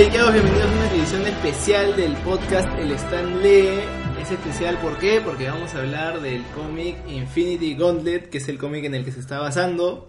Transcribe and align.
dedicados, 0.00 0.32
bienvenidos 0.32 0.70
a 0.70 0.72
una 0.72 0.90
edición 0.92 1.26
especial 1.26 1.94
del 1.94 2.12
podcast 2.14 2.78
El 2.78 2.90
Stan 2.92 3.42
Lee. 3.42 3.80
Es 4.18 4.30
especial 4.30 4.78
¿por 4.78 4.96
qué? 4.96 5.20
Porque 5.20 5.46
vamos 5.46 5.74
a 5.74 5.80
hablar 5.80 6.22
del 6.22 6.42
cómic 6.54 6.96
Infinity 7.06 7.74
Gauntlet, 7.74 8.30
que 8.30 8.38
es 8.38 8.48
el 8.48 8.56
cómic 8.56 8.86
en 8.86 8.94
el 8.94 9.04
que 9.04 9.12
se 9.12 9.20
está 9.20 9.40
basando, 9.40 10.08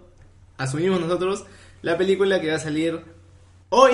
asumimos 0.56 0.98
nosotros, 0.98 1.44
la 1.82 1.98
película 1.98 2.40
que 2.40 2.48
va 2.48 2.56
a 2.56 2.58
salir 2.58 3.02
hoy, 3.68 3.92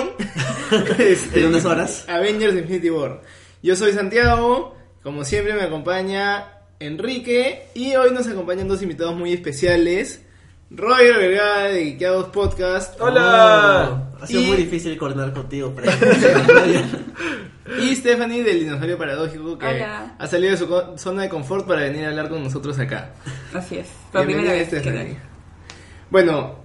este, 0.99 1.41
en 1.41 1.47
unas 1.47 1.65
horas, 1.65 2.05
Avengers 2.07 2.55
Infinity 2.55 2.89
War. 2.91 3.21
Yo 3.61 3.75
soy 3.75 3.91
Santiago, 3.91 4.77
como 5.03 5.25
siempre 5.25 5.53
me 5.53 5.63
acompaña 5.63 6.61
Enrique 6.79 7.67
y 7.73 7.97
hoy 7.97 8.11
nos 8.11 8.25
acompañan 8.25 8.69
dos 8.69 8.81
invitados 8.81 9.17
muy 9.17 9.33
especiales. 9.33 10.23
Roger 10.69 11.17
Vergara 11.17 11.63
de 11.63 11.83
Geekeados 11.83 12.29
Podcast. 12.29 13.01
¡Hola! 13.01 14.08
Ha 14.21 14.27
sido 14.27 14.41
muy 14.43 14.57
difícil 14.57 14.97
coordinar 14.97 15.33
contigo. 15.33 15.73
Pero... 15.75 15.91
y 17.81 17.95
Stephanie 17.95 18.43
del 18.43 18.59
Dinosaurio 18.59 18.97
Paradójico 18.97 19.57
que 19.57 19.65
Hola. 19.65 20.15
ha 20.17 20.27
salido 20.27 20.51
de 20.51 20.57
su 20.57 20.97
zona 20.97 21.23
de 21.23 21.29
confort 21.29 21.67
para 21.67 21.81
venir 21.81 22.05
a 22.05 22.09
hablar 22.09 22.29
con 22.29 22.43
nosotros 22.43 22.77
acá. 22.79 23.11
Así 23.53 23.77
es. 23.77 23.87
Por 24.11 24.25
Bienvenida, 24.25 24.53
primera 24.53 24.69
vez. 24.71 24.83
Stephanie. 24.83 25.17
Bueno, 26.09 26.55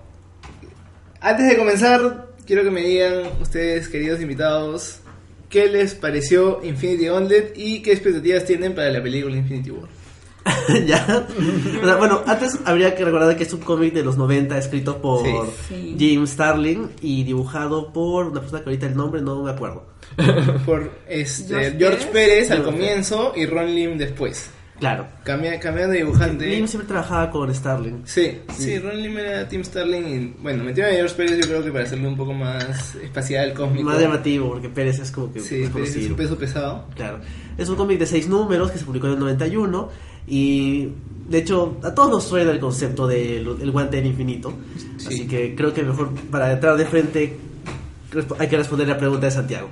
antes 1.20 1.48
de 1.48 1.56
comenzar, 1.56 2.28
quiero 2.46 2.64
que 2.64 2.70
me 2.70 2.82
digan 2.82 3.22
ustedes, 3.40 3.88
queridos 3.88 4.20
invitados, 4.20 5.00
qué 5.48 5.68
les 5.68 5.95
pareció 5.95 6.60
Infinity 6.64 7.06
Gauntlet 7.06 7.52
y 7.56 7.80
qué 7.82 7.92
expectativas 7.92 8.45
tienen 8.45 8.74
para 8.74 8.90
la 8.90 9.02
película 9.02 9.36
Infinity 9.36 9.70
War. 9.70 9.88
ya. 10.86 11.26
O 11.82 11.84
sea, 11.86 11.96
bueno, 11.96 12.22
antes 12.26 12.58
habría 12.64 12.94
que 12.94 13.04
recordar 13.04 13.36
que 13.36 13.44
es 13.44 13.52
un 13.52 13.60
cómic 13.60 13.94
de 13.94 14.02
los 14.04 14.16
90 14.18 14.58
escrito 14.58 15.00
por 15.00 15.24
Sí. 15.24 15.32
Sí. 15.68 15.96
Jim 15.98 16.26
Starlin 16.26 16.90
y 17.01 17.24
dibujado 17.24 17.92
por 17.92 18.26
una 18.26 18.40
persona 18.40 18.62
que 18.62 18.70
ahorita 18.70 18.86
el 18.86 18.96
nombre 18.96 19.23
no 19.23 19.42
me 19.42 19.51
acuerdo. 19.51 19.86
Por 20.66 20.92
este, 21.09 21.48
George 21.54 21.76
George 21.78 21.96
Pérez. 22.06 22.10
Pérez 22.12 22.51
al 22.51 22.59
George 22.59 22.73
comienzo 22.73 23.32
y 23.34 23.46
Ron 23.46 23.74
Lim 23.74 23.98
después. 23.98 24.51
Claro. 24.78 25.06
Cambia- 25.24 25.59
cambiando 25.59 25.92
de 25.92 25.98
dibujante. 26.01 26.54
Jim 26.54 26.66
siempre 26.66 26.86
trabajaba 26.88 27.30
con 27.30 27.52
Starlin. 27.54 28.02
Sí, 28.04 28.38
sí, 28.56 28.79
Ron 28.79 29.01
Lim 29.02 29.18
era 29.18 29.48
Tim 29.48 29.64
Starling 29.64 30.06
y 30.08 30.34
bueno, 30.42 30.62
metieron 30.62 30.92
a 30.92 30.96
George 30.96 31.14
Pérez 31.14 31.38
yo 31.40 31.46
creo 31.48 31.64
que 31.64 31.73
para 31.73 31.84
hacerlo 31.84 32.08
un 32.08 32.16
poco 32.16 32.32
más 32.34 32.95
espacial, 32.96 33.54
cósmico. 33.54 33.84
Más 33.84 33.98
llamativo, 34.01 34.48
porque 34.51 34.68
Pérez 34.68 34.98
es 34.98 35.10
como 35.10 35.32
que 35.32 35.40
Sí, 35.40 35.68
Pérez 35.73 35.96
es 35.96 36.10
un 36.10 36.16
peso 36.16 36.36
pesado. 36.36 36.86
Claro. 36.95 37.20
Es 37.56 37.68
un 37.68 37.76
cómic 37.76 37.98
de 37.98 38.06
seis 38.06 38.29
números 38.29 38.70
que 38.73 38.79
se 38.79 38.84
publicó 38.84 39.06
en 39.06 39.14
el 39.14 39.18
91 39.20 39.88
y 40.26 40.88
de 41.28 41.38
hecho 41.38 41.78
a 41.82 41.94
todos 41.94 42.10
nos 42.10 42.24
suena 42.24 42.50
el 42.50 42.60
concepto 42.60 43.06
del 43.06 43.46
el 43.60 43.70
guante 43.70 43.96
del 43.96 44.06
infinito. 44.06 44.52
Sí. 44.96 45.06
Así 45.06 45.26
que 45.26 45.54
creo 45.54 45.72
que 45.72 45.82
mejor 45.82 46.14
para 46.30 46.52
entrar 46.52 46.76
de 46.76 46.86
frente 46.86 47.36
hay 48.38 48.48
que 48.48 48.56
responder 48.56 48.88
la 48.88 48.98
pregunta 48.98 49.26
de 49.26 49.32
Santiago. 49.32 49.68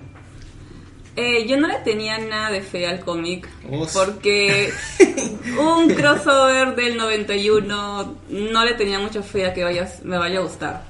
Eh, 1.14 1.46
yo 1.46 1.58
no 1.58 1.68
le 1.68 1.78
tenía 1.80 2.18
nada 2.18 2.50
de 2.50 2.62
fe 2.62 2.86
al 2.86 3.00
cómic 3.00 3.46
porque 3.92 4.72
un 5.60 5.90
crossover 5.90 6.74
del 6.74 6.96
91 6.96 8.14
no 8.30 8.64
le 8.64 8.74
tenía 8.74 8.98
mucha 8.98 9.22
fe 9.22 9.46
a 9.46 9.52
que 9.52 9.62
vaya, 9.62 9.92
me 10.04 10.16
vaya 10.16 10.38
a 10.38 10.42
gustar. 10.42 10.84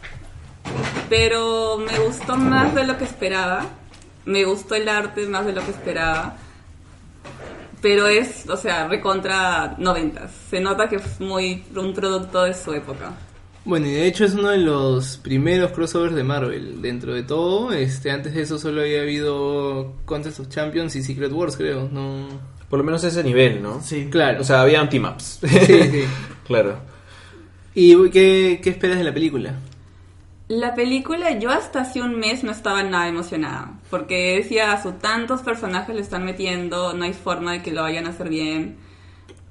Pero 1.08 1.76
me 1.78 1.98
gustó 1.98 2.36
más 2.36 2.72
de 2.74 2.86
lo 2.86 2.96
que 2.96 3.04
esperaba. 3.04 3.66
Me 4.24 4.44
gustó 4.44 4.76
el 4.76 4.88
arte 4.88 5.26
más 5.26 5.44
de 5.44 5.52
lo 5.52 5.64
que 5.64 5.72
esperaba. 5.72 6.36
Pero 7.82 8.06
es, 8.06 8.48
o 8.48 8.56
sea, 8.56 8.86
recontra 8.86 9.74
noventas. 9.76 10.30
Se 10.48 10.60
nota 10.60 10.88
que 10.88 10.96
es 10.96 11.20
muy 11.20 11.64
un 11.74 11.92
producto 11.92 12.44
de 12.44 12.54
su 12.54 12.72
época. 12.72 13.12
Bueno, 13.64 13.86
y 13.86 13.92
de 13.92 14.06
hecho 14.06 14.24
es 14.24 14.34
uno 14.34 14.50
de 14.50 14.58
los 14.58 15.18
primeros 15.18 15.72
crossovers 15.72 16.14
de 16.14 16.22
Marvel. 16.22 16.80
Dentro 16.80 17.12
de 17.12 17.24
todo, 17.24 17.72
este, 17.72 18.10
antes 18.10 18.34
de 18.34 18.42
eso 18.42 18.58
solo 18.58 18.80
había 18.80 19.02
habido 19.02 19.96
Contest 20.04 20.40
of 20.40 20.48
Champions 20.48 20.96
y 20.96 21.02
Secret 21.02 21.32
Wars, 21.32 21.56
creo. 21.56 21.88
No. 21.90 22.28
Por 22.68 22.78
lo 22.78 22.84
menos 22.84 23.04
ese 23.04 23.22
nivel, 23.22 23.62
¿no? 23.62 23.82
Sí. 23.82 24.08
Claro. 24.10 24.40
O 24.40 24.44
sea, 24.44 24.62
había 24.62 24.88
team-ups. 24.88 25.40
Sí, 25.42 25.82
sí. 25.90 26.04
claro. 26.46 26.76
¿Y 27.74 28.10
qué, 28.10 28.60
qué 28.62 28.70
esperas 28.70 28.98
de 28.98 29.04
la 29.04 29.12
película? 29.12 29.54
La 30.52 30.74
película, 30.74 31.38
yo 31.38 31.50
hasta 31.50 31.80
hace 31.80 32.02
un 32.02 32.18
mes 32.18 32.44
no 32.44 32.52
estaba 32.52 32.82
nada 32.82 33.08
emocionada, 33.08 33.80
porque 33.88 34.36
decía, 34.36 34.72
a 34.72 34.82
su 34.82 34.92
tantos 34.92 35.40
personajes 35.40 35.94
le 35.94 36.02
están 36.02 36.26
metiendo, 36.26 36.92
no 36.92 37.04
hay 37.04 37.14
forma 37.14 37.52
de 37.52 37.62
que 37.62 37.72
lo 37.72 37.80
vayan 37.80 38.04
a 38.04 38.10
hacer 38.10 38.28
bien. 38.28 38.76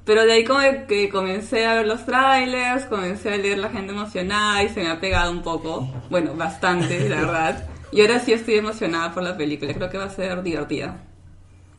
Pero 0.06 0.26
de 0.26 0.34
ahí 0.34 0.44
como 0.44 0.60
que 0.88 1.10
comencé 1.10 1.66
a 1.66 1.74
ver 1.74 1.88
los 1.88 2.06
trailers, 2.06 2.86
comencé 2.86 3.34
a 3.34 3.38
leer 3.38 3.58
la 3.58 3.72
gente 3.72 3.94
emocionada 3.94 4.62
y 4.62 4.70
se 4.70 4.82
me 4.82 4.92
ha 4.92 5.00
pegado 5.00 5.32
un 5.32 5.42
poco, 5.42 5.92
bueno, 6.12 6.36
bastante, 6.36 7.10
la 7.10 7.22
verdad. 7.22 7.68
Y 7.92 8.02
ahora 8.02 8.20
sí 8.20 8.34
estoy 8.34 8.58
emocionada 8.58 9.12
por 9.12 9.24
la 9.24 9.36
película, 9.36 9.74
creo 9.74 9.90
que 9.90 9.98
va 9.98 10.06
a 10.06 10.10
ser 10.12 10.44
divertida. 10.44 11.04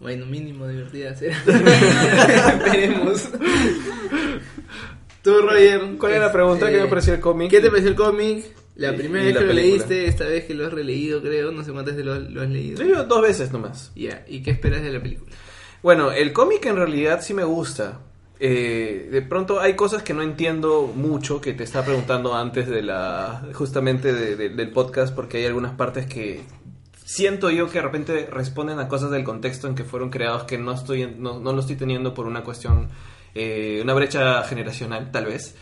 Bueno, 0.00 0.26
mínimo 0.26 0.66
divertida 0.66 1.14
será. 1.14 1.36
Esperemos. 1.46 3.28
Tú, 5.22 5.42
Roger. 5.42 5.96
¿Cuál 5.96 6.12
era 6.14 6.26
la 6.26 6.32
pregunta? 6.32 6.66
este, 6.66 6.76
¿Qué 6.76 6.82
me 6.82 6.90
pareció 6.90 7.14
el 7.14 7.20
cómic? 7.20 7.50
¿Qué 7.52 7.60
te 7.60 7.70
pareció 7.70 7.90
el 7.90 7.94
cómic? 7.94 8.61
La 8.76 8.94
primera 8.96 9.24
vez 9.24 9.34
la 9.34 9.40
que 9.40 9.46
lo 9.46 9.52
película. 9.52 9.76
leíste, 9.86 10.06
esta 10.06 10.24
vez 10.24 10.44
que 10.44 10.54
lo 10.54 10.66
has 10.66 10.72
releído, 10.72 11.20
creo. 11.20 11.52
No 11.52 11.62
sé 11.64 11.72
cuántas 11.72 11.94
veces 11.96 12.06
lo, 12.06 12.18
lo 12.18 12.42
has 12.42 12.48
leído. 12.50 12.82
Lo 12.82 13.04
dos 13.04 13.20
veces 13.22 13.52
nomás. 13.52 13.92
Ya, 13.94 14.24
¿y 14.28 14.42
qué 14.42 14.50
esperas 14.50 14.82
de 14.82 14.90
la 14.92 15.00
película? 15.02 15.30
Bueno, 15.82 16.10
el 16.12 16.32
cómic 16.32 16.64
en 16.66 16.76
realidad 16.76 17.20
sí 17.22 17.34
me 17.34 17.44
gusta. 17.44 18.00
Eh, 18.40 19.08
de 19.12 19.22
pronto 19.22 19.60
hay 19.60 19.74
cosas 19.76 20.02
que 20.02 20.14
no 20.14 20.22
entiendo 20.22 20.90
mucho 20.94 21.40
que 21.40 21.52
te 21.52 21.62
estaba 21.64 21.84
preguntando 21.84 22.34
antes 22.34 22.66
de 22.68 22.82
la 22.82 23.46
justamente 23.52 24.12
de- 24.12 24.34
de- 24.36 24.48
del 24.48 24.70
podcast 24.72 25.14
porque 25.14 25.36
hay 25.38 25.44
algunas 25.46 25.74
partes 25.74 26.06
que 26.06 26.40
siento 27.04 27.50
yo 27.50 27.68
que 27.68 27.74
de 27.78 27.82
repente 27.82 28.26
responden 28.32 28.80
a 28.80 28.88
cosas 28.88 29.12
del 29.12 29.22
contexto 29.22 29.68
en 29.68 29.76
que 29.76 29.84
fueron 29.84 30.10
creados 30.10 30.42
que 30.44 30.58
no 30.58 30.72
estoy 30.72 31.14
no, 31.18 31.38
no 31.38 31.52
lo 31.52 31.60
estoy 31.60 31.76
teniendo 31.76 32.14
por 32.14 32.26
una 32.26 32.42
cuestión 32.42 32.88
eh, 33.34 33.78
una 33.82 33.94
brecha 33.94 34.42
generacional 34.42 35.12
tal 35.12 35.26
vez 35.26 35.54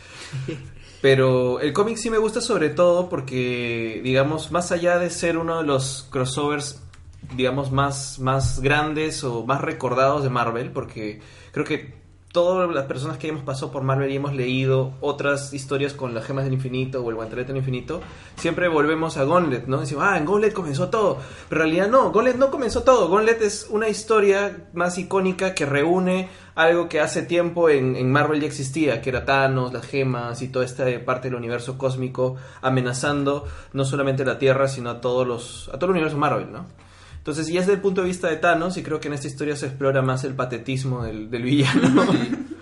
pero 1.01 1.59
el 1.59 1.73
cómic 1.73 1.97
sí 1.97 2.09
me 2.09 2.19
gusta 2.19 2.41
sobre 2.41 2.69
todo 2.69 3.09
porque, 3.09 4.01
digamos, 4.03 4.51
más 4.51 4.71
allá 4.71 4.99
de 4.99 5.09
ser 5.09 5.37
uno 5.37 5.57
de 5.57 5.63
los 5.63 6.07
crossovers, 6.11 6.79
digamos, 7.35 7.71
más, 7.71 8.19
más 8.19 8.59
grandes 8.59 9.23
o 9.23 9.45
más 9.45 9.61
recordados 9.61 10.23
de 10.23 10.29
Marvel, 10.29 10.71
porque 10.71 11.19
creo 11.51 11.65
que 11.65 12.00
todas 12.31 12.73
las 12.73 12.85
personas 12.85 13.17
que 13.17 13.27
hemos 13.27 13.43
pasado 13.43 13.71
por 13.71 13.83
Marvel 13.83 14.09
y 14.11 14.15
hemos 14.15 14.33
leído 14.33 14.93
otras 15.01 15.53
historias 15.53 15.93
con 15.93 16.13
las 16.13 16.25
gemas 16.25 16.45
del 16.45 16.53
infinito 16.53 17.03
o 17.03 17.09
el 17.09 17.15
guantelete 17.15 17.49
del 17.49 17.57
infinito, 17.57 18.01
siempre 18.37 18.67
volvemos 18.69 19.17
a 19.17 19.25
Gauntlet, 19.25 19.67
¿no? 19.67 19.79
Decimos, 19.79 20.05
ah, 20.07 20.17
en 20.17 20.25
Gauntlet 20.25 20.53
comenzó 20.53 20.89
todo. 20.89 21.17
Pero 21.49 21.63
en 21.63 21.69
realidad 21.69 21.89
no, 21.89 22.11
Gauntlet 22.11 22.37
no 22.37 22.49
comenzó 22.49 22.83
todo. 22.83 23.09
Gauntlet 23.09 23.41
es 23.41 23.67
una 23.69 23.89
historia 23.89 24.69
más 24.73 24.97
icónica 24.97 25.53
que 25.53 25.65
reúne 25.65 26.29
algo 26.55 26.87
que 26.89 26.99
hace 26.99 27.23
tiempo 27.23 27.69
en, 27.69 27.95
en 27.95 28.11
Marvel 28.11 28.41
ya 28.41 28.47
existía, 28.47 29.01
que 29.01 29.09
era 29.09 29.25
Thanos, 29.25 29.73
las 29.73 29.85
gemas 29.85 30.41
y 30.41 30.47
toda 30.47 30.65
esta 30.65 30.85
parte 31.05 31.29
del 31.29 31.35
universo 31.35 31.77
cósmico 31.77 32.35
amenazando 32.61 33.45
no 33.73 33.85
solamente 33.85 34.25
la 34.25 34.39
Tierra, 34.39 34.67
sino 34.67 34.89
a 34.89 35.01
todos 35.01 35.27
los 35.27 35.69
a 35.69 35.73
todo 35.73 35.85
el 35.85 35.91
universo 35.91 36.17
Marvel, 36.17 36.51
¿no? 36.51 36.65
Entonces, 37.21 37.49
y 37.49 37.57
es 37.57 37.67
desde 37.67 37.75
el 37.75 37.81
punto 37.81 38.01
de 38.01 38.07
vista 38.07 38.29
de 38.29 38.37
Thanos, 38.37 38.77
y 38.77 38.83
creo 38.83 38.99
que 38.99 39.07
en 39.07 39.13
esta 39.13 39.27
historia 39.27 39.55
se 39.55 39.67
explora 39.67 40.01
más 40.01 40.23
el 40.23 40.33
patetismo 40.33 41.03
del, 41.03 41.29
del 41.29 41.43
villano. 41.43 42.03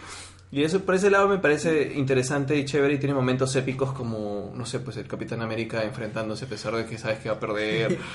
Y 0.51 0.63
eso 0.63 0.79
por 0.79 0.95
ese 0.95 1.11
lado 1.11 1.27
me 1.27 1.37
parece 1.37 1.93
interesante 1.93 2.57
y 2.57 2.65
chévere 2.65 2.95
y 2.95 2.97
tiene 2.97 3.13
momentos 3.13 3.55
épicos 3.55 3.91
como, 3.93 4.51
no 4.55 4.65
sé, 4.65 4.79
pues 4.79 4.97
el 4.97 5.07
Capitán 5.07 5.43
América 5.43 5.83
enfrentándose 5.83 6.45
a 6.45 6.47
pesar 6.47 6.75
de 6.75 6.85
que 6.87 6.97
sabes 6.97 7.19
que 7.19 7.29
va 7.29 7.35
a 7.35 7.39
perder. 7.39 7.97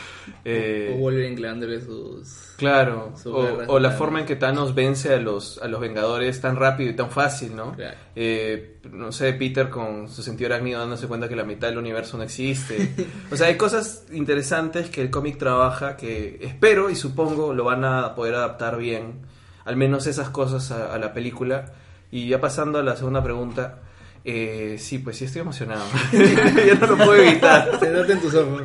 Eh, 0.46 0.94
o 0.94 0.98
Wolverine 0.98 1.36
clavándole 1.36 1.80
sus... 1.80 2.54
Claro, 2.56 3.14
Su 3.16 3.34
o, 3.34 3.64
o 3.66 3.78
la 3.78 3.92
forma 3.92 4.20
en 4.20 4.26
que 4.26 4.36
Thanos 4.36 4.74
vence 4.74 5.14
a 5.14 5.18
los, 5.18 5.58
a 5.58 5.68
los 5.68 5.80
Vengadores 5.80 6.40
tan 6.40 6.56
rápido 6.56 6.90
y 6.90 6.96
tan 6.96 7.10
fácil, 7.10 7.56
¿no? 7.56 7.72
Claro. 7.72 7.96
Eh, 8.14 8.76
no 8.92 9.10
sé, 9.10 9.32
Peter 9.32 9.70
con 9.70 10.08
su 10.08 10.22
sentido 10.22 10.52
arácnido 10.52 10.80
dándose 10.80 11.06
cuenta 11.06 11.28
que 11.28 11.36
la 11.36 11.44
mitad 11.44 11.68
del 11.68 11.78
universo 11.78 12.18
no 12.18 12.24
existe. 12.24 12.94
O 13.30 13.36
sea, 13.36 13.46
hay 13.46 13.56
cosas 13.56 14.04
interesantes 14.12 14.90
que 14.90 15.00
el 15.00 15.10
cómic 15.10 15.38
trabaja 15.38 15.96
que 15.96 16.38
espero 16.42 16.90
y 16.90 16.96
supongo 16.96 17.54
lo 17.54 17.64
van 17.64 17.84
a 17.84 18.14
poder 18.14 18.34
adaptar 18.34 18.76
bien, 18.76 19.20
al 19.64 19.76
menos 19.76 20.06
esas 20.06 20.28
cosas 20.28 20.70
a, 20.70 20.92
a 20.92 20.98
la 20.98 21.14
película. 21.14 21.72
Y 22.14 22.28
ya 22.28 22.40
pasando 22.40 22.78
a 22.78 22.82
la 22.84 22.96
segunda 22.96 23.22
pregunta, 23.24 23.80
eh, 24.24 24.76
sí, 24.78 24.98
pues 25.00 25.16
sí 25.16 25.24
estoy 25.24 25.40
emocionado. 25.42 25.82
ya 26.12 26.74
no 26.76 26.86
lo 26.86 26.96
puedo 26.96 27.14
evitar. 27.16 27.78
Se 27.80 27.90
nota 27.90 28.12
en 28.12 28.20
tus 28.20 28.34
ojos. 28.34 28.62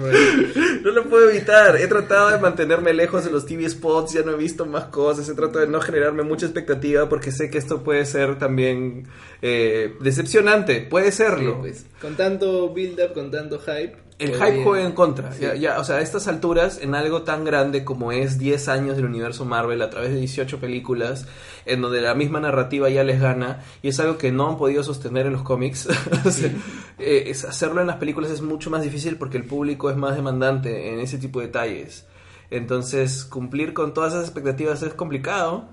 No 0.83 0.91
lo 0.91 1.03
puedo 1.09 1.29
evitar. 1.29 1.75
He 1.77 1.87
tratado 1.87 2.29
de 2.29 2.37
mantenerme 2.37 2.93
lejos 2.93 3.25
de 3.25 3.31
los 3.31 3.45
TV 3.47 3.67
spots, 3.69 4.13
ya 4.13 4.21
no 4.21 4.33
he 4.33 4.37
visto 4.37 4.65
más 4.67 4.85
cosas. 4.85 5.27
He 5.27 5.33
tratado 5.33 5.61
de 5.61 5.67
no 5.67 5.81
generarme 5.81 6.21
mucha 6.23 6.45
expectativa 6.45 7.09
porque 7.09 7.31
sé 7.31 7.49
que 7.49 7.57
esto 7.57 7.83
puede 7.83 8.05
ser 8.05 8.37
también 8.37 9.07
eh, 9.41 9.95
decepcionante. 9.99 10.81
Puede 10.81 11.11
Sí, 11.11 11.17
serlo. 11.17 11.59
pues, 11.59 11.87
con 11.99 12.15
tanto 12.15 12.69
build-up, 12.71 13.13
con 13.13 13.31
tanto 13.31 13.59
hype. 13.59 13.97
El 14.19 14.33
hype 14.35 14.63
juega 14.63 14.85
en 14.85 14.91
contra. 14.91 15.31
Sí. 15.31 15.41
Ya, 15.43 15.55
ya, 15.55 15.79
o 15.79 15.83
sea, 15.85 15.95
a 15.95 16.01
estas 16.01 16.27
alturas, 16.27 16.79
en 16.81 16.93
algo 16.93 17.21
tan 17.23 17.45
grande 17.45 17.85
como 17.85 18.11
es 18.11 18.37
10 18.37 18.67
años 18.67 18.95
del 18.97 19.05
universo 19.05 19.45
Marvel 19.45 19.81
a 19.81 19.89
través 19.89 20.09
de 20.11 20.17
18 20.19 20.59
películas, 20.59 21.25
en 21.65 21.81
donde 21.81 22.01
la 22.01 22.13
misma 22.15 22.39
narrativa 22.41 22.89
ya 22.89 23.03
les 23.05 23.21
gana, 23.21 23.63
y 23.81 23.87
es 23.87 23.99
algo 24.01 24.17
que 24.17 24.31
no 24.31 24.49
han 24.49 24.57
podido 24.57 24.83
sostener 24.83 25.25
en 25.25 25.33
los 25.33 25.43
cómics, 25.43 25.87
o 26.25 26.31
sea, 26.31 26.51
eh, 26.99 27.23
es- 27.27 27.45
hacerlo 27.45 27.79
en 27.81 27.87
las 27.87 27.95
películas 27.95 28.29
es 28.29 28.41
mucho 28.41 28.69
más 28.69 28.81
difícil 28.83 29.15
porque 29.17 29.37
el 29.37 29.45
público 29.45 29.89
es 29.89 29.95
más 29.95 30.15
demandante 30.15 30.93
en 30.93 30.99
ese 30.99 31.17
tipo 31.17 31.39
de 31.39 31.45
detalles. 31.47 32.05
Entonces, 32.51 33.23
cumplir 33.25 33.73
con 33.73 33.93
todas 33.93 34.13
esas 34.13 34.25
expectativas 34.25 34.81
es 34.83 34.93
complicado. 34.95 35.69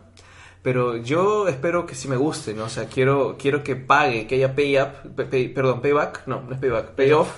Pero 0.62 0.96
yo 0.96 1.46
espero 1.46 1.86
que 1.86 1.94
sí 1.94 2.08
me 2.08 2.16
guste, 2.16 2.52
¿no? 2.52 2.64
O 2.64 2.68
sea, 2.68 2.86
quiero, 2.86 3.36
quiero 3.38 3.62
que 3.62 3.76
pague, 3.76 4.26
que 4.26 4.34
haya 4.34 4.54
pay 4.56 4.76
up, 4.80 4.88
pay- 5.14 5.26
pay- 5.30 5.48
perdón, 5.48 5.80
payback, 5.80 6.26
no, 6.26 6.42
no 6.42 6.52
es 6.54 6.58
payback, 6.60 6.90
payoff, 6.96 7.28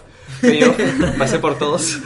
payoff, 0.41 0.79
pasé 1.19 1.39
por 1.39 1.59
todos 1.59 1.99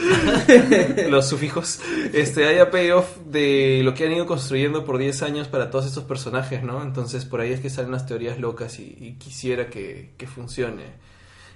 los 1.09 1.25
sufijos, 1.27 1.79
este, 2.11 2.45
haya 2.45 2.69
payoff 2.69 3.17
de 3.25 3.79
lo 3.85 3.93
que 3.93 4.05
han 4.05 4.11
ido 4.11 4.25
construyendo 4.25 4.83
por 4.83 4.97
10 4.97 5.21
años 5.23 5.47
para 5.47 5.69
todos 5.71 5.85
estos 5.85 6.03
personajes, 6.03 6.61
¿no? 6.61 6.83
Entonces 6.83 7.23
por 7.23 7.39
ahí 7.39 7.53
es 7.53 7.61
que 7.61 7.69
salen 7.69 7.91
las 7.91 8.05
teorías 8.05 8.37
locas 8.37 8.77
y, 8.79 8.93
y 8.99 9.13
quisiera 9.13 9.67
que, 9.69 10.11
que 10.17 10.27
funcione. 10.27 11.01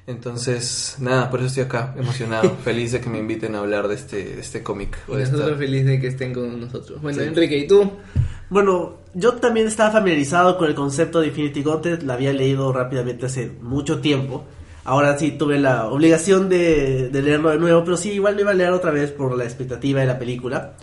Entonces, 0.07 0.95
nada, 0.99 1.29
por 1.29 1.41
eso 1.41 1.47
estoy 1.47 1.63
acá, 1.63 1.93
emocionado, 1.97 2.55
feliz 2.63 2.93
de 2.93 3.01
que 3.01 3.09
me 3.09 3.17
inviten 3.19 3.55
a 3.55 3.59
hablar 3.59 3.89
de 3.89 3.95
este, 3.95 4.23
de 4.35 4.39
este 4.39 4.63
cómic. 4.63 4.97
Y 5.09 5.15
de 5.17 5.23
esta- 5.23 5.35
nosotros 5.35 5.57
felices 5.59 5.85
de 5.87 5.99
que 5.99 6.07
estén 6.07 6.33
con 6.33 6.61
nosotros. 6.61 7.01
Bueno, 7.01 7.19
Sí. 7.21 7.25
Enrique, 7.27 7.57
¿y 7.57 7.67
tú? 7.67 7.91
Bueno, 8.49 8.97
yo 9.13 9.33
también 9.33 9.67
estaba 9.67 9.91
familiarizado 9.91 10.57
con 10.57 10.67
el 10.67 10.75
concepto 10.75 11.19
de 11.19 11.27
Infinity 11.27 11.63
Gauntlet, 11.63 12.03
la 12.03 12.13
había 12.13 12.33
leído 12.33 12.71
rápidamente 12.71 13.25
hace 13.25 13.51
mucho 13.61 13.99
tiempo. 13.99 14.45
Ahora 14.85 15.17
sí 15.17 15.31
tuve 15.31 15.59
la 15.59 15.87
obligación 15.87 16.47
de, 16.47 17.09
de 17.09 17.21
leerlo 17.21 17.49
de 17.49 17.57
nuevo, 17.57 17.83
pero 17.83 17.97
sí, 17.97 18.11
igual 18.11 18.35
lo 18.35 18.41
iba 18.41 18.51
a 18.51 18.53
leer 18.53 18.71
otra 18.71 18.91
vez 18.91 19.11
por 19.11 19.37
la 19.37 19.43
expectativa 19.43 19.99
de 19.99 20.07
la 20.07 20.17
película. 20.17 20.75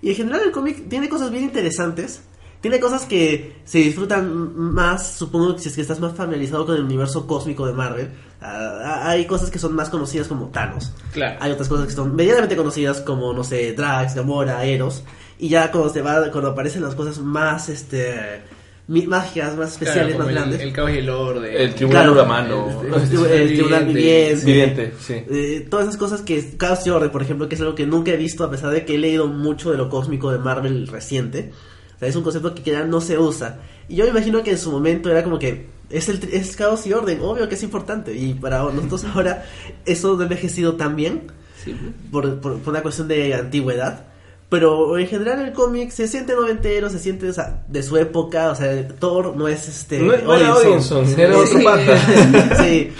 Y 0.00 0.10
en 0.10 0.16
general 0.16 0.40
el 0.44 0.50
cómic 0.50 0.88
tiene 0.88 1.08
cosas 1.08 1.30
bien 1.30 1.44
interesantes. 1.44 2.22
Tiene 2.60 2.78
cosas 2.78 3.06
que 3.06 3.56
se 3.64 3.78
disfrutan 3.78 4.56
más, 4.56 5.14
supongo 5.14 5.56
que 5.56 5.62
si 5.62 5.68
es 5.68 5.74
que 5.74 5.80
estás 5.80 5.98
más 5.98 6.14
familiarizado 6.14 6.64
con 6.64 6.76
el 6.76 6.84
universo 6.84 7.26
cósmico 7.26 7.66
de 7.66 7.72
Marvel. 7.72 8.10
Ah, 8.40 9.02
hay 9.04 9.26
cosas 9.26 9.50
que 9.50 9.58
son 9.58 9.74
más 9.74 9.90
conocidas 9.90 10.28
como 10.28 10.46
Thanos. 10.48 10.92
Claro. 11.12 11.38
Hay 11.40 11.50
otras 11.50 11.68
cosas 11.68 11.86
que 11.86 11.92
son 11.92 12.14
medianamente 12.14 12.56
conocidas 12.56 13.00
como, 13.00 13.32
no 13.32 13.42
sé, 13.42 13.72
Drax, 13.72 14.14
Gamora, 14.14 14.64
Eros. 14.64 15.02
Y 15.42 15.48
ya 15.48 15.70
cuando 15.72 15.90
se 15.92 16.02
va, 16.02 16.30
cuando 16.30 16.50
aparecen 16.50 16.82
las 16.82 16.94
cosas 16.94 17.18
más, 17.18 17.68
este, 17.68 18.42
mágicas, 18.86 19.56
más 19.56 19.72
especiales, 19.72 20.14
Claro, 20.14 20.18
más 20.20 20.28
el- 20.28 20.34
grandes. 20.34 20.60
El, 20.60 20.72
caos 20.72 20.90
y 20.92 20.98
el 20.98 21.10
orden. 21.10 21.52
El 21.56 21.74
tribunal 21.74 22.02
Claro. 22.04 22.12
Uramano. 22.12 22.82
El, 22.82 22.92
tribu- 23.10 23.26
el 23.28 23.48
tribunal 23.54 23.84
viviente. 23.86 24.44
Viviente, 24.44 24.92
sí. 25.00 25.14
Eh, 25.30 25.66
todas 25.68 25.86
esas 25.88 25.98
cosas 25.98 26.22
que 26.22 26.56
Chaos 26.58 26.86
y 26.86 26.90
Orden, 26.90 27.10
por 27.10 27.22
ejemplo, 27.22 27.48
que 27.48 27.54
es 27.56 27.60
algo 27.60 27.74
que 27.74 27.86
nunca 27.86 28.12
he 28.12 28.16
visto 28.16 28.44
a 28.44 28.50
pesar 28.50 28.70
de 28.70 28.84
que 28.84 28.94
he 28.94 28.98
leído 28.98 29.26
mucho 29.26 29.70
de 29.70 29.78
lo 29.78 29.88
cósmico 29.88 30.30
de 30.30 30.38
Marvel 30.38 30.86
reciente. 30.86 31.50
O 31.96 31.98
sea, 31.98 32.08
es 32.08 32.16
un 32.16 32.22
concepto 32.22 32.54
que 32.54 32.70
ya 32.70 32.84
no 32.84 33.00
se 33.00 33.18
usa. 33.18 33.58
Y 33.88 33.96
yo 33.96 34.04
me 34.04 34.10
imagino 34.10 34.42
que 34.42 34.50
en 34.52 34.58
su 34.58 34.70
momento 34.70 35.10
era 35.10 35.24
como 35.24 35.38
que 35.38 35.66
es 35.90 36.08
el 36.08 36.20
es 36.32 36.56
caos 36.56 36.86
y 36.86 36.92
orden, 36.92 37.18
obvio 37.20 37.48
que 37.48 37.54
es 37.56 37.62
importante. 37.62 38.14
Y 38.16 38.34
para 38.34 38.62
nosotros 38.62 39.04
ahora 39.14 39.44
eso 39.86 40.14
no 40.14 40.20
ha 40.20 40.22
envejecido 40.24 40.74
tan 40.76 40.94
bien 40.96 41.22
Sí. 41.64 41.74
por, 42.10 42.40
por, 42.40 42.58
por 42.58 42.70
una 42.72 42.82
cuestión 42.82 43.08
de 43.08 43.34
antigüedad. 43.34 44.06
Pero 44.52 44.98
en 44.98 45.06
general 45.06 45.40
el 45.40 45.52
cómic 45.54 45.90
se 45.90 46.06
siente 46.06 46.34
noventero, 46.34 46.90
se 46.90 46.98
siente 46.98 47.26
o 47.30 47.32
sea, 47.32 47.64
de 47.68 47.82
su 47.82 47.96
época, 47.96 48.50
o 48.50 48.54
sea, 48.54 48.86
Thor 48.98 49.34
no 49.34 49.48
es 49.48 49.66
este... 49.66 49.98
No, 49.98 50.14
no 50.14 50.34
era 50.34 50.54
Odinson. 50.54 51.06
Era 51.18 51.38
otro 51.38 51.58
Sí. 51.58 51.64
pata. 51.64 52.56
sí. 52.62 52.92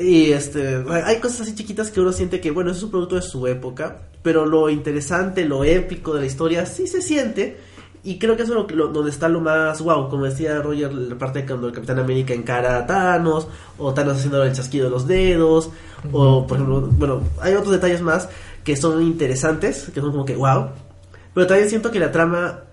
Y 0.00 0.32
este, 0.32 0.82
hay 1.04 1.16
cosas 1.20 1.42
así 1.42 1.54
chiquitas 1.54 1.90
que 1.90 2.00
uno 2.00 2.10
siente 2.12 2.40
que, 2.40 2.50
bueno, 2.52 2.70
es 2.70 2.82
un 2.82 2.90
producto 2.90 3.16
de 3.16 3.22
su 3.22 3.46
época, 3.46 3.98
pero 4.22 4.46
lo 4.46 4.70
interesante, 4.70 5.44
lo 5.44 5.62
épico 5.62 6.14
de 6.14 6.20
la 6.20 6.26
historia 6.26 6.64
sí 6.64 6.86
se 6.86 7.02
siente. 7.02 7.58
Y 8.04 8.18
creo 8.18 8.36
que 8.36 8.44
eso 8.44 8.52
es 8.52 8.70
lo, 8.74 8.76
lo- 8.86 8.88
donde 8.92 9.10
está 9.10 9.28
lo 9.28 9.40
más 9.40 9.82
wow, 9.82 10.08
como 10.08 10.24
decía 10.24 10.62
Roger, 10.62 10.94
la 10.94 11.18
parte 11.18 11.40
de 11.40 11.46
cuando 11.46 11.66
el 11.66 11.74
Capitán 11.74 11.98
América 11.98 12.32
encara 12.32 12.78
a 12.78 12.86
Thanos, 12.86 13.48
o 13.76 13.92
Thanos 13.92 14.16
haciendo 14.16 14.42
el 14.42 14.52
chasquido 14.54 14.84
de 14.86 14.90
los 14.92 15.06
dedos, 15.06 15.68
o 16.12 16.46
por 16.46 16.56
ejemplo, 16.56 16.88
bueno, 16.92 17.20
hay 17.40 17.54
otros 17.54 17.72
detalles 17.72 18.00
más 18.00 18.28
que 18.68 18.76
son 18.76 19.02
interesantes, 19.02 19.90
que 19.94 19.98
son 20.02 20.10
como 20.12 20.26
que 20.26 20.36
wow. 20.36 20.68
Pero 21.32 21.46
también 21.46 21.70
siento 21.70 21.90
que 21.90 21.98
la 21.98 22.12
trama, 22.12 22.64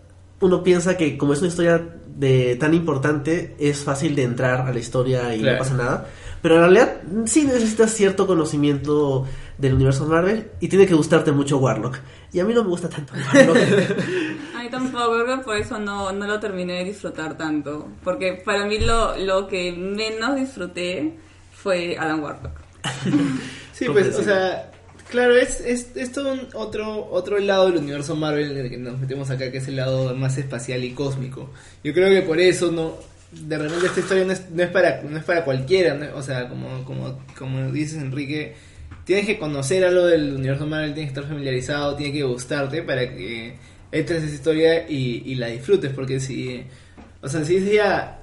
uno 0.42 0.62
piensa 0.62 0.98
que 0.98 1.18
como 1.18 1.32
es 1.32 1.40
una 1.40 1.48
historia 1.48 1.82
de 2.18 2.58
tan 2.58 2.74
importante, 2.74 3.56
es 3.60 3.82
fácil 3.86 4.14
de 4.14 4.24
entrar 4.24 4.68
a 4.68 4.74
la 4.74 4.80
historia 4.80 5.34
y 5.34 5.40
Claro. 5.40 5.54
no 5.54 5.60
pasa 5.64 5.74
nada. 5.76 6.08
Pero 6.42 6.56
en 6.56 6.62
realidad 6.64 6.98
sí 7.28 7.46
necesitas 7.46 7.92
cierto 7.94 8.28
conocimiento 8.28 9.26
del 9.58 9.76
universo 9.76 10.06
Marvel 10.06 10.52
y 10.60 10.68
tiene 10.68 10.86
que 10.86 10.96
gustarte 10.96 11.32
mucho 11.32 11.60
Warlock. 11.60 11.98
Y 12.34 12.42
a 12.42 12.44
mí 12.46 12.54
no 12.54 12.64
me 12.64 12.70
gusta 12.72 12.90
tanto 12.90 13.14
Warlock. 13.14 13.56
A 14.58 14.64
mí 14.64 14.70
tampoco, 14.70 15.14
creo 15.24 15.38
que 15.38 15.44
por 15.46 15.56
eso 15.56 15.80
no, 15.80 16.12
no 16.12 16.28
lo 16.28 16.40
terminé 16.42 16.74
de 16.80 16.84
disfrutar 16.84 17.38
tanto. 17.38 17.88
Porque 18.04 18.42
para 18.44 18.66
mí 18.66 18.80
lo, 18.80 19.16
lo 19.18 19.48
que 19.48 19.72
menos 19.72 20.36
disfruté 20.36 21.18
fue 21.54 21.96
Alan 21.98 22.20
Warlock. 22.22 22.52
Sí, 23.72 23.86
pues, 23.92 24.16
o 24.20 24.24
sea, 24.24 24.72
claro, 25.16 25.36
es, 25.36 25.62
es, 25.62 25.88
es 25.96 26.12
todo 26.12 26.34
un 26.34 26.48
otro, 26.54 27.08
otro 27.10 27.40
lado 27.40 27.68
del 27.68 27.78
universo 27.78 28.16
Marvel 28.16 28.52
en 28.52 28.58
el 28.58 28.70
que 28.70 28.78
nos 28.78 29.00
metemos 29.00 29.30
acá, 29.30 29.50
que 29.52 29.60
es 29.60 29.68
el 29.68 29.78
lado 29.78 30.14
más 30.14 30.38
espacial 30.38 30.84
y 30.84 30.92
cósmico. 30.92 31.50
Yo 31.84 31.94
creo 31.94 32.10
que 32.10 32.22
por 32.22 32.40
eso 32.40 32.72
no, 32.72 32.98
de 33.32 33.58
repente 33.58 33.88
esta 33.88 34.00
historia 34.02 34.26
no 34.26 34.34
es, 34.34 34.50
no 34.52 34.62
es 34.62 34.70
para, 34.70 35.02
no 35.04 35.18
es 35.18 35.24
para 35.24 35.46
cualquiera, 35.46 35.94
¿no? 35.94 36.16
o 36.16 36.22
sea, 36.22 36.50
como, 36.50 36.84
como, 36.84 37.20
como 37.38 37.72
dices 37.72 38.02
Enrique, 38.02 38.56
tienes 39.06 39.26
que 39.26 39.40
conocer 39.40 39.86
algo 39.86 40.06
del 40.06 40.34
universo 40.36 40.68
Marvel, 40.68 40.94
tienes 40.94 41.14
que 41.14 41.20
estar 41.20 41.32
familiarizado, 41.32 41.96
tiene 41.96 42.12
que 42.12 42.24
gustarte 42.24 42.84
para 42.84 43.10
que 43.16 43.56
entres 43.92 44.24
esa 44.24 44.36
historia 44.36 44.90
y, 44.90 45.24
y 45.26 45.36
la 45.36 45.48
disfrutes, 45.48 45.94
porque 45.94 46.20
si, 46.20 46.64
o 47.22 47.30
sea, 47.30 47.46
si 47.46 47.60
decía, 47.62 48.20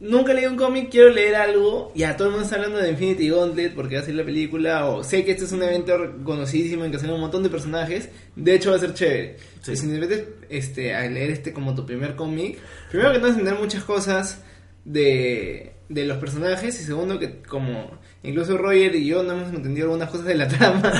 nunca 0.00 0.32
leí 0.32 0.46
un 0.46 0.56
cómic, 0.56 0.90
quiero 0.90 1.10
leer 1.10 1.36
algo, 1.36 1.92
ya 1.94 2.16
todo 2.16 2.28
el 2.28 2.32
mundo 2.32 2.44
está 2.44 2.56
hablando 2.56 2.78
de 2.78 2.90
Infinity 2.90 3.30
Gauntlet 3.30 3.74
porque 3.74 3.94
va 3.94 4.00
a 4.00 4.04
salir 4.04 4.18
la 4.18 4.24
película, 4.24 4.86
o 4.86 5.02
sé 5.02 5.24
que 5.24 5.32
este 5.32 5.44
es 5.44 5.52
un 5.52 5.62
evento 5.62 6.16
conocidísimo 6.22 6.84
en 6.84 6.92
que 6.92 6.98
salen 6.98 7.14
un 7.14 7.20
montón 7.20 7.42
de 7.42 7.50
personajes, 7.50 8.10
de 8.34 8.54
hecho 8.54 8.70
va 8.70 8.76
a 8.76 8.80
ser 8.80 8.94
chévere. 8.94 9.36
Sí. 9.62 9.72
Y 9.72 9.76
si 9.76 9.88
te 9.88 9.98
metes 9.98 10.24
este, 10.48 10.94
a 10.94 11.08
leer 11.08 11.30
este 11.30 11.52
como 11.52 11.74
tu 11.74 11.86
primer 11.86 12.14
cómic, 12.16 12.58
primero 12.90 13.12
que 13.12 13.18
no 13.18 13.24
vas 13.24 13.36
a 13.36 13.38
entender 13.38 13.60
muchas 13.60 13.84
cosas 13.84 14.42
de, 14.84 15.72
de 15.88 16.04
los 16.04 16.18
personajes, 16.18 16.80
y 16.80 16.84
segundo 16.84 17.18
que 17.18 17.40
como 17.42 17.98
incluso 18.22 18.58
Roger 18.58 18.94
y 18.96 19.06
yo 19.06 19.22
no 19.22 19.32
hemos 19.32 19.54
entendido 19.54 19.86
algunas 19.86 20.10
cosas 20.10 20.26
de 20.26 20.34
la 20.34 20.48
trama, 20.48 20.92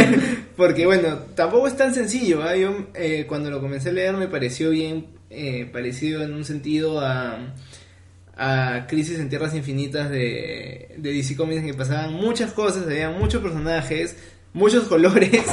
porque 0.56 0.86
bueno, 0.86 1.18
tampoco 1.34 1.66
es 1.66 1.76
tan 1.76 1.94
sencillo, 1.94 2.42
yo 2.54 2.88
eh, 2.94 3.24
cuando 3.26 3.50
lo 3.50 3.60
comencé 3.60 3.88
a 3.88 3.92
leer 3.92 4.14
me 4.14 4.28
pareció 4.28 4.70
bien 4.70 5.06
eh, 5.30 5.68
parecido 5.72 6.22
en 6.22 6.34
un 6.34 6.44
sentido 6.44 7.00
a 7.00 7.54
a 8.36 8.86
Crisis 8.88 9.18
en 9.18 9.28
Tierras 9.28 9.54
Infinitas 9.54 10.10
de, 10.10 10.94
de 10.96 11.12
DC 11.12 11.36
Comics 11.36 11.60
en 11.60 11.66
que 11.66 11.74
pasaban 11.74 12.12
muchas 12.12 12.52
cosas, 12.52 12.86
había 12.86 13.10
muchos 13.10 13.42
personajes, 13.42 14.16
muchos 14.52 14.84
colores 14.88 15.44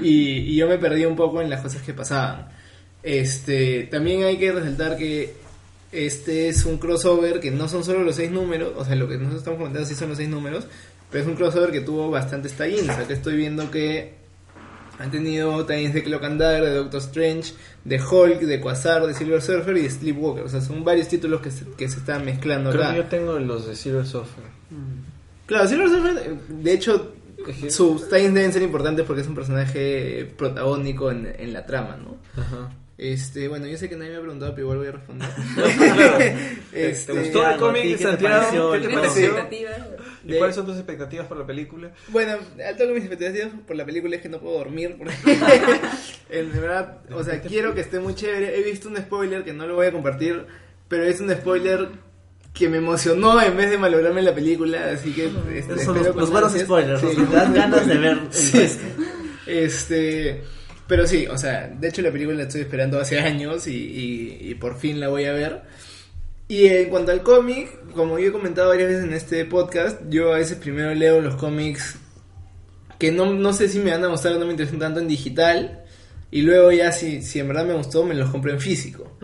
y, 0.00 0.54
yo 0.54 0.68
me 0.68 0.78
perdí 0.78 1.04
un 1.04 1.16
poco 1.16 1.42
en 1.42 1.50
las 1.50 1.60
cosas 1.62 1.82
que 1.82 1.92
pasaban. 1.92 2.48
Este, 3.02 3.88
también 3.90 4.24
hay 4.24 4.36
que 4.36 4.52
resaltar 4.52 4.96
que 4.96 5.34
este 5.92 6.48
es 6.48 6.64
un 6.66 6.78
crossover 6.78 7.40
que 7.40 7.50
no 7.50 7.68
son 7.68 7.82
solo 7.82 8.04
los 8.04 8.16
seis 8.16 8.30
números, 8.30 8.72
o 8.76 8.84
sea, 8.84 8.94
lo 8.94 9.08
que 9.08 9.14
nosotros 9.14 9.40
estamos 9.40 9.58
comentando 9.58 9.88
sí 9.88 9.94
son 9.94 10.10
los 10.10 10.18
seis 10.18 10.28
números, 10.28 10.66
pero 11.10 11.24
es 11.24 11.28
un 11.28 11.34
crossover 11.34 11.72
que 11.72 11.80
tuvo 11.80 12.10
bastantes 12.10 12.52
tie-ins. 12.52 12.90
Acá 12.90 13.12
estoy 13.12 13.36
viendo 13.36 13.70
que 13.70 14.19
han 15.00 15.10
tenido 15.10 15.64
tie-ins 15.66 15.94
de 15.94 16.02
Cloak 16.04 16.24
and 16.24 16.40
Dagger, 16.40 16.64
de 16.64 16.74
Doctor 16.74 17.00
Strange, 17.00 17.54
de 17.84 18.00
Hulk, 18.00 18.40
de 18.42 18.60
Quasar, 18.60 19.06
de 19.06 19.14
Silver 19.14 19.40
Surfer 19.42 19.76
y 19.78 19.82
de 19.82 19.90
Sleepwalker. 19.90 20.44
O 20.44 20.48
sea, 20.48 20.60
son 20.60 20.84
varios 20.84 21.08
títulos 21.08 21.40
que 21.40 21.50
se, 21.50 21.64
que 21.76 21.88
se 21.88 21.98
están 21.98 22.24
mezclando 22.24 22.70
Creo 22.70 22.82
acá. 22.84 22.92
que 22.92 22.98
yo 22.98 23.04
tengo 23.06 23.38
los 23.38 23.66
de 23.66 23.74
Silver 23.76 24.06
Surfer. 24.06 24.44
Claro, 25.46 25.66
Silver 25.68 25.88
Surfer, 25.88 26.36
de 26.48 26.72
hecho, 26.72 27.12
sus 27.70 28.08
tie-ins 28.08 28.34
deben 28.34 28.52
ser 28.52 28.62
importantes 28.62 29.04
porque 29.06 29.22
es 29.22 29.28
un 29.28 29.34
personaje 29.34 30.32
protagónico 30.36 31.10
en, 31.10 31.34
en 31.38 31.52
la 31.52 31.64
trama, 31.66 31.96
¿no? 31.96 32.16
Ajá. 32.40 32.70
Este, 33.02 33.48
bueno, 33.48 33.66
yo 33.66 33.78
sé 33.78 33.88
que 33.88 33.96
nadie 33.96 34.10
me 34.10 34.16
ha 34.18 34.20
preguntado, 34.20 34.52
pero 34.54 34.64
igual 34.66 34.78
voy 34.80 34.88
a 34.88 34.92
responder. 34.92 35.28
¿Te 36.70 36.90
Este, 36.90 37.12
gustó 37.14 37.48
el 37.48 37.56
cómic, 37.56 37.82
¿qué 37.82 37.96
te 37.96 38.02
Santiago? 38.02 38.36
pareció? 38.38 38.72
¿Qué 38.72 38.78
te 38.78 38.86
¿Tienes 38.88 39.00
pareció? 39.00 39.48
¿Y 40.26 40.36
cuáles 40.36 40.54
son 40.56 40.66
tus 40.66 40.76
expectativas 40.76 41.26
por 41.26 41.38
la 41.38 41.46
película? 41.46 41.90
Bueno, 42.08 42.34
al 42.62 42.76
toque 42.76 42.92
mis 42.92 43.04
expectativas 43.04 43.48
por 43.66 43.74
la 43.76 43.86
película 43.86 44.16
es 44.16 44.20
que 44.22 44.28
no 44.28 44.38
puedo 44.38 44.58
dormir. 44.58 44.96
Porque 44.98 45.14
en 46.28 46.52
verdad, 46.52 46.98
o 47.10 47.24
sea, 47.24 47.40
quiero 47.40 47.74
que 47.74 47.80
esté 47.80 48.00
muy 48.00 48.14
chévere. 48.14 48.58
He 48.58 48.62
visto 48.64 48.90
un 48.90 48.98
spoiler 48.98 49.44
que 49.44 49.54
no 49.54 49.66
lo 49.66 49.76
voy 49.76 49.86
a 49.86 49.92
compartir, 49.92 50.44
pero 50.86 51.04
es 51.04 51.20
un 51.22 51.30
spoiler 51.30 51.88
que 52.52 52.68
me 52.68 52.76
emocionó 52.76 53.40
en 53.40 53.56
vez 53.56 53.70
de 53.70 53.78
malograrme 53.78 54.20
la 54.20 54.34
película. 54.34 54.90
Así 54.92 55.12
que 55.14 55.24
este, 55.56 55.72
Esos 55.72 55.84
son 55.84 55.96
espero 55.96 56.20
los, 56.20 56.30
buenos 56.30 56.52
spoilers, 56.52 57.00
Sí, 57.00 57.06
los 57.06 57.16
que 57.16 57.22
te 57.24 57.34
dan 57.36 57.54
ganas 57.54 57.86
de 57.86 57.96
ver 57.96 58.18
el 58.26 58.32
Sí. 58.34 58.78
Este, 59.46 60.42
pero 60.90 61.06
sí, 61.06 61.28
o 61.28 61.38
sea, 61.38 61.68
de 61.68 61.86
hecho 61.86 62.02
la 62.02 62.10
película 62.10 62.36
la 62.36 62.42
estoy 62.42 62.62
esperando 62.62 62.98
hace 62.98 63.20
años 63.20 63.68
y, 63.68 64.56
por 64.60 64.76
fin 64.76 64.98
la 64.98 65.06
voy 65.06 65.24
a 65.26 65.32
ver. 65.32 65.62
Y 66.48 66.66
en 66.66 66.90
cuanto 66.90 67.12
al 67.12 67.22
cómic, 67.22 67.68
como 67.94 68.18
yo 68.18 68.30
he 68.30 68.32
comentado 68.32 68.70
varias 68.70 68.88
veces 68.88 69.04
en 69.04 69.12
este 69.12 69.44
podcast, 69.44 70.00
yo 70.08 70.34
a 70.34 70.38
veces 70.38 70.58
primero 70.58 70.92
leo 70.92 71.20
los 71.20 71.36
cómics 71.36 71.94
que 72.98 73.12
no, 73.12 73.32
no 73.32 73.52
sé 73.52 73.68
si 73.68 73.78
me 73.78 73.92
van 73.92 74.02
a 74.02 74.08
gustar 74.08 74.32
o 74.32 74.40
no 74.40 74.46
me 74.46 74.50
interesan 74.50 74.80
tanto 74.80 74.98
en 74.98 75.06
digital. 75.06 75.79
Y 76.32 76.42
luego 76.42 76.70
ya 76.70 76.92
si, 76.92 77.22
si 77.22 77.40
en 77.40 77.48
verdad 77.48 77.64
me 77.66 77.74
gustó, 77.74 78.04
me 78.04 78.14
los 78.14 78.30
compro 78.30 78.52
en 78.52 78.60
físico. 78.60 79.16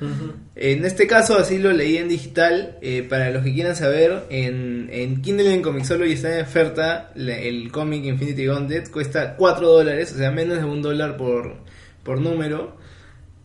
En 0.57 0.85
este 0.85 1.07
caso 1.07 1.39
así 1.39 1.59
lo 1.59 1.73
leí 1.73 1.97
en 1.99 2.09
digital. 2.09 2.79
eh, 2.83 3.07
para 3.09 3.31
los 3.31 3.45
que 3.45 3.55
quieran 3.55 3.77
saber, 3.77 4.25
en, 4.29 4.89
en 4.93 5.23
Kindle 5.23 5.51
y 5.51 5.55
en 5.55 5.63
Comixology 5.63 6.13
está 6.13 6.37
en 6.39 6.45
oferta 6.45 7.13
la- 7.15 7.39
el 7.39 7.71
cómic 7.71 8.05
Infinity 8.05 8.47
Gauntlet. 8.47 8.91
Cuesta 8.91 9.37
4 9.37 9.69
dólares, 9.69 10.13
o 10.15 10.19
sea, 10.19 10.33
menos 10.33 10.59
de 10.59 10.65
un 10.65 10.83
dólar 10.83 11.17
por, 11.17 11.57
por 12.03 12.21
número. 12.21 12.77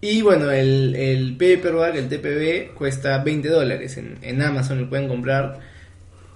Y 0.02 0.24
bueno, 0.24 0.50
el, 0.50 0.96
el 0.96 1.34
paperback, 1.38 1.96
el 1.96 2.08
TPB, 2.10 2.74
cuesta 2.74 3.20
20 3.24 3.48
dólares. 3.50 3.96
En, 3.98 4.18
en 4.24 4.42
Amazon 4.42 4.82
lo 4.82 4.90
pueden 4.90 5.08
comprar. 5.08 5.60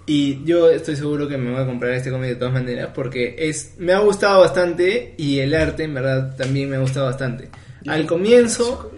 Y 0.07 0.43
yo 0.45 0.69
estoy 0.69 0.95
seguro 0.95 1.27
que 1.27 1.37
me 1.37 1.51
voy 1.51 1.61
a 1.61 1.65
comprar 1.65 1.91
este 1.93 2.11
cómic 2.11 2.29
de 2.29 2.35
todas 2.35 2.53
maneras 2.53 2.89
porque 2.93 3.35
es 3.39 3.73
me 3.79 3.91
ha 3.93 3.99
gustado 3.99 4.41
bastante 4.41 5.15
y 5.17 5.39
el 5.39 5.55
arte 5.55 5.83
en 5.83 5.93
verdad 5.95 6.35
también 6.35 6.69
me 6.69 6.75
ha 6.75 6.79
gustado 6.79 7.07
bastante. 7.07 7.49
Al 7.87 8.05
comienzo, 8.05 8.91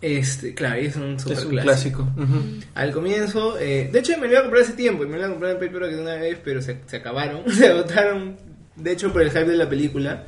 este, 0.00 0.54
claro, 0.54 0.76
es 0.76 0.94
un 0.96 1.18
super 1.18 1.38
Es 1.38 1.44
un 1.44 1.50
clásico. 1.58 2.02
Ujú. 2.16 2.60
Al 2.74 2.92
comienzo, 2.92 3.58
eh, 3.58 3.88
de 3.92 3.98
hecho 3.98 4.12
me 4.18 4.26
lo 4.26 4.32
iba 4.32 4.38
a 4.40 4.42
comprar 4.42 4.62
hace 4.62 4.74
tiempo 4.74 5.02
y 5.02 5.06
me 5.06 5.12
lo 5.14 5.18
iba 5.18 5.26
a 5.26 5.30
comprar 5.30 5.52
en 5.52 5.58
paperback 5.58 5.90
de 5.92 6.00
una 6.00 6.14
vez, 6.14 6.38
pero 6.44 6.62
se, 6.62 6.76
se 6.86 6.96
acabaron, 6.96 7.42
se 7.52 7.66
agotaron, 7.68 8.36
de 8.76 8.92
hecho 8.92 9.12
por 9.12 9.22
el 9.22 9.30
hype 9.30 9.44
de 9.46 9.56
la 9.56 9.68
película. 9.68 10.24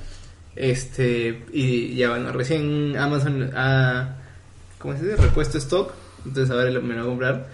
Este, 0.57 1.43
y 1.53 1.95
ya 1.97 2.11
bueno, 2.11 2.33
recién 2.33 2.97
Amazon 2.97 3.51
ha, 3.55 4.17
¿cómo 4.79 4.97
se 4.97 5.05
dice? 5.05 5.17
Repuesto 5.17 5.59
stock, 5.59 5.93
entonces 6.25 6.51
ahora 6.51 6.71
lo- 6.71 6.83
me 6.83 6.95
lo 6.95 7.01
voy 7.01 7.07
a 7.07 7.11
comprar. 7.11 7.47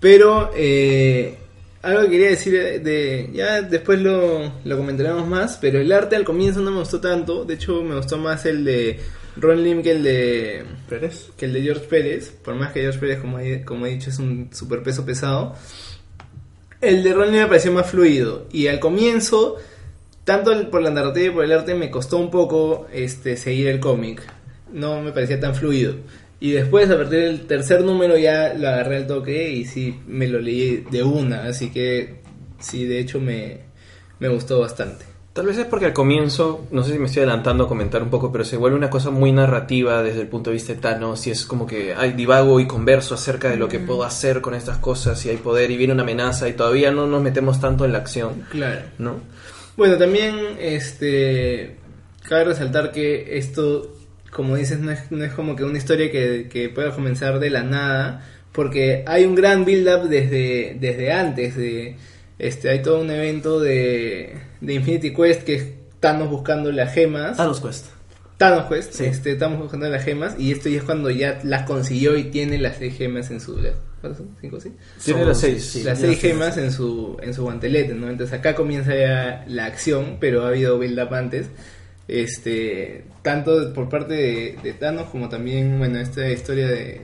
Pero, 0.00 0.50
eh, 0.56 1.36
algo 1.82 2.02
que 2.02 2.10
quería 2.10 2.30
decir 2.30 2.52
de, 2.52 2.78
de- 2.80 3.30
ya 3.32 3.62
después 3.62 4.00
lo, 4.00 4.52
lo 4.64 4.76
comentaremos 4.76 5.26
más, 5.26 5.58
pero 5.60 5.78
el 5.80 5.92
arte 5.92 6.16
al 6.16 6.24
comienzo 6.24 6.60
no 6.60 6.70
me 6.70 6.80
gustó 6.80 7.00
tanto, 7.00 7.44
de 7.44 7.54
hecho 7.54 7.82
me 7.82 7.94
gustó 7.96 8.18
más 8.18 8.44
el 8.46 8.64
de 8.64 9.00
Ron 9.36 9.62
Lim 9.62 9.82
que 9.82 9.92
el 9.92 10.02
de 10.02 10.64
Pérez. 10.88 11.30
que 11.36 11.44
el 11.46 11.52
de 11.52 11.62
George 11.62 11.84
Pérez, 11.86 12.30
por 12.30 12.54
más 12.56 12.72
que 12.72 12.80
George 12.80 12.98
Pérez, 12.98 13.20
como 13.20 13.38
he, 13.38 13.64
como 13.64 13.86
he 13.86 13.90
dicho, 13.90 14.10
es 14.10 14.18
un 14.18 14.50
super 14.52 14.82
peso 14.82 15.04
pesado, 15.06 15.54
el 16.80 17.02
de 17.02 17.12
Ron 17.14 17.30
Lim 17.30 17.40
me 17.42 17.46
pareció 17.46 17.72
más 17.72 17.88
fluido. 17.90 18.46
Y 18.52 18.66
al 18.68 18.80
comienzo, 18.80 19.56
tanto 20.24 20.52
el- 20.52 20.66
por 20.68 20.82
la 20.82 20.90
narrativa 20.90 21.26
y 21.26 21.30
por 21.30 21.44
el 21.44 21.52
arte, 21.52 21.74
me 21.74 21.90
costó 21.90 22.18
un 22.18 22.30
poco 22.30 22.86
este, 22.92 23.36
seguir 23.36 23.68
el 23.68 23.80
cómic. 23.80 24.22
No 24.72 25.00
me 25.00 25.12
parecía 25.12 25.40
tan 25.40 25.54
fluido. 25.54 25.94
Y 26.40 26.52
después, 26.52 26.88
a 26.90 26.96
partir 26.96 27.18
del 27.18 27.46
tercer 27.46 27.82
número, 27.82 28.16
ya 28.16 28.54
lo 28.54 28.68
agarré 28.68 28.96
al 28.98 29.06
toque 29.06 29.50
y 29.50 29.64
sí, 29.64 29.98
me 30.06 30.28
lo 30.28 30.38
leí 30.40 30.84
de 30.90 31.02
una. 31.02 31.44
Así 31.44 31.70
que 31.70 32.20
sí, 32.60 32.84
de 32.84 33.00
hecho, 33.00 33.20
me, 33.20 33.60
me 34.20 34.28
gustó 34.28 34.60
bastante. 34.60 35.04
Tal 35.32 35.46
vez 35.46 35.58
es 35.58 35.66
porque 35.66 35.86
al 35.86 35.92
comienzo, 35.92 36.66
no 36.72 36.82
sé 36.82 36.92
si 36.92 36.98
me 36.98 37.06
estoy 37.06 37.22
adelantando 37.22 37.64
a 37.64 37.68
comentar 37.68 38.02
un 38.02 38.10
poco, 38.10 38.32
pero 38.32 38.44
se 38.44 38.56
vuelve 38.56 38.76
una 38.76 38.90
cosa 38.90 39.10
muy 39.10 39.30
narrativa 39.30 40.02
desde 40.02 40.20
el 40.22 40.26
punto 40.26 40.50
de 40.50 40.54
vista 40.54 40.72
de 40.72 40.80
Thanos 40.80 41.24
y 41.28 41.30
es 41.30 41.44
como 41.44 41.64
que 41.64 41.94
hay 41.94 42.12
divago 42.12 42.58
y 42.58 42.66
converso 42.66 43.14
acerca 43.14 43.48
de 43.48 43.56
lo 43.56 43.68
que 43.68 43.78
puedo 43.78 44.02
hacer 44.02 44.40
con 44.40 44.54
estas 44.54 44.78
cosas 44.78 45.24
y 45.26 45.30
hay 45.30 45.36
poder 45.36 45.70
y 45.70 45.76
viene 45.76 45.92
una 45.92 46.02
amenaza 46.02 46.48
y 46.48 46.54
todavía 46.54 46.90
no 46.90 47.06
nos 47.06 47.22
metemos 47.22 47.60
tanto 47.60 47.84
en 47.84 47.92
la 47.92 47.98
acción, 47.98 48.46
Claro. 48.50 48.80
¿no? 48.98 49.20
Bueno, 49.76 49.96
también 49.96 50.34
este 50.58 51.76
cabe 52.28 52.44
resaltar 52.46 52.90
que 52.90 53.38
esto, 53.38 53.96
como 54.38 54.54
dices, 54.54 54.78
no 54.78 54.92
es, 54.92 55.10
no 55.10 55.24
es 55.24 55.32
como 55.32 55.56
que 55.56 55.64
una 55.64 55.78
historia 55.78 56.12
que, 56.12 56.46
que 56.48 56.68
pueda 56.68 56.92
comenzar 56.94 57.40
de 57.40 57.50
la 57.50 57.64
nada, 57.64 58.24
porque 58.52 59.02
hay 59.04 59.24
un 59.24 59.34
gran 59.34 59.64
build-up 59.64 60.08
desde, 60.08 60.76
desde 60.78 61.10
antes. 61.12 61.56
De, 61.56 61.96
este, 62.38 62.68
hay 62.70 62.80
todo 62.80 63.00
un 63.00 63.10
evento 63.10 63.58
de, 63.58 64.34
de 64.60 64.74
Infinity 64.74 65.12
Quest 65.12 65.42
que 65.42 65.54
es 65.56 65.64
Thanos 65.98 66.30
buscando 66.30 66.70
las 66.70 66.94
gemas. 66.94 67.36
Thanos 67.36 67.60
Quest. 67.60 67.86
Thanos 68.36 68.66
Quest, 68.66 68.92
Sí. 68.92 69.06
este, 69.06 69.32
estamos 69.32 69.58
buscando 69.58 69.88
las 69.88 70.04
gemas 70.04 70.36
y 70.38 70.52
esto 70.52 70.68
ya 70.68 70.78
es 70.78 70.84
cuando 70.84 71.10
ya 71.10 71.40
las 71.42 71.64
consiguió 71.64 72.16
y 72.16 72.22
tiene 72.30 72.58
las 72.58 72.76
seis 72.76 72.96
gemas 72.96 73.32
en 73.32 73.40
su... 73.40 73.58
¿Cinco, 74.40 74.60
sí? 74.60 74.70
Tiene 75.04 75.24
las 75.24 75.40
seis. 75.40 75.64
sí, 75.64 75.82
las 75.82 75.98
seis 75.98 76.20
gemas 76.20 76.56
en 76.58 76.70
su, 76.70 77.16
en 77.20 77.34
su 77.34 77.42
guantelete, 77.42 77.94
¿no? 77.94 78.08
Entonces 78.08 78.38
acá 78.38 78.54
comienza 78.54 78.94
ya 78.94 79.44
la 79.48 79.64
acción, 79.64 80.18
pero 80.20 80.44
ha 80.44 80.48
habido 80.50 80.78
build 80.78 81.00
up 81.00 81.12
antes. 81.12 81.48
Este, 82.06 83.04
tanto 83.28 83.72
por 83.74 83.88
parte 83.90 84.14
de, 84.14 84.58
de 84.62 84.72
Thanos 84.72 85.08
como 85.10 85.28
también, 85.28 85.78
bueno, 85.78 85.98
esta 86.00 86.26
historia 86.30 86.66
de, 86.68 87.02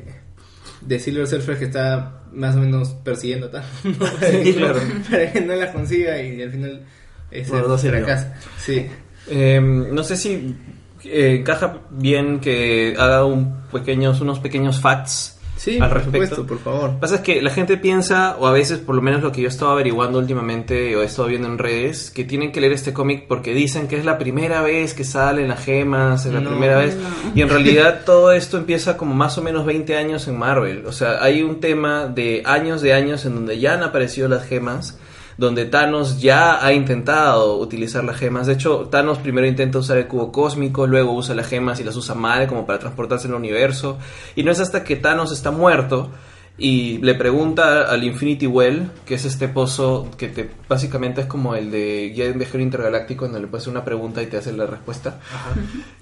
de 0.81 0.99
Silver 0.99 1.27
Surfer 1.27 1.59
que 1.59 1.67
está 1.67 2.23
más 2.33 2.57
o 2.57 2.61
menos 2.61 2.89
persiguiendo 3.05 3.47
a 3.47 3.51
Thanos, 3.51 3.69
¿no? 3.85 3.93
para, 4.07 4.31
que 4.31 4.53
no- 4.53 4.57
claro. 4.59 4.81
para 5.11 5.33
que 5.33 5.41
no 5.43 5.55
la 5.55 5.73
consiga 5.73 6.21
y 6.23 6.41
al 6.43 6.51
final 6.51 6.83
ese 7.31 7.51
Bueno, 7.51 7.77
fracasa. 7.77 8.35
Sí. 8.59 8.87
Eh, 9.29 9.61
no 9.61 10.03
sé 10.03 10.17
si 10.17 10.57
eh, 11.05 11.37
encaja 11.41 11.81
bien 11.91 12.41
que 12.41 12.95
haga 12.99 13.25
un 13.25 13.63
pequeños, 13.73 14.21
unos 14.23 14.39
pequeños 14.41 14.81
facts 14.81 15.34
Sí, 15.65 15.79
al 15.81 15.89
por 15.89 15.99
respecto. 15.99 16.37
supuesto, 16.37 16.47
por 16.47 16.59
favor. 16.59 16.89
Lo 16.91 16.95
que 16.97 17.01
pasa 17.01 17.15
es 17.17 17.21
que 17.23 17.41
la 17.41 17.51
gente 17.51 17.77
piensa, 17.79 18.37
o 18.39 18.47
a 18.47 18.53
veces 18.53 18.79
por 18.79 18.95
lo 18.95 19.01
menos 19.03 19.23
lo 19.23 19.33
que 19.33 19.41
yo 19.41 19.47
he 19.47 19.51
estado 19.51 19.71
averiguando 19.73 20.19
últimamente 20.19 20.95
o 20.97 21.03
he 21.03 21.07
estado 21.07 21.29
viendo 21.29 21.49
en 21.49 21.57
redes, 21.59 22.11
que 22.11 22.25
tienen 22.25 22.53
que 22.53 22.61
leer 22.61 22.73
este 22.75 22.93
cómic 22.93 23.25
porque 23.27 23.55
dicen 23.55 23.89
que 23.89 23.97
es 23.97 24.05
la 24.05 24.19
primera 24.19 24.61
vez 24.63 24.93
que 24.93 25.05
salen 25.05 25.49
las 25.49 25.65
gemas, 25.65 26.27
es 26.27 26.33
la 26.35 26.41
No, 26.41 26.51
primera 26.51 26.79
vez. 26.79 26.97
no. 26.97 27.33
Y 27.35 27.41
en 27.43 27.49
realidad 27.49 28.03
todo 28.07 28.33
esto 28.33 28.59
empieza 28.59 28.97
como 28.97 29.15
más 29.15 29.39
o 29.39 29.43
menos 29.43 29.65
20 29.65 29.97
años 29.97 30.29
en 30.29 30.39
Marvel. 30.39 30.85
O 30.87 30.93
sea, 30.93 31.23
hay 31.23 31.43
un 31.43 31.61
tema 31.61 32.07
de 32.07 32.43
años 32.45 32.83
de 32.83 32.93
años 32.93 33.25
en 33.25 33.35
donde 33.35 33.59
ya 33.59 33.73
han 33.75 33.83
aparecido 33.83 34.29
las 34.29 34.45
gemas. 34.47 34.99
Donde 35.37 35.65
Thanos 35.65 36.21
ya 36.21 36.65
ha 36.65 36.73
intentado 36.73 37.59
utilizar 37.59 38.05
las 38.05 38.17
gemas. 38.17 38.47
De 38.47 38.55
hecho, 38.55 38.89
Thanos 38.91 39.19
primero 39.19 39.47
intenta 39.47 39.79
usar 39.79 39.99
el 39.99 40.07
cubo 40.07 40.31
cósmico, 40.31 40.87
luego 40.87 41.13
usa 41.13 41.35
las 41.35 41.49
gemas 41.49 41.81
y 41.81 41.85
las 41.85 41.97
usa 41.97 42.15
mal 42.15 42.47
como 42.47 42.67
para 42.67 42.79
transportarse 42.79 43.27
en 43.27 43.33
el 43.33 43.39
universo. 43.39 43.99
Y 44.37 44.43
no 44.43 44.51
es 44.51 44.61
hasta 44.61 44.85
que 44.85 44.97
Thanos 44.97 45.33
está 45.33 45.51
muerto 45.51 46.11
y 46.57 46.99
le 46.99 47.17
pregunta 47.17 47.83
al 47.83 48.05
Infinity 48.05 48.47
Well, 48.47 48.91
que 49.05 49.17
es 49.17 49.25
este 49.25 49.49
pozo 49.49 50.09
que 50.17 50.29
te 50.29 50.49
básicamente 50.69 51.23
es 51.23 51.27
como 51.27 51.57
el 51.57 51.73
de 51.73 52.13
Guía 52.15 52.27
de 52.27 52.31
un 52.31 52.39
Viajero 52.39 52.63
Intergaláctico, 52.63 53.25
donde 53.25 53.41
le 53.41 53.49
puedes 53.49 53.65
hacer 53.65 53.73
una 53.73 53.85
pregunta 53.85 54.23
y 54.23 54.27
te 54.27 54.37
hace 54.37 54.53
la 54.53 54.67
respuesta. 54.67 55.19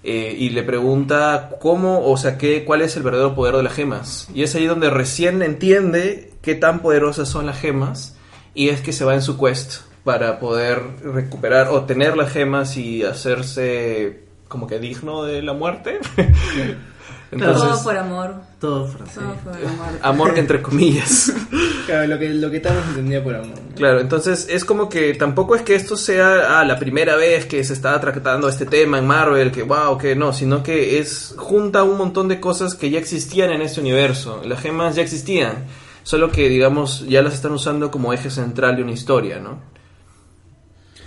Eh, 0.05 0.37
y 0.39 0.51
le 0.51 0.63
pregunta 0.63 1.53
cómo, 1.59 2.07
o 2.07 2.17
sea, 2.19 2.37
qué, 2.37 2.65
cuál 2.65 2.83
es 2.83 2.97
el 2.97 3.03
verdadero 3.03 3.35
poder 3.35 3.57
de 3.57 3.63
las 3.63 3.73
gemas. 3.73 4.29
Y 4.35 4.43
es 4.43 4.55
ahí 4.55 4.67
donde 4.67 4.91
recién 4.91 5.41
entiende 5.41 6.33
qué 6.43 6.55
tan 6.55 6.81
poderosas 6.81 7.31
son 7.31 7.47
las 7.47 7.59
gemas. 7.59 8.17
Y 8.55 8.69
es 8.69 8.81
que 8.81 8.93
se 8.93 9.05
va 9.05 9.15
en 9.15 9.23
su 9.23 9.39
quest 9.39 9.83
para 10.05 10.39
poder 10.39 10.83
recuperar 11.03 11.69
o 11.69 11.85
tener 11.85 12.17
las 12.17 12.33
gemas 12.33 12.77
y 12.77 13.03
hacerse 13.05 14.25
como 14.49 14.67
que 14.67 14.79
digno 14.79 15.25
de 15.25 15.43
la 15.43 15.53
muerte. 15.53 16.01
Todo 17.39 17.51
Entonces, 17.51 17.83
por 17.83 17.97
amor. 17.97 18.35
Todo. 18.61 18.85
Todo 18.85 19.35
por 19.43 19.55
amor. 19.55 19.99
amor 20.03 20.39
entre 20.39 20.61
comillas. 20.61 21.33
Claro, 21.87 22.07
lo 22.07 22.19
que, 22.19 22.29
lo 22.29 22.49
que 22.49 22.61
Thanos 22.61 22.87
entendía 22.91 23.25
por 23.25 23.35
amor. 23.35 23.59
Claro, 23.75 23.99
entonces 23.99 24.47
es 24.49 24.65
como 24.65 24.89
que 24.89 25.15
tampoco 25.15 25.57
es 25.57 25.63
que 25.63 25.75
esto 25.75 25.97
sea 25.97 26.61
ah, 26.61 26.65
la 26.65 26.79
primera 26.79 27.17
vez 27.17 27.45
que 27.47 27.65
se 27.65 27.73
está 27.73 28.01
tratando 28.01 28.49
este 28.49 28.67
tema 28.67 28.99
en 28.99 29.07
Marvel, 29.07 29.51
que 29.51 29.65
wow, 29.65 29.99
que 29.99 30.15
no, 30.15 30.33
sino 30.33 30.63
que 30.63 31.01
es 31.01 31.35
junta 31.37 31.83
un 31.83 31.99
montón 31.99 32.29
de 32.29 32.39
cosas 32.39 32.77
que 32.77 32.89
ya 32.89 33.01
existían 33.01 33.51
en 33.51 33.63
este 33.63 33.81
universo. 33.81 34.43
Las 34.45 34.61
gemas 34.61 34.95
ya 34.95 35.03
existían, 35.03 35.65
solo 36.03 36.31
que 36.31 36.49
digamos 36.49 37.07
ya 37.09 37.23
las 37.23 37.35
están 37.35 37.53
usando 37.53 37.91
como 37.91 38.13
eje 38.13 38.31
central 38.31 38.77
de 38.77 38.83
una 38.83 38.93
historia, 38.93 39.39
¿no? 39.39 39.61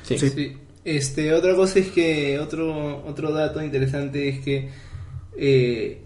Sí. 0.03 0.17
Sí. 0.19 0.57
Este, 0.83 1.33
otra 1.33 1.55
cosa 1.55 1.79
es 1.79 1.87
que 1.89 2.37
otro 2.39 3.03
otro 3.07 3.31
dato 3.31 3.61
interesante 3.63 4.29
es 4.29 4.39
que 4.39 4.69
eh, 5.37 6.01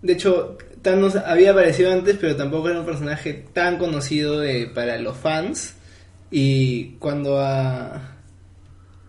de 0.00 0.12
hecho 0.12 0.56
Thanos 0.80 1.16
había 1.16 1.50
aparecido 1.50 1.92
antes, 1.92 2.16
pero 2.20 2.36
tampoco 2.36 2.68
era 2.68 2.80
un 2.80 2.86
personaje 2.86 3.44
tan 3.52 3.78
conocido 3.78 4.38
de- 4.40 4.66
para 4.68 4.98
los 4.98 5.16
fans 5.16 5.74
y 6.30 6.92
cuando 7.00 7.40
a 7.40 8.10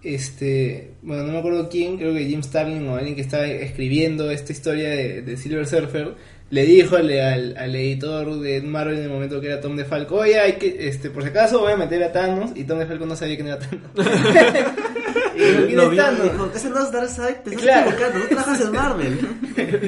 este, 0.03 0.91
bueno, 1.01 1.23
no 1.23 1.31
me 1.33 1.37
acuerdo 1.39 1.69
quién, 1.69 1.97
creo 1.97 2.13
que 2.13 2.25
Jim 2.25 2.43
Starlin 2.43 2.87
o 2.89 2.95
alguien 2.95 3.15
que 3.15 3.21
estaba 3.21 3.45
escribiendo 3.47 4.29
esta 4.31 4.51
historia 4.51 4.89
de, 4.89 5.21
de 5.21 5.37
Silver 5.37 5.65
Surfer, 5.65 6.15
le 6.53 6.65
dijo 6.67 6.97
al, 6.97 7.09
al, 7.19 7.57
al 7.57 7.75
editor 7.75 8.39
de 8.39 8.61
Marvel 8.61 8.97
en 8.99 9.03
el 9.05 9.09
momento 9.09 9.41
que 9.41 9.47
era 9.47 9.59
Tom 9.59 9.75
DeFalco, 9.75 10.17
oye, 10.17 10.39
hay 10.39 10.53
que, 10.53 10.87
este, 10.87 11.09
por 11.09 11.23
si 11.23 11.29
acaso 11.29 11.59
voy 11.61 11.73
a 11.73 11.77
meter 11.77 12.03
a 12.03 12.11
Thanos, 12.11 12.51
y 12.53 12.63
Tom 12.65 12.77
DeFalco 12.77 13.07
no 13.07 13.15
sabía 13.15 13.35
quién 13.35 13.47
era 13.47 13.57
Thanos. 13.57 13.89
y 15.35 15.39
dijo, 15.39 15.65
¿quién 15.65 15.75
Lo 15.77 15.91
es 15.91 15.97
Thanos? 15.97 16.31
dijo, 16.31 16.51
ese 16.55 16.69
no 16.69 16.83
es 16.85 16.91
Darkseid, 16.91 17.35
te 17.43 17.49
estás 17.49 17.61
Claro. 17.63 17.89
equivocando, 17.89 18.19
no 18.19 18.25
trabajas 18.27 18.61
en 18.61 18.71
Marvel. 18.71 19.19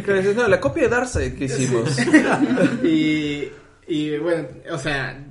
Claro, 0.03 0.33
no, 0.33 0.47
la 0.47 0.59
copia 0.59 0.83
de 0.83 0.89
Darkseid 0.89 1.33
que 1.35 1.45
hicimos. 1.45 1.97
y, 2.83 3.49
y 3.87 4.17
bueno, 4.17 4.47
o 4.71 4.77
sea, 4.79 5.23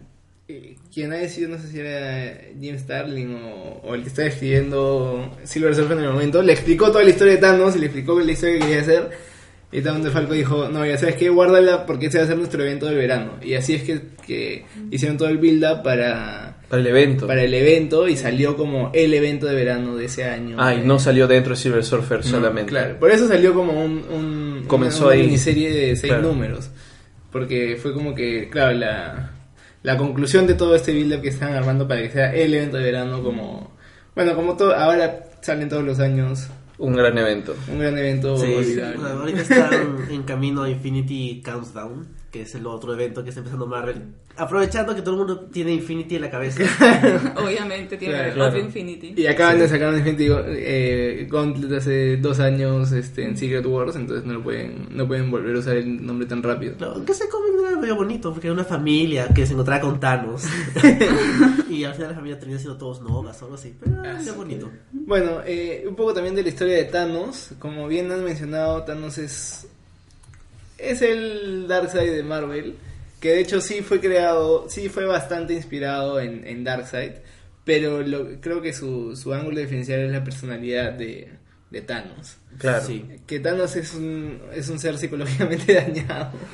eh, 0.46 0.76
quien 0.92 1.12
ha 1.12 1.16
decidido, 1.16 1.56
no 1.56 1.58
sé 1.58 1.68
si 1.68 1.80
era 1.80 2.38
Jim 2.60 2.78
Starlin 2.78 3.34
o, 3.34 3.80
o 3.82 3.94
el 3.96 4.02
que 4.02 4.08
estaba 4.08 4.28
escribiendo 4.28 5.36
Silver 5.42 5.74
Surfer 5.74 5.98
en 5.98 6.04
el 6.04 6.12
momento, 6.12 6.42
le 6.42 6.52
explicó 6.52 6.92
toda 6.92 7.02
la 7.02 7.10
historia 7.10 7.32
de 7.34 7.40
Thanos 7.40 7.74
y 7.74 7.80
le 7.80 7.86
explicó 7.86 8.20
la 8.20 8.30
historia 8.30 8.54
que 8.54 8.60
quería 8.66 8.80
hacer. 8.82 9.33
Y 9.76 9.82
Tom 9.82 10.02
DeFalco 10.02 10.32
dijo, 10.34 10.68
no, 10.68 10.86
ya 10.86 10.96
sabes 10.96 11.16
que 11.16 11.28
guárdala 11.30 11.84
porque 11.84 12.06
ese 12.06 12.18
va 12.18 12.24
a 12.24 12.26
ser 12.28 12.36
nuestro 12.38 12.62
evento 12.62 12.86
de 12.86 12.94
verano. 12.94 13.32
Y 13.42 13.54
así 13.54 13.74
es 13.74 13.82
que, 13.82 14.00
que 14.24 14.64
hicieron 14.92 15.16
todo 15.18 15.28
el 15.28 15.38
build-up 15.38 15.82
para, 15.82 16.58
Para 16.68 16.80
el 16.80 16.86
evento. 16.86 17.26
para 17.26 17.42
el 17.42 17.52
evento 17.52 18.06
y 18.06 18.16
salió 18.16 18.56
como 18.56 18.92
el 18.94 19.12
evento 19.12 19.46
de 19.46 19.54
verano 19.56 19.96
de 19.96 20.04
ese 20.04 20.24
año. 20.24 20.56
Ah, 20.60 20.74
y 20.74 20.86
no 20.86 21.00
salió 21.00 21.26
dentro 21.26 21.50
de 21.50 21.56
Silver 21.56 21.82
Surfer 21.84 22.18
No, 22.18 22.22
solamente. 22.24 22.70
Claro, 22.70 22.98
por 23.00 23.10
eso 23.10 23.26
salió 23.26 23.52
como 23.52 23.72
un, 23.84 24.04
un- 24.12 24.64
Comenzó 24.68 24.98
una, 24.98 25.06
una 25.08 25.14
ahí. 25.16 25.22
miniserie 25.24 25.70
de 25.70 25.96
seis 25.96 26.12
Claro. 26.12 26.28
números. 26.28 26.70
Porque 27.32 27.76
fue 27.80 27.92
como 27.92 28.14
que, 28.14 28.48
claro, 28.48 28.74
la, 28.78 29.32
la 29.82 29.96
conclusión 29.96 30.46
de 30.46 30.54
todo 30.54 30.76
este 30.76 30.92
build-up 30.92 31.20
que 31.20 31.30
estaban 31.30 31.56
armando 31.56 31.88
para 31.88 32.00
que 32.02 32.10
sea 32.10 32.32
el 32.32 32.54
evento 32.54 32.76
de 32.76 32.84
verano 32.84 33.22
como... 33.24 33.74
Bueno, 34.14 34.36
como 34.36 34.56
todo, 34.56 34.72
ahora 34.72 35.24
salen 35.40 35.68
todos 35.68 35.82
los 35.82 35.98
años 35.98 36.46
Un 36.78 36.94
gran 36.94 37.16
evento. 37.16 37.54
Un 37.70 37.78
gran 37.78 37.96
evento 37.96 38.36
Sí, 38.36 38.80
ahorita 38.80 39.40
están 39.40 40.06
en 40.10 40.22
camino 40.24 40.62
a 40.62 40.70
Infinity 40.70 41.42
Countdown, 41.44 42.08
que 42.34 42.42
es 42.42 42.52
el 42.56 42.66
otro 42.66 42.92
evento 42.92 43.22
que 43.22 43.28
está 43.28 43.38
empezando 43.38 43.64
Marvel. 43.64 44.02
Aprovechando 44.36 44.92
que 44.92 45.02
todo 45.02 45.12
el 45.12 45.18
mundo 45.18 45.40
tiene 45.52 45.72
Infinity 45.72 46.16
en 46.16 46.22
la 46.22 46.30
cabeza. 46.32 46.64
Obviamente 47.36 47.96
tiene 47.96 48.14
Claro, 48.14 48.30
otro 48.30 48.42
claro. 48.42 48.58
Infinity. 48.58 49.14
Y 49.16 49.26
acaban 49.28 49.56
de 49.60 49.68
sacar 49.68 49.90
un 49.90 49.98
Infinity 49.98 50.26
eh, 50.48 51.28
Gauntlet 51.30 51.70
hace 51.78 52.16
dos 52.16 52.40
años 52.40 52.90
este, 52.90 53.22
en 53.24 53.36
Secret 53.36 53.64
Wars, 53.64 53.94
entonces 53.94 54.24
no 54.26 54.32
lo 54.32 54.42
pueden, 54.42 54.88
no 54.90 55.06
pueden 55.06 55.30
volver 55.30 55.54
a 55.54 55.58
usar 55.60 55.76
el 55.76 56.04
nombre 56.04 56.26
tan 56.26 56.42
rápido. 56.42 56.76
Claro, 56.76 56.94
Aunque 56.94 57.12
ese 57.12 57.28
cómic 57.28 57.52
era 57.68 57.78
medio 57.78 57.94
bonito, 57.94 58.32
porque 58.32 58.48
era 58.48 58.54
una 58.54 58.64
familia 58.64 59.28
que 59.32 59.46
se 59.46 59.52
encontraba 59.52 59.80
con 59.80 60.00
Thanos. 60.00 60.42
y 61.70 61.84
al 61.84 61.94
final 61.94 62.08
la 62.10 62.14
familia 62.16 62.38
termina 62.38 62.58
siendo 62.58 62.76
todos 62.76 63.00
novas 63.00 63.40
o 63.42 63.44
algo 63.44 63.54
así. 63.54 63.74
Pero 63.78 64.02
era 64.02 64.18
Ah, 64.18 64.32
bonito. 64.36 64.68
Bueno, 64.92 65.38
eh, 65.46 65.84
un 65.88 65.94
poco 65.94 66.12
también 66.12 66.34
de 66.34 66.42
la 66.42 66.48
historia 66.48 66.74
de 66.74 66.84
Thanos. 66.86 67.50
Como 67.60 67.86
bien 67.86 68.10
han 68.10 68.24
mencionado, 68.24 68.82
Thanos 68.82 69.18
es, 69.18 69.68
es 70.90 71.02
el 71.02 71.66
Darkseid 71.68 72.12
de 72.12 72.22
Marvel. 72.22 72.74
Que 73.20 73.30
de 73.30 73.40
hecho 73.40 73.60
sí 73.60 73.80
fue 73.80 74.00
creado, 74.00 74.68
sí 74.68 74.88
fue 74.90 75.06
bastante 75.06 75.54
inspirado 75.54 76.20
en, 76.20 76.46
en 76.46 76.62
Darkseid. 76.64 77.12
Pero 77.64 78.02
lo, 78.02 78.40
creo 78.40 78.60
que 78.60 78.72
su, 78.74 79.16
su 79.16 79.32
ángulo 79.32 79.60
diferencial 79.60 80.00
es 80.00 80.12
la 80.12 80.22
personalidad 80.22 80.92
de, 80.92 81.28
de 81.70 81.80
Thanos. 81.80 82.36
Claro. 82.58 82.84
Sí. 82.84 83.04
Que 83.26 83.40
Thanos 83.40 83.74
es 83.76 83.94
un, 83.94 84.38
es 84.54 84.68
un 84.68 84.78
ser 84.78 84.98
psicológicamente 84.98 85.72
dañado. 85.74 86.32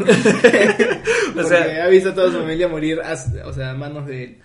Porque 1.34 1.48
sea- 1.48 1.84
ha 1.84 1.88
visto 1.88 2.10
a 2.10 2.14
toda 2.14 2.30
su 2.30 2.38
familia 2.38 2.68
morir 2.68 3.00
a, 3.02 3.14
o 3.46 3.52
sea, 3.52 3.70
a 3.70 3.74
manos 3.74 4.06
de 4.06 4.24
él. 4.24 4.38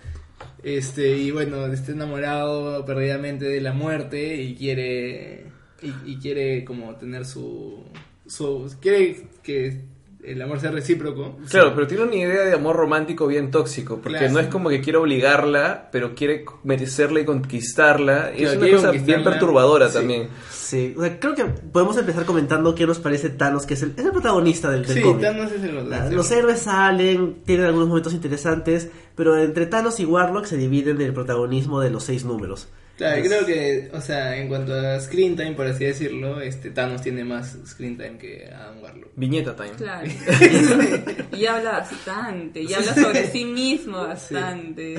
Este, 0.62 1.16
y 1.16 1.30
bueno, 1.30 1.66
está 1.66 1.92
enamorado 1.92 2.84
perdidamente 2.84 3.44
de 3.44 3.60
la 3.60 3.72
muerte 3.72 4.42
y 4.42 4.56
quiere 4.56 5.44
y, 5.80 5.92
y 6.12 6.16
quiere 6.18 6.64
como 6.64 6.96
tener 6.96 7.24
su, 7.24 7.84
su 8.28 8.74
quiere 8.80 9.28
que 9.42 9.84
el 10.24 10.42
amor 10.42 10.58
sea 10.58 10.72
recíproco. 10.72 11.36
Claro, 11.48 11.72
pero 11.74 11.86
tiene 11.86 12.02
una 12.02 12.16
idea 12.16 12.42
de 12.44 12.52
amor 12.54 12.74
romántico 12.74 13.28
bien 13.28 13.52
tóxico, 13.52 14.00
porque 14.02 14.18
Claro. 14.18 14.32
no 14.32 14.40
es 14.40 14.48
como 14.48 14.68
que 14.70 14.80
quiere 14.80 14.98
obligarla, 14.98 15.88
pero 15.92 16.16
quiere 16.16 16.44
merecerla 16.64 17.20
y 17.20 17.24
conquistarla. 17.24 18.32
Y 18.34 18.38
Claro, 18.38 18.52
es 18.52 18.56
una 18.58 18.70
cosa 18.90 18.90
bien 19.04 19.22
perturbadora 19.22 19.88
Sí. 19.88 19.94
también. 19.94 20.28
Sí, 20.50 20.94
o 20.98 21.02
sea, 21.02 21.20
creo 21.20 21.36
que 21.36 21.44
podemos 21.44 21.96
empezar 21.96 22.24
comentando 22.24 22.74
qué 22.74 22.86
nos 22.88 22.98
parece 22.98 23.30
Thanos, 23.30 23.66
que 23.66 23.74
es 23.74 23.82
el, 23.82 23.92
es 23.96 24.04
el 24.04 24.10
protagonista 24.10 24.68
del, 24.68 24.84
del 24.84 24.96
Sí, 24.96 25.00
cómic. 25.02 25.20
Thanos 25.20 25.52
es 25.52 25.62
el 25.62 25.88
La- 25.90 26.10
Los 26.10 26.28
héroes 26.32 26.58
salen, 26.58 27.42
tienen 27.44 27.66
algunos 27.66 27.86
momentos 27.86 28.12
interesantes, 28.12 28.90
pero 29.14 29.36
entre 29.38 29.66
Thanos 29.66 30.00
y 30.00 30.06
Warlock 30.06 30.46
se 30.46 30.56
dividen 30.56 31.00
el 31.00 31.12
protagonismo 31.12 31.80
de 31.80 31.90
los 31.90 32.02
seis 32.02 32.24
números. 32.24 32.66
Claro, 32.96 33.16
Es- 33.20 33.28
creo 33.28 33.44
que, 33.44 33.90
o 33.92 34.00
sea, 34.00 34.36
en 34.36 34.48
cuanto 34.48 34.72
a 34.74 34.98
screen 35.00 35.36
time, 35.36 35.52
por 35.52 35.66
así 35.66 35.84
decirlo, 35.84 36.40
este 36.40 36.70
Thanos 36.70 37.02
tiene 37.02 37.24
más 37.24 37.56
screen 37.66 37.96
time 37.98 38.16
que 38.16 38.48
Adam 38.50 38.82
Warlock. 38.82 39.10
Viñeta 39.16 39.54
time. 39.54 39.72
Claro. 39.76 40.08
y 41.36 41.46
habla 41.46 41.72
bastante, 41.72 42.62
y 42.62 42.72
habla 42.72 42.94
sobre 42.94 43.26
sí 43.26 43.44
mismo 43.44 43.98
bastante. 43.98 44.94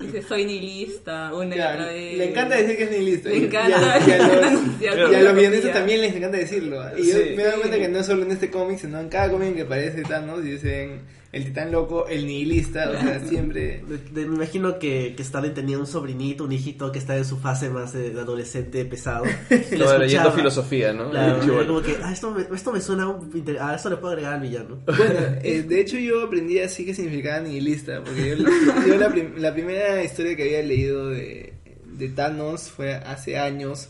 y 0.00 0.04
Dice, 0.06 0.22
soy 0.22 0.44
nihilista, 0.44 1.34
una 1.34 1.54
y 1.54 1.58
Claro, 1.58 1.82
otra 1.82 1.92
vez. 1.92 2.18
le 2.18 2.30
encanta 2.30 2.56
decir 2.56 2.76
que 2.76 2.84
es 2.84 2.90
nihilista. 2.92 3.28
Le 3.30 3.36
encanta. 3.36 3.68
Y 3.68 3.72
a, 3.72 4.08
y 4.08 4.12
a 4.12 4.18
los, 4.18 4.60
Claro. 4.78 5.12
y 5.12 5.14
a 5.16 5.20
los 5.22 5.34
guionistas 5.34 5.72
también 5.72 6.00
les 6.02 6.14
encanta 6.14 6.36
decirlo. 6.38 6.82
Y 6.98 7.08
yo 7.08 7.18
Sí. 7.18 7.30
me 7.36 7.42
he 7.42 7.46
dado 7.46 7.58
cuenta 7.58 7.78
que 7.78 7.88
no 7.88 8.02
solo 8.04 8.22
en 8.22 8.30
este 8.30 8.50
cómic, 8.50 8.78
sino 8.78 9.00
en 9.00 9.08
cada 9.08 9.30
cómic 9.30 9.54
que 9.56 9.62
aparece 9.62 10.02
Thanos 10.02 10.44
y 10.44 10.50
dicen 10.52 11.00
el 11.34 11.44
titán 11.44 11.72
loco, 11.72 12.06
el 12.08 12.26
nihilista, 12.26 12.90
o 12.90 12.92
sea, 13.00 13.20
siempre... 13.28 13.82
De- 13.88 13.98
de- 13.98 14.26
me 14.26 14.36
imagino 14.36 14.78
que, 14.78 15.14
que 15.16 15.22
Stalin 15.22 15.52
tenía 15.52 15.78
un 15.78 15.86
sobrinito, 15.86 16.44
un 16.44 16.52
hijito 16.52 16.92
que 16.92 16.98
está 16.98 17.16
en 17.16 17.24
su 17.24 17.38
fase 17.38 17.70
más 17.70 17.92
de, 17.92 18.10
de 18.10 18.20
adolescente 18.20 18.84
pesado. 18.84 19.24
Estaba 19.50 19.98
leyendo 19.98 20.30
filosofía, 20.32 20.92
¿no? 20.92 21.10
Claro, 21.10 21.40
chibolo. 21.44 21.66
como 21.66 21.82
que, 21.82 21.96
ah, 22.02 22.12
esto 22.12 22.30
me, 22.30 22.42
esto 22.54 22.72
me 22.72 22.80
suena, 22.80 23.08
un 23.08 23.30
inter- 23.36 23.58
ah, 23.60 23.74
esto 23.74 23.90
le 23.90 23.96
puedo 23.96 24.12
agregar 24.12 24.34
al 24.34 24.40
villano. 24.40 24.78
Bueno, 24.86 25.20
eh, 25.42 25.62
de 25.66 25.80
hecho 25.80 25.98
yo 25.98 26.22
aprendí 26.24 26.58
así 26.60 26.86
que 26.86 26.94
significaba 26.94 27.40
nihilista, 27.40 28.02
porque 28.04 28.28
yo, 28.30 28.36
la- 28.36 28.86
yo 28.86 28.96
la, 28.96 29.08
prim- 29.10 29.34
la 29.38 29.52
primera 29.52 30.02
historia 30.04 30.36
que 30.36 30.42
había 30.44 30.62
leído 30.62 31.08
de, 31.10 31.52
de 31.84 32.08
Thanos 32.10 32.70
fue 32.70 32.94
hace 32.94 33.38
años, 33.38 33.88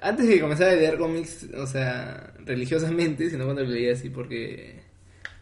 antes 0.00 0.26
de 0.26 0.34
que 0.34 0.40
comenzara 0.40 0.72
a 0.72 0.76
leer 0.76 0.96
cómics, 0.98 1.46
o 1.56 1.66
sea, 1.66 2.32
religiosamente, 2.44 3.28
sino 3.30 3.44
cuando 3.44 3.62
lo 3.62 3.68
leía 3.70 3.92
así 3.92 4.08
porque... 4.10 4.85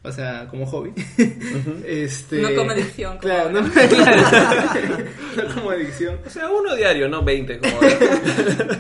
O 0.05 0.13
sea, 0.13 0.47
como 0.49 0.67
hobby. 0.67 0.93
este, 1.87 2.43
No 2.43 2.55
como 2.55 2.71
adicción, 2.71 3.17
como 3.17 3.21
Claro, 3.21 3.51
no, 3.51 3.61
ahora. 3.61 3.89
claro, 3.89 4.99
no 5.49 5.55
como 5.55 5.71
adicción. 5.71 6.19
O 6.27 6.31
sea, 6.31 6.51
uno 6.51 6.77
diario, 6.77 7.09
no 7.09 7.25
20 7.25 7.59
como. 7.59 7.79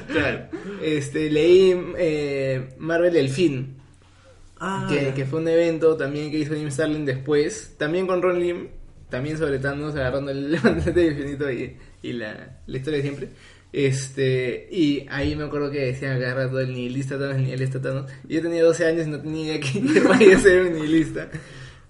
Claro. 0.08 0.48
Este, 0.82 1.30
leí 1.30 1.74
eh, 1.96 2.74
Marvel 2.78 3.16
El 3.16 3.30
Fin, 3.30 3.78
Ah, 4.60 4.88
que, 4.88 5.24
fue 5.24 5.40
un 5.40 5.48
evento 5.48 5.96
también 5.96 6.30
que 6.30 6.38
hizo 6.38 6.54
Jim 6.54 6.70
Starlin 6.70 7.04
después, 7.04 7.74
también 7.76 8.06
con 8.06 8.22
Ron 8.22 8.38
Lim, 8.38 8.68
también 9.10 9.36
sobre 9.36 9.58
Thanos 9.58 9.94
agarrando 9.94 10.30
el 10.30 10.52
levantante 10.52 11.06
infinito 11.06 11.50
y, 11.50 11.76
y 12.02 12.12
la, 12.12 12.60
la 12.66 12.76
historia 12.76 12.98
de 12.98 13.02
siempre. 13.02 13.28
Este, 13.76 14.68
y 14.70 15.04
ahí 15.10 15.34
me 15.34 15.42
acuerdo 15.44 15.68
que 15.68 15.80
decían 15.80 16.12
agarra 16.12 16.48
todo 16.48 16.60
el 16.60 16.72
nihilista 16.72 17.18
Thanos, 17.18 17.36
el 17.38 17.42
nihilista 17.44 17.80
Thanos. 17.82 18.08
Y 18.28 18.34
yo 18.36 18.42
tenía 18.42 18.62
12 18.62 18.86
años 18.86 19.06
y 19.08 19.10
no 19.10 19.20
tenía 19.20 19.58
que, 19.58 19.80
vaya 20.08 20.36
a 20.36 20.40
ser 20.40 20.62
un 20.62 20.74
nihilista. 20.74 21.28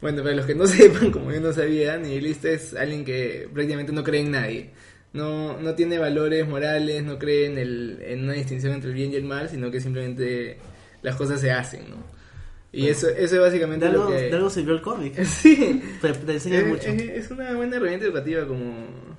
Bueno, 0.00 0.22
para 0.22 0.34
los 0.34 0.46
que 0.46 0.54
no 0.54 0.66
sepan, 0.66 1.10
como 1.10 1.30
yo 1.30 1.40
no 1.42 1.52
sabía, 1.52 1.98
nihilista 1.98 2.48
es 2.48 2.72
alguien 2.74 3.04
que 3.04 3.48
prácticamente 3.52 3.92
no 3.92 4.02
cree 4.02 4.22
en 4.22 4.30
nadie. 4.30 4.70
No, 5.12 5.60
no 5.60 5.74
tiene 5.74 5.98
valores 5.98 6.48
morales, 6.48 7.04
no 7.04 7.18
cree 7.18 7.46
en, 7.46 7.58
el, 7.58 7.98
en 8.02 8.24
una 8.24 8.32
distinción 8.32 8.72
entre 8.72 8.88
el 8.88 8.96
bien 8.96 9.12
y 9.12 9.16
el 9.16 9.24
mal, 9.24 9.50
sino 9.50 9.70
que 9.70 9.78
simplemente 9.80 10.56
las 11.02 11.16
cosas 11.16 11.38
se 11.40 11.52
hacen, 11.52 11.82
¿no? 11.90 11.96
Y 12.72 12.88
eso, 12.88 13.08
eso 13.10 13.34
es 13.36 13.40
básicamente 13.40 13.84
de, 13.86 13.92
lo 13.92 14.04
algo, 14.06 14.16
que... 14.16 14.22
de 14.22 14.32
algo 14.34 14.48
sirvió 14.50 14.72
el 14.74 14.80
cómic. 14.80 15.22
Sí, 15.24 15.82
Te, 16.00 16.12
te 16.14 16.32
enseña 16.32 16.60
es, 16.60 16.66
mucho. 16.66 16.88
es- 16.88 17.02
es 17.26 17.30
una 17.30 17.54
buena 17.54 17.76
herramienta 17.76 18.06
educativa 18.06 18.46
como... 18.46 19.13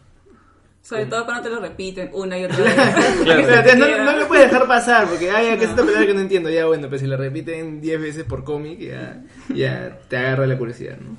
Sobre 0.87 1.07
todo 1.07 1.25
cuando 1.25 1.41
te 1.43 1.49
lo 1.49 1.59
repiten 1.59 2.09
una 2.13 2.37
y 2.37 2.43
otra 2.45 2.57
vez. 2.63 2.75
Claro. 3.23 3.41
O 3.43 3.45
sea, 3.47 3.75
no, 3.75 4.03
no 4.05 4.17
lo 4.17 4.27
puedes 4.27 4.51
dejar 4.51 4.67
pasar 4.67 5.07
porque, 5.07 5.31
ay, 5.31 5.57
¿qué 5.57 5.63
es 5.63 5.69
esta 5.71 5.83
palabra 5.83 6.05
que 6.05 6.13
no 6.13 6.21
entiendo? 6.21 6.49
Ya, 6.51 6.67
bueno, 6.67 6.87
pero 6.89 6.99
si 6.99 7.07
la 7.07 7.17
repiten 7.17 7.81
10 7.81 8.01
veces 8.01 8.23
por 8.23 8.43
cómic, 8.43 8.79
ya, 8.79 9.23
ya 9.53 9.97
te 10.07 10.17
agarra 10.17 10.45
la 10.45 10.57
curiosidad, 10.57 10.97
¿no? 10.99 11.17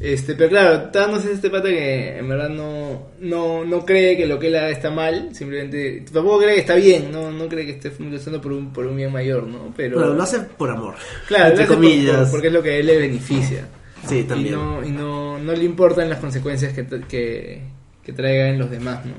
Este, 0.00 0.34
pero 0.34 0.50
claro, 0.50 0.90
Thanos 0.90 1.24
es 1.24 1.32
este 1.32 1.50
pata 1.50 1.68
que 1.68 2.18
en 2.18 2.28
verdad 2.28 2.50
no, 2.50 3.08
no, 3.20 3.64
no 3.64 3.84
cree 3.86 4.16
que 4.16 4.26
lo 4.26 4.38
que 4.38 4.48
él 4.48 4.56
haga 4.56 4.68
está 4.70 4.90
mal, 4.90 5.34
simplemente, 5.34 6.04
tampoco 6.12 6.40
cree 6.40 6.54
que 6.54 6.60
está 6.60 6.74
bien, 6.74 7.10
no, 7.10 7.30
no 7.30 7.48
cree 7.48 7.64
que 7.64 7.72
esté 7.72 7.90
luchando 8.00 8.40
por 8.40 8.52
un, 8.52 8.72
por 8.72 8.86
un 8.86 8.96
bien 8.96 9.10
mayor, 9.12 9.44
¿no? 9.44 9.72
Pero, 9.76 9.98
Pero 9.98 10.14
lo 10.14 10.22
hace 10.22 10.40
por 10.40 10.70
amor. 10.70 10.94
claro, 11.26 11.46
entre 11.50 11.58
lo 11.58 11.62
hace 11.64 11.74
por- 11.74 11.76
comillas. 11.84 12.16
por- 12.22 12.30
porque 12.32 12.46
es 12.48 12.52
lo 12.52 12.62
que 12.62 12.70
a 12.70 12.76
él 12.76 12.86
le 12.86 12.98
beneficia. 12.98 13.66
Sí, 14.06 14.18
Y 14.18 14.22
también. 14.24 14.54
no, 14.56 14.84
y 14.84 14.90
no, 14.90 15.38
no 15.38 15.52
le 15.52 15.64
importan 15.64 16.10
las 16.10 16.18
consecuencias 16.18 16.72
que, 16.74 16.84
que, 17.08 17.62
que 18.04 18.12
traigan 18.12 18.58
los 18.58 18.70
demás, 18.70 19.04
¿no? 19.06 19.14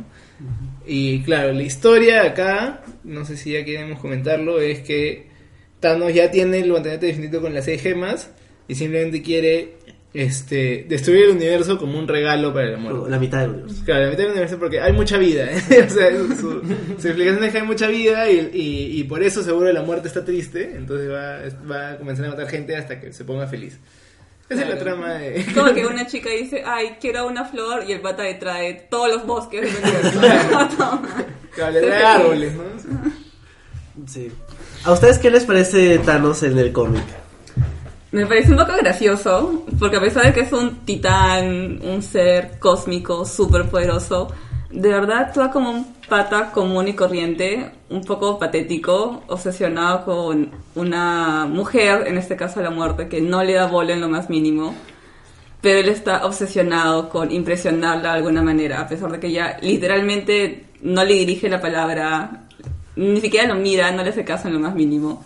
Y 0.86 1.22
claro, 1.22 1.54
la 1.54 1.64
historia 1.64 2.24
acá, 2.24 2.84
no 3.04 3.26
sé 3.26 3.38
si 3.38 3.54
ya 3.54 3.64
queremos 3.64 4.00
comentarlo, 4.00 4.60
es 4.60 4.82
que 4.82 5.28
Thanos 5.80 6.14
ya 6.14 6.30
tiene 6.32 6.60
el 6.60 6.72
guantelete 6.72 7.10
infinito 7.10 7.42
con 7.42 7.54
las 7.54 7.66
seis 7.66 7.82
gemas 7.82 8.30
y 8.68 8.76
simplemente 8.76 9.22
quiere 9.22 9.76
este 10.14 10.86
destruir 10.88 11.26
el 11.26 11.32
universo 11.32 11.78
como 11.78 12.00
un 12.00 12.08
regalo 12.08 12.54
para 12.54 12.70
el 12.70 12.76
amor. 12.76 13.10
La 13.10 13.20
mitad 13.20 13.42
del 13.42 13.52
universo. 13.52 13.84
Claro, 13.84 14.06
la 14.06 14.10
mitad 14.10 14.24
del 14.24 14.32
universo 14.32 14.60
porque 14.60 14.80
hay 14.80 14.94
mucha 14.94 15.18
vida. 15.18 15.46
¿eh? 15.52 15.86
o 15.88 15.90
sea, 15.90 16.12
su, 16.36 16.62
su 16.98 17.08
explicación 17.08 17.44
es 17.44 17.52
que 17.52 17.58
hay 17.58 17.66
mucha 17.68 17.88
vida 17.88 18.30
y, 18.30 18.50
y, 18.54 19.00
y 19.00 19.04
por 19.04 19.24
eso 19.24 19.44
seguro 19.44 19.72
la 19.74 19.82
muerte 19.82 20.08
está 20.08 20.24
triste. 20.24 20.76
Entonces 20.76 21.10
va, 21.10 21.40
va 21.70 21.92
a 21.92 21.98
comenzar 21.98 22.26
a 22.26 22.30
matar 22.30 22.48
gente 22.48 22.76
hasta 22.76 23.00
que 23.00 23.12
se 23.12 23.26
ponga 23.26 23.48
feliz. 23.48 23.78
Esa 24.48 24.62
es 24.62 24.70
la 24.70 24.78
trama 24.78 25.14
de... 25.14 25.46
Como 25.56 25.74
que 25.74 25.86
una 25.88 26.06
chica 26.06 26.30
dice, 26.30 26.64
ay, 26.66 26.98
quiero 27.02 27.28
una 27.28 27.46
flor, 27.46 27.84
y 27.88 27.94
el 27.94 28.02
pata 28.02 28.24
le 28.24 28.36
trae 28.36 28.74
todos 28.90 29.10
los 29.10 29.26
bosques 29.26 29.62
del 29.62 29.84
universo. 29.84 30.20
Toma. 30.78 31.02
Claro, 31.52 31.72
le 31.74 31.82
trae 31.82 32.06
árboles, 32.06 32.54
¿no? 32.54 32.64
Sí. 34.06 34.32
¿A 34.84 34.92
ustedes 34.92 35.18
qué 35.18 35.32
les 35.32 35.46
parece 35.46 35.98
Thanos 36.00 36.44
en 36.44 36.60
el 36.60 36.72
cómic? 36.72 37.04
Me 38.12 38.26
parece 38.28 38.52
un 38.52 38.58
poco 38.58 38.74
gracioso, 38.78 39.66
porque 39.80 39.98
a 39.98 40.00
pesar 40.00 40.26
de 40.28 40.34
que 40.34 40.42
es 40.42 40.54
un 40.54 40.86
titán, 40.86 41.82
un 41.82 42.02
ser 42.04 42.60
cósmico 42.60 43.26
súper 43.26 43.68
poderoso, 43.68 44.32
de 44.70 44.90
verdad 44.90 45.20
actúa 45.20 45.52
como 45.52 45.70
un 45.70 45.94
pata 46.08 46.52
común 46.52 46.88
y 46.88 46.94
corriente, 46.94 47.72
un 47.90 48.04
poco 48.04 48.38
patético, 48.40 49.24
obsesionado 49.28 50.06
con 50.06 50.52
una 50.76 51.46
mujer, 51.46 52.08
en 52.08 52.18
este 52.18 52.36
caso 52.36 52.62
la 52.62 52.72
muerte, 52.72 53.08
que 53.08 53.22
no 53.22 53.44
le 53.44 53.54
da 53.54 53.68
bola 53.68 53.94
en 53.94 54.02
lo 54.02 54.10
más 54.10 54.30
mínimo. 54.30 54.76
Pero 55.62 55.80
él 55.80 55.90
está 55.90 56.26
obsesionado 56.26 57.10
con 57.10 57.32
impresionarla 57.32 58.12
de 58.12 58.18
alguna 58.18 58.42
manera, 58.42 58.82
a 58.82 58.88
pesar 58.88 59.12
de 59.12 59.20
que 59.20 59.28
ella 59.28 59.58
literalmente 59.62 60.66
no 60.82 61.04
le 61.04 61.14
dirige 61.14 61.50
la 61.50 61.62
palabra, 61.62 62.46
ni 62.96 63.20
siquiera 63.22 63.48
lo 63.48 63.56
mira, 63.56 63.92
no 63.92 64.04
le 64.04 64.10
hace 64.10 64.24
caso 64.24 64.48
en 64.48 64.56
lo 64.56 64.60
más 64.60 64.76
mínimo. 64.76 65.24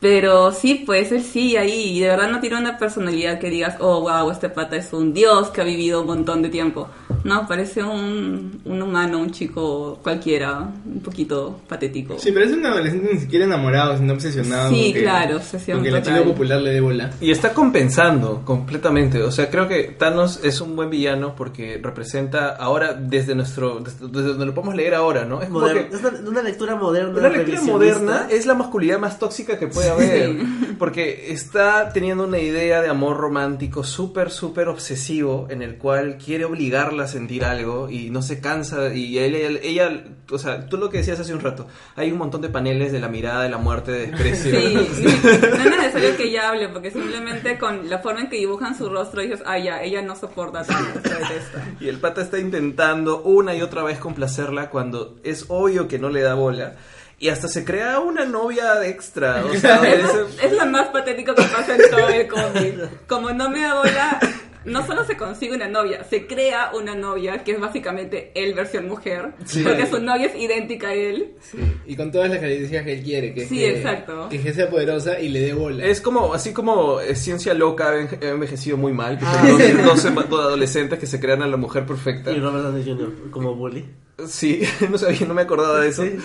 Pero 0.00 0.50
sí, 0.50 0.82
pues 0.84 1.12
él 1.12 1.22
sí 1.22 1.56
ahí, 1.56 1.96
y 1.96 2.00
de 2.00 2.08
verdad 2.08 2.28
no 2.28 2.40
tiene 2.40 2.58
una 2.58 2.76
personalidad 2.76 3.38
que 3.38 3.50
digas, 3.50 3.76
oh, 3.78 4.00
wow, 4.00 4.30
este 4.32 4.48
pata 4.48 4.74
es 4.76 4.92
un 4.92 5.14
dios 5.14 5.50
que 5.50 5.60
ha 5.60 5.64
vivido 5.64 6.00
un 6.00 6.08
montón 6.08 6.42
de 6.42 6.48
tiempo. 6.48 6.88
No, 7.24 7.46
parece 7.46 7.82
un, 7.82 8.60
un 8.64 8.82
humano, 8.82 9.18
un 9.18 9.30
chico 9.30 9.98
cualquiera, 10.02 10.58
un 10.84 11.00
poquito 11.00 11.60
patético. 11.68 12.18
Sí, 12.18 12.32
pero 12.32 12.44
es 12.46 12.52
un 12.52 12.64
adolescente 12.66 13.10
ni 13.14 13.20
siquiera 13.20 13.44
enamorado, 13.44 13.96
sino 13.98 14.12
obsesionado. 14.12 14.70
Sí, 14.70 14.92
claro, 14.92 15.36
obsesión 15.36 15.78
con 15.78 15.84
que 15.84 15.90
la 15.90 16.02
total. 16.02 16.18
chica 16.18 16.28
popular 16.28 16.60
le 16.60 16.70
dé 16.72 16.80
bola. 16.80 17.10
Y 17.20 17.30
está 17.30 17.52
compensando 17.52 18.42
completamente. 18.44 19.22
O 19.22 19.30
sea, 19.30 19.50
creo 19.50 19.68
que 19.68 19.84
Thanos 19.98 20.40
es 20.42 20.60
un 20.60 20.74
buen 20.76 20.90
villano 20.90 21.34
porque 21.36 21.80
representa 21.82 22.50
ahora 22.56 22.94
desde 22.94 23.34
nuestro. 23.34 23.80
desde, 23.80 24.08
desde 24.08 24.28
donde 24.28 24.46
lo 24.46 24.54
podemos 24.54 24.74
leer 24.74 24.94
ahora, 24.94 25.24
¿no? 25.24 25.40
Es 25.42 25.48
que- 25.48 25.88
Es 25.96 26.00
una, 26.00 26.28
una 26.30 26.42
lectura 26.42 26.76
moderna. 26.76 27.18
Una 27.18 27.28
lectura 27.28 27.60
moderna 27.62 28.26
es 28.30 28.46
la 28.46 28.54
masculinidad 28.54 28.98
más 28.98 29.18
tóxica 29.18 29.58
que 29.58 29.66
puede 29.68 29.90
haber. 29.90 30.36
Porque 30.78 31.32
está 31.32 31.90
teniendo 31.92 32.24
una 32.24 32.38
idea 32.38 32.82
de 32.82 32.88
amor 32.88 33.16
romántico 33.16 33.84
súper, 33.84 34.30
súper 34.30 34.68
obsesivo, 34.68 35.46
en 35.50 35.62
el 35.62 35.76
cual 35.76 36.18
quiere 36.18 36.44
obligarla 36.44 37.04
a 37.04 37.08
sentir 37.12 37.44
algo 37.44 37.88
y 37.88 38.10
no 38.10 38.22
se 38.22 38.40
cansa. 38.40 38.92
Y 38.94 39.18
ella, 39.18 39.38
ella, 39.38 39.60
ella- 39.62 40.04
o 40.30 40.38
sea, 40.38 40.66
tú 40.68 40.76
lo 40.78 40.90
que 40.90 40.98
decías 40.98 41.20
hace 41.20 41.32
un 41.34 41.40
rato, 41.40 41.66
hay 41.94 42.10
un 42.10 42.18
montón 42.18 42.40
de 42.40 42.48
paneles 42.48 42.90
de 42.90 42.98
la 43.00 43.08
mirada, 43.08 43.42
de 43.44 43.48
la 43.50 43.58
muerte, 43.58 43.92
de 43.92 44.06
desprecio. 44.08 44.58
Sí, 44.60 44.74
no 45.04 45.64
es 45.64 45.70
necesario 45.78 46.16
que 46.16 46.24
ella 46.24 46.48
hable, 46.48 46.68
porque 46.70 46.90
simplemente 46.90 47.58
con 47.58 47.88
la 47.88 47.98
forma 48.00 48.22
en 48.22 48.28
que 48.30 48.36
dibujan 48.36 48.76
su 48.76 48.88
rostro 48.88 49.22
dices, 49.22 49.42
ah, 49.46 49.58
ya, 49.58 49.82
ella 49.82 50.02
no 50.02 50.16
soporta 50.16 50.64
tanto, 50.64 51.00
se 51.08 51.14
detesta. 51.14 51.64
Y 51.80 51.88
el 51.88 51.98
pata 51.98 52.22
está 52.22 52.38
intentando 52.38 53.22
una 53.22 53.54
y 53.54 53.62
otra 53.62 53.82
vez 53.82 53.98
complacerla 53.98 54.70
cuando 54.70 55.18
es 55.22 55.44
obvio 55.48 55.86
que 55.86 55.98
no 55.98 56.08
le 56.08 56.22
da 56.22 56.34
bola. 56.34 56.74
Y 57.18 57.28
hasta 57.28 57.46
se 57.46 57.64
crea 57.64 58.00
una 58.00 58.24
novia 58.24 58.84
extra. 58.84 59.44
O 59.44 59.54
sea, 59.54 59.76
donde 59.76 60.00
Eso 60.00 60.24
dice- 60.24 60.46
es 60.46 60.52
lo 60.54 60.66
más 60.66 60.88
patético 60.88 61.34
que 61.36 61.42
pasa 61.44 61.76
en 61.76 61.82
todo 61.88 62.08
el 62.08 62.26
cómic. 62.26 63.06
Como 63.06 63.30
no 63.30 63.48
me 63.48 63.60
da 63.60 63.74
bola, 63.74 64.18
no 64.64 64.86
solo 64.86 65.04
se 65.04 65.16
consigue 65.16 65.54
una 65.54 65.68
novia, 65.68 66.04
se 66.04 66.26
crea 66.26 66.70
una 66.74 66.94
novia 66.94 67.44
que 67.44 67.52
es 67.52 67.60
básicamente 67.60 68.30
él 68.34 68.54
versión 68.54 68.88
mujer, 68.88 69.32
Sí. 69.44 69.62
porque 69.62 69.86
su 69.86 70.00
novia 70.00 70.26
es 70.26 70.36
idéntica 70.36 70.88
a 70.88 70.94
él. 70.94 71.34
Sí, 71.40 71.58
y 71.86 71.96
con 71.96 72.10
todas 72.10 72.28
las 72.28 72.38
características 72.38 72.84
que 72.84 72.92
él 72.94 73.02
quiere. 73.02 73.34
Que 73.34 73.42
es 73.42 73.48
Sí, 73.48 73.58
que- 73.58 73.76
exacto. 73.78 74.28
Que, 74.28 74.40
que 74.40 74.52
sea 74.54 74.68
poderosa 74.70 75.18
y 75.20 75.28
le 75.28 75.40
dé 75.40 75.54
bola. 75.54 75.84
Es 75.84 76.00
como, 76.00 76.32
así 76.34 76.52
como 76.52 77.00
eh, 77.00 77.14
Ciencia 77.14 77.54
Loca 77.54 77.90
ha 77.90 77.94
enve- 78.00 78.24
ha 78.24 78.28
envejecido 78.30 78.76
muy 78.76 78.92
mal, 78.92 79.18
que 79.18 79.24
Ah. 79.26 79.44
son 79.46 79.84
dos, 79.84 80.02
dos 80.14 80.28
dos 80.28 80.40
adolescentes 80.40 80.98
que 80.98 81.06
se 81.06 81.18
crean 81.20 81.42
a 81.42 81.46
la 81.46 81.56
mujer 81.56 81.84
perfecta. 81.86 82.30
Y 82.32 82.38
Robert 82.40 82.64
Downey 82.64 82.84
Jr. 82.84 83.30
como 83.30 83.54
bully. 83.54 83.84
Sí, 84.26 84.60
no 84.90 84.98
sabía, 84.98 85.26
no 85.26 85.34
me 85.34 85.42
acordaba 85.42 85.80
de 85.80 85.88
eso. 85.88 86.04
Sí. 86.04 86.16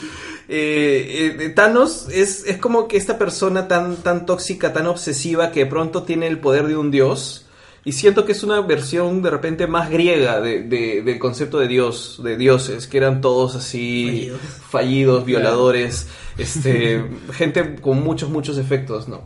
Eh, 0.49 1.35
eh, 1.39 1.49
Thanos 1.49 2.07
es, 2.11 2.45
es 2.45 2.57
como 2.57 2.87
que 2.87 2.97
esta 2.97 3.17
persona 3.17 3.67
tan, 3.67 3.97
tan 3.97 4.25
tóxica, 4.25 4.71
tan 4.73 4.87
obsesiva, 4.87 5.51
que 5.51 5.61
de 5.61 5.65
pronto 5.65 6.03
tiene 6.03 6.27
el 6.27 6.39
poder 6.39 6.67
de 6.67 6.77
un 6.77 6.91
dios. 6.91 7.46
Y 7.87 7.93
siento 7.93 8.25
que 8.25 8.33
es 8.33 8.43
una 8.43 8.59
versión 8.59 9.21
de 9.21 9.29
repente 9.29 9.65
más 9.65 9.89
griega 9.89 10.41
de, 10.41 10.61
de- 10.63 11.01
del 11.03 11.17
concepto 11.19 11.57
de 11.57 11.69
dios, 11.69 12.19
de 12.21 12.35
dioses, 12.35 12.85
que 12.85 12.97
eran 12.97 13.21
todos 13.21 13.55
así 13.55 14.05
Fallidos. 14.29 14.41
fallidos, 14.69 15.25
violadores, 15.25 16.07
este, 16.37 17.01
gente 17.31 17.75
con 17.79 18.03
muchos, 18.03 18.29
muchos 18.29 18.57
efectos, 18.57 19.07
¿no? 19.07 19.21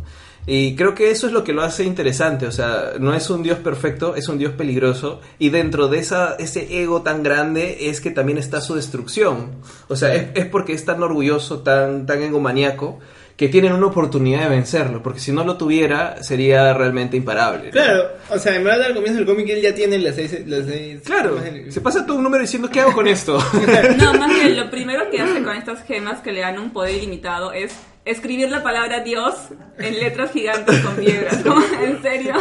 Y 0.45 0.75
creo 0.75 0.93
que 0.95 1.11
eso 1.11 1.27
es 1.27 1.33
lo 1.33 1.43
que 1.43 1.53
lo 1.53 1.61
hace 1.63 1.83
interesante, 1.85 2.45
o 2.47 2.51
sea, 2.51 2.93
no 2.99 3.13
es 3.13 3.29
un 3.29 3.43
dios 3.43 3.59
perfecto, 3.59 4.15
es 4.15 4.27
un 4.27 4.37
dios 4.39 4.53
peligroso, 4.53 5.21
y 5.39 5.49
dentro 5.49 5.87
de 5.87 5.99
esa, 5.99 6.33
ese 6.35 6.81
ego 6.81 7.01
tan 7.03 7.21
grande 7.23 7.89
es 7.89 7.99
que 8.01 8.09
también 8.11 8.37
está 8.39 8.59
su 8.61 8.73
destrucción. 8.75 9.51
O 9.87 9.95
sea, 9.95 10.13
es, 10.15 10.29
es 10.35 10.45
porque 10.47 10.73
es 10.73 10.83
tan 10.85 11.01
orgulloso, 11.03 11.59
tan, 11.59 12.05
tan 12.07 12.23
egomaniaco, 12.23 12.99
que 13.41 13.49
tienen 13.49 13.73
una 13.73 13.87
oportunidad 13.87 14.43
de 14.43 14.49
vencerlo, 14.49 15.01
porque 15.01 15.19
si 15.19 15.31
no 15.31 15.43
lo 15.43 15.57
tuviera 15.57 16.21
sería 16.21 16.75
realmente 16.75 17.17
imparable. 17.17 17.65
¿no? 17.65 17.71
Claro, 17.71 18.09
o 18.29 18.37
sea, 18.37 18.55
en 18.55 18.63
verdad 18.63 18.85
al 18.85 18.93
comienzo 18.93 19.17
del 19.17 19.25
cómic 19.25 19.49
él 19.49 19.63
ya 19.63 19.73
tiene 19.73 19.97
las 19.97 20.13
seis... 20.13 20.45
Las 20.45 20.67
seis 20.67 21.01
Claro, 21.03 21.39
se 21.69 21.81
pasa 21.81 22.05
todo 22.05 22.17
un 22.17 22.23
número 22.23 22.43
diciendo, 22.43 22.69
¿qué 22.69 22.81
hago 22.81 22.93
con 22.93 23.07
esto? 23.07 23.39
No, 23.97 24.13
más 24.13 24.29
bien, 24.31 24.55
lo 24.55 24.69
primero 24.69 25.09
que 25.09 25.21
hace 25.21 25.41
con 25.41 25.57
estas 25.57 25.83
gemas 25.85 26.19
que 26.19 26.31
le 26.31 26.41
dan 26.41 26.59
un 26.59 26.71
poder 26.71 26.93
ilimitado 26.93 27.51
es 27.51 27.73
escribir 28.05 28.51
la 28.51 28.61
palabra 28.61 28.99
Dios 28.99 29.33
en 29.79 29.99
letras 29.99 30.31
gigantes 30.31 30.79
con 30.81 30.95
piedras. 30.97 31.37
Como, 31.37 31.63
¿En 31.83 31.99
serio? 32.03 32.35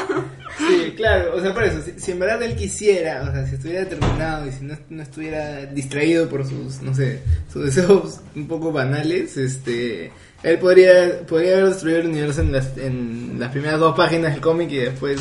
Sí, 0.58 0.92
claro, 0.96 1.34
o 1.34 1.40
sea, 1.40 1.54
por 1.54 1.64
eso, 1.64 1.80
si, 1.80 1.98
si 1.98 2.10
en 2.10 2.18
verdad 2.18 2.42
él 2.42 2.56
quisiera, 2.56 3.22
o 3.22 3.32
sea, 3.32 3.46
si 3.46 3.54
estuviera 3.54 3.84
determinado 3.84 4.46
y 4.46 4.52
si 4.52 4.64
no, 4.64 4.76
no 4.90 5.02
estuviera 5.02 5.64
distraído 5.64 6.28
por 6.28 6.46
sus, 6.46 6.82
no 6.82 6.94
sé, 6.94 7.22
sus 7.50 7.64
deseos 7.64 8.20
un 8.36 8.46
poco 8.46 8.70
banales, 8.70 9.38
este, 9.38 10.12
él 10.42 10.59
podría, 10.59 11.20
podría 11.26 11.53
haber 11.59 11.68
destruido 11.70 12.00
el 12.00 12.07
universo 12.09 12.40
en 12.40 12.53
las, 12.53 12.76
en 12.79 13.37
las 13.38 13.50
primeras 13.53 13.79
dos 13.81 13.96
páginas 13.96 14.33
del 14.33 14.40
cómic 14.40 14.70
y 14.70 14.76
después, 14.76 15.20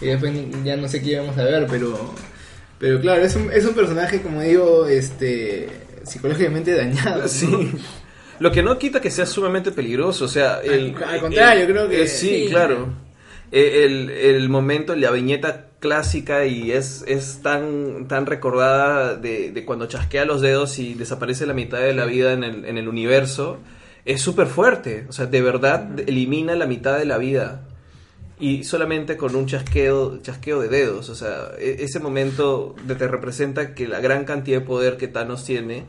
y 0.00 0.06
después 0.06 0.32
ya 0.64 0.76
no 0.76 0.88
sé 0.88 1.02
qué 1.02 1.12
íbamos 1.12 1.36
a 1.38 1.44
ver, 1.44 1.66
pero, 1.68 2.14
pero 2.78 3.00
claro, 3.00 3.22
es 3.24 3.34
un, 3.36 3.50
es 3.52 3.64
un 3.64 3.74
personaje, 3.74 4.20
como 4.22 4.40
digo, 4.42 4.86
este, 4.86 5.68
psicológicamente 6.04 6.74
dañado. 6.74 7.22
¿no? 7.22 7.28
Sí. 7.28 7.46
Lo 8.40 8.50
que 8.50 8.62
no 8.62 8.78
quita 8.78 9.00
que 9.00 9.10
sea 9.10 9.26
sumamente 9.26 9.70
peligroso, 9.70 10.24
o 10.24 10.28
sea... 10.28 10.60
El, 10.62 10.94
Al 11.06 11.20
contrario, 11.20 11.64
el- 11.64 11.70
creo 11.70 11.88
que- 11.88 12.02
eh, 12.02 12.08
sí, 12.08 12.44
Sí. 12.44 12.46
claro. 12.50 12.88
Eh, 13.52 13.84
El, 13.84 14.10
el 14.10 14.48
momento, 14.48 14.96
la 14.96 15.12
viñeta 15.12 15.66
clásica 15.78 16.44
y 16.46 16.72
es, 16.72 17.04
es 17.06 17.40
tan, 17.42 18.08
tan 18.08 18.26
recordada 18.26 19.14
de, 19.16 19.52
de 19.52 19.64
cuando 19.64 19.86
chasquea 19.86 20.24
los 20.24 20.40
dedos 20.40 20.78
y 20.80 20.94
desaparece 20.94 21.46
la 21.46 21.52
mitad 21.54 21.78
de 21.78 21.94
la 21.94 22.06
vida 22.06 22.32
en 22.32 22.42
el, 22.42 22.64
en 22.64 22.78
el 22.78 22.88
universo, 22.88 23.58
es 24.04 24.20
súper 24.20 24.46
fuerte. 24.46 25.06
O 25.08 25.12
sea, 25.12 25.26
de 25.26 25.40
verdad 25.42 26.00
elimina 26.06 26.54
la 26.54 26.66
mitad 26.66 26.98
de 26.98 27.04
la 27.04 27.18
vida. 27.18 27.62
Y 28.40 28.64
solamente 28.64 29.16
con 29.16 29.36
un 29.36 29.46
chasqueo, 29.46 30.18
chasqueo 30.20 30.60
de 30.60 30.68
dedos. 30.68 31.08
O 31.08 31.14
sea, 31.14 31.52
e- 31.58 31.76
ese 31.80 32.00
momento 32.00 32.74
de- 32.86 32.94
te 32.96 33.06
representa 33.08 33.74
que 33.74 33.86
la 33.86 34.00
gran 34.00 34.24
cantidad 34.24 34.58
de 34.60 34.66
poder 34.66 34.96
que 34.96 35.08
Thanos 35.08 35.44
tiene 35.44 35.84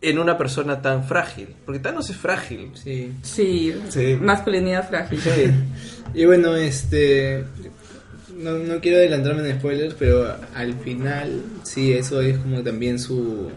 en 0.00 0.18
una 0.18 0.36
persona 0.38 0.82
tan 0.82 1.04
frágil. 1.04 1.54
Porque 1.64 1.78
Thanos 1.78 2.08
es 2.10 2.16
frágil. 2.16 2.70
Sí. 2.74 3.12
Sí, 3.22 3.74
Sí. 3.90 4.16
masculinidad 4.20 4.88
frágil. 4.88 5.20
Y 6.14 6.24
bueno, 6.26 6.54
este. 6.56 7.44
No, 8.36 8.52
no 8.58 8.80
quiero 8.80 8.98
adelantarme 8.98 9.48
en 9.48 9.58
spoilers, 9.58 9.94
pero 9.94 10.26
al 10.54 10.74
final, 10.80 11.40
sí, 11.62 11.92
eso 11.92 12.20
es 12.20 12.36
como 12.38 12.62
también 12.62 12.98
su. 12.98 13.50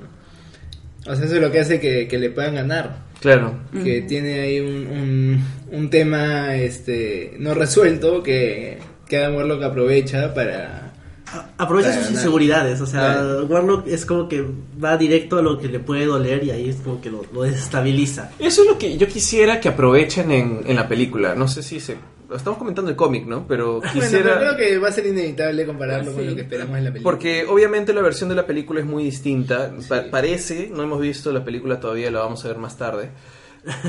O 1.07 1.15
sea, 1.15 1.25
eso 1.25 1.35
es 1.35 1.41
lo 1.41 1.51
que 1.51 1.59
hace 1.59 1.79
que, 1.79 2.07
que 2.07 2.17
le 2.17 2.29
puedan 2.29 2.55
ganar. 2.55 2.97
Claro. 3.21 3.53
Que 3.83 4.01
tiene 4.01 4.39
ahí 4.41 4.59
un, 4.59 4.87
un, 4.87 5.43
un 5.71 5.89
tema 5.89 6.55
este 6.55 7.35
no 7.39 7.53
resuelto 7.53 8.21
que, 8.21 8.77
que 9.07 9.17
Adam 9.17 9.35
Warlock 9.35 9.63
aprovecha 9.63 10.33
para. 10.33 10.81
A- 11.27 11.49
Aprovecha 11.57 11.87
Para 11.89 12.01
sus 12.01 12.05
ganar. 12.09 12.19
inseguridades, 12.19 12.81
o 12.81 12.85
sea, 12.85 12.99
Claro. 13.13 13.45
Warlock 13.47 13.87
es 13.87 14.05
como 14.05 14.29
que 14.29 14.45
va 14.83 14.95
directo 14.95 15.39
a 15.39 15.41
lo 15.41 15.57
que 15.57 15.67
le 15.67 15.79
puede 15.79 16.05
doler 16.05 16.43
y 16.43 16.51
ahí 16.51 16.69
es 16.69 16.75
como 16.77 17.01
que 17.01 17.09
lo, 17.09 17.25
lo 17.33 17.41
desestabiliza. 17.41 18.29
Eso 18.37 18.61
es 18.61 18.67
lo 18.67 18.77
que 18.77 18.95
yo 18.97 19.07
quisiera 19.07 19.59
que 19.59 19.69
aprovechen 19.69 20.31
en, 20.31 20.61
en 20.67 20.75
la 20.75 20.87
película. 20.87 21.33
No 21.35 21.47
sé 21.47 21.63
si 21.63 21.79
se... 21.79 21.97
Estamos 22.37 22.57
comentando 22.59 22.89
el 22.91 22.95
cómic, 22.97 23.25
¿no? 23.25 23.45
Pero 23.47 23.77
Bueno, 23.79 23.93
quisiera... 23.93 24.39
pero 24.39 24.55
creo 24.55 24.57
que 24.57 24.77
va 24.77 24.87
a 24.89 24.91
ser 24.91 25.05
inevitable 25.05 25.65
compararlo 25.65 26.13
con 26.13 26.25
lo 26.27 26.35
que 26.35 26.41
esperamos 26.41 26.77
en 26.77 26.83
la 26.85 26.91
película. 26.91 27.11
Porque 27.11 27.45
obviamente 27.47 27.93
la 27.93 28.01
versión 28.01 28.29
de 28.29 28.35
la 28.35 28.45
película 28.45 28.79
es 28.79 28.85
muy 28.85 29.03
distinta. 29.03 29.71
Pa- 29.89 30.05
parece, 30.11 30.69
no 30.73 30.83
hemos 30.83 30.99
visto 31.01 31.31
la 31.31 31.43
película 31.43 31.79
todavía, 31.79 32.09
la 32.11 32.19
vamos 32.19 32.43
a 32.45 32.47
ver 32.47 32.57
más 32.57 32.77
tarde. 32.77 33.09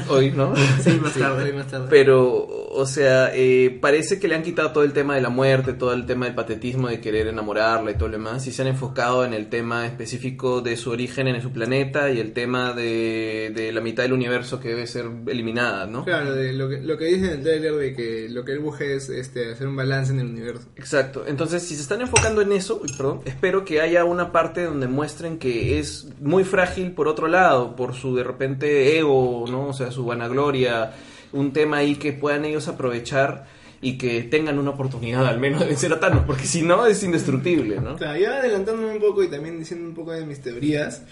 Hoy, 0.08 0.30
¿no? 0.30 0.54
Sí, 0.82 0.98
más 1.02 1.12
Sí, 1.12 1.20
tarde. 1.20 1.44
hoy 1.44 1.52
más 1.52 1.66
tarde. 1.68 1.86
Pero, 1.90 2.46
o 2.46 2.86
sea, 2.86 3.30
eh, 3.34 3.76
parece 3.80 4.18
que 4.18 4.28
le 4.28 4.34
han 4.34 4.42
quitado 4.42 4.72
todo 4.72 4.84
el 4.84 4.92
tema 4.92 5.14
de 5.14 5.20
la 5.20 5.28
muerte, 5.28 5.72
todo 5.72 5.92
el 5.92 6.06
tema 6.06 6.26
del 6.26 6.34
patetismo 6.34 6.88
de 6.88 7.00
querer 7.00 7.26
enamorarla 7.26 7.90
y 7.90 7.94
todo 7.94 8.08
lo 8.08 8.16
demás, 8.18 8.46
y 8.46 8.52
se 8.52 8.62
han 8.62 8.68
enfocado 8.68 9.24
en 9.24 9.34
el 9.34 9.48
tema 9.48 9.86
específico 9.86 10.60
de 10.60 10.76
su 10.76 10.90
origen 10.90 11.28
en 11.28 11.40
su 11.42 11.50
planeta 11.52 12.10
y 12.10 12.20
el 12.20 12.32
tema 12.32 12.72
de, 12.72 13.52
de 13.54 13.72
la 13.72 13.80
mitad 13.80 14.02
del 14.02 14.12
universo 14.12 14.60
que 14.60 14.68
debe 14.68 14.86
ser 14.86 15.06
eliminada, 15.26 15.86
¿no? 15.86 16.04
Claro, 16.04 16.32
de 16.34 16.52
lo 16.52 16.68
que, 16.68 16.80
lo 16.80 16.96
que 16.96 17.06
dice 17.06 17.26
en 17.26 17.32
el 17.32 17.42
trailer 17.42 17.74
de 17.74 17.94
que 17.94 18.28
lo 18.30 18.44
que 18.44 18.52
él 18.52 18.60
busca 18.60 18.84
es 18.84 19.08
este, 19.08 19.52
hacer 19.52 19.66
un 19.66 19.76
balance 19.76 20.12
en 20.12 20.20
el 20.20 20.26
universo. 20.26 20.68
Exacto. 20.76 21.24
Entonces, 21.26 21.62
si 21.62 21.74
se 21.74 21.82
están 21.82 22.00
enfocando 22.00 22.40
en 22.40 22.52
eso, 22.52 22.80
uy, 22.82 22.90
perdón, 22.96 23.20
espero 23.24 23.64
que 23.64 23.80
haya 23.80 24.04
una 24.04 24.32
parte 24.32 24.64
donde 24.64 24.86
muestren 24.86 25.38
que 25.38 25.78
es 25.78 26.08
muy 26.20 26.44
frágil 26.44 26.92
por 26.92 27.08
otro 27.08 27.28
lado, 27.28 27.76
por 27.76 27.94
su 27.94 28.14
de 28.16 28.24
repente 28.24 28.98
ego, 28.98 29.44
¿no? 29.50 29.65
O 29.68 29.72
sea, 29.72 29.90
su 29.90 30.04
vanagloria, 30.04 30.92
un 31.32 31.52
tema 31.52 31.78
ahí 31.78 31.96
que 31.96 32.12
puedan 32.12 32.44
ellos 32.44 32.68
aprovechar 32.68 33.46
y 33.80 33.98
que 33.98 34.22
tengan 34.22 34.58
una 34.58 34.70
oportunidad 34.70 35.26
al 35.26 35.38
menos 35.38 35.60
de 35.60 35.66
vencer 35.66 35.92
a 35.92 36.00
Thanos, 36.00 36.24
porque 36.26 36.44
si 36.44 36.62
no 36.62 36.86
es 36.86 37.02
indestructible, 37.02 37.80
¿no? 37.80 37.96
Claro, 37.96 38.18
yo 38.18 38.32
adelantándome 38.32 38.92
un 38.92 39.00
poco 39.00 39.22
y 39.22 39.28
también 39.28 39.58
diciendo 39.58 39.86
un 39.88 39.94
poco 39.94 40.12
de 40.12 40.24
mis 40.24 40.40
teorías, 40.40 41.02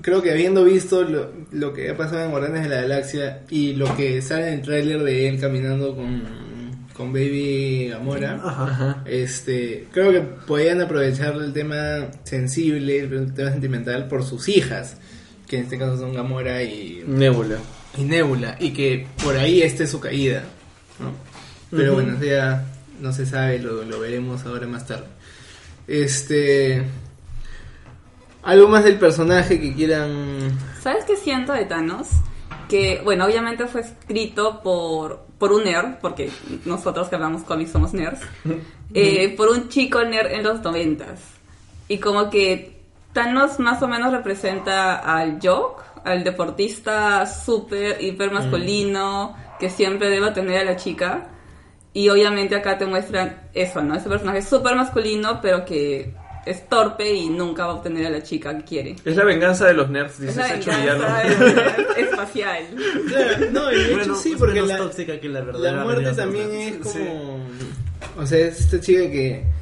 creo 0.00 0.22
que 0.22 0.30
habiendo 0.30 0.64
visto 0.64 1.02
lo, 1.02 1.30
lo 1.52 1.72
que 1.72 1.90
ha 1.90 1.96
pasado 1.96 2.24
en 2.24 2.30
Guardianes 2.30 2.62
de 2.64 2.68
la 2.68 2.82
Galaxia 2.82 3.42
y 3.50 3.74
lo 3.74 3.94
que 3.96 4.22
sale 4.22 4.48
en 4.48 4.54
el 4.54 4.62
tráiler 4.62 5.02
de 5.02 5.28
él 5.28 5.40
caminando 5.40 5.94
con, 5.94 6.22
con 6.94 7.12
Baby 7.12 7.88
Gamora, 7.90 8.40
Ajá. 8.42 9.02
este, 9.06 9.86
creo 9.92 10.10
que 10.10 10.20
podían 10.20 10.80
aprovechar 10.80 11.34
el 11.36 11.52
tema 11.52 12.08
sensible, 12.24 13.00
el 13.00 13.34
tema 13.34 13.50
sentimental 13.50 14.08
por 14.08 14.24
sus 14.24 14.48
hijas, 14.48 14.96
que 15.48 15.56
en 15.56 15.62
este 15.64 15.78
caso 15.78 15.96
son 15.96 16.14
Gamora 16.14 16.62
y, 16.62 17.02
Nebula. 17.06 17.58
y 17.96 18.04
Nebula, 18.04 18.56
y 18.60 18.72
que 18.72 19.06
por 19.24 19.36
ahí 19.36 19.62
esté 19.62 19.86
su 19.86 19.98
caída, 19.98 20.44
¿no? 21.00 21.12
Pero 21.70 21.94
bueno, 21.94 22.22
ya 22.22 22.66
no 23.00 23.12
se 23.12 23.26
sabe, 23.26 23.58
lo, 23.58 23.84
lo 23.84 24.00
veremos 24.00 24.44
ahora 24.44 24.66
más 24.66 24.86
tarde. 24.86 25.06
Este, 25.86 26.84
¿Algo 28.42 28.68
más 28.68 28.84
del 28.84 28.98
personaje 28.98 29.60
que 29.60 29.74
quieran...? 29.74 30.58
¿Sabes 30.80 31.04
qué 31.04 31.16
siento 31.16 31.52
de 31.52 31.64
Thanos? 31.64 32.08
Que, 32.68 33.00
bueno, 33.04 33.24
obviamente 33.24 33.66
fue 33.66 33.80
escrito 33.80 34.62
por, 34.62 35.26
por 35.38 35.52
un 35.52 35.64
nerd, 35.64 35.96
porque 36.00 36.30
nosotros 36.64 37.08
que 37.08 37.16
hablamos 37.16 37.42
cómics 37.42 37.72
somos 37.72 37.94
nerds, 37.94 38.20
eh, 38.94 39.34
por 39.36 39.48
un 39.48 39.68
chico 39.68 40.02
nerd 40.04 40.32
en 40.32 40.44
los 40.44 40.62
noventas. 40.62 41.20
Y 41.88 41.98
como 41.98 42.30
que 42.30 42.77
Thanos 43.18 43.58
más 43.58 43.82
o 43.82 43.88
menos 43.88 44.12
representa 44.12 44.94
al 44.94 45.40
Jock, 45.42 45.82
al 46.04 46.22
deportista 46.22 47.26
súper, 47.26 48.00
hiper 48.00 48.30
masculino, 48.30 49.36
que 49.58 49.70
siempre 49.70 50.08
debe 50.08 50.30
tener 50.30 50.60
a 50.60 50.64
la 50.64 50.76
chica. 50.76 51.26
Y 51.92 52.10
obviamente 52.10 52.54
acá 52.54 52.78
te 52.78 52.86
muestran 52.86 53.48
eso, 53.54 53.82
¿no? 53.82 53.96
Ese 53.96 54.08
personaje 54.08 54.40
súper 54.40 54.76
masculino, 54.76 55.40
pero 55.42 55.64
que 55.64 56.14
es 56.46 56.68
torpe 56.68 57.12
y 57.12 57.28
nunca 57.28 57.66
va 57.66 57.72
a 57.72 57.74
obtener 57.74 58.06
a 58.06 58.10
la 58.10 58.22
chica 58.22 58.56
que 58.56 58.62
quiere. 58.62 58.96
Es 59.04 59.16
la 59.16 59.24
venganza 59.24 59.66
de 59.66 59.74
los 59.74 59.90
nerds, 59.90 60.12
Es 60.12 60.20
dice 60.20 60.38
la 60.38 60.48
Sacho 60.50 60.70
venganza 60.70 61.22
Villano. 61.24 61.94
espacial. 61.96 62.64
Claro, 63.08 63.50
no, 63.50 63.72
y 63.72 63.74
de 63.74 63.82
hecho 63.82 63.96
Bueno, 63.96 64.14
sí, 64.14 64.34
porque 64.38 64.62
la, 64.62 64.76
tóxica 64.76 65.18
que 65.18 65.28
la 65.28 65.40
verdadera 65.40 65.78
la 65.78 65.82
muerte 65.82 66.12
también 66.12 66.52
es 66.52 66.76
como... 66.76 66.92
Sí. 66.92 67.00
O 68.16 68.26
sea, 68.26 68.38
es 68.46 68.60
esta 68.60 68.80
chica 68.80 69.10
que 69.10 69.57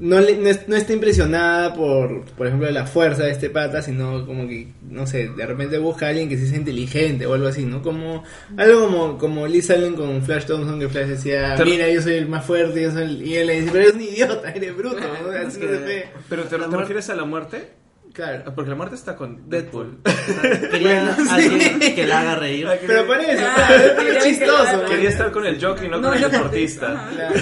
no, 0.00 0.20
le- 0.20 0.36
no, 0.36 0.50
no 0.66 0.76
está 0.76 0.92
impresionada 0.92 1.74
por, 1.74 2.24
por 2.24 2.46
ejemplo, 2.46 2.70
la 2.70 2.86
fuerza 2.86 3.24
de 3.24 3.30
este 3.32 3.50
pata, 3.50 3.82
sino 3.82 4.24
como 4.26 4.46
que, 4.48 4.68
no 4.88 5.06
sé, 5.06 5.28
de 5.28 5.46
repente 5.46 5.78
busca 5.78 6.06
a 6.06 6.08
alguien 6.10 6.28
que 6.28 6.36
sí 6.36 6.46
sea 6.46 6.58
inteligente 6.58 7.26
o 7.26 7.34
algo 7.34 7.48
así, 7.48 7.64
¿no? 7.64 7.82
Como 7.82 8.22
algo 8.56 8.80
como, 8.86 9.18
como 9.18 9.46
Liz 9.46 9.70
Allen 9.70 9.94
con 9.94 10.22
Flash 10.22 10.46
Thompson, 10.46 10.78
que 10.80 10.88
Flash 10.88 11.06
decía, 11.08 11.56
mira, 11.64 11.88
yo 11.90 12.00
soy 12.02 12.14
el 12.14 12.28
más 12.28 12.44
fuerte, 12.44 12.82
yo 12.82 12.90
soy 12.92 13.02
el... 13.02 13.22
Y 13.26 13.36
él 13.36 13.46
le 13.48 13.60
dice, 13.60 13.70
pero 13.72 13.84
eres 13.84 13.94
un 13.96 14.02
idiota, 14.02 14.50
eres 14.50 14.76
bruto, 14.76 15.00
¿no? 15.00 15.30
Así 15.46 15.60
que-. 15.60 16.08
Pero 16.28 16.44
¿te, 16.44 16.58
te 16.58 16.76
refieres 16.76 17.10
a 17.10 17.14
la 17.14 17.24
muerte? 17.24 17.70
Claro. 18.12 18.52
Porque 18.52 18.70
la 18.70 18.76
muerte 18.76 18.96
está 18.96 19.14
con 19.14 19.48
Deadpool. 19.48 19.98
Quería 20.72 21.04
Bueno, 21.14 21.30
alguien 21.30 21.78
que 21.78 22.04
la 22.06 22.20
haga 22.20 22.34
reír. 22.36 22.66
Pero 22.84 23.06
parece, 23.06 23.38
Ah, 23.44 23.54
claro, 23.68 23.96
quería 23.96 24.18
es 24.18 24.24
que 24.24 24.30
chistoso. 24.30 24.76
¿no? 24.82 24.88
Quería 24.88 25.08
estar 25.10 25.30
con 25.30 25.46
el 25.46 25.64
jockey, 25.64 25.88
no, 25.88 25.98
No, 26.00 26.08
con 26.08 26.16
el 26.22 26.30
deportista. 26.30 27.08
Claro. 27.14 27.34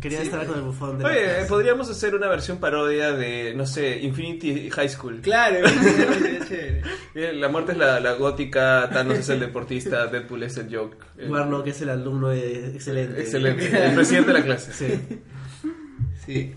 Quería 0.00 0.22
estar 0.22 0.46
con 0.46 0.56
el 0.56 0.62
bufón 0.62 0.98
de 0.98 1.04
la 1.04 1.10
Oye, 1.10 1.22
clase. 1.24 1.46
podríamos 1.48 1.90
hacer 1.90 2.14
una 2.14 2.28
versión 2.28 2.58
parodia 2.58 3.12
de, 3.12 3.54
no 3.54 3.66
sé, 3.66 3.98
Infinity 4.00 4.70
High 4.70 4.88
School. 4.88 5.20
Claro, 5.22 5.58
La 7.34 7.48
muerte 7.48 7.72
es 7.72 7.78
la, 7.78 7.98
la 8.00 8.12
gótica, 8.12 8.88
Thanos 8.92 9.18
es 9.18 9.28
el 9.30 9.40
deportista, 9.40 10.06
Deadpool 10.06 10.42
es 10.44 10.56
el 10.58 10.74
joke. 10.74 10.96
El- 11.18 11.30
Warlock 11.30 11.66
es 11.68 11.80
el 11.82 11.88
alumno 11.90 12.32
eh, 12.32 12.72
excelente. 12.74 13.20
Excelente, 13.20 13.86
el 13.86 13.94
presidente 13.94 14.32
de 14.32 14.38
la 14.38 14.44
clase. 14.44 14.72
Sí. 14.72 15.18
Sí. 16.26 16.52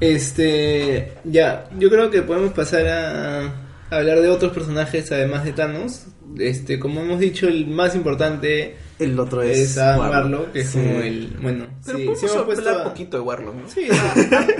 Este, 0.00 1.12
ya, 1.24 1.68
yo 1.78 1.88
creo 1.90 2.10
que 2.10 2.22
podemos 2.22 2.52
pasar 2.52 2.86
a, 2.88 3.44
a 3.90 3.96
hablar 3.96 4.20
de 4.20 4.28
otros 4.28 4.52
personajes 4.52 5.10
además 5.12 5.44
de 5.44 5.52
Thanos. 5.52 6.06
Este, 6.38 6.78
como 6.78 7.00
hemos 7.02 7.20
dicho, 7.20 7.46
el 7.46 7.66
más 7.66 7.94
importante 7.94 8.76
El 9.04 9.18
otro 9.18 9.42
es, 9.42 9.58
es 9.58 9.78
Adam 9.78 9.98
Warlock. 10.00 10.14
Warlock, 10.24 10.52
que 10.52 10.60
es 10.60 10.68
Sí. 10.70 10.78
como 10.78 11.00
el, 11.00 11.38
bueno, 11.42 11.66
Pero 11.84 11.98
sí, 11.98 12.04
podemos 12.04 12.30
sí 12.32 12.38
puesto 12.44 12.70
a- 12.70 12.84
poquito 12.84 13.16
de 13.16 13.22
Warlock, 13.22 13.54
¿no? 13.54 13.68
Sí, 13.68 13.88
O 13.90 13.94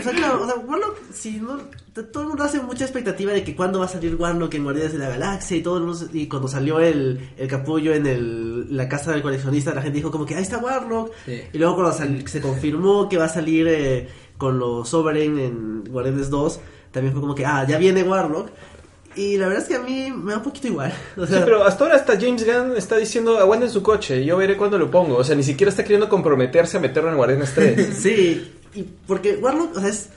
sea, 0.03 0.13
claro, 0.13 0.43
o 0.43 0.47
sea, 0.47 0.57
Warlock, 0.57 0.97
si 1.13 1.33
no, 1.41 1.59
todo 1.95 2.23
el 2.23 2.29
mundo 2.29 2.45
hace 2.45 2.61
mucha 2.61 2.85
expectativa 2.85 3.33
de 3.33 3.45
que 3.45 3.55
cuándo 3.55 3.79
va 3.79 3.85
a 3.85 3.89
salir 3.89 4.15
Warlock 4.17 4.55
en 4.55 4.65
Guardianes 4.65 4.93
de 4.95 4.99
la 4.99 5.09
Galaxia 5.11 5.57
y 5.57 5.63
todo 5.63 5.77
el 5.79 5.85
mundo, 5.85 6.07
y 6.13 6.27
cuando 6.27 6.49
salió 6.49 6.81
el, 6.81 7.31
el 7.37 7.49
capullo 7.49 7.95
en 7.95 8.07
el, 8.07 8.77
la 8.77 8.89
casa 8.89 9.13
del 9.13 9.23
coleccionista, 9.23 9.75
la 9.75 9.83
gente 9.83 9.97
dijo 9.99 10.11
como 10.11 10.27
que 10.27 10.35
ahí 10.35 10.43
está 10.43 10.59
Warlock, 10.59 11.13
Sí. 11.27 11.41
y 11.53 11.59
luego 11.59 11.75
cuando 11.77 11.93
sal- 11.93 12.27
se 12.27 12.41
confirmó 12.41 13.09
que 13.09 13.17
va 13.19 13.27
a 13.27 13.29
salir 13.29 13.67
eh, 13.69 14.09
con 14.39 14.59
los 14.59 14.89
Sovereign 14.89 15.39
en 15.39 15.85
Guardianes 15.85 16.31
2, 16.31 16.61
también 16.91 17.13
fue 17.13 17.21
como 17.23 17.35
que, 17.35 17.47
ah, 17.47 17.65
ya 17.67 17.79
viene 17.79 18.03
Warlock, 18.03 18.51
y 19.17 19.37
la 19.37 19.49
verdad 19.49 19.63
es 19.63 19.69
que 19.69 19.77
a 19.77 19.81
mí 19.81 20.11
me 20.11 20.33
da 20.33 20.39
un 20.39 20.45
poquito 20.45 20.69
igual, 20.69 20.93
o 21.17 21.27
Sí, 21.27 21.35
pero 21.45 21.65
hasta 21.65 21.85
ahora 21.85 21.97
hasta 21.97 22.19
James 22.19 22.45
Gunn 22.45 22.77
está 22.77 22.97
diciendo 22.97 23.39
aguanten 23.39 23.71
su 23.71 23.83
coche, 23.83 24.25
yo 24.25 24.37
veré 24.37 24.57
cuándo 24.57 24.79
lo 24.79 24.91
pongo. 24.91 25.17
O 25.17 25.25
sea, 25.25 25.35
ni 25.37 25.43
siquiera 25.43 25.71
está 25.71 25.83
queriendo 25.83 26.09
comprometerse 26.09 26.77
a 26.77 26.81
meterlo 26.81 27.11
en 27.11 27.17
Guardianes 27.17 27.53
3. 27.55 27.97
Sí, 27.97 28.53
y 28.75 28.83
porque 29.07 29.37
Warlock, 29.37 29.77
o 29.77 29.81
sea, 29.81 29.89
es. 29.89 30.09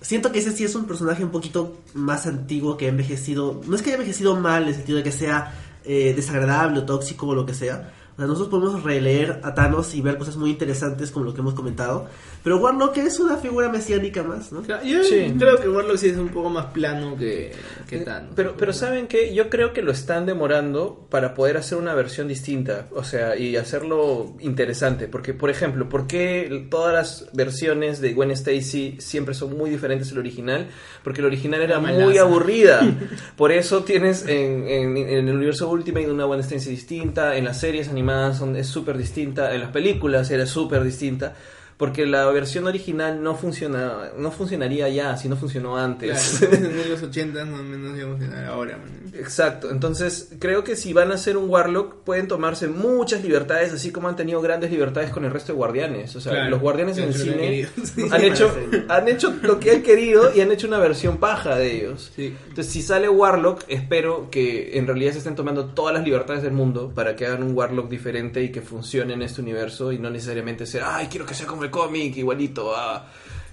Siento 0.00 0.30
que 0.30 0.38
ese 0.38 0.52
sí 0.52 0.64
es 0.64 0.76
un 0.76 0.84
personaje 0.84 1.24
un 1.24 1.30
poquito 1.30 1.78
más 1.94 2.26
antiguo 2.28 2.76
que 2.76 2.86
ha 2.86 2.88
envejecido. 2.88 3.60
No 3.66 3.74
es 3.74 3.82
que 3.82 3.90
haya 3.90 3.96
envejecido 3.96 4.36
mal 4.36 4.62
en 4.62 4.68
el 4.68 4.74
sentido 4.76 4.98
de 4.98 5.02
que 5.02 5.10
sea 5.10 5.52
eh, 5.84 6.12
desagradable 6.14 6.78
o 6.78 6.84
tóxico 6.84 7.26
o 7.26 7.34
lo 7.34 7.44
que 7.44 7.52
sea. 7.52 7.92
O 8.14 8.16
sea, 8.16 8.26
nosotros 8.26 8.48
podemos 8.48 8.82
releer 8.84 9.40
a 9.42 9.54
Thanos 9.54 9.94
y 9.94 10.00
ver 10.00 10.16
cosas 10.16 10.36
muy 10.36 10.50
interesantes 10.50 11.10
como 11.10 11.24
lo 11.24 11.34
que 11.34 11.40
hemos 11.40 11.54
comentado. 11.54 12.06
Pero 12.48 12.60
Warlock 12.60 12.96
es 12.96 13.20
una 13.20 13.36
figura 13.36 13.68
mesiánica 13.68 14.22
más, 14.22 14.52
¿no? 14.52 14.62
Yo 14.82 15.04
Sí. 15.04 15.34
creo 15.38 15.58
que 15.60 15.68
Warlock 15.68 15.98
sí 15.98 16.08
es 16.08 16.16
un 16.16 16.30
poco 16.30 16.48
más 16.48 16.64
plano 16.72 17.14
que, 17.14 17.52
que 17.86 17.98
Thanos. 17.98 18.30
Pero, 18.34 18.54
pero 18.56 18.72
¿saben 18.72 19.06
qué? 19.06 19.34
Yo 19.34 19.50
creo 19.50 19.74
que 19.74 19.82
lo 19.82 19.92
están 19.92 20.24
demorando 20.24 21.06
para 21.10 21.34
poder 21.34 21.58
hacer 21.58 21.76
una 21.76 21.92
versión 21.92 22.26
distinta, 22.26 22.86
o 22.94 23.04
sea, 23.04 23.36
y 23.36 23.56
hacerlo 23.56 24.32
interesante. 24.40 25.08
Porque, 25.08 25.34
por 25.34 25.50
ejemplo, 25.50 25.90
¿por 25.90 26.06
qué 26.06 26.66
todas 26.70 26.94
las 26.94 27.30
versiones 27.34 28.00
de 28.00 28.14
Gwen 28.14 28.30
Stacy 28.30 28.96
siempre 28.98 29.34
son 29.34 29.54
muy 29.54 29.68
diferentes 29.68 30.10
al 30.12 30.18
original? 30.18 30.68
Porque 31.04 31.20
el 31.20 31.26
original 31.26 31.60
era 31.60 31.78
muy 31.80 32.16
aburrida. 32.16 32.80
Por 33.36 33.52
eso 33.52 33.84
tienes 33.84 34.22
en, 34.26 34.66
en- 34.66 34.96
en 34.96 35.28
el 35.28 35.36
universo 35.36 35.68
Ultimate 35.68 36.10
una 36.10 36.24
Gwen 36.24 36.40
Stacy 36.40 36.70
distinta, 36.70 37.36
en 37.36 37.44
las 37.44 37.60
series 37.60 37.88
animadas 37.90 38.38
son, 38.38 38.56
es 38.56 38.68
súper 38.68 38.96
distinta, 38.96 39.54
en 39.54 39.60
las 39.60 39.70
películas 39.70 40.30
era 40.30 40.46
súper 40.46 40.82
distinta. 40.82 41.34
Porque 41.78 42.04
la 42.06 42.26
versión 42.26 42.66
original 42.66 43.22
no 43.22 43.36
funciona, 43.36 44.10
no 44.18 44.30
funcionaría 44.32 44.88
ya 44.88 45.16
si 45.16 45.28
no 45.28 45.36
funcionó 45.36 45.76
antes. 45.78 46.38
Claro, 46.40 46.54
en 46.56 46.90
los 46.90 47.02
80 47.04 47.44
no 47.44 47.62
menos 47.62 47.96
iba 47.96 48.08
a 48.08 48.10
funcionar 48.10 48.44
ahora. 48.46 48.76
man. 48.76 48.98
Exacto, 49.14 49.70
entonces 49.70 50.30
creo 50.38 50.64
que 50.64 50.76
si 50.76 50.92
van 50.92 51.10
a 51.12 51.14
hacer 51.14 51.36
un 51.36 51.48
Warlock 51.48 52.02
pueden 52.04 52.28
tomarse 52.28 52.68
muchas 52.68 53.22
libertades, 53.22 53.72
así 53.72 53.90
como 53.90 54.08
han 54.08 54.16
tenido 54.16 54.40
grandes 54.40 54.70
libertades 54.70 55.10
con 55.10 55.24
el 55.24 55.30
resto 55.32 55.52
de 55.52 55.56
guardianes. 55.56 56.14
O 56.16 56.20
sea, 56.20 56.32
Claro, 56.32 56.50
los 56.50 56.60
guardianes 56.60 56.98
en 56.98 57.04
el 57.04 57.14
cine 57.14 57.68
han, 58.10 58.22
hecho, 58.24 58.54
han 58.88 59.08
hecho 59.08 59.34
lo 59.42 59.58
que 59.60 59.70
han 59.70 59.82
querido 59.82 60.34
y 60.34 60.40
han 60.40 60.50
hecho 60.52 60.66
una 60.66 60.78
versión 60.78 61.18
paja 61.18 61.56
de 61.56 61.76
ellos. 61.76 62.10
Sí. 62.14 62.34
Entonces, 62.48 62.72
si 62.72 62.82
sale 62.82 63.08
Warlock, 63.08 63.62
espero 63.68 64.28
que 64.30 64.76
en 64.78 64.86
realidad 64.86 65.12
se 65.12 65.18
estén 65.18 65.36
tomando 65.36 65.66
todas 65.66 65.94
las 65.94 66.04
libertades 66.04 66.42
del 66.42 66.52
mundo 66.52 66.92
para 66.94 67.14
que 67.16 67.26
hagan 67.26 67.42
un 67.44 67.56
Warlock 67.56 67.88
diferente 67.88 68.42
y 68.42 68.50
que 68.50 68.62
funcione 68.62 69.14
en 69.14 69.22
este 69.22 69.40
universo 69.40 69.92
y 69.92 69.98
no 69.98 70.10
necesariamente 70.10 70.66
ser, 70.66 70.82
ay, 70.84 71.06
quiero 71.08 71.24
que 71.24 71.34
sea 71.34 71.46
como 71.46 71.64
el 71.64 71.67
cómic, 71.70 72.16
igualito. 72.16 72.74
ah". 72.74 73.10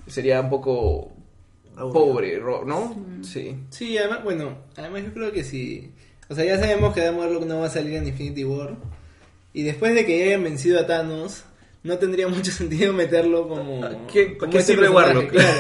Sería 0.08 0.41
un 0.41 0.49
poco 0.49 1.12
pobre, 1.75 2.39
¿no? 2.65 2.95
Sí. 3.23 3.56
Sí, 3.69 3.97
además, 3.97 4.23
bueno, 4.23 4.58
además 4.75 5.04
yo 5.04 5.13
creo 5.13 5.32
que 5.32 5.43
sí. 5.43 5.91
O 6.30 6.36
sea, 6.36 6.45
ya 6.45 6.60
sabemos 6.60 6.93
que 6.93 7.10
Warlock 7.10 7.45
no 7.45 7.60
va 7.60 7.67
a 7.67 7.69
salir 7.69 7.95
en 7.95 8.08
Infinity 8.08 8.43
War. 8.43 8.75
Y 9.54 9.63
después 9.63 9.93
de 9.93 10.06
que 10.06 10.19
ya 10.19 10.25
hayan 10.25 10.43
vencido 10.43 10.80
a 10.80 10.88
Thanos, 10.88 11.45
no 11.86 11.98
tendría 11.98 12.28
mucho 12.28 12.52
sentido 12.52 12.91
meterlo 12.91 13.48
como. 13.48 13.82
¿Qué- 14.12 14.38
como 14.38 14.52
qué 14.52 14.58
este 14.60 14.74
sirve 14.74 14.89
Warlock? 14.89 15.30
Claro. 15.30 15.58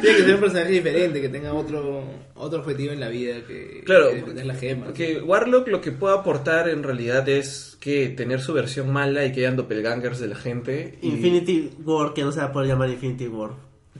Tiene 0.00 0.16
que 0.16 0.22
ser 0.24 0.34
un 0.34 0.40
personaje 0.46 0.70
diferente, 0.72 1.20
que 1.20 1.28
tenga 1.28 1.52
otro 1.54 2.02
otro 2.34 2.60
objetivo 2.60 2.92
en 2.94 3.00
la 3.00 3.08
vida 3.10 3.34
que, 3.46 3.82
Claro, 3.84 4.08
que 4.12 4.44
la 4.44 4.54
gema. 4.54 4.86
Porque 4.86 5.20
Warlock 5.20 5.68
lo 5.68 5.80
que 5.82 5.92
puede 5.92 6.14
aportar 6.16 6.68
en 6.70 6.82
realidad 6.82 7.28
es 7.28 7.76
que 7.80 8.08
tener 8.08 8.40
su 8.40 8.54
versión 8.54 8.90
mala 8.90 9.26
y 9.26 9.32
que 9.32 9.40
hayan 9.40 9.56
doppelgangers 9.56 10.18
de 10.20 10.28
la 10.28 10.36
gente. 10.36 10.98
y- 11.02 11.08
Infinity 11.08 11.70
War, 11.84 12.14
que 12.14 12.22
no 12.22 12.32
se 12.32 12.40
va 12.40 12.46
a 12.46 12.52
poder 12.52 12.68
llamar 12.68 12.88
Infinity 12.88 13.28
War. 13.28 13.50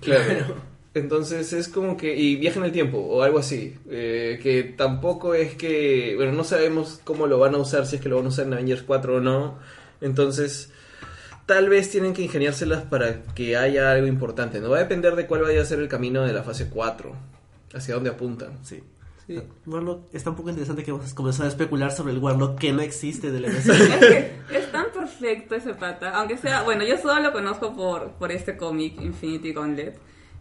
Claro. 0.01 0.55
Entonces 0.95 1.53
es 1.53 1.69
como 1.69 1.97
que. 1.97 2.17
Y 2.17 2.37
viaja 2.37 2.59
en 2.59 2.65
el 2.65 2.73
tiempo 2.73 2.99
o 2.99 3.23
algo 3.23 3.39
así. 3.39 3.75
eh, 3.91 4.41
que 4.43 4.65
tampoco 4.65 5.35
es 5.35 5.55
que. 5.55 6.15
Bueno, 6.17 6.33
no 6.33 6.43
sabemos 6.43 7.01
cómo 7.05 7.27
lo 7.27 7.39
van 7.39 7.55
a 7.55 7.59
usar, 7.59 7.87
si 7.87 7.97
es 7.97 8.03
que 8.03 8.09
lo 8.09 8.17
van 8.17 8.25
a 8.25 8.29
usar 8.31 8.47
en 8.47 8.55
Avengers 8.55 8.83
4 8.83 9.17
o 9.17 9.21
no. 9.21 9.59
Entonces. 10.01 10.73
Tal 11.51 11.69
vez 11.69 11.91
tienen 11.91 12.15
que 12.15 12.23
ingeniárselas 12.23 12.85
para 12.85 13.25
que 13.35 13.57
haya 13.57 13.91
algo 13.91 14.07
importante. 14.07 14.61
No 14.61 14.71
va 14.71 14.77
a 14.77 14.81
depender 14.83 15.17
de 15.17 15.27
cuál 15.27 15.43
vaya 15.43 15.61
a 15.61 15.65
ser 15.65 15.81
el 15.81 15.89
camino 15.89 16.23
de 16.23 16.33
la 16.33 16.45
fase 16.45 16.69
4. 16.69 17.13
Hacia 17.75 17.95
dónde 17.95 18.11
apuntan. 18.11 18.65
Sí. 18.65 18.85
Sí. 19.27 19.43
Warlock 19.67 20.15
está 20.15 20.31
un 20.31 20.37
poco 20.37 20.51
interesante 20.51 20.85
que 20.85 20.93
vamos 20.93 21.11
a 21.11 21.15
comenzar 21.17 21.47
a 21.47 21.49
especular 21.49 21.91
sobre 21.91 22.13
el 22.13 22.21
Warlock 22.21 22.57
que 22.57 22.73
no 22.73 22.83
existe 22.83 23.33
del 23.33 23.47
MCU. 23.49 23.73
Es 23.73 23.99
que 23.99 24.33
es 24.53 24.71
tan 24.71 24.93
perfecto 24.93 25.57
ese 25.57 25.75
pata, 25.75 26.11
aunque 26.11 26.37
sea, 26.37 26.63
bueno, 26.63 26.85
yo 26.85 26.97
solo 26.99 27.21
lo 27.21 27.33
conozco 27.33 27.75
por, 27.75 28.13
por 28.13 28.31
este 28.31 28.57
cómic 28.57 29.01
Infinity 29.01 29.53
Gauntlet. 29.53 29.99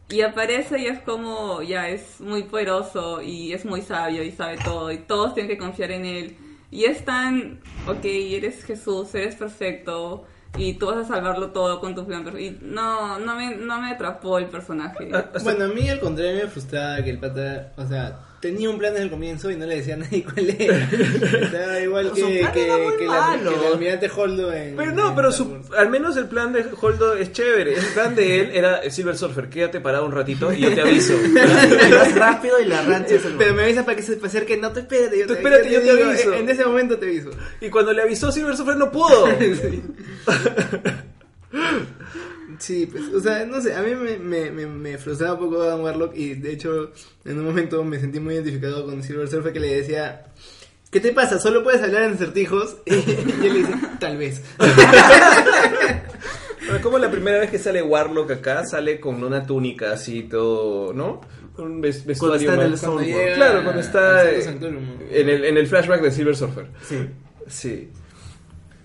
Y 0.10 0.22
aparece 0.22 0.78
y 0.78 0.86
es 0.86 1.00
como, 1.00 1.64
ya 1.64 1.90
es 1.90 2.22
muy 2.22 2.44
poderoso 2.44 3.24
y 3.24 3.54
es 3.54 3.66
muy 3.66 3.82
sabio 3.82 4.22
y 4.22 4.32
sabe 4.32 4.58
todo 4.64 4.92
y 4.92 5.00
todos 5.00 5.34
tienen 5.34 5.50
que 5.50 5.58
confiar 5.58 5.90
en 5.90 6.06
él. 6.06 6.38
Y 6.70 6.84
es 6.84 7.04
tan, 7.04 7.62
ok, 7.88 8.06
eres 8.06 8.64
Jesús, 8.64 9.16
eres 9.16 9.34
perfecto 9.34 10.28
y 10.58 10.74
tú 10.74 10.88
vas 10.88 10.98
a 10.98 11.06
salvarlo 11.06 11.52
todo 11.52 11.80
con 11.80 11.96
tu 11.96 12.06
plan. 12.06 12.26
Y 12.40 12.58
no, 12.62 13.20
no 13.20 13.36
me, 13.36 13.56
no 13.56 13.82
me 13.82 13.92
atrapó 13.92 14.38
el 14.38 14.48
personaje. 14.48 15.12
Bueno, 15.44 15.66
a 15.66 15.68
mí 15.68 15.90
al 15.90 16.00
contrario 16.00 16.44
me 16.44 16.50
frustraba 16.50 17.04
que 17.04 17.10
el 17.10 17.20
pata, 17.20 17.72
o 17.78 17.86
sea, 17.86 18.20
tenía 18.40 18.70
un 18.70 18.78
plan 18.78 18.94
desde 18.94 19.06
el 19.06 19.12
comienzo 19.12 19.52
y 19.52 19.56
no 19.56 19.66
le 19.66 19.76
decía 19.78 19.96
a 19.96 19.98
nadie 19.98 20.24
cuál 20.24 20.50
era. 20.50 20.78
Estaba 21.42 21.80
igual 21.82 22.12
que, 22.14 22.22
que, 22.54 22.68
la, 22.68 22.78
que 22.98 23.06
el 23.06 23.74
almirante 23.74 24.10
Holdo 24.16 24.54
en. 24.54 24.76
Pero 24.76 24.92
no, 24.94 25.10
en 25.10 25.16
pero 25.16 25.32
su- 25.32 25.58
al 25.78 25.90
menos 25.90 26.16
el 26.18 26.28
plan 26.28 26.54
de 26.54 26.66
Holdo 26.80 27.16
es 27.16 27.32
chévere. 27.32 27.74
El 27.74 27.86
plan 27.88 28.16
de 28.16 28.40
él 28.42 28.52
era 28.54 28.90
Silver 28.90 29.18
Surfer, 29.18 29.50
quédate 29.50 29.80
parado 29.82 30.06
un 30.06 30.12
ratito 30.12 30.52
y 30.54 30.62
yo 30.62 30.74
te 30.74 30.82
aviso. 30.82 31.14
Vas 31.92 32.16
rápido 32.16 32.60
y 32.62 32.66
la 32.66 32.82
ranchas 32.82 33.26
el 33.26 33.34
Pero 33.36 33.54
me 33.54 33.64
avisas 33.64 33.84
para 33.86 33.98
que 33.98 34.04
se 34.04 34.20
acerque, 34.24 34.58
no 34.58 34.72
te 34.72 34.82
espérate, 34.82 35.20
yo 35.20 35.28
Tú 35.28 35.34
te, 35.34 35.40
espérate, 35.40 35.72
yo 35.72 35.82
te 35.82 35.96
digo, 35.96 36.10
aviso. 36.10 36.34
En, 36.34 36.40
en 36.44 36.50
ese 36.50 36.66
momento 36.66 36.98
te 36.98 37.06
aviso. 37.08 37.32
Y 37.62 37.70
cuando 37.70 37.94
le 37.94 38.02
avisó 38.02 38.32
Silver 38.32 38.56
Surfer 38.56 38.78
no 38.78 38.92
pudo. 38.92 39.28
Sí, 42.60 42.86
pues, 42.92 43.04
o 43.16 43.20
sea, 43.22 43.46
no 43.46 43.60
sé, 43.62 43.74
a 43.74 43.82
mí 43.82 43.96
me, 43.96 44.18
me, 44.20 44.52
me, 44.52 44.66
me 44.68 44.98
frustraba 44.98 45.34
un 45.36 45.40
poco 45.40 45.62
Adam 45.64 45.82
Warlock 45.82 46.16
y 46.16 46.34
de 46.36 46.52
hecho 46.52 46.92
en 47.26 47.40
un 47.40 47.46
momento 47.46 47.84
me 47.84 48.00
sentí 48.00 48.20
muy 48.20 48.36
identificado 48.36 48.86
con 48.86 49.02
Silver 49.02 49.28
Surfer 49.30 49.54
que 49.54 49.60
le 49.62 49.76
decía, 49.78 50.26
¿qué 50.92 51.00
te 51.00 51.14
pasa? 51.14 51.40
¿Solo 51.40 51.64
puedes 51.64 51.82
hablar 51.82 52.04
en 52.04 52.14
acertijos? 52.14 52.78
Y 52.86 52.92
yo 53.02 53.54
le 53.54 53.60
dice, 53.60 53.74
tal 54.00 54.18
vez. 54.18 54.42
Pero 56.68 56.82
como 56.82 56.98
la 57.00 57.10
primera 57.10 57.40
vez 57.40 57.50
que 57.50 57.58
sale 57.58 57.82
Warlock 57.82 58.32
acá, 58.32 58.66
sale 58.66 59.00
con 59.00 59.24
una 59.24 59.46
túnica 59.46 59.92
así 59.94 60.24
todo, 60.24 60.94
¿no? 60.94 61.22
Un 61.58 61.82
ves- 61.82 62.06
vestuario 62.06 62.52
está 62.52 62.66
en 62.66 62.72
el. 62.74 62.80
Cuando 62.80 63.02
llega 63.02 63.36
Claro, 63.36 63.64
cuando 63.64 63.82
está 63.82 64.30
en 64.32 65.30
el, 65.30 65.46
en 65.46 65.58
el 65.58 65.68
flashback 65.68 66.02
de 66.02 66.12
Silver 66.12 66.36
Surfer. 66.36 66.68
Sí. 66.88 66.98
Sí. 67.48 67.90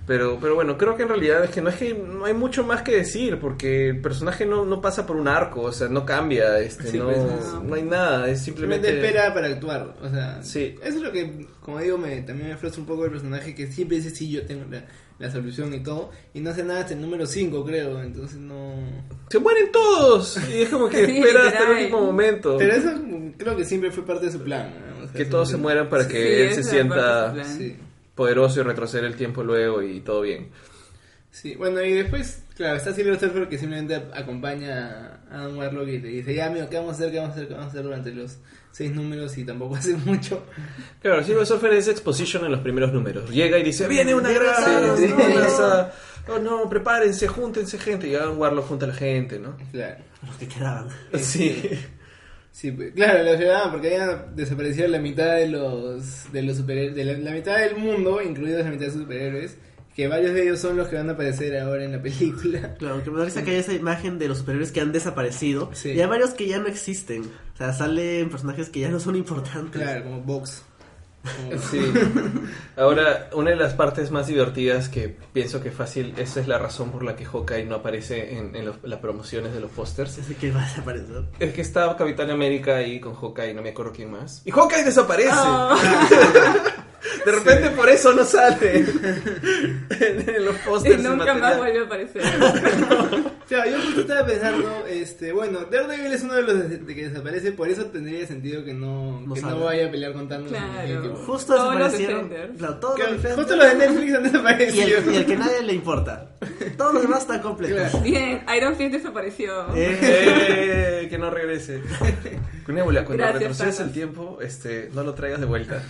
Pero, 0.07 0.39
pero 0.39 0.55
bueno, 0.55 0.77
creo 0.77 0.97
que 0.97 1.05
en 1.05 1.09
realidad 1.09 1.45
es 1.45 1.51
que 1.51 1.63
no 1.63 1.71
es 1.71 1.77
que 1.77 1.95
no 1.95 2.27
hay 2.27 2.35
mucho 2.35 2.63
más 2.63 2.83
que 2.83 2.95
decir, 2.95 3.39
porque 3.39 3.89
el 3.89 4.01
personaje 4.03 4.45
no, 4.45 4.67
no 4.67 4.81
pasa 4.83 5.07
por 5.07 5.17
un 5.17 5.29
arco, 5.29 5.63
o 5.63 5.73
sea, 5.73 5.89
no 5.89 6.05
cambia, 6.05 6.59
este, 6.59 6.89
Sí, 6.91 6.99
no, 6.99 7.07
pues, 7.07 7.19
no. 7.19 7.63
no 7.63 7.75
hay 7.75 7.83
nada, 7.83 8.29
es 8.29 8.43
Simplemente 8.43 8.89
simplemente... 8.89 9.09
espera 9.19 9.33
para 9.33 9.47
actuar, 9.47 9.95
o 10.03 10.11
sea, 10.11 10.43
Sí. 10.43 10.75
eso 10.83 10.97
es 10.99 11.03
lo 11.03 11.11
que, 11.11 11.47
como 11.63 11.79
digo, 11.81 11.97
me, 11.97 12.21
también 12.21 12.51
me 12.51 12.57
frustra 12.59 12.81
un 12.83 12.87
poco 12.87 13.07
el 13.07 13.13
personaje 13.13 13.55
que 13.55 13.67
siempre 13.73 13.97
dice 13.97 14.11
sí, 14.11 14.31
yo 14.31 14.45
tengo 14.45 14.65
la, 14.71 14.85
la 15.19 15.31
solución 15.31 15.73
y 15.73 15.81
todo, 15.83 16.11
y 16.35 16.41
no 16.41 16.51
hace 16.51 16.65
nada 16.65 16.81
hasta 16.81 16.93
el 16.93 17.01
número 17.01 17.25
5 17.25 17.65
creo, 17.65 18.03
entonces 18.03 18.37
no... 18.39 18.75
Se 19.31 19.39
mueren 19.39 19.73
todos, 19.73 20.39
y 20.55 20.63
es 20.63 20.69
como 20.69 20.89
que 20.91 21.07
Sí, 21.07 21.17
espera 21.19 21.47
hasta 21.49 21.65
el 21.65 21.79
último 21.79 22.01
momento. 22.03 22.57
Pero 22.59 22.75
eso 22.75 22.91
creo 23.39 23.57
que 23.57 23.65
siempre 23.65 23.91
fue 23.91 24.05
parte 24.05 24.27
de 24.27 24.33
su 24.33 24.43
plan. 24.43 24.71
¿no? 24.99 25.05
O 25.05 25.09
sea, 25.09 25.13
Que 25.17 25.25
todos 25.25 25.49
se 25.49 25.57
mueran 25.57 25.89
para 25.89 26.07
que 26.07 26.13
Sí, 26.13 26.43
él 26.43 26.55
se 26.55 26.63
sienta 26.63 27.35
poderoso 28.15 28.61
y 28.61 28.63
retroceder 28.63 29.05
el 29.05 29.17
tiempo 29.17 29.43
luego 29.43 29.83
y 29.83 30.01
todo 30.01 30.21
bien. 30.23 30.51
Sí, 31.35 31.57
bueno, 31.57 31.83
y 31.83 31.93
después, 31.93 32.45
claro, 32.57 32.77
está 32.77 32.93
Silver 32.93 33.19
Surfer 33.19 33.49
que 33.49 33.59
simplemente 33.59 33.97
acompaña 34.15 35.21
a 35.29 35.41
Adam 35.41 35.59
Warlock 35.59 35.89
y 35.89 35.99
le 35.99 36.09
dice, 36.09 36.33
ya, 36.33 36.47
amigo, 36.47 36.69
¿qué 36.71 36.77
vamos 36.77 36.93
a 36.93 36.95
hacer? 36.95 37.11
¿Qué 37.11 37.19
vamos 37.19 37.31
a 37.31 37.35
hacer? 37.35 37.49
¿Qué 37.49 37.55
vamos 37.55 37.67
a 37.67 37.71
hacer 37.71 37.83
durante 37.83 38.13
los 38.13 38.39
seis 38.71 38.95
números? 38.95 39.37
Y 39.37 39.45
tampoco 39.45 39.75
hace 39.77 39.97
mucho. 39.97 40.45
Claro, 41.03 41.25
Silver 41.25 41.45
Surfer 41.45 41.73
es 41.73 41.89
exposition 41.89 42.45
en 42.45 42.53
los 42.53 42.61
primeros 42.61 42.93
números. 42.93 43.29
Llega 43.31 43.59
y 43.59 43.65
dice, 43.65 43.89
viene 43.89 44.15
una 44.15 44.31
gran 44.31 44.97
sí, 44.97 45.07
amenaza. 45.07 45.93
Oh 46.27 46.39
no, 46.39 46.71
prepárense, 46.71 47.29
júntense 47.29 47.77
gente. 47.79 48.09
Y 48.09 48.15
Adam 48.15 48.39
Warlock 48.39 48.67
junta 48.67 48.87
a 48.87 48.89
la 48.89 48.95
gente, 48.95 49.39
¿no? 49.39 49.59
Claro. 49.71 50.03
Los 50.27 50.37
que 50.37 50.49
quedaban. 50.49 50.89
Sí. 51.21 51.69
Sí, 52.55 52.71
pues, 52.71 52.93
claro, 52.93 53.25
la 53.25 53.37
ciudad, 53.37 53.73
porque 53.73 53.97
había 53.97 54.27
desaparecido 54.33 54.87
la 54.87 55.01
mitad 55.01 55.35
de 55.35 55.49
los, 55.49 56.33
de 56.33 56.41
los 56.43 56.57
superhéroes, 56.57 56.95
de 56.95 57.05
la, 57.05 57.13
la 57.15 57.33
mitad 57.33 57.59
del 57.59 57.77
mundo, 57.77 58.23
incluidos 58.23 58.65
la 58.65 58.71
mitad 58.71 58.87
de 58.87 58.93
superhéroes, 58.93 59.57
que 59.97 60.07
varios 60.07 60.35
de 60.35 60.45
ellos 60.45 60.61
son 60.61 60.77
los 60.77 60.87
que 60.87 60.95
van 60.95 61.09
a 61.09 61.15
aparecer 61.15 61.59
ahora 61.59 61.85
en 61.85 61.91
la 61.91 62.01
película. 62.01 62.77
Claro, 62.79 63.03
que 63.03 63.11
me 63.11 63.25
risa 63.25 63.43
que 63.43 63.51
hay 63.51 63.57
esa 63.57 63.73
imagen 63.73 64.21
de 64.21 64.29
los 64.29 64.39
superhéroes 64.39 64.71
que 64.71 64.81
han 64.81 64.93
desaparecido. 64.93 65.71
Sí. 65.73 65.91
Y 65.91 66.01
hay 66.01 66.07
varios 66.07 66.31
que 66.31 66.47
ya 66.47 66.61
no 66.61 66.69
existen. 66.69 67.23
O 67.55 67.57
sea, 67.57 67.73
salen 67.73 68.31
personajes 68.31 68.69
que 68.69 68.79
ya 68.79 68.89
no 68.89 69.01
son 69.01 69.17
importantes. 69.17 69.83
Claro, 69.83 70.05
como 70.05 70.21
Vox. 70.21 70.63
Sí. 71.71 71.81
Ahora, 72.77 73.31
una 73.33 73.51
de 73.51 73.57
las 73.57 73.73
partes 73.75 74.11
más 74.11 74.27
divertidas 74.27 74.89
que 74.89 75.09
pienso 75.33 75.63
que 75.63 75.71
fácil, 75.71 76.13
esa 76.19 76.41
es 76.41 76.49
la 76.49 76.59
razón 76.59 76.91
por 76.91 77.03
la 77.03 77.17
que 77.17 77.25
Hawkeye 77.25 77.65
no 77.65 77.77
aparece 77.77 78.37
en, 78.37 78.55
en 78.55 78.67
los- 78.67 78.77
las 78.83 78.99
promociones 79.01 79.55
de 79.55 79.61
los 79.61 79.71
pósters. 79.71 80.19
Ese 80.19 80.35
que 80.35 80.51
va 80.51 80.63
a 80.63 80.69
desaparecer. 80.69 81.25
Es 81.39 81.53
que 81.55 81.63
estaba 81.63 81.97
Capitán 81.97 82.31
América 82.31 82.77
ahí 82.77 83.01
con 83.01 83.15
Hawkeye, 83.15 83.55
no 83.55 83.63
me 83.63 83.71
acuerdo 83.71 83.93
quién 83.93 84.11
más. 84.11 84.43
Y 84.45 84.51
Hawkeye 84.51 84.85
desaparece. 84.85 85.31
Oh. 85.35 85.75
De 87.25 87.33
repente 87.33 87.71
por 87.71 87.89
eso 87.89 88.13
no 88.13 88.25
sale 88.25 88.79
en 90.01 90.45
los 90.45 90.57
pósters. 90.59 91.01
y 91.01 91.03
nunca 91.03 91.35
más 91.35 91.57
vuelve 91.59 91.81
a 91.81 91.83
aparecer. 91.85 92.23
Claro, 93.47 93.71
yo 93.73 93.77
justo 93.79 94.01
estaba 94.01 94.25
pensando, 94.27 94.87
este, 94.89 95.31
bueno, 95.35 95.67
Daredevil 95.71 96.15
es 96.15 96.23
uno 96.23 96.33
de 96.35 96.43
los 96.45 96.67
de- 96.87 96.95
que 96.95 97.09
desaparece, 97.11 97.53
por 97.53 97.69
eso 97.69 97.85
tendría 97.87 98.27
sentido 98.27 98.65
que 98.65 98.73
no, 98.73 99.21
No 99.21 99.35
que 99.35 99.43
no 99.43 99.61
vaya 99.61 99.87
a 99.87 99.91
pelear 99.91 100.15
con 100.15 100.27
Thanos. 100.31 100.49
Claro. 100.51 101.15
Justo 101.27 101.55
Todos 101.55 101.75
los 101.79 101.93
desaparecieron. 101.93 102.31
Defenders. 102.31 102.59
Claro, 102.59 102.75
todos 102.79 102.99
los. 102.99 103.35
Justo 103.37 103.57
los 103.57 103.67
de 103.69 103.75
Netflix 103.75 104.15
han 104.15 104.21
Y 104.25 104.29
desaparecido. 104.31 104.99
el, 104.99 105.13
y 105.13 105.17
el 105.19 105.27
que 105.27 105.37
nadie 105.37 105.63
le 105.63 105.75
importa. 105.75 106.31
Todos 106.79 106.95
los 106.95 107.03
demás 107.03 107.21
están 107.21 107.43
completos. 107.43 107.91
Claro. 107.91 108.01
Bien, 108.03 108.43
Iron 108.57 108.77
Fist 108.77 108.93
desapareció. 108.93 109.67
Eh, 109.77 109.99
Eh, 111.03 111.07
que 111.11 111.19
no 111.19 111.31
regrese. 111.31 111.83
Nebula, 112.69 113.05
cuando 113.05 113.25
Gracias, 113.25 113.41
retrocedes 113.43 113.77
Thanos. 113.77 113.89
el 113.89 113.93
tiempo, 113.95 114.39
este, 114.41 114.89
no 114.95 115.03
lo 115.05 115.13
traigas 115.13 115.41
de 115.41 115.47
vuelta. 115.47 115.83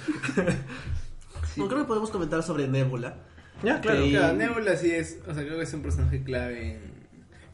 No, 1.56 1.68
creo 1.68 1.80
que 1.80 1.86
podemos 1.86 2.10
comentar 2.10 2.42
sobre 2.42 2.68
Nebula. 2.68 3.16
Ya, 3.62 3.80
claro. 3.80 4.02
Que- 4.04 4.10
Claro, 4.10 4.34
Nebula 4.34 4.76
sí 4.76 4.90
es, 4.90 5.18
o 5.28 5.32
sea, 5.34 5.44
creo 5.44 5.56
que 5.58 5.64
es 5.64 5.74
un 5.74 5.82
personaje 5.82 6.22
clave. 6.22 6.72
en- 6.72 6.94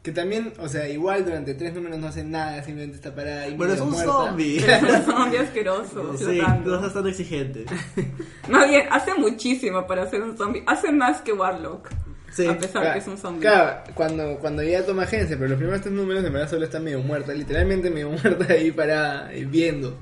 Que 0.03 0.11
también, 0.11 0.51
o 0.57 0.67
sea, 0.67 0.89
igual 0.89 1.23
durante 1.25 1.53
tres 1.53 1.75
números 1.75 1.99
no 1.99 2.07
hace 2.07 2.23
nada, 2.23 2.63
simplemente 2.63 2.95
está 2.97 3.13
parada 3.13 3.47
y 3.47 3.55
Bueno, 3.55 3.73
es 3.73 3.79
un 3.81 3.91
muerta. 3.91 4.11
zombie. 4.11 4.57
Es 4.67 4.81
un 4.81 5.13
zombie 5.13 5.37
asqueroso. 5.37 6.17
Sí, 6.17 6.41
no 6.65 6.85
es 6.87 6.93
tan 6.93 7.07
exigente. 7.07 7.65
Más 8.49 8.67
bien, 8.67 8.87
hace 8.91 9.13
muchísimo 9.13 9.85
para 9.85 10.09
ser 10.09 10.23
un 10.23 10.35
zombie. 10.35 10.63
Hace 10.65 10.91
más 10.91 11.21
que 11.21 11.33
Warlock. 11.33 11.89
Sí. 12.31 12.47
A 12.47 12.57
pesar 12.57 12.81
Claro, 12.81 12.93
que 12.93 12.99
es 12.99 13.07
un 13.07 13.17
zombie. 13.17 13.41
Claro, 13.41 13.83
cuando, 13.93 14.37
cuando 14.39 14.63
ya 14.63 14.83
toma 14.85 15.03
agencia, 15.03 15.35
pero 15.37 15.49
los 15.49 15.57
primeros 15.57 15.81
tres 15.81 15.93
números 15.93 16.23
en 16.23 16.31
verdad 16.33 16.49
solo 16.49 16.63
está 16.65 16.79
medio 16.79 16.99
muerta, 17.01 17.33
literalmente 17.33 17.89
medio 17.91 18.09
muerta 18.23 18.53
ahí 18.53 18.71
para 18.71 19.29
viendo. 19.49 19.97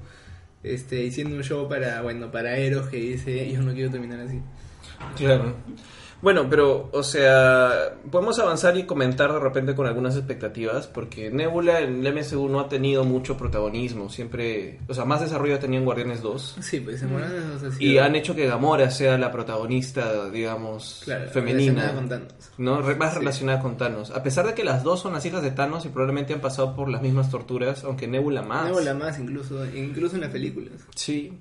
Este, 0.63 1.08
haciendo 1.08 1.36
un 1.36 1.43
show 1.43 1.69
para, 1.69 2.02
bueno, 2.02 2.32
para 2.32 2.58
Eros 2.58 2.88
que 2.89 2.98
dice, 2.98 3.52
yo 3.52 3.62
no 3.62 3.74
quiero 3.74 3.89
terminar 3.91 4.19
así. 4.19 4.41
Claro. 5.15 5.56
Bueno, 6.21 6.47
pero, 6.49 6.89
o 6.91 7.01
sea, 7.01 7.93
podemos 8.12 8.38
avanzar 8.39 8.75
y 8.77 8.84
comentar 8.84 9.32
de 9.32 9.39
repente 9.39 9.73
con 9.73 9.88
algunas 9.88 10.17
expectativas, 10.17 10.86
porque 10.88 11.29
Nebula 11.32 11.79
en 11.79 12.05
el 12.05 12.13
MCU 12.13 12.49
no 12.49 12.60
ha 12.60 12.67
tenido 12.67 13.05
mucho 13.05 13.38
protagonismo, 13.38 14.10
siempre, 14.10 14.79
o 14.89 14.93
sea, 14.93 15.05
más 15.05 15.21
desarrollo 15.21 15.55
ha 15.55 15.60
tenido 15.60 15.79
en 15.79 15.86
Guardianes 15.86 16.21
2, 16.21 16.58
Sí, 16.62 16.82
pues 16.82 17.01
mueran 17.03 17.32
esos 17.36 17.63
así. 17.73 17.86
y 17.86 17.97
han 17.99 18.15
hecho 18.15 18.36
que 18.36 18.47
Gamora 18.47 18.91
sea 18.91 19.17
la 19.17 19.32
protagonista, 19.32 20.29
digamos, 20.29 21.03
Claro, 21.05 21.29
femenina, 21.29 21.84
relacionada 21.84 21.95
con 21.95 22.10
Thanos. 22.10 22.51
¿no? 22.58 22.82
Más 22.97 23.13
Sí. 23.13 23.19
relacionada 23.19 23.60
con 23.62 23.77
Thanos, 23.77 24.12
a 24.12 24.21
pesar 24.21 24.45
de 24.45 24.53
que 24.53 24.65
las 24.65 24.84
dos 24.84 24.99
son 24.99 25.13
las 25.13 25.25
hijas 25.25 25.41
de 25.41 25.51
Thanos 25.51 25.86
y 25.86 25.89
probablemente 25.89 26.34
han 26.34 26.41
pasado 26.41 26.75
por 26.75 26.89
las 26.89 27.01
mismas 27.01 27.29
torturas, 27.29 27.86
aunque 27.86 28.08
Nebula 28.08 28.41
más. 28.41 28.65
Nebula 28.65 28.93
más 28.93 29.17
incluso, 29.19 29.65
incluso 29.73 30.15
en 30.15 30.21
las 30.21 30.32
películas. 30.32 30.73
Sí. 30.95 31.32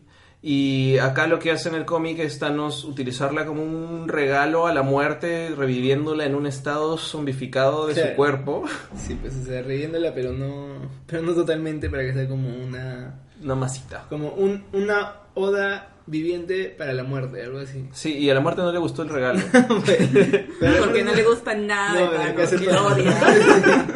Y 0.40 0.98
acá 0.98 1.26
lo 1.26 1.40
que 1.40 1.50
hace 1.50 1.68
en 1.68 1.74
el 1.74 1.84
cómic 1.84 2.20
es 2.20 2.38
Thanos 2.38 2.84
utilizarla 2.84 3.44
como 3.44 3.62
un 3.64 4.06
regalo 4.06 4.68
a 4.68 4.72
la 4.72 4.82
muerte, 4.82 5.50
reviviéndola 5.56 6.24
en 6.26 6.36
un 6.36 6.46
estado 6.46 6.96
zombificado 6.96 7.88
de 7.88 7.94
Claro. 7.94 8.10
su 8.10 8.16
cuerpo. 8.16 8.64
Sí, 8.96 9.18
pues 9.20 9.34
o 9.36 9.44
sea, 9.44 9.62
reviéndola, 9.62 10.14
pero 10.14 10.32
no, 10.32 10.66
pero 11.06 11.22
no 11.22 11.34
totalmente 11.34 11.90
para 11.90 12.04
que 12.04 12.12
sea 12.12 12.28
como 12.28 12.48
una, 12.48 13.18
Una 13.42 13.54
masita. 13.56 14.04
como 14.08 14.28
un, 14.30 14.62
una 14.72 15.12
oda 15.34 15.90
viviente 16.06 16.74
para 16.78 16.92
la 16.92 17.02
muerte, 17.02 17.42
algo 17.42 17.58
así. 17.58 17.86
Sí, 17.92 18.16
y 18.16 18.30
a 18.30 18.34
la 18.34 18.40
muerte 18.40 18.62
no 18.62 18.70
le 18.72 18.78
gustó 18.78 19.02
el 19.02 19.08
regalo. 19.08 19.40
Porque 19.52 21.02
no 21.04 21.14
le 21.14 21.22
gusta 21.24 21.52
nada 21.54 22.00
No, 22.00 22.10
que 22.36 22.56
lo 22.72 22.86
odia. 22.86 23.18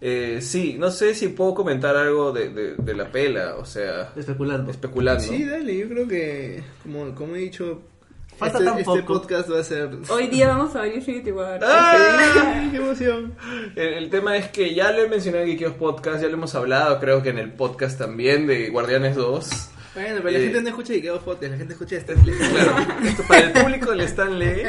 Eh, 0.00 0.38
sí, 0.42 0.76
no 0.78 0.90
sé 0.92 1.14
si 1.14 1.28
puedo 1.28 1.54
comentar 1.54 1.96
algo 1.96 2.30
de, 2.32 2.50
de- 2.50 2.74
de 2.76 2.94
la 2.94 3.10
pela, 3.10 3.56
o 3.56 3.64
sea, 3.64 4.12
Especulando. 4.16 4.70
especulando. 4.70 5.22
Sí, 5.24 5.44
dale, 5.44 5.76
yo 5.76 5.88
creo 5.88 6.06
que, 6.06 6.62
como, 6.84 7.14
como 7.14 7.34
he 7.34 7.40
dicho, 7.40 7.82
Falta 8.36 8.58
este, 8.58 8.70
tan 8.70 8.78
este 8.78 8.84
poco. 9.02 9.06
podcast 9.24 9.50
va 9.50 9.58
a 9.58 9.64
ser... 9.64 9.90
Hoy 10.10 10.28
día 10.28 10.46
vamos 10.48 10.76
a 10.76 10.82
ver 10.82 10.94
Infinity 10.94 11.32
War. 11.32 11.58
¡Ah! 11.64 12.68
¡Qué 12.70 12.76
emoción! 12.76 13.34
El, 13.74 13.94
el 13.94 14.10
tema 14.10 14.36
es 14.36 14.46
que 14.48 14.72
ya 14.72 14.92
lo 14.92 15.02
he 15.02 15.08
mencionado 15.08 15.42
en 15.42 15.50
Geekios 15.50 15.72
Podcast, 15.74 16.22
ya 16.22 16.28
lo 16.28 16.34
hemos 16.34 16.54
hablado, 16.54 17.00
creo 17.00 17.20
que 17.20 17.30
en 17.30 17.38
el 17.38 17.50
podcast 17.52 17.98
también 17.98 18.46
de 18.46 18.70
Guardianes 18.70 19.16
2. 19.16 19.48
Bueno, 19.94 20.20
pero 20.22 20.30
la 20.30 20.38
Eh. 20.38 20.42
gente 20.44 20.62
no 20.62 20.68
escucha 20.68 20.94
y 20.94 21.02
quedó 21.02 21.18
fotos, 21.18 21.50
la 21.50 21.56
gente 21.56 21.72
escucha 21.72 21.96
Star 21.96 22.14
Claro, 22.16 22.76
esto 23.04 23.22
para 23.28 23.40
el 23.40 23.50
público 23.52 23.90
del 23.90 24.02
Stanley 24.02 24.62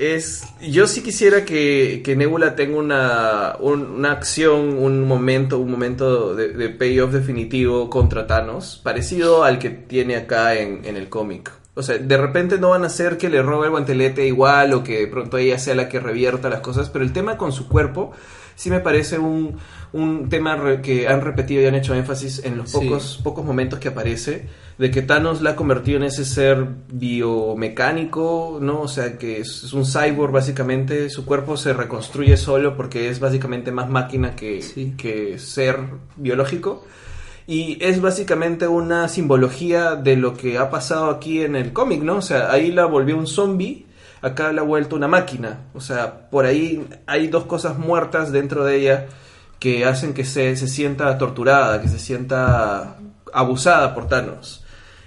es 0.00 0.44
yo 0.60 0.86
sí 0.86 1.02
quisiera 1.02 1.44
que, 1.44 2.02
que 2.04 2.16
Nebula 2.16 2.54
tenga 2.56 2.76
una, 2.78 3.56
un- 3.60 3.82
una 3.90 4.12
acción, 4.12 4.78
un 4.78 5.04
momento, 5.06 5.58
un 5.58 5.70
momento 5.70 6.34
de, 6.34 6.48
de 6.48 6.68
payoff 6.70 7.12
definitivo 7.12 7.88
contra 7.90 8.26
Thanos, 8.26 8.80
parecido 8.82 9.44
al 9.44 9.58
que 9.58 9.70
tiene 9.70 10.16
acá 10.16 10.54
en, 10.54 10.84
en 10.84 10.96
el 10.96 11.08
cómic. 11.08 11.50
O 11.74 11.82
sea, 11.82 11.98
de 11.98 12.16
repente 12.16 12.58
no 12.58 12.70
van 12.70 12.84
a 12.84 12.86
hacer 12.86 13.18
que 13.18 13.28
le 13.28 13.42
robe 13.42 13.66
el 13.66 13.70
guantelete 13.70 14.26
igual 14.26 14.72
o 14.72 14.82
que 14.82 15.00
de 15.00 15.06
pronto 15.08 15.36
ella 15.36 15.58
sea 15.58 15.74
la 15.74 15.88
que 15.90 16.00
revierta 16.00 16.48
las 16.48 16.60
cosas, 16.60 16.88
pero 16.88 17.04
el 17.04 17.12
tema 17.12 17.36
con 17.36 17.52
su 17.52 17.68
cuerpo 17.68 18.12
sí 18.54 18.70
me 18.70 18.80
parece 18.80 19.18
un, 19.18 19.58
un 19.92 20.30
tema 20.30 20.80
que 20.80 21.06
han 21.06 21.20
repetido 21.20 21.60
y 21.62 21.66
han 21.66 21.74
hecho 21.74 21.94
énfasis 21.94 22.42
en 22.44 22.56
los 22.56 22.70
Sí. 22.70 22.78
pocos, 22.78 23.20
pocos 23.22 23.44
momentos 23.44 23.78
que 23.78 23.88
aparece, 23.88 24.46
de 24.78 24.90
que 24.90 25.00
Thanos 25.00 25.40
la 25.40 25.50
ha 25.50 25.56
convertido 25.56 25.96
en 25.96 26.04
ese 26.04 26.24
ser 26.24 26.66
biomecánico, 26.92 28.58
¿no? 28.60 28.82
O 28.82 28.88
sea, 28.88 29.16
que 29.16 29.40
es, 29.40 29.72
un 29.72 29.86
cyborg 29.86 30.32
básicamente, 30.32 31.08
su 31.08 31.24
cuerpo 31.24 31.56
se 31.56 31.72
reconstruye 31.72 32.36
solo 32.36 32.76
porque 32.76 33.08
es 33.08 33.18
básicamente 33.18 33.72
más 33.72 33.88
máquina 33.88 34.36
que, 34.36 34.60
Sí. 34.60 34.94
que 34.96 35.38
ser 35.38 35.78
biológico. 36.16 36.84
Y 37.46 37.78
es 37.80 38.00
básicamente 38.02 38.66
una 38.66 39.08
simbología 39.08 39.94
de 39.94 40.16
lo 40.16 40.34
que 40.34 40.58
ha 40.58 40.68
pasado 40.68 41.10
aquí 41.10 41.42
en 41.42 41.56
el 41.56 41.72
cómic, 41.72 42.02
¿no? 42.02 42.16
O 42.16 42.22
sea, 42.22 42.50
ahí 42.50 42.72
la 42.72 42.86
volvió 42.86 43.16
un 43.16 43.26
zombie, 43.28 43.86
acá 44.20 44.52
la 44.52 44.62
ha 44.62 44.64
vuelto 44.64 44.96
una 44.96 45.08
máquina. 45.08 45.60
O 45.72 45.80
sea, 45.80 46.28
por 46.28 46.44
ahí 46.44 46.86
hay 47.06 47.28
dos 47.28 47.44
cosas 47.44 47.78
muertas 47.78 48.32
dentro 48.32 48.64
de 48.64 48.76
ella 48.76 49.06
que 49.58 49.84
hacen 49.86 50.12
que 50.12 50.24
se, 50.24 50.54
se 50.56 50.68
sienta 50.68 51.16
torturada, 51.18 51.80
que 51.80 51.88
se 51.88 51.98
sienta 51.98 52.98
abusada 53.32 53.94
por 53.94 54.08
Thanos. 54.08 54.65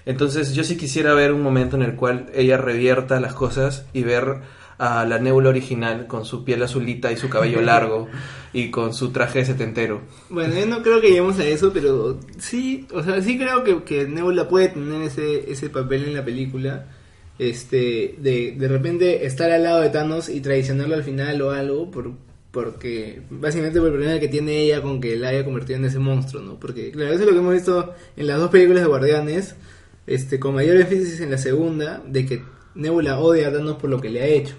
Entonces 0.09 0.55
yo 0.55 0.63
sí 0.63 0.75
quisiera 0.75 1.13
ver 1.13 1.31
un 1.33 1.43
momento 1.43 1.75
en 1.75 1.83
el 1.83 1.95
cual 1.95 2.31
ella 2.33 2.57
revierta 2.57 3.19
las 3.19 3.35
cosas 3.35 3.85
y 3.93 4.01
ver 4.01 4.37
a 4.79 5.05
la 5.05 5.19
Nebula 5.19 5.49
original 5.49 6.07
con 6.07 6.25
su 6.25 6.43
piel 6.43 6.63
azulita 6.63 7.11
y 7.11 7.15
su 7.15 7.29
cabello 7.29 7.61
largo 7.71 8.07
y 8.51 8.71
con 8.71 8.95
su 8.95 9.11
traje 9.11 9.45
setentero. 9.45 10.01
Bueno, 10.31 10.55
yo 10.59 10.65
no 10.65 10.81
creo 10.81 10.99
que 10.99 11.09
lleguemos 11.09 11.37
a 11.37 11.45
eso, 11.45 11.71
pero 11.71 12.19
sí, 12.39 12.87
o 12.91 13.03
sea, 13.03 13.21
sí 13.21 13.37
creo 13.37 13.63
que, 13.63 13.83
que 13.83 14.07
Nebula 14.07 14.47
puede 14.49 14.69
tener 14.69 14.99
ese, 15.03 15.51
ese 15.51 15.69
papel 15.69 16.05
en 16.05 16.15
la 16.15 16.25
película. 16.25 16.87
Este, 17.37 18.15
de, 18.17 18.55
de 18.57 18.67
repente 18.67 19.27
estar 19.27 19.51
al 19.51 19.61
lado 19.61 19.81
de 19.81 19.89
Thanos 19.89 20.27
y 20.27 20.41
traicionarlo 20.41 20.95
al 20.95 21.03
final 21.03 21.39
o 21.43 21.51
algo, 21.51 21.91
por, 21.91 22.13
porque 22.49 23.21
básicamente 23.29 23.77
por 23.77 23.89
el 23.89 23.93
problema 23.93 24.19
que 24.19 24.27
tiene 24.27 24.57
ella 24.57 24.81
con 24.81 24.99
que 24.99 25.15
la 25.17 25.29
haya 25.29 25.45
convertido 25.45 25.77
en 25.77 25.85
ese 25.85 25.99
monstruo, 25.99 26.41
¿no? 26.41 26.59
Porque, 26.59 26.89
claro, 26.89 27.11
eso 27.11 27.19
es 27.19 27.27
lo 27.27 27.33
que 27.33 27.37
hemos 27.37 27.53
visto 27.53 27.93
en 28.17 28.25
las 28.25 28.39
dos 28.39 28.49
películas 28.49 28.81
de 28.81 28.89
Guardianes, 28.89 29.55
este, 30.09 30.39
con 30.39 30.55
mayor 30.55 30.77
énfasis 30.77 31.21
en 31.21 31.31
la 31.31 31.37
segunda, 31.37 32.01
de 32.05 32.25
que 32.25 32.41
Nebula 32.75 33.19
odia 33.19 33.49
a 33.49 33.53
Thanos 33.53 33.77
por 33.77 33.89
lo 33.89 34.01
que 34.01 34.09
le 34.09 34.21
ha 34.21 34.25
hecho. 34.27 34.55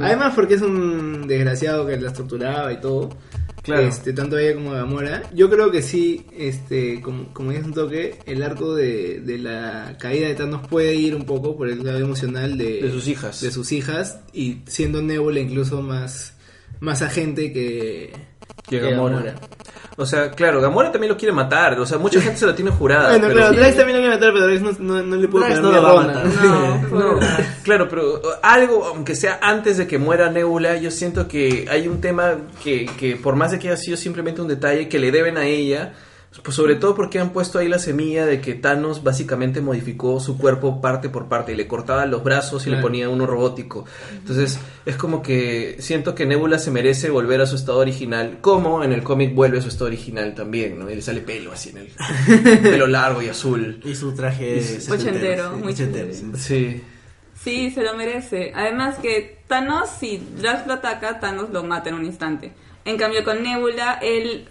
Además 0.00 0.32
porque 0.34 0.54
es 0.54 0.62
un 0.62 1.26
desgraciado 1.28 1.86
que 1.86 1.96
las 2.00 2.14
torturaba 2.14 2.72
y 2.72 2.80
todo. 2.80 3.10
Claro. 3.62 3.82
Este, 3.82 4.14
tanto 4.14 4.38
ella 4.38 4.54
como 4.54 4.70
Gamora. 4.70 5.22
Yo 5.34 5.50
creo 5.50 5.70
que 5.70 5.82
sí, 5.82 6.26
este, 6.36 7.02
como, 7.02 7.34
como 7.34 7.50
dices 7.50 7.66
un 7.66 7.74
toque, 7.74 8.18
el 8.24 8.42
arco 8.42 8.74
de, 8.74 9.20
de 9.20 9.38
la 9.38 9.96
caída 10.00 10.26
de 10.28 10.34
Thanos 10.34 10.66
puede 10.68 10.94
ir 10.94 11.14
un 11.14 11.26
poco 11.26 11.56
por 11.56 11.68
el 11.68 11.84
lado 11.84 11.98
emocional 11.98 12.56
de, 12.56 12.80
De 12.82 12.90
sus 12.90 13.06
hijas. 13.08 13.40
de 13.42 13.50
sus 13.50 13.70
hijas 13.72 14.20
y 14.32 14.62
siendo 14.66 15.02
Nebula 15.02 15.40
incluso 15.40 15.82
más, 15.82 16.34
más 16.80 17.02
agente 17.02 17.52
que, 17.52 18.12
Que 18.68 18.78
Gamora. 18.80 19.34
O 19.96 20.06
sea, 20.06 20.30
claro, 20.30 20.60
Gamora 20.60 20.92
también 20.92 21.10
lo 21.12 21.18
quiere 21.18 21.32
matar. 21.32 21.78
O 21.80 21.84
sea, 21.86 21.98
mucha 21.98 22.20
gente 22.20 22.38
se 22.38 22.46
lo 22.46 22.54
tiene 22.54 22.70
jurada. 22.70 23.08
Bueno, 23.10 23.26
pero- 23.26 23.38
claro, 23.40 23.54
Drax 23.56 23.76
también 23.76 23.96
lo 23.98 24.02
quiere 24.02 24.14
matar, 24.16 24.32
pero 24.32 24.46
Drax 24.46 24.62
no, 24.62 24.72
no, 24.94 25.02
no 25.02 25.16
le 25.16 25.28
puede 25.28 25.46
Drax 25.46 25.60
no 25.60 25.72
lo 25.72 25.82
va 25.82 25.88
a 25.88 25.92
ronda. 25.94 26.14
matar. 26.24 26.44
No, 26.44 26.88
No, 27.14 27.18
claro, 27.64 27.88
pero 27.88 28.20
algo, 28.42 28.84
aunque 28.84 29.16
sea 29.16 29.40
antes 29.42 29.76
de 29.76 29.86
que 29.88 29.98
muera 29.98 30.30
Nebula, 30.30 30.76
yo 30.76 30.90
siento 30.92 31.26
que 31.26 31.66
hay 31.68 31.88
un 31.88 32.00
tema 32.00 32.36
que, 32.62 32.86
que 32.98 33.16
por 33.16 33.34
más 33.34 33.50
de 33.50 33.58
que 33.58 33.68
haya 33.68 33.76
sido 33.76 33.96
simplemente 33.96 34.40
un 34.40 34.48
detalle 34.48 34.88
que 34.88 34.98
le 35.00 35.10
deben 35.10 35.36
a 35.36 35.44
ella, 35.46 35.94
pues 36.42 36.54
sobre 36.54 36.76
todo 36.76 36.94
porque 36.94 37.18
han 37.18 37.30
puesto 37.30 37.58
ahí 37.58 37.68
la 37.68 37.78
semilla 37.78 38.26
de 38.26 38.40
que 38.40 38.54
Thanos 38.54 39.02
básicamente 39.02 39.60
modificó 39.60 40.20
su 40.20 40.36
cuerpo 40.36 40.80
parte 40.80 41.08
por 41.08 41.26
parte 41.26 41.52
y 41.52 41.56
le 41.56 41.66
cortaba 41.66 42.04
los 42.06 42.22
brazos 42.22 42.66
y 42.66 42.70
le 42.70 42.76
ponía 42.78 43.08
uno 43.08 43.26
robótico. 43.26 43.86
Entonces, 44.12 44.58
es 44.84 44.96
como 44.96 45.22
que 45.22 45.76
siento 45.80 46.14
que 46.14 46.26
Nebula 46.26 46.58
se 46.58 46.70
merece 46.70 47.10
volver 47.10 47.40
a 47.40 47.46
su 47.46 47.56
estado 47.56 47.78
original, 47.78 48.38
como 48.40 48.84
en 48.84 48.92
el 48.92 49.02
cómic 49.02 49.34
vuelve 49.34 49.58
a 49.58 49.62
su 49.62 49.68
estado 49.68 49.86
original 49.86 50.34
también, 50.34 50.78
¿no? 50.78 50.90
Y 50.90 50.96
le 50.96 51.02
sale 51.02 51.20
pelo 51.20 51.52
así 51.52 51.70
en 51.70 51.78
el 51.78 51.88
pelo 52.62 52.86
largo 52.86 53.22
y 53.22 53.28
azul. 53.28 53.80
Y 53.84 53.94
su 53.94 54.14
traje 54.14 54.58
Ochentero, 54.90 55.54
sí, 55.54 55.62
muy 55.62 55.72
ochentero, 55.72 56.12
sí. 56.12 56.32
Sí. 56.36 56.82
Sí, 57.42 57.70
se 57.70 57.82
lo 57.82 57.94
merece. 57.94 58.52
Además 58.54 58.98
que 58.98 59.38
Thanos, 59.46 59.88
si 59.98 60.20
Drax 60.38 60.66
lo 60.66 60.74
ataca, 60.74 61.20
Thanos 61.20 61.50
lo 61.50 61.62
mata 61.62 61.88
en 61.88 61.94
un 61.94 62.04
instante. 62.04 62.52
En 62.84 62.96
cambio, 62.96 63.24
con 63.24 63.42
Nebula, 63.42 63.98
él 64.02 64.48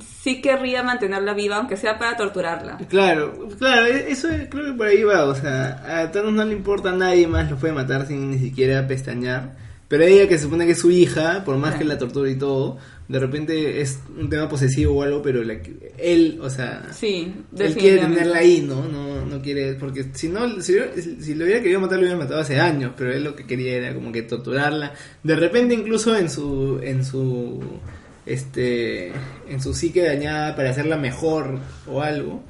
sí 0.00 0.40
querría 0.40 0.82
mantenerla 0.82 1.34
viva, 1.34 1.56
aunque 1.56 1.76
sea 1.76 1.98
para 1.98 2.16
torturarla. 2.16 2.78
Claro, 2.88 3.48
claro, 3.58 3.86
e- 3.86 4.10
eso 4.10 4.28
creo 4.50 4.66
que 4.66 4.72
por 4.72 4.86
ahí 4.86 5.02
va, 5.02 5.24
o 5.24 5.34
sea, 5.34 6.00
a 6.02 6.10
Thanos 6.12 6.32
no 6.32 6.44
le 6.44 6.52
importa 6.52 6.90
a 6.90 6.96
nadie 6.96 7.26
más, 7.26 7.50
lo 7.50 7.56
puede 7.56 7.72
matar 7.72 8.06
sin 8.06 8.30
ni 8.30 8.38
siquiera 8.38 8.86
pestañear, 8.86 9.56
pero 9.88 10.04
ella 10.04 10.28
que 10.28 10.36
se 10.36 10.44
supone 10.44 10.66
que 10.66 10.72
es 10.72 10.78
su 10.78 10.90
hija, 10.90 11.42
por 11.44 11.56
más 11.56 11.76
que 11.76 11.84
la 11.84 11.96
tortura 11.98 12.28
y 12.30 12.36
todo, 12.36 12.76
de 13.08 13.18
repente 13.18 13.80
es 13.80 14.00
un 14.18 14.28
tema 14.28 14.46
posesivo 14.46 14.98
o 14.98 15.02
algo, 15.02 15.22
pero 15.22 15.42
la 15.42 15.54
él, 15.96 16.38
o 16.42 16.50
sea, 16.50 16.88
Sí, 16.92 17.32
él 17.58 17.74
quiere 17.74 18.02
tenerla 18.02 18.36
ahí, 18.36 18.60
¿no? 18.60 18.84
No, 18.84 19.24
no 19.24 19.40
quiere, 19.40 19.74
porque 19.76 20.04
si 20.12 20.28
no, 20.28 20.60
si, 20.60 20.74
si 21.20 21.34
lo 21.34 21.46
hubiera 21.46 21.62
querido 21.62 21.80
matar, 21.80 21.96
lo 21.96 22.02
hubiera 22.02 22.18
matado 22.18 22.40
hace 22.40 22.60
años, 22.60 22.92
pero 22.98 23.10
él 23.12 23.24
lo 23.24 23.34
que 23.34 23.46
quería 23.46 23.76
era 23.76 23.94
como 23.94 24.12
que 24.12 24.20
torturarla, 24.22 24.92
de 25.22 25.36
repente 25.36 25.72
incluso 25.72 26.14
en 26.14 26.28
su, 26.28 26.80
en 26.82 27.02
su, 27.02 27.62
este, 28.28 29.12
en 29.48 29.60
su 29.60 29.74
psique 29.74 30.04
dañada 30.04 30.54
para 30.54 30.70
hacerla 30.70 30.96
mejor 30.96 31.58
o 31.86 32.02
algo, 32.02 32.42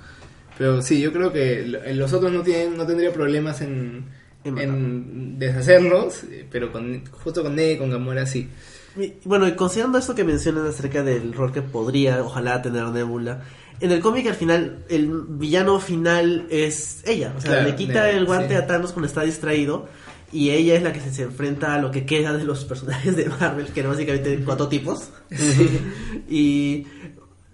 pero 0.59 0.83
sí, 0.83 1.01
yo 1.01 1.13
creo 1.13 1.33
que 1.33 1.63
los 1.95 2.13
otros 2.13 2.33
no 2.33 2.43
tienen, 2.43 2.77
no 2.77 2.85
tendría 2.85 3.13
problemas 3.13 3.61
en, 3.61 4.07
En 4.45 4.59
en 4.59 5.39
deshacerlos, 5.39 6.25
pero 6.51 6.73
con, 6.73 7.05
justo 7.07 7.43
con 7.43 7.55
Ned 7.55 7.71
y 7.71 7.79
con 7.79 7.91
Gamora 7.91 8.27
sí. 8.27 8.49
Y, 8.97 9.15
Bueno, 9.25 9.47
y 9.47 9.53
considerando 9.53 9.99
esto 9.99 10.17
que 10.17 10.25
mencionan 10.25 10.67
acerca 10.67 11.05
del 11.05 11.33
rol 11.33 11.53
que 11.53 11.63
podría, 11.63 12.23
ojalá, 12.25 12.61
tener 12.61 12.85
Nebula, 12.87 13.43
en 13.81 13.93
el 13.93 14.01
cómic 14.01 14.27
al 14.27 14.35
final, 14.35 14.85
el 14.89 15.09
villano 15.29 15.79
final 15.79 16.49
es 16.51 17.03
ella. 17.07 17.33
O 17.37 17.41
sea, 17.41 17.53
Claro, 17.53 17.69
le 17.69 17.77
quita 17.77 17.93
Nebula, 17.93 18.11
el 18.11 18.27
guante 18.27 18.49
sí. 18.49 18.55
a 18.57 18.67
Thanos 18.67 18.93
cuando 18.93 19.07
está 19.07 19.23
distraído. 19.23 19.87
Y 20.31 20.51
ella 20.51 20.75
es 20.75 20.83
la 20.83 20.93
que 20.93 21.01
se, 21.01 21.13
se 21.13 21.23
enfrenta 21.23 21.75
a 21.75 21.79
lo 21.81 21.91
que 21.91 22.05
queda 22.05 22.33
de 22.35 22.45
los 22.45 22.65
personajes 22.67 23.17
de 23.17 23.27
Marvel, 23.29 23.67
que 23.69 23.81
eran 23.81 23.93
básicamente 23.93 24.43
cuatro 24.45 24.69
tipos. 24.69 25.09
y 26.29 26.87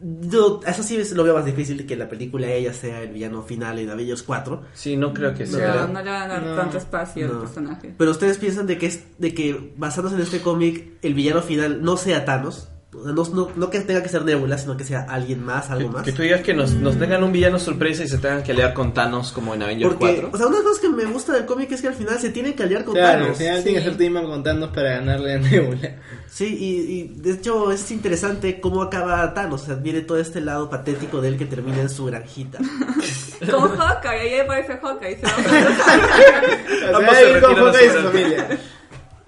yo, 0.01 0.61
eso 0.67 0.83
sí 0.83 0.97
es- 0.97 1.13
lo 1.13 1.25
veo 1.25 1.35
más 1.35 1.45
difícil 1.47 1.87
que 1.87 1.97
la 1.97 2.09
película 2.09 2.47
ella 2.49 2.73
sea 2.75 3.01
el 3.03 3.11
villano 3.13 3.43
final 3.43 3.79
en 3.79 3.89
Avengers 3.91 4.23
4. 4.23 4.63
Sí, 4.75 4.97
no 4.97 5.15
creo 5.15 5.35
que 5.35 5.47
No, 5.47 5.53
sea. 5.57 5.87
no 5.87 6.03
le 6.03 6.11
van 6.11 6.23
a 6.23 6.35
dar 6.35 6.43
No, 6.43 6.57
tanto 6.57 6.79
espacio 6.79 7.27
no. 7.29 7.35
al 7.35 7.41
personaje. 7.41 7.95
Pero 7.97 8.11
ustedes 8.11 8.39
piensan 8.39 8.67
de 8.67 8.77
que 8.77 8.87
es 8.87 9.05
de 9.19 9.33
que 9.35 9.73
basándose 9.77 10.17
en 10.17 10.23
este 10.23 10.41
cómic 10.41 10.85
el 11.03 11.15
villano 11.15 11.43
final 11.43 11.83
no 11.83 11.97
sea 11.97 12.25
Thanos, 12.25 12.69
no, 13.05 13.13
no, 13.13 13.51
no 13.57 13.71
que 13.71 13.81
tenga 13.81 14.03
que 14.03 14.09
ser 14.09 14.25
Nebula, 14.25 14.57
sino 14.59 14.77
que 14.77 14.85
sea 14.85 15.07
alguien 15.09 15.45
más, 15.45 15.71
algo 15.71 15.89
más. 15.91 16.03
Que 16.05 16.13
tú 16.13 16.23
digas 16.23 16.41
que 16.43 16.55
nos, 16.55 16.73
nos 16.73 16.99
tengan 16.99 17.23
un 17.25 17.33
villano 17.33 17.59
sorpresa 17.59 18.05
y 18.05 18.09
se 18.09 18.19
tengan 18.19 18.43
que 18.43 18.53
aliar 18.53 18.73
con 18.75 18.95
Thanos 18.95 19.33
como 19.33 19.55
en 19.55 19.63
Avengers 19.63 19.95
Porque, 19.95 20.15
4. 20.21 20.31
o 20.33 20.37
sea, 20.39 20.47
una 20.47 20.63
cosa 20.63 20.81
que 20.81 20.89
me 20.89 21.05
gusta 21.05 21.33
del 21.33 21.45
cómic 21.47 21.71
es 21.73 21.81
que 21.83 21.89
al 21.89 21.95
final 21.95 22.19
se 22.19 22.31
tienen 22.31 22.55
que 22.55 22.63
aliar 22.63 22.85
con 22.85 22.95
Claro, 22.95 23.13
al 23.13 23.21
Thanos. 23.23 23.39
final 23.39 23.57
sí. 23.59 23.65
tiene 23.65 23.79
que 23.79 23.85
ser 23.85 23.97
Team 23.97 24.15
con 24.25 24.43
Thanos 24.43 24.71
para 24.71 24.91
ganarle 24.91 25.35
a 25.35 25.39
Nebula. 25.39 25.97
Sí, 26.31 26.57
y, 26.59 26.93
y 26.93 27.21
de 27.21 27.33
hecho 27.33 27.71
es 27.71 27.91
interesante 27.91 28.61
cómo 28.61 28.83
acaba 28.83 29.33
Thanos. 29.35 29.63
O 29.63 29.67
sea, 29.67 29.75
viene 29.77 30.01
todo 30.01 30.19
este 30.19 30.41
lado 30.41 30.69
patético 30.71 31.21
de 31.21 31.29
él 31.29 31.37
que 31.39 31.47
termina 31.47 31.81
en 31.81 31.89
su 31.91 32.07
granjita. 32.07 32.59
Con 33.51 33.77
Hawkeye, 33.77 34.11
ahí 34.35 34.41
aparece 34.41 34.79
Hawkeye. 34.79 35.19
Se 35.21 35.27
va 35.27 35.33
a 35.33 36.99
O 36.99 37.01
sea, 37.01 37.15
se 37.15 37.41
con 37.41 37.55
Hawkeye 37.57 37.87
y 37.87 37.91
su 37.91 37.99
familia. 38.03 38.49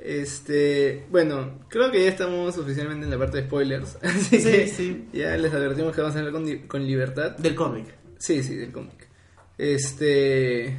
Este, 0.09 1.05
bueno, 1.11 1.59
creo 1.69 1.91
que 1.91 2.05
ya 2.05 2.11
estamos 2.11 2.57
oficialmente 2.57 3.05
en 3.07 3.11
la 3.11 3.19
parte 3.19 3.39
de 3.39 3.43
spoilers. 3.49 3.99
Así 4.03 4.39
Sí, 4.41 4.51
que 4.53 4.69
sí. 4.69 5.09
ya 5.13 5.37
les 5.37 5.53
advertimos 5.53 5.93
que 5.97 6.01
vamos 6.01 6.15
a 6.15 6.21
hablar 6.21 6.33
con, 6.33 6.59
con 6.69 6.87
libertad. 6.87 7.37
Del 7.39 7.57
cómic. 7.57 7.87
Sí, 8.17 8.41
sí, 8.45 8.55
del 8.55 8.71
cómic. 8.71 9.09
Este. 9.59 10.77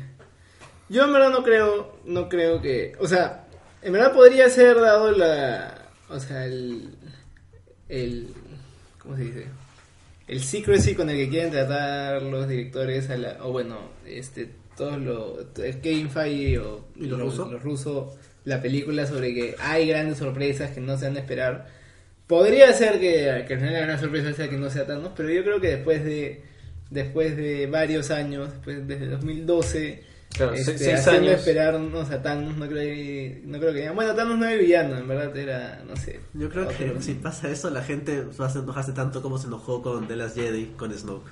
Yo 0.87 1.03
en 1.03 1.11
verdad 1.11 1.29
no 1.31 1.43
creo. 1.43 1.97
No 2.05 2.29
creo 2.29 2.61
que. 2.61 2.93
O 2.99 3.07
sea, 3.07 3.47
en 3.81 3.91
verdad 3.91 4.13
podría 4.13 4.49
ser 4.49 4.79
dado 4.79 5.11
la. 5.11 5.89
O 6.09 6.19
sea, 6.21 6.45
el. 6.45 6.89
El. 7.89 8.29
¿Cómo 8.97 9.17
se 9.17 9.23
dice? 9.23 9.45
El 10.29 10.41
secrecy 10.41 10.95
con 10.95 11.09
el 11.09 11.17
que 11.17 11.29
quieren 11.29 11.51
tratar 11.51 12.21
los 12.23 12.47
directores. 12.47 13.09
A 13.09 13.17
la, 13.17 13.37
o 13.43 13.51
bueno, 13.51 13.77
este. 14.05 14.49
Todos 14.77 14.97
los. 15.01 15.33
Feige 16.13 16.59
o. 16.59 16.85
¿Y 16.95 17.07
los 17.07 17.19
rusos? 17.19 17.51
Los 17.51 17.61
rusos. 17.61 18.13
La 18.47 18.61
película 18.61 19.05
sobre 19.05 19.33
que 19.33 19.55
hay 19.59 19.87
grandes 19.87 20.17
sorpresas 20.19 20.71
que 20.71 20.79
no 20.79 20.97
se 20.97 21.07
han 21.07 21.13
de 21.15 21.19
esperar. 21.19 21.67
Podría 22.27 22.71
ser 22.73 22.93
que, 22.99 23.43
que 23.47 23.53
al 23.53 23.59
final 23.59 23.73
la 23.73 23.79
gran 23.81 23.99
sorpresa 23.99 24.33
sea 24.33 24.49
que 24.49 24.57
no 24.57 24.69
sea 24.69 24.85
Thanos, 24.87 25.11
pero 25.15 25.29
yo 25.29 25.43
creo 25.43 25.59
que 25.61 25.69
después 25.75 26.03
de 26.03 26.43
después 26.89 27.35
de 27.35 27.67
varios 27.67 28.11
años, 28.11 28.49
después 28.51 28.87
desde 28.87 29.07
2012, 29.07 30.03
Claro, 30.29 30.53
este, 30.53 30.77
se- 30.77 30.85
seis 30.85 30.99
haciendo 31.07 31.29
años. 31.31 31.39
esperarnos 31.39 32.09
a 32.11 32.21
Thanos, 32.21 32.55
no 32.57 32.67
creo 32.67 32.83
que, 32.83 33.41
no 33.45 33.59
creo 33.59 33.71
que 33.73 33.79
digan, 33.79 33.95
bueno, 33.95 34.13
Thanos 34.15 34.37
no 34.37 34.45
era 34.45 34.55
villano, 34.61 34.97
en 34.97 35.07
verdad 35.07 35.35
era, 35.37 35.81
no 35.87 35.95
sé. 35.97 36.19
Yo 36.33 36.49
creo 36.49 36.67
que 36.69 36.95
si 37.01 37.13
pasa 37.15 37.49
eso, 37.49 37.69
la 37.69 37.81
gente 37.83 38.23
va 38.39 38.47
a 38.47 38.51
enojarse 38.51 38.91
tanto 38.93 39.21
como 39.21 39.37
se 39.37 39.47
enojó 39.47 39.81
con 39.81 40.07
The 40.07 40.15
Last 40.15 40.35
Jedi, 40.37 40.65
con 40.77 40.93
Snoke. 40.93 41.29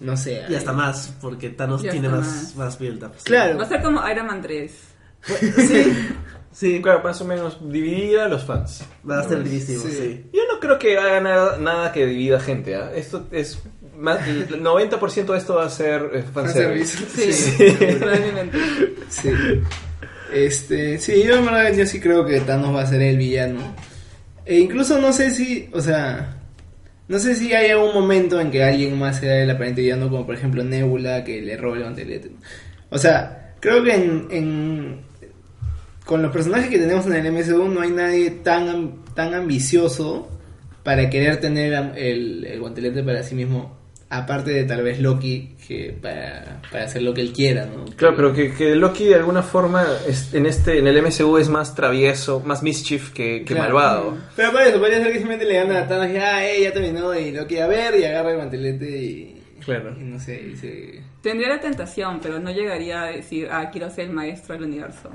No 0.00 0.16
sé. 0.16 0.42
Y 0.48 0.54
hasta 0.54 0.72
más, 0.72 1.14
porque 1.20 1.50
Thanos 1.50 1.82
tiene 1.82 2.08
más, 2.08 2.20
más. 2.26 2.56
más 2.56 2.78
build-up. 2.78 3.12
Claro. 3.24 3.56
Va 3.58 3.64
a 3.64 3.68
ser 3.68 3.82
como 3.82 4.08
Iron 4.08 4.26
Man 4.26 4.42
3. 4.42 4.72
Sí, 5.24 5.82
sí. 6.52 6.80
Claro, 6.82 7.02
más 7.02 7.20
o 7.20 7.24
menos 7.24 7.58
dividir 7.70 8.18
a 8.18 8.28
los 8.28 8.44
fans. 8.44 8.84
Va 9.08 9.20
a 9.20 9.28
ser 9.28 9.42
divísimo, 9.42 9.82
Sí. 9.82 9.90
sí. 9.90 10.24
Yo 10.32 10.40
no 10.52 10.60
creo 10.60 10.78
que 10.78 10.98
haga 10.98 11.20
nada, 11.20 11.58
nada 11.58 11.92
que 11.92 12.06
divida 12.06 12.40
gente. 12.40 12.74
¿ah? 12.76 12.90
Esto 12.94 13.26
es 13.32 13.58
más, 13.98 14.26
el 14.26 14.48
90% 14.62 15.32
de 15.32 15.38
esto 15.38 15.54
va 15.56 15.66
a 15.66 15.70
ser 15.70 16.10
eh, 16.12 16.24
fanservice. 16.32 16.98
Sí, 17.32 17.64
probablemente. 17.98 18.58
Sí. 19.08 19.30
Este, 20.32 20.98
sí, 20.98 21.22
yo 21.24 21.36
en 21.36 21.44
verdad 21.44 21.72
yo 21.74 21.84
sí 21.86 22.00
creo 22.00 22.24
que 22.24 22.40
Thanos 22.40 22.74
va 22.74 22.82
a 22.82 22.86
ser 22.86 23.02
el 23.02 23.16
villano. 23.18 23.60
E 24.46 24.58
incluso 24.58 24.98
no 24.98 25.12
sé 25.12 25.30
si, 25.30 25.68
o 25.72 25.80
sea, 25.80 26.36
no 27.08 27.18
sé 27.18 27.34
si 27.34 27.52
hay 27.52 27.70
algún 27.70 27.92
momento 27.94 28.40
en 28.40 28.50
que 28.50 28.64
alguien 28.64 28.98
más 28.98 29.20
sea 29.20 29.42
el 29.42 29.50
aparente 29.50 29.82
villano, 29.82 30.08
como 30.08 30.24
por 30.26 30.34
ejemplo 30.34 30.64
Nebula, 30.64 31.22
que 31.22 31.40
le 31.42 31.56
robe 31.56 31.76
el 31.78 31.82
guantelete. 31.84 32.30
O 32.90 32.98
sea, 32.98 33.54
creo 33.60 33.84
que 33.84 33.94
en, 33.94 34.26
en- 34.30 35.00
con 36.04 36.22
los 36.22 36.32
personajes 36.32 36.68
que 36.68 36.78
tenemos 36.78 37.06
en 37.06 37.14
el 37.14 37.32
MCU 37.32 37.68
no 37.68 37.80
hay 37.80 37.90
nadie 37.90 38.30
tan, 38.30 39.04
tan 39.14 39.34
ambicioso 39.34 40.28
para 40.82 41.08
querer 41.10 41.38
tener 41.38 41.72
el, 41.96 42.44
el 42.44 42.60
guantelete 42.60 43.02
para 43.04 43.22
sí 43.22 43.34
mismo, 43.36 43.78
aparte 44.10 44.50
de 44.50 44.64
tal 44.64 44.82
vez 44.82 44.98
Loki, 45.00 45.54
que 45.66 45.96
para, 46.02 46.60
para 46.72 46.84
hacer 46.84 47.02
lo 47.02 47.14
que 47.14 47.20
él 47.20 47.32
quiera, 47.32 47.66
¿no? 47.66 47.84
Claro, 47.96 48.16
pero 48.16 48.32
que, 48.32 48.52
que 48.52 48.74
Loki 48.74 49.04
de 49.04 49.14
alguna 49.14 49.42
forma 49.42 49.86
es- 50.08 50.34
en 50.34 50.46
este 50.46 50.78
en 50.78 50.86
el 50.88 51.00
MCU 51.00 51.38
es 51.38 51.48
más 51.48 51.74
travieso, 51.76 52.40
más 52.40 52.62
mischief 52.64 53.12
que, 53.12 53.38
que 53.44 53.54
Claro. 53.54 53.62
malvado. 53.74 54.18
Pero 54.34 54.50
por 54.50 54.60
eso, 54.62 54.78
podría 54.80 54.98
ser 54.98 55.12
que 55.12 55.18
simplemente 55.18 55.44
le 55.46 55.54
gana 55.54 55.78
a 55.82 55.86
Thanos 55.88 56.10
y 56.12 56.16
ah, 56.16 56.44
eh, 56.50 56.62
ya 56.64 56.72
terminó 56.72 57.14
y 57.14 57.30
lo 57.30 57.46
quiere 57.46 57.68
ver 57.68 58.00
y 58.00 58.04
agarra 58.04 58.32
el 58.32 58.38
mantelete 58.38 58.90
y. 58.90 59.38
Claro. 59.64 59.94
Y 59.96 60.02
no 60.02 60.18
sé, 60.18 60.42
y 60.52 60.56
se. 60.56 61.00
Tendría 61.22 61.48
la 61.50 61.60
tentación, 61.60 62.18
pero 62.20 62.40
no 62.40 62.50
llegaría 62.50 63.02
a 63.04 63.06
decir, 63.12 63.46
ah, 63.52 63.70
quiero 63.70 63.88
ser 63.90 64.06
el 64.06 64.10
maestro 64.10 64.54
del 64.56 64.64
universo. 64.64 65.08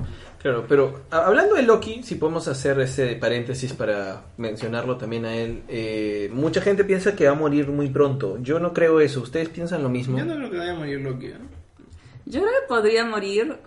Claro, 0.47 0.65
pero 0.65 1.01
hablando 1.11 1.55
de 1.55 1.63
Loki, 1.63 2.03
si 2.03 2.15
podemos 2.15 2.47
hacer 2.47 2.79
ese 2.79 3.17
paréntesis 3.17 3.73
para 3.73 4.21
mencionarlo 4.37 4.95
también 4.95 5.25
a 5.25 5.35
él, 5.35 5.63
eh, 5.67 6.29
mucha 6.31 6.61
gente 6.61 6.85
piensa 6.85 7.17
que 7.17 7.25
va 7.25 7.33
a 7.33 7.35
morir 7.35 7.67
muy 7.67 7.89
pronto. 7.89 8.37
Yo 8.41 8.57
no 8.57 8.71
creo 8.71 9.01
eso. 9.01 9.19
¿Ustedes 9.19 9.49
piensan 9.49 9.83
lo 9.83 9.89
mismo? 9.89 10.17
Yo 10.17 10.23
no 10.23 10.35
creo 10.35 10.49
que 10.49 10.57
vaya 10.57 10.71
a 10.71 10.75
morir 10.75 11.01
Loki. 11.01 11.25
¿eh? 11.25 11.33
Yo 12.27 12.39
creo 12.39 12.53
que 12.61 12.67
podría 12.69 13.03
morir, 13.03 13.57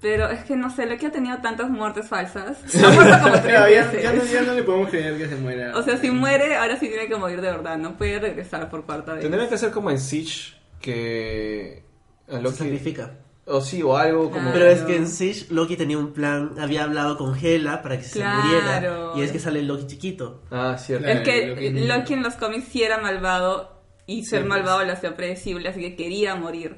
pero 0.00 0.28
es 0.28 0.42
que 0.42 0.56
no 0.56 0.70
sé, 0.74 0.86
Loki 0.86 1.06
ha 1.06 1.12
tenido 1.12 1.38
tantas 1.38 1.70
muertes 1.70 2.08
falsas. 2.08 2.58
Ha 2.84 2.90
muerto 2.90 3.18
como 3.22 3.32
tres 3.34 3.44
Claro, 3.44 3.70
ya, 3.70 3.92
ya 4.02 4.12
no, 4.12 4.20
veces. 4.20 4.32
ya 4.32 4.42
no 4.42 4.54
le 4.54 4.62
podemos 4.64 4.90
creer 4.90 5.18
que 5.18 5.28
se 5.28 5.36
muera. 5.36 5.78
O 5.78 5.82
sea, 5.84 5.98
si 5.98 6.10
muere, 6.10 6.56
ahora 6.56 6.80
sí 6.80 6.88
tiene 6.88 7.06
que 7.06 7.14
morir 7.14 7.40
de 7.40 7.48
verdad, 7.52 7.78
no 7.78 7.96
puede 7.96 8.18
regresar 8.18 8.68
por 8.68 8.84
cuarta 8.84 9.12
vez. 9.12 9.22
Tendrían 9.22 9.48
que 9.48 9.54
hacer 9.54 9.70
como 9.70 9.88
en 9.92 10.00
Siege, 10.00 10.54
que 10.80 11.84
a 12.26 12.38
Se 12.38 12.42
Loki... 12.42 12.56
sacrifica. 12.56 13.12
O 13.50 13.60
sí, 13.60 13.82
o 13.82 13.96
algo 13.96 14.30
como... 14.30 14.50
Ah. 14.50 14.52
Pero 14.52 14.66
es 14.66 14.80
que 14.82 14.96
en 14.96 15.08
Siege 15.08 15.46
Loki 15.50 15.76
tenía 15.76 15.96
un 15.98 16.12
plan, 16.12 16.52
había 16.60 16.84
hablado 16.84 17.16
con 17.16 17.34
Hela 17.36 17.80
para 17.82 17.96
que 17.98 18.04
se 18.04 18.18
Claro. 18.20 18.42
muriera. 18.42 19.12
Y 19.16 19.22
es 19.22 19.32
que 19.32 19.38
sale 19.38 19.60
el 19.60 19.66
Loki 19.66 19.86
chiquito. 19.86 20.42
Ah, 20.50 20.76
cierto. 20.78 21.04
Claro. 21.06 21.20
Es 21.20 21.24
que 21.28 21.46
Loki- 21.54 21.86
Loki 21.86 22.12
en 22.14 22.22
los 22.22 22.34
cómics 22.34 22.68
sí 22.70 22.82
era 22.82 22.98
malvado 22.98 23.80
y 24.06 24.24
ser 24.24 24.42
Sí, 24.42 24.48
malvado 24.48 24.84
lo 24.84 24.92
hacía 24.92 25.16
predecible, 25.16 25.68
así 25.68 25.80
que 25.80 25.96
quería 25.96 26.34
morir. 26.34 26.76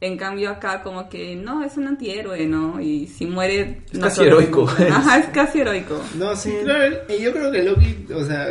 En 0.00 0.16
cambio 0.16 0.50
acá 0.50 0.82
como 0.82 1.08
que 1.10 1.36
no, 1.36 1.62
es 1.62 1.76
un 1.76 1.86
antihéroe, 1.86 2.46
¿no? 2.46 2.80
Y 2.80 3.06
si 3.06 3.26
muere... 3.26 3.82
Es 3.92 3.94
no 3.98 4.06
casi 4.06 4.22
heroico. 4.24 4.66
Ajá, 4.68 5.18
es 5.20 5.26
casi 5.26 5.60
heroico. 5.60 6.00
No, 6.16 6.34
sí, 6.34 6.50
Sí. 6.50 6.56
claro. 6.64 6.96
Y 7.08 7.22
yo 7.22 7.32
creo 7.32 7.52
que 7.52 7.62
Loki, 7.62 8.06
o 8.14 8.24
sea, 8.24 8.46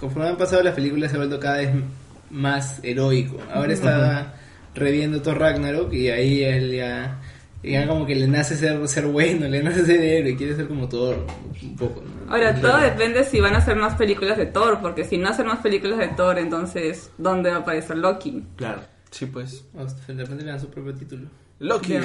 conforme 0.00 0.30
han 0.30 0.36
pasado 0.38 0.62
las 0.62 0.74
películas, 0.74 1.10
se 1.10 1.16
ha 1.16 1.20
vuelto 1.20 1.38
cada 1.38 1.58
vez 1.58 1.70
más 2.30 2.80
heroico. 2.82 3.36
Ahora 3.52 3.72
está 3.72 4.34
reviendo 4.74 5.22
Thor 5.22 5.38
Ragnarok 5.38 5.92
y 5.92 6.08
ahí 6.10 6.42
él 6.42 6.72
ya. 6.72 7.20
Ya 7.62 7.88
como 7.88 8.04
que 8.04 8.14
le 8.14 8.28
nace 8.28 8.56
ser, 8.56 8.86
ser 8.88 9.06
bueno, 9.06 9.48
le 9.48 9.62
nace 9.62 9.86
ser 9.86 9.98
héroe, 9.98 10.36
quiere 10.36 10.54
ser 10.54 10.68
como 10.68 10.86
Thor, 10.86 11.26
un 11.62 11.76
poco, 11.76 12.02
¿no? 12.02 12.30
Ahora, 12.30 12.54
todo 12.60 12.78
depende 12.78 13.24
si 13.24 13.40
van 13.40 13.54
a 13.54 13.58
hacer 13.58 13.74
más 13.76 13.94
películas 13.94 14.36
de 14.36 14.44
Thor, 14.44 14.80
porque 14.82 15.04
si 15.04 15.16
no 15.16 15.30
hacen 15.30 15.46
más 15.46 15.60
películas 15.60 15.98
de 15.98 16.08
Thor, 16.08 16.38
entonces, 16.38 17.10
¿dónde 17.16 17.48
va 17.48 17.56
a 17.56 17.60
aparecer 17.60 17.96
Loki? 17.96 18.44
Claro. 18.56 18.82
Sí, 19.10 19.24
pues. 19.26 19.64
O 19.74 19.84
de 19.86 20.22
repente 20.24 20.44
le 20.44 20.50
dan 20.50 20.60
su 20.60 20.68
propio 20.68 20.92
título. 20.92 21.28
Loki. 21.60 21.94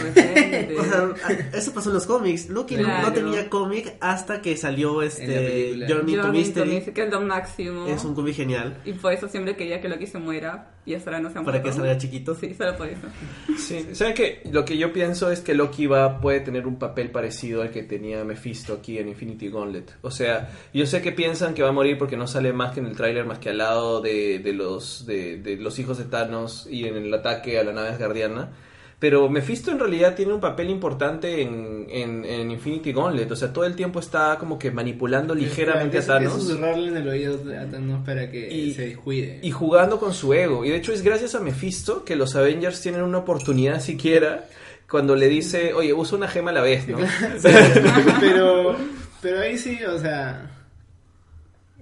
O 0.79 0.83
sea, 0.83 1.09
eso 1.53 1.73
pasó 1.73 1.89
en 1.89 1.95
los 1.95 2.05
cómics. 2.05 2.49
Loki 2.49 2.75
no- 2.75 2.83
Claro. 2.83 3.07
no 3.07 3.13
tenía 3.13 3.49
cómic 3.49 3.95
hasta 3.99 4.41
que 4.41 4.55
salió 4.55 5.01
este. 5.01 5.75
Journey 5.87 6.15
to 6.17 6.27
Mystery. 6.31 6.81
Que 6.93 7.03
es 7.03 7.11
lo 7.11 7.21
máximo. 7.21 7.87
Es 7.87 8.03
un 8.05 8.13
cómic 8.15 8.35
genial 8.35 8.77
Y 8.85 8.93
por 8.93 9.11
eso 9.13 9.27
siempre 9.27 9.55
quería 9.55 9.81
que 9.81 9.89
Loki 9.89 10.07
se 10.07 10.19
muera 10.19 10.71
y 10.85 10.93
hasta 10.93 11.09
ahora 11.11 11.21
no 11.21 11.29
se 11.31 11.39
ha 11.39 11.43
para 11.43 11.57
que 11.61 11.69
muerto. 11.69 11.81
salga 11.81 11.97
chiquito. 11.97 12.35
Sí, 12.35 12.53
solo 12.53 12.75
por 12.77 12.87
eso. 12.87 13.01
Sí, 13.57 13.87
¿saben 13.93 14.13
qué? 14.13 14.41
Lo 14.51 14.63
que 14.65 14.77
yo 14.77 14.93
pienso 14.93 15.29
es 15.31 15.41
que 15.41 15.53
Loki 15.53 15.87
va, 15.87 16.19
puede 16.21 16.39
tener 16.39 16.65
un 16.67 16.77
papel 16.79 17.11
parecido 17.11 17.61
al 17.61 17.71
que 17.71 17.83
tenía 17.83 18.23
Mephisto 18.23 18.73
aquí 18.73 18.97
en 18.97 19.07
Infinity 19.09 19.49
Gauntlet. 19.49 19.97
O 20.01 20.11
sea, 20.11 20.49
yo 20.73 20.85
sé 20.85 21.01
que 21.01 21.11
piensan 21.11 21.53
que 21.53 21.63
va 21.63 21.69
a 21.69 21.73
morir 21.73 21.97
porque 21.97 22.17
no 22.17 22.27
sale 22.27 22.53
más 22.53 22.73
que 22.73 22.79
en 22.79 22.85
el 22.87 22.95
tráiler, 22.95 23.25
más 23.25 23.39
que 23.39 23.49
al 23.49 23.57
lado 23.57 24.01
de, 24.01 24.39
de 24.39 24.53
los, 24.53 25.05
de, 25.05 25.37
de 25.37 25.57
los 25.57 25.77
hijos 25.79 25.97
de 25.97 26.05
Thanos 26.05 26.67
y 26.69 26.85
en 26.85 26.95
el 26.95 27.13
ataque 27.13 27.59
a 27.59 27.63
la 27.63 27.73
nave 27.73 27.89
asgardiana. 27.89 28.49
Pero 28.99 29.29
Mephisto 29.29 29.71
en 29.71 29.79
realidad 29.79 30.13
tiene 30.13 30.33
un 30.33 30.41
papel 30.41 30.69
importante 30.69 31.41
en, 31.41 31.87
en, 31.89 32.25
en 32.25 32.51
Infinity 32.51 32.91
Gauntlet. 32.91 33.31
O 33.31 33.35
sea, 33.37 33.53
todo 33.53 33.63
el 33.63 33.73
tiempo 33.73 34.01
está 34.01 34.35
como 34.37 34.59
que 34.59 34.71
manipulando 34.71 35.33
ligeramente 35.33 35.95
a 35.95 35.99
Es- 36.01 36.05
es 36.05 36.07
Thanos. 36.07 36.33
susurrarle 36.33 36.89
en 36.89 36.97
el 36.97 37.07
oído 37.07 37.35
a 37.57 37.65
Thanos 37.69 38.05
para 38.05 38.29
que 38.29 38.53
Y- 38.53 38.73
se 38.73 38.87
descuide. 38.89 39.39
y 39.41 39.51
jugando 39.51 39.99
con 40.01 40.13
su 40.13 40.33
ego. 40.33 40.65
Y 40.65 40.69
de 40.71 40.75
hecho 40.75 40.91
es 40.91 41.01
gracias 41.01 41.33
a 41.33 41.39
Mephisto 41.39 42.03
que 42.03 42.17
los 42.17 42.35
Avengers 42.35 42.81
tienen 42.81 43.01
una 43.03 43.19
oportunidad 43.19 43.79
siquiera 43.79 44.43
cuando 44.89 45.15
le 45.15 45.29
dice, 45.29 45.73
oye, 45.73 45.93
usa 45.93 46.17
una 46.17 46.27
gema 46.27 46.51
a 46.51 46.55
la 46.55 46.61
vez, 46.61 46.85
¿no? 46.89 46.97
pero, 48.19 48.75
pero 49.21 49.39
ahí 49.39 49.57
sí, 49.57 49.77
o 49.83 49.97
sea. 49.99 50.51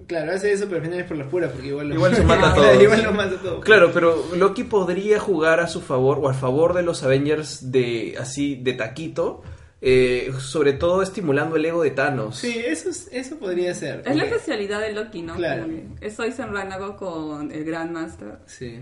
Claro, 0.08 0.32
hace 0.32 0.50
eso, 0.52 0.64
pero 0.64 0.78
al 0.78 0.82
final 0.84 0.98
es 1.00 1.06
por 1.06 1.16
las 1.18 1.28
puras, 1.28 1.52
porque 1.52 1.68
igual, 1.68 1.92
Igual 1.92 2.16
se 2.16 2.22
mata 2.24 2.50
a 2.50 2.54
Claro, 2.54 2.70
todos. 2.72 2.82
Igual 2.82 3.14
mata 3.14 3.34
a 3.36 3.38
todos. 3.38 3.64
Claro, 3.64 3.90
pero 3.94 4.24
Loki 4.36 4.64
podría 4.64 5.20
jugar 5.20 5.60
a 5.60 5.68
su 5.68 5.80
favor 5.80 6.18
o 6.20 6.28
a 6.28 6.34
favor 6.34 6.74
de 6.74 6.82
los 6.82 7.02
Avengers 7.04 7.70
de 7.70 8.16
así 8.18 8.56
de 8.56 8.72
taquito, 8.72 9.42
eh, 9.80 10.32
sobre 10.40 10.72
todo 10.72 11.02
estimulando 11.02 11.54
el 11.56 11.64
ego 11.66 11.82
de 11.82 11.90
Thanos. 11.92 12.36
Sí, 12.38 12.58
eso, 12.66 12.88
es- 12.90 13.08
eso 13.12 13.36
podría 13.38 13.72
ser. 13.74 14.02
Es 14.06 14.16
la 14.16 14.24
especialidad 14.24 14.80
de 14.80 14.92
Loki, 14.94 15.22
¿no? 15.22 15.36
Claro. 15.36 15.66
Eso 16.00 16.26
hizo 16.26 16.42
en 16.42 16.52
Ranago 16.54 16.96
con 16.96 17.52
el 17.52 17.64
Grandmaster. 17.64 18.38
Sí. 18.46 18.80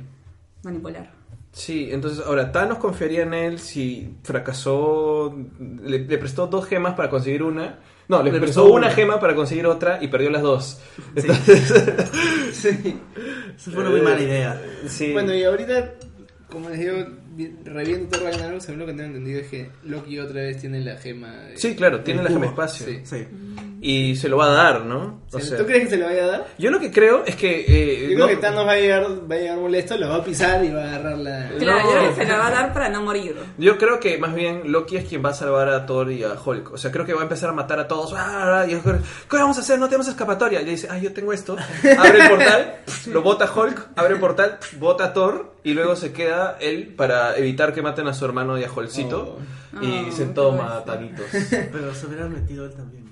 Manipular. 0.63 1.11
Sí, 1.53 1.89
entonces 1.91 2.25
ahora 2.25 2.53
Thanos 2.53 2.79
confiaría 2.79 3.23
en 3.23 3.35
él 3.35 3.59
si 3.59 4.15
fracasó, 4.23 5.35
le, 5.83 5.99
le 6.01 6.19
prestó 6.19 6.47
dos 6.47 6.67
gemas 6.67 6.95
para 6.95 7.11
conseguir 7.11 7.43
una. 7.43 7.79
No, 8.09 8.23
le, 8.23 8.31
Le 8.33 8.39
prestó 8.41 8.65
una 8.67 8.87
una. 8.87 8.91
gema 8.91 9.19
para 9.21 9.35
conseguir 9.35 9.67
otra 9.67 9.99
y 10.01 10.09
perdió 10.09 10.31
las 10.31 10.43
dos. 10.43 10.81
Sí. 11.17 11.29
sí. 12.53 12.99
Eso 13.57 13.71
fue 13.73 13.81
una 13.81 13.91
muy 13.91 14.01
mala 14.01 14.21
idea. 14.21 14.63
Sí. 14.87 15.13
Bueno, 15.13 15.35
y 15.35 15.43
ahorita, 15.43 15.93
como 16.51 16.69
les 16.71 16.79
digo, 16.81 16.95
vi- 17.35 17.53
reviendo 17.65 18.09
Thor 18.09 18.25
Ragnarok, 18.31 18.61
según 18.61 18.81
lo 18.81 18.87
que 18.87 18.93
tengo 18.93 19.05
entendido 19.07 19.41
es 19.41 19.49
que 19.49 19.71
Loki 19.85 20.19
otra 20.19 20.43
vez 20.43 20.59
tiene 20.61 20.81
la 20.81 20.97
gema. 20.97 21.33
de- 21.47 21.57
Sí, 21.59 21.75
claro, 21.75 22.01
tiene 22.01 22.23
la 22.23 22.29
gema 22.31 22.47
espacio. 22.47 22.87
Sí. 22.87 23.01
Sí. 23.05 23.27
Y 23.81 24.17
se 24.17 24.29
lo 24.31 24.39
va 24.39 24.47
a 24.47 24.55
dar, 24.55 24.85
¿no? 24.87 25.21
O 25.33 25.39
¿Tú 25.39 25.67
crees 25.67 25.85
que 25.85 25.91
se 25.91 25.97
lo 25.99 26.07
vaya 26.07 26.25
a 26.25 26.27
dar? 26.29 26.47
yo 26.57 26.71
lo 26.71 26.81
que 26.81 26.91
creo 26.91 27.25
es 27.27 27.37
que... 27.37 27.65
eh, 27.69 28.09
Yo 28.11 28.19
no- 28.19 28.25
creo 28.25 28.37
que 28.37 28.43
Thanos 28.43 28.67
va 28.67 28.73
a 28.73 28.77
llegar, 28.77 29.05
va 29.31 29.35
a 29.35 29.39
llegar 29.39 29.59
molesto, 29.59 29.97
lo 29.99 30.09
va 30.09 30.17
a 30.17 30.25
pisar 30.25 30.65
y 30.65 30.71
va 30.71 30.83
a 30.85 30.89
agarrar 30.89 31.19
la... 31.19 31.49
Claro, 31.59 31.79
No. 31.81 31.85
yo 31.93 31.99
creo 31.99 32.15
que 32.15 32.25
se 32.25 32.31
la 32.31 32.39
va 32.39 32.47
a 32.47 32.51
dar 32.53 32.73
para 32.73 32.89
no 32.89 33.03
morir. 33.03 33.37
Yo 33.59 33.77
creo 33.77 34.01
que 34.01 34.17
más 34.19 34.35
bien 34.35 34.73
Loki 34.73 34.97
es 34.97 35.05
quien 35.07 35.23
va 35.23 35.31
a 35.31 35.35
salvar 35.35 35.69
a 35.69 35.85
Thor 35.85 36.11
y 36.11 36.25
a 36.25 36.33
Hulk. 36.43 36.73
O 36.73 36.79
sea, 36.79 36.91
creo 36.91 37.05
que 37.05 37.13
va 37.13 37.21
a 37.21 37.25
empezar 37.25 37.51
a 37.51 37.53
matar 37.53 37.79
a 37.79 37.87
todos. 37.87 38.15
¡Ah! 38.17 38.65
Y 38.67 38.75
Hulk, 38.77 39.03
¿Qué 39.29 39.37
vamos 39.37 39.59
a 39.59 39.61
hacer? 39.61 39.79
No 39.79 39.87
tenemos 39.89 40.09
escapatoria. 40.09 40.63
Y 40.63 40.65
le 40.65 40.71
dice, 40.71 40.89
ah, 40.91 40.99
yo 40.99 41.13
tengo 41.13 41.33
esto. 41.35 41.57
Abre 41.99 42.21
el 42.21 42.29
portal, 42.31 42.75
lo 43.13 43.21
bota 43.23 43.51
Hulk, 43.55 43.89
abre 43.97 44.15
el 44.15 44.21
portal, 44.21 44.59
bota 44.79 45.05
a 45.05 45.13
Thor 45.13 45.53
y 45.65 45.75
luego 45.75 45.97
se 45.97 46.13
queda 46.13 46.57
él 46.61 46.95
para 46.97 47.37
evitar 47.37 47.75
que 47.75 47.83
maten 47.83 48.07
a 48.07 48.15
su 48.15 48.25
hermano 48.25 48.59
y 48.59 48.65
a 48.65 48.71
Hulkcito. 48.73 49.39
Oh. 49.39 49.83
Y 49.83 50.07
Oh, 50.09 50.13
se 50.13 50.25
toma. 50.27 50.83
Tanitos. 50.87 51.27
Pero 51.51 51.95
se 51.95 52.07
hubieran 52.07 52.33
metido 52.33 52.65
él 52.65 52.73
también. 52.73 53.05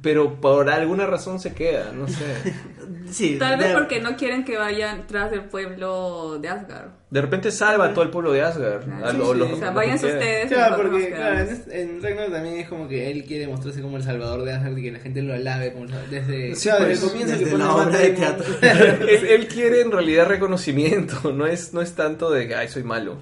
Pero 0.00 0.40
por 0.40 0.70
alguna 0.70 1.06
razón 1.06 1.38
se 1.38 1.52
queda, 1.52 1.92
no 1.92 2.08
sé. 2.08 2.24
Sí. 3.10 3.36
Tal 3.38 3.58
vez 3.58 3.68
de- 3.68 3.74
porque 3.74 4.00
no 4.00 4.16
quieren 4.16 4.42
que 4.44 4.56
vayan 4.56 5.06
tras 5.06 5.30
del 5.30 5.42
pueblo 5.44 6.38
de 6.40 6.48
Asgard. 6.48 6.88
De 7.10 7.20
repente 7.20 7.50
salva 7.50 7.86
a 7.86 7.92
todo 7.92 8.04
el 8.04 8.10
pueblo 8.10 8.32
de 8.32 8.40
Asgard. 8.40 8.84
Claro. 8.84 9.04
A 9.06 9.10
Sí, 9.10 9.16
lo- 9.18 9.32
sí. 9.32 9.38
lo- 9.38 9.44
O 9.44 9.48
sea, 9.48 9.56
lo 9.56 9.58
que 9.72 9.74
váyanse 9.76 10.06
ustedes. 10.06 10.46
Claro, 10.48 10.70
nosotros 10.70 10.92
porque 10.92 11.10
nos 11.10 11.18
claro, 11.18 11.50
en, 11.72 12.02
Ragnarok 12.02 12.32
también 12.32 12.54
es 12.60 12.68
como 12.68 12.88
que 12.88 13.10
él 13.10 13.24
quiere 13.24 13.48
mostrarse 13.48 13.82
como 13.82 13.96
el 13.98 14.02
salvador 14.02 14.44
de 14.44 14.52
Asgard 14.54 14.78
y 14.78 14.82
que 14.82 14.92
la 14.92 14.98
gente 15.00 15.20
lo 15.20 15.34
alabe 15.34 15.72
como 15.74 15.84
el- 15.84 16.10
desde, 16.10 16.54
Sí, 16.54 16.68
claro, 16.70 16.84
pues, 16.86 16.88
desde 17.00 17.04
el 17.04 17.10
comienzo 17.10 17.32
desde 17.32 17.44
que 17.44 17.50
pone 17.50 17.64
la 17.64 17.74
obra 17.74 17.98
de 17.98 18.10
teatro. 18.10 18.44
él, 18.62 19.26
él 19.26 19.48
quiere 19.48 19.80
en 19.82 19.90
realidad 19.90 20.26
reconocimiento, 20.28 21.32
no 21.34 21.46
es, 21.46 21.74
no 21.74 21.82
es 21.82 21.92
tanto 21.94 22.30
de 22.30 22.48
que, 22.48 22.54
ay, 22.54 22.68
soy 22.68 22.82
malo. 22.84 23.18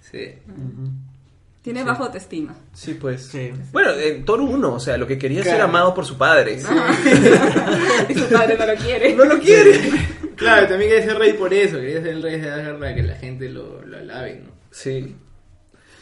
sí. 0.00 0.30
Tiene 1.62 1.84
bajo 1.84 2.04
autoestima. 2.04 2.56
Sí, 2.72 2.94
pues. 2.94 3.26
Sí. 3.26 3.52
Bueno, 3.70 3.92
en 3.92 4.24
Thor 4.24 4.40
1, 4.40 4.72
o 4.74 4.80
sea, 4.80 4.96
lo 4.96 5.06
que 5.06 5.18
quería 5.18 5.40
es 5.40 5.46
ser 5.46 5.60
amado 5.60 5.92
por 5.92 6.06
su 6.06 6.16
padre. 6.16 6.54
y 8.08 8.14
su 8.14 8.28
padre 8.28 8.56
no 8.58 8.66
lo 8.66 8.74
quiere. 8.76 9.14
No 9.14 9.24
lo 9.24 9.38
quiere. 9.38 9.78
Claro, 10.36 10.66
también 10.68 10.90
quería 10.90 11.04
ser 11.04 11.18
rey 11.18 11.34
por 11.34 11.52
eso, 11.52 11.76
quería 11.78 12.00
ser 12.00 12.14
el 12.14 12.22
rey 12.22 12.40
de 12.40 12.50
Asgard 12.50 12.78
para 12.78 12.94
que 12.94 13.02
la 13.02 13.14
gente 13.16 13.50
lo, 13.50 13.84
lo 13.84 13.98
alabe, 13.98 14.42
¿no? 14.42 14.52
Sí. 14.70 15.14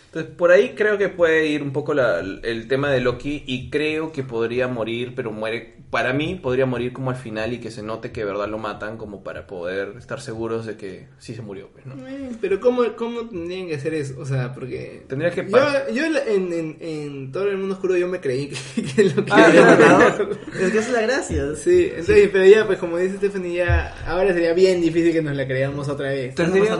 Entonces, 0.08 0.32
por 0.36 0.50
ahí 0.50 0.70
creo 0.74 0.96
que 0.96 1.08
puede 1.10 1.46
ir 1.48 1.62
un 1.62 1.72
poco 1.72 1.92
la- 1.94 2.20
el 2.20 2.66
tema 2.66 2.90
de 2.90 3.00
Loki 3.00 3.44
y 3.46 3.68
creo 3.70 4.10
que 4.10 4.22
podría 4.22 4.66
morir, 4.66 5.12
pero 5.14 5.30
muere, 5.32 5.76
para 5.90 6.12
mí, 6.14 6.34
podría 6.42 6.64
morir 6.66 6.92
como 6.94 7.10
al 7.10 7.16
final 7.16 7.52
y 7.52 7.58
que 7.58 7.70
se 7.70 7.82
note 7.82 8.10
que 8.10 8.20
de 8.20 8.26
verdad 8.26 8.48
lo 8.48 8.56
matan 8.58 8.96
como 8.96 9.22
para 9.22 9.46
poder 9.46 9.94
estar 9.98 10.20
seguros 10.20 10.64
de 10.66 10.76
que 10.76 11.08
sí 11.18 11.34
se 11.34 11.42
murió, 11.42 11.68
pues, 11.72 11.84
¿no? 11.86 11.94
Eh, 12.08 12.30
Pero 12.40 12.58
¿cómo, 12.60 12.84
¿cómo 12.96 13.28
tendrían 13.28 13.68
que 13.68 13.74
hacer 13.76 13.92
eso? 13.94 14.14
O 14.18 14.24
sea, 14.24 14.54
porque... 14.54 15.02
Tendría 15.08 15.30
que 15.30 15.46
Yo, 15.48 15.58
yo 15.94 16.04
en, 16.06 16.52
en, 16.52 16.76
en 16.80 17.32
todo 17.32 17.48
el 17.48 17.58
mundo 17.58 17.74
oscuro 17.74 17.96
yo 17.96 18.08
me 18.08 18.20
creí 18.20 18.48
que, 18.48 18.82
que 18.96 19.04
lo 19.04 19.24
que 19.24 19.30
Ah, 19.32 19.44
había. 19.46 20.28
Es 20.66 20.72
que 20.72 20.78
es 20.78 20.90
la 20.90 21.02
gracia. 21.02 21.54
Sí, 21.54 21.88
entonces, 21.90 22.30
pero 22.32 22.44
ya, 22.46 22.66
pues 22.66 22.78
como 22.78 22.96
dice 22.96 23.16
Stephanie, 23.18 23.56
ya 23.58 23.94
ahora 24.06 24.32
sería 24.32 24.52
bien 24.54 24.80
difícil 24.80 25.12
que 25.12 25.22
nos 25.22 25.36
la 25.36 25.46
creamos 25.46 25.88
otra 25.88 26.08
vez. 26.10 26.34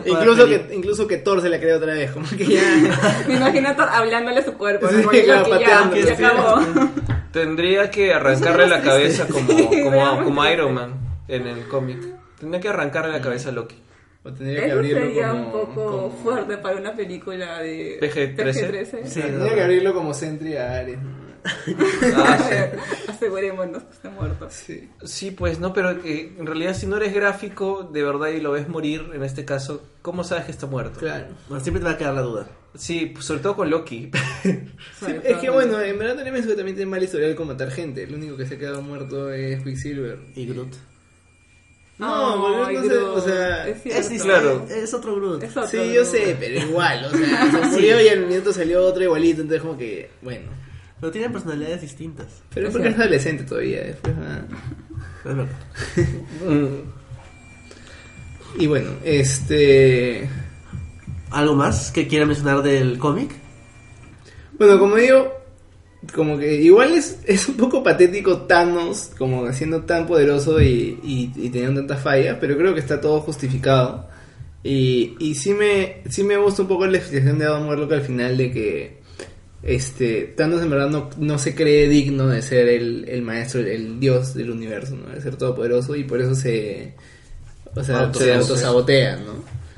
Incluso, 0.07 0.47
que, 0.47 0.75
incluso 0.75 1.07
que 1.07 1.19
Thor 1.19 1.41
se 1.43 1.49
la 1.51 1.61
crea 1.61 1.77
otra 1.77 1.93
vez, 1.95 2.11
como 2.11 2.27
que 2.29 2.45
ya... 2.47 3.17
Me 3.27 3.35
imagino 3.35 3.69
hablándole 3.79 4.41
a 4.41 4.45
su 4.45 4.55
cuerpo. 4.55 4.89
Sí, 4.89 4.97
como 5.03 5.11
claro, 5.11 5.51
pateando, 5.51 5.97
ya 5.97 6.17
sí. 6.17 6.25
acabó. 6.25 6.61
Tendría 7.33 7.91
que 7.91 8.13
arrancarle 8.15 8.67
la 8.69 8.81
cabeza 8.81 9.27
como, 9.27 9.47
como, 9.85 10.25
como 10.25 10.47
Iron 10.47 10.75
Man 10.75 10.95
en 11.29 11.47
el 11.47 11.67
cómic. 11.69 11.99
Tendría 12.39 12.61
que 12.61 12.69
arrancarle 12.69 13.13
la 13.13 13.21
cabeza 13.21 13.49
a 13.51 13.53
Loki. 13.53 13.77
O 14.25 14.33
tendría 14.33 14.61
que 14.61 14.67
Eso 14.67 14.77
abrirlo 14.77 15.01
sería 15.01 15.29
como, 15.31 15.41
un 15.45 15.53
poco 15.53 15.75
como- 15.75 16.11
fuerte 16.11 16.57
para 16.59 16.77
una 16.77 16.93
película 16.95 17.59
de 17.61 17.99
PG-13. 18.01 19.05
Sí, 19.05 19.21
Tendría 19.21 19.49
no. 19.51 19.55
que 19.55 19.63
abrirlo 19.63 19.95
como 19.95 20.13
Sentry 20.15 20.57
a 20.57 20.79
Ares. 20.79 20.99
¿No? 21.67 22.23
Ah, 22.25 22.39
sí. 22.49 23.11
Asegurémonos 23.11 23.83
que 23.85 23.93
está 23.93 24.11
muerto. 24.11 24.49
Sí. 24.51 24.89
Sí, 25.05 25.31
pues 25.31 25.59
no, 25.61 25.73
pero 25.73 26.01
que 26.03 26.35
en 26.39 26.47
realidad 26.47 26.75
si 26.75 26.87
no 26.87 26.97
eres 26.97 27.15
gráfico 27.15 27.89
de 27.93 28.03
verdad 28.03 28.29
y 28.29 28.41
lo 28.41 28.53
ves 28.53 28.69
morir, 28.69 29.11
en 29.15 29.23
este 29.25 29.45
caso, 29.45 29.83
¿cómo 30.03 30.25
sabes 30.25 30.45
que 30.47 30.53
está 30.53 30.67
muerto? 30.67 31.01
Claro. 31.01 31.27
Bueno, 31.49 31.63
siempre 31.63 31.81
te 31.81 31.87
va 31.87 31.93
a 31.95 31.99
quedar 31.99 32.15
la 32.15 32.23
duda. 32.23 32.47
Sí, 32.77 33.07
pues, 33.13 33.25
sobre 33.25 33.41
todo 33.41 33.57
con 33.57 33.71
Loki. 33.71 34.11
Sí, 35.01 35.07
es 35.25 35.37
que 35.39 35.51
bueno, 35.51 35.81
en 35.81 35.99
verdad 35.99 36.15
también 36.17 36.37
eso 36.37 36.55
también 36.55 36.77
tiene 36.77 36.91
mal 36.91 37.03
historial 37.03 37.35
con 37.35 37.49
matar 37.49 37.71
gente. 37.71 38.03
El 38.05 38.15
único 38.15 38.37
que 38.37 38.47
se 38.47 38.55
ha 38.55 38.59
quedado 38.59 38.83
muerto 38.83 39.31
es 39.33 39.63
Quicksilver. 39.65 40.19
Y 40.37 40.47
Groot. 40.47 40.75
No, 41.99 42.37
no 42.61 42.67
sé, 42.67 42.73
Groot, 42.75 43.17
o 43.17 43.21
sea, 43.21 43.67
es 43.69 43.83
cierto. 43.83 44.01
Es, 44.15 44.23
Claro. 44.23 44.67
es 44.71 44.95
otro 44.95 45.17
Groot. 45.17 45.43
Es 45.43 45.57
otro 45.57 45.69
Sí, 45.69 45.77
yo 45.79 46.03
Groot. 46.03 46.07
sé, 46.07 46.37
pero 46.39 46.61
igual, 46.61 47.05
o 47.07 47.11
sea, 47.11 47.51
se 47.51 47.67
murió 47.67 48.01
y 48.01 48.09
al 48.09 48.27
minuto 48.27 48.53
salió 48.53 48.85
otro 48.87 49.03
igualito, 49.03 49.41
entonces 49.43 49.63
como 49.63 49.77
que, 49.77 50.11
bueno. 50.23 50.49
Pero 51.01 51.13
tienen 51.13 51.33
personalidades 51.33 51.81
distintas. 51.81 52.27
Pero 52.53 52.69
es 52.69 52.73
porque 52.73 52.89
es 52.89 52.99
adolescente 52.99 53.45
todavía, 53.45 53.83
después 53.83 54.15
ah. 54.19 54.43
Es 55.19 55.25
verdad. 55.25 55.49
Y 58.59 58.67
bueno, 58.67 58.91
este... 59.05 60.29
¿Algo 61.31 61.55
más 61.55 61.93
que 61.93 62.09
quiera 62.09 62.25
mencionar 62.25 62.63
del 62.63 62.99
cómic? 62.99 63.31
Bueno, 64.59 64.79
como 64.79 64.97
digo, 64.97 65.39
como 66.15 66.39
que 66.39 66.55
igual 66.55 66.95
es, 66.95 67.21
es 67.27 67.49
un 67.49 67.57
poco 67.57 67.83
patético 67.83 68.43
Thanos, 68.43 69.11
como 69.19 69.53
siendo 69.53 69.83
tan 69.83 70.07
poderoso 70.07 70.61
y, 70.61 70.99
y, 71.03 71.33
y 71.37 71.51
teniendo 71.51 71.81
tantas 71.81 72.03
fallas, 72.03 72.39
pero 72.41 72.57
creo 72.57 72.73
que 72.73 72.81
está 72.81 73.01
todo 73.01 73.21
justificado. 73.21 74.09
Y, 74.63 75.17
y 75.21 75.35
sí 75.35 75.55
me 75.55 76.03
sí 76.09 76.25
me 76.25 76.37
gusta 76.37 76.63
un 76.63 76.69
poco 76.69 76.87
la 76.87 76.99
explicación 76.99 77.39
de 77.39 77.45
Adam 77.45 77.69
Warlock 77.69 77.93
al 77.93 78.03
final 78.03 78.37
de 78.37 78.51
que 78.51 78.98
este 79.63 80.23
Thanos 80.37 80.63
en 80.63 80.71
verdad 80.71 80.89
no, 80.91 81.11
no 81.19 81.39
se 81.39 81.55
cree 81.55 81.89
digno 81.89 82.29
de 82.29 82.43
ser 82.43 82.69
el, 82.69 83.07
el 83.09 83.23
maestro, 83.23 83.61
el, 83.61 83.67
el 83.69 84.01
dios 84.01 84.35
del 84.35 84.51
universo, 84.51 84.95
¿no? 84.97 85.13
de 85.13 85.21
ser 85.21 85.37
todopoderoso 85.37 85.97
y 85.97 86.05
por 86.05 86.21
eso 86.21 86.35
se 86.35 86.95
o 87.75 87.83
sea, 87.85 88.01
Auto- 88.01 88.19
se 88.21 88.33
autosabotea, 88.35 89.17
¿no? 89.17 89.35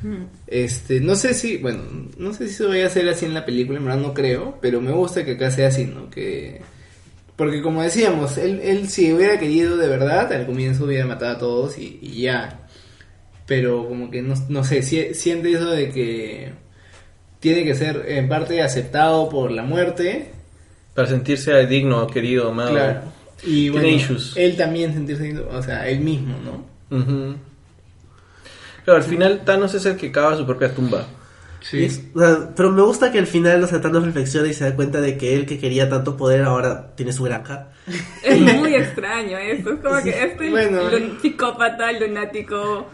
Mm. 0.08 0.24
Este, 0.46 1.00
no 1.00 1.14
sé 1.14 1.34
si, 1.34 1.56
bueno, 1.58 1.82
no 2.16 2.32
sé 2.32 2.48
si 2.48 2.54
se 2.54 2.64
vaya 2.66 2.84
a 2.84 2.86
hacer 2.86 3.08
así 3.08 3.26
en 3.26 3.34
la 3.34 3.44
película, 3.44 3.78
en 3.78 3.84
verdad 3.84 4.00
no 4.00 4.14
creo, 4.14 4.58
pero 4.62 4.80
me 4.80 4.92
gusta 4.92 5.24
que 5.24 5.32
acá 5.32 5.50
sea 5.50 5.68
así, 5.68 5.84
¿no? 5.86 6.08
Que 6.10 6.60
porque 7.36 7.62
como 7.62 7.82
decíamos, 7.82 8.36
él, 8.38 8.60
él 8.62 8.88
si 8.88 9.12
hubiera 9.12 9.38
querido 9.38 9.76
de 9.78 9.88
verdad, 9.88 10.30
al 10.32 10.46
comienzo 10.46 10.84
hubiera 10.84 11.06
matado 11.06 11.32
a 11.32 11.38
todos 11.38 11.78
y, 11.78 11.98
y 12.02 12.22
ya. 12.22 12.66
Pero 13.46 13.88
como 13.88 14.10
que 14.10 14.22
no, 14.22 14.34
no 14.48 14.62
sé, 14.62 14.82
si- 14.82 15.14
siente 15.14 15.52
eso 15.52 15.70
de 15.70 15.88
que 15.90 16.52
tiene 17.40 17.64
que 17.64 17.74
ser 17.74 18.04
en 18.08 18.28
parte 18.28 18.62
aceptado 18.62 19.28
por 19.28 19.50
la 19.50 19.62
muerte. 19.62 20.30
Para 20.94 21.08
sentirse 21.08 21.66
digno, 21.66 22.06
querido, 22.06 22.50
amado. 22.50 22.70
Claro. 22.72 23.00
Y 23.42 23.70
bueno, 23.70 23.88
issues. 23.88 24.34
él 24.36 24.56
también 24.56 24.92
sentirse, 24.92 25.22
digno, 25.24 25.42
o 25.50 25.62
sea, 25.62 25.88
él 25.88 26.00
mismo, 26.00 26.34
¿no? 26.44 26.64
Claro, 28.84 28.98
al 28.98 29.04
final 29.04 29.42
Thanos 29.44 29.74
es 29.74 29.86
el 29.86 29.96
que 29.96 30.10
cava 30.12 30.36
su 30.36 30.44
propia 30.46 30.74
tumba. 30.74 31.06
Y 31.72 31.84
es- 31.84 32.02
o 32.14 32.18
sea, 32.18 32.50
pero 32.56 32.70
me 32.70 32.82
gusta 32.82 33.12
que 33.12 33.18
al 33.18 33.26
final, 33.26 33.62
o 33.62 33.66
sea, 33.66 33.80
Thanos 33.80 34.04
reflexiona 34.04 34.48
y 34.48 34.54
se 34.54 34.64
da 34.64 34.74
cuenta 34.74 35.00
de 35.00 35.16
que 35.18 35.34
él 35.36 35.46
que 35.46 35.58
quería 35.58 35.88
tanto 35.88 36.16
poder 36.16 36.42
ahora 36.42 36.94
tiene 36.96 37.12
su 37.12 37.22
granja. 37.24 37.68
Es 38.24 38.40
muy 38.40 38.74
extraño 38.74 39.36
esto. 39.38 39.72
Es 39.74 39.80
como 39.80 40.02
que 40.02 40.10
este 40.24 40.50
Bueno. 40.50 40.80
psicópata, 41.20 41.92
lunático, 41.92 42.88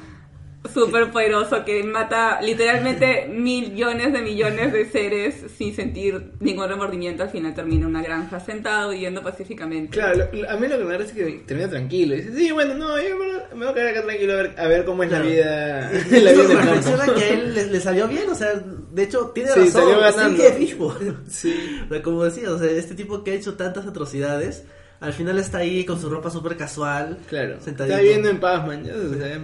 súper 0.72 1.10
poderoso 1.10 1.64
que 1.64 1.82
mata 1.84 2.40
literalmente 2.40 3.26
millones 3.28 4.12
de 4.12 4.22
millones 4.22 4.72
de 4.72 4.84
seres 4.90 5.34
sin 5.56 5.74
sentir 5.74 6.32
ningún 6.40 6.68
remordimiento. 6.68 7.22
Al 7.22 7.30
final 7.30 7.54
termina 7.54 7.82
en 7.82 7.86
una 7.86 8.02
granja 8.02 8.40
sentado 8.40 8.90
viviendo 8.90 9.22
pacíficamente. 9.22 9.90
Claro, 9.90 10.28
lo- 10.32 10.50
a 10.50 10.56
mí 10.56 10.68
lo 10.68 10.78
que 10.78 10.84
me 10.84 10.92
parece 10.94 11.10
es 11.20 11.26
que 11.26 11.42
termina 11.46 11.68
tranquilo. 11.68 12.14
Y 12.14 12.22
dice, 12.22 12.34
sí, 12.36 12.50
bueno, 12.52 12.74
no, 12.74 13.00
yo 13.00 13.16
me, 13.16 13.56
voy 13.64 13.68
a 13.68 13.74
quedar 13.74 13.88
acá 13.88 14.02
tranquilo 14.04 14.32
a 14.32 14.36
ver, 14.36 14.54
a 14.58 14.66
ver 14.68 14.84
cómo 14.84 15.02
es 15.02 15.08
Claro. 15.08 15.24
la 15.24 15.30
vida, 15.30 15.90
la 15.92 16.32
vida 16.32 16.42
reflexiona 16.62 16.96
campo. 16.98 17.14
que 17.14 17.24
a 17.24 17.28
él 17.30 17.54
le, 17.54 17.66
le 17.66 17.80
salió 17.80 18.08
bien, 18.08 18.28
o 18.30 18.34
sea, 18.34 18.52
de 18.92 19.02
hecho 19.02 19.30
tiene 19.34 19.50
Sí, 19.50 19.60
razón. 19.60 19.72
salió 19.82 20.00
ganando. 20.00 20.42
Silky 20.42 20.66
Fishbone. 20.66 21.14
Sí. 21.28 21.54
O 21.86 21.92
sea, 21.92 22.02
como 22.02 22.24
decía, 22.24 22.50
o 22.50 22.58
sea, 22.58 22.70
este 22.70 22.94
tipo 22.94 23.22
que 23.24 23.32
ha 23.32 23.34
hecho 23.34 23.54
tantas 23.54 23.86
atrocidades, 23.86 24.64
al 25.00 25.12
final 25.12 25.38
está 25.38 25.58
ahí 25.58 25.84
con 25.84 26.00
su 26.00 26.08
ropa 26.08 26.30
súper 26.30 26.56
casual. 26.56 27.18
Claro, 27.28 27.60
Sentadito. 27.60 27.94
está 27.94 28.00
viviendo 28.02 28.28
en 28.30 28.40
paz, 28.40 28.66
man. 28.66 28.82
o 28.82 29.14
sea, 29.18 29.40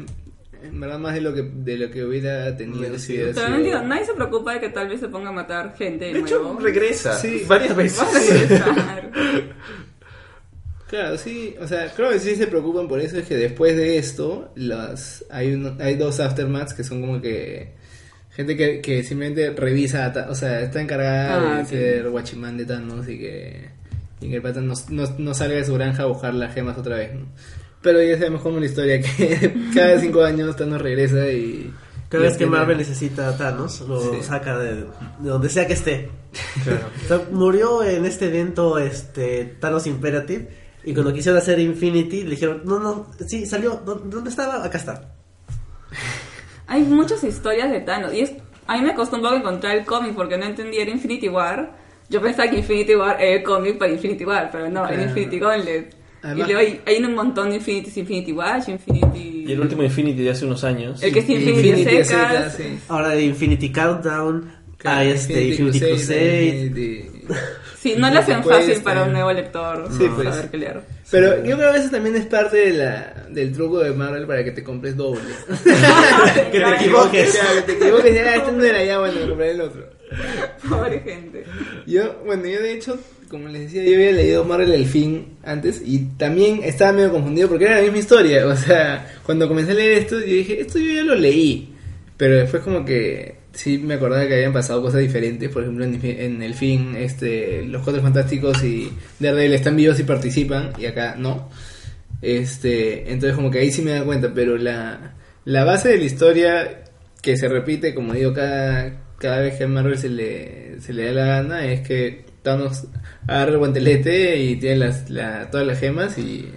en, 0.64 0.80
verdad 0.80 0.98
más 0.98 1.14
de 1.14 1.20
lo 1.20 1.34
que 1.34 1.42
de 1.42 1.76
lo 1.78 1.90
que 1.90 2.04
hubiera 2.04 2.56
tenido 2.56 2.98
si 2.98 3.12
hubiera 3.14 3.32
Pero 3.32 3.48
no 3.48 3.56
sido- 3.56 3.66
entiendo, 3.66 3.88
nadie 3.88 4.06
se 4.06 4.14
preocupa 4.14 4.54
de 4.54 4.60
que 4.60 4.68
tal 4.68 4.88
vez 4.88 5.00
se 5.00 5.08
ponga 5.08 5.28
a 5.30 5.32
matar 5.32 5.74
gente 5.76 6.06
de, 6.06 6.12
De 6.14 6.18
hecho, 6.20 6.42
nuevo. 6.42 6.58
regresa 6.60 7.18
Sí. 7.18 7.44
varias 7.46 7.74
veces. 7.76 8.00
Va 8.00 8.06
a 8.08 8.20
regresar. 9.00 9.12
Claro, 10.88 11.16
sí, 11.16 11.54
o 11.58 11.66
sea, 11.66 11.90
creo 11.96 12.10
que 12.10 12.18
sí 12.18 12.36
se 12.36 12.46
preocupan 12.46 12.86
por 12.86 13.00
eso, 13.00 13.16
es 13.18 13.26
que 13.26 13.34
después 13.36 13.74
de 13.78 13.96
esto, 13.96 14.52
las 14.56 15.24
hay, 15.30 15.54
uno- 15.54 15.74
hay 15.80 15.94
dos 15.96 16.20
aftermaths 16.20 16.74
que 16.74 16.84
son 16.84 17.00
como 17.00 17.18
que 17.22 17.72
gente 18.36 18.58
que, 18.58 18.82
que 18.82 19.02
simplemente 19.02 19.50
revisa, 19.52 20.04
a 20.04 20.12
Ta- 20.12 20.26
o 20.30 20.34
sea, 20.34 20.60
está 20.60 20.82
encargada 20.82 21.54
Ah, 21.54 21.58
de 21.60 21.64
sí. 21.64 21.70
ser 21.70 22.10
guachimán 22.10 22.58
de 22.58 22.66
Thanos 22.66 23.08
y 23.08 23.18
que, 23.18 23.70
y 24.20 24.28
que 24.28 24.36
el 24.36 24.42
pata 24.42 24.60
no, 24.60 24.74
no, 24.90 25.04
no 25.16 25.32
salga 25.34 25.56
de 25.56 25.64
su 25.64 25.72
granja 25.72 26.02
a 26.02 26.06
buscar 26.06 26.34
las 26.34 26.52
gemas 26.52 26.76
otra 26.76 26.96
vez, 26.96 27.14
¿no? 27.14 27.24
Pero 27.83 28.01
ya 28.03 28.16
sabemos 28.16 28.43
cómo 28.43 28.57
es 28.57 28.61
la 28.62 28.66
historia, 28.68 29.01
que 29.03 29.55
cada 29.74 29.99
cinco 30.01 30.22
años 30.22 30.55
Thanos 30.57 30.80
regresa 30.80 31.28
y... 31.30 31.72
Cada 32.09 32.24
vez 32.24 32.33
que 32.35 32.39
tiene- 32.45 32.53
Marvel 32.53 32.76
necesita 32.78 33.28
a 33.28 33.37
Thanos, 33.37 33.80
lo 33.89 33.99
Sí. 34.14 34.22
saca 34.22 34.59
de, 34.59 34.74
de 34.74 34.85
donde 35.28 35.49
sea 35.49 35.66
que 35.66 35.72
esté. 35.72 36.11
Claro. 36.62 36.87
O 37.05 37.09
sea, 37.09 37.22
murió 37.33 37.83
en 37.83 38.05
este 38.05 38.26
evento 38.26 38.78
este 38.78 39.57
Thanos 39.59 39.87
Imperative 39.87 40.49
y 40.85 40.93
cuando 40.95 41.12
quisieron 41.12 41.39
hacer 41.41 41.59
Infinity 41.59 42.22
le 42.24 42.30
dijeron, 42.30 42.62
no, 42.64 42.78
no, 42.78 43.07
sí, 43.26 43.47
salió, 43.47 43.80
¿dó- 43.85 43.95
¿dónde 44.05 44.28
estaba? 44.30 44.62
Acá 44.64 44.78
está. 44.78 45.14
Hay 46.66 46.83
muchas 46.83 47.22
historias 47.24 47.70
de 47.70 47.80
Thanos. 47.80 48.12
Y 48.14 48.20
es, 48.20 48.33
a 48.66 48.76
mí 48.76 48.83
me 48.85 48.95
costó 48.95 49.16
un 49.16 49.22
poco 49.22 49.35
encontrar 49.37 49.76
el 49.76 49.85
cómic 49.85 50.14
porque 50.14 50.37
no 50.39 50.45
entendía. 50.45 50.83
Era 50.83 50.91
Infinity 50.91 51.28
War. 51.28 51.76
Yo 52.09 52.20
pensaba 52.20 52.49
que 52.51 52.59
Infinity 52.59 52.95
War 52.95 53.20
era 53.20 53.37
el 53.39 53.43
cómic 53.43 53.78
para 53.78 53.91
Infinity 53.93 54.24
War, 54.24 54.51
pero 54.53 54.66
no, 54.68 54.80
Claro. 54.83 54.95
era 54.95 55.03
Infinity 55.05 55.39
Gauntlet. 55.39 55.97
Además- 56.22 56.48
y 56.48 56.52
luego 56.52 56.68
hay, 56.68 56.80
hay 56.86 57.02
un 57.04 57.14
montón 57.14 57.50
de 57.50 57.56
Infinities, 57.56 57.96
Infinity 57.96 58.32
Watch, 58.32 58.68
Infinity... 58.68 59.44
Y 59.48 59.52
el 59.52 59.60
último 59.60 59.82
Infinity 59.82 60.22
de 60.22 60.30
hace 60.30 60.44
unos 60.46 60.62
años. 60.64 61.02
El 61.02 61.12
que 61.12 61.18
es 61.20 61.28
Infinity, 61.28 61.68
Infinity 61.70 62.04
secas. 62.04 62.54
sí. 62.56 62.78
Ahora 62.88 63.10
hay 63.10 63.24
Infinity 63.24 63.72
Countdown, 63.72 64.52
hay 64.84 65.10
este 65.10 65.44
Infinity, 65.48 65.80
Crusade. 65.80 66.44
Infinity- 66.72 67.08
Sí, 67.78 67.94
no 67.98 68.08
lo 68.10 68.20
hacen 68.20 68.38
Infinity 68.38 68.60
fácil 68.68 68.82
para 68.84 69.02
un 69.02 69.08
eh. 69.08 69.12
nuevo 69.14 69.32
lector 69.32 69.88
Sí, 69.90 70.08
pues. 70.14 70.28
saber 70.28 70.50
qué 70.52 70.56
leer. 70.56 70.80
Pero 71.10 71.44
yo 71.44 71.56
creo 71.58 71.72
que 71.72 71.78
eso 71.78 71.90
también 71.90 72.14
es 72.14 72.26
parte 72.26 72.56
de 72.56 72.72
la, 72.74 73.26
del 73.28 73.52
truco 73.52 73.80
de 73.80 73.90
Marvel 73.90 74.24
para 74.24 74.44
que 74.44 74.52
te 74.52 74.62
compres 74.62 74.96
doble. 74.96 75.20
que 75.64 76.60
te 76.60 76.74
equivoques. 76.76 77.32
Claro, 77.36 77.54
que 77.56 77.62
te 77.62 77.72
equivoques, 77.72 78.14
ya, 78.14 78.36
este 78.36 78.52
no 78.52 78.62
era 78.64 78.84
ya, 78.84 78.98
bueno, 79.00 79.14
me 79.20 79.26
compraré 79.26 79.50
el 79.50 79.60
otro. 79.62 79.90
Pobre 80.68 81.00
gente. 81.00 81.44
Yo, 81.86 82.22
bueno, 82.24 82.46
yo 82.46 82.60
de 82.60 82.74
hecho, 82.74 82.98
como 83.28 83.48
les 83.48 83.62
decía, 83.62 83.82
yo 83.84 83.94
había 83.94 84.12
leído 84.12 84.44
Marvel 84.44 84.72
el 84.72 84.86
fin 84.86 85.38
antes 85.42 85.82
y 85.84 86.00
también 86.16 86.60
estaba 86.62 86.92
medio 86.92 87.12
confundido 87.12 87.48
porque 87.48 87.64
era 87.64 87.76
la 87.76 87.82
misma 87.82 87.98
historia. 87.98 88.46
O 88.46 88.56
sea, 88.56 89.14
cuando 89.24 89.48
comencé 89.48 89.72
a 89.72 89.74
leer 89.74 89.98
esto, 89.98 90.20
yo 90.20 90.26
dije, 90.26 90.60
esto 90.60 90.78
yo 90.78 90.92
ya 90.92 91.02
lo 91.02 91.14
leí. 91.14 91.74
Pero 92.16 92.36
después 92.36 92.62
como 92.62 92.84
que 92.84 93.36
sí 93.52 93.78
me 93.78 93.94
acordaba 93.94 94.26
que 94.26 94.34
habían 94.34 94.52
pasado 94.52 94.82
cosas 94.82 95.00
diferentes. 95.00 95.50
Por 95.50 95.62
ejemplo, 95.62 95.84
en, 95.84 96.00
en 96.02 96.42
el 96.42 96.54
fin, 96.54 96.94
este, 96.96 97.64
los 97.64 97.82
Cuatro 97.82 98.02
Fantásticos 98.02 98.62
y 98.64 98.92
Daredevil 99.18 99.54
están 99.54 99.76
vivos 99.76 99.98
y 99.98 100.04
participan 100.04 100.72
y 100.78 100.86
acá 100.86 101.16
no. 101.16 101.48
Este, 102.20 103.10
entonces 103.12 103.34
como 103.34 103.50
que 103.50 103.58
ahí 103.58 103.72
sí 103.72 103.82
me 103.82 103.90
da 103.90 104.04
cuenta, 104.04 104.32
pero 104.32 104.56
la, 104.56 105.14
la 105.44 105.64
base 105.64 105.88
de 105.88 105.98
la 105.98 106.04
historia 106.04 106.84
que 107.20 107.36
se 107.36 107.48
repite, 107.48 107.94
como 107.94 108.14
digo, 108.14 108.32
cada, 108.32 109.01
cada 109.22 109.38
vez 109.40 109.56
que 109.56 109.64
a 109.64 109.68
Marvel 109.68 109.96
se 109.96 110.08
le, 110.10 110.80
se 110.80 110.92
le 110.92 111.06
da 111.06 111.12
la 111.12 111.26
gana 111.26 111.64
es 111.66 111.80
que 111.86 112.26
Thanos 112.42 112.84
agarra 113.26 113.52
el 113.52 113.58
guantelete 113.58 114.36
y 114.42 114.56
tiene 114.56 114.76
las, 114.76 115.08
la- 115.08 115.48
todas 115.50 115.66
las 115.66 115.78
gemas 115.78 116.18
y, 116.18 116.50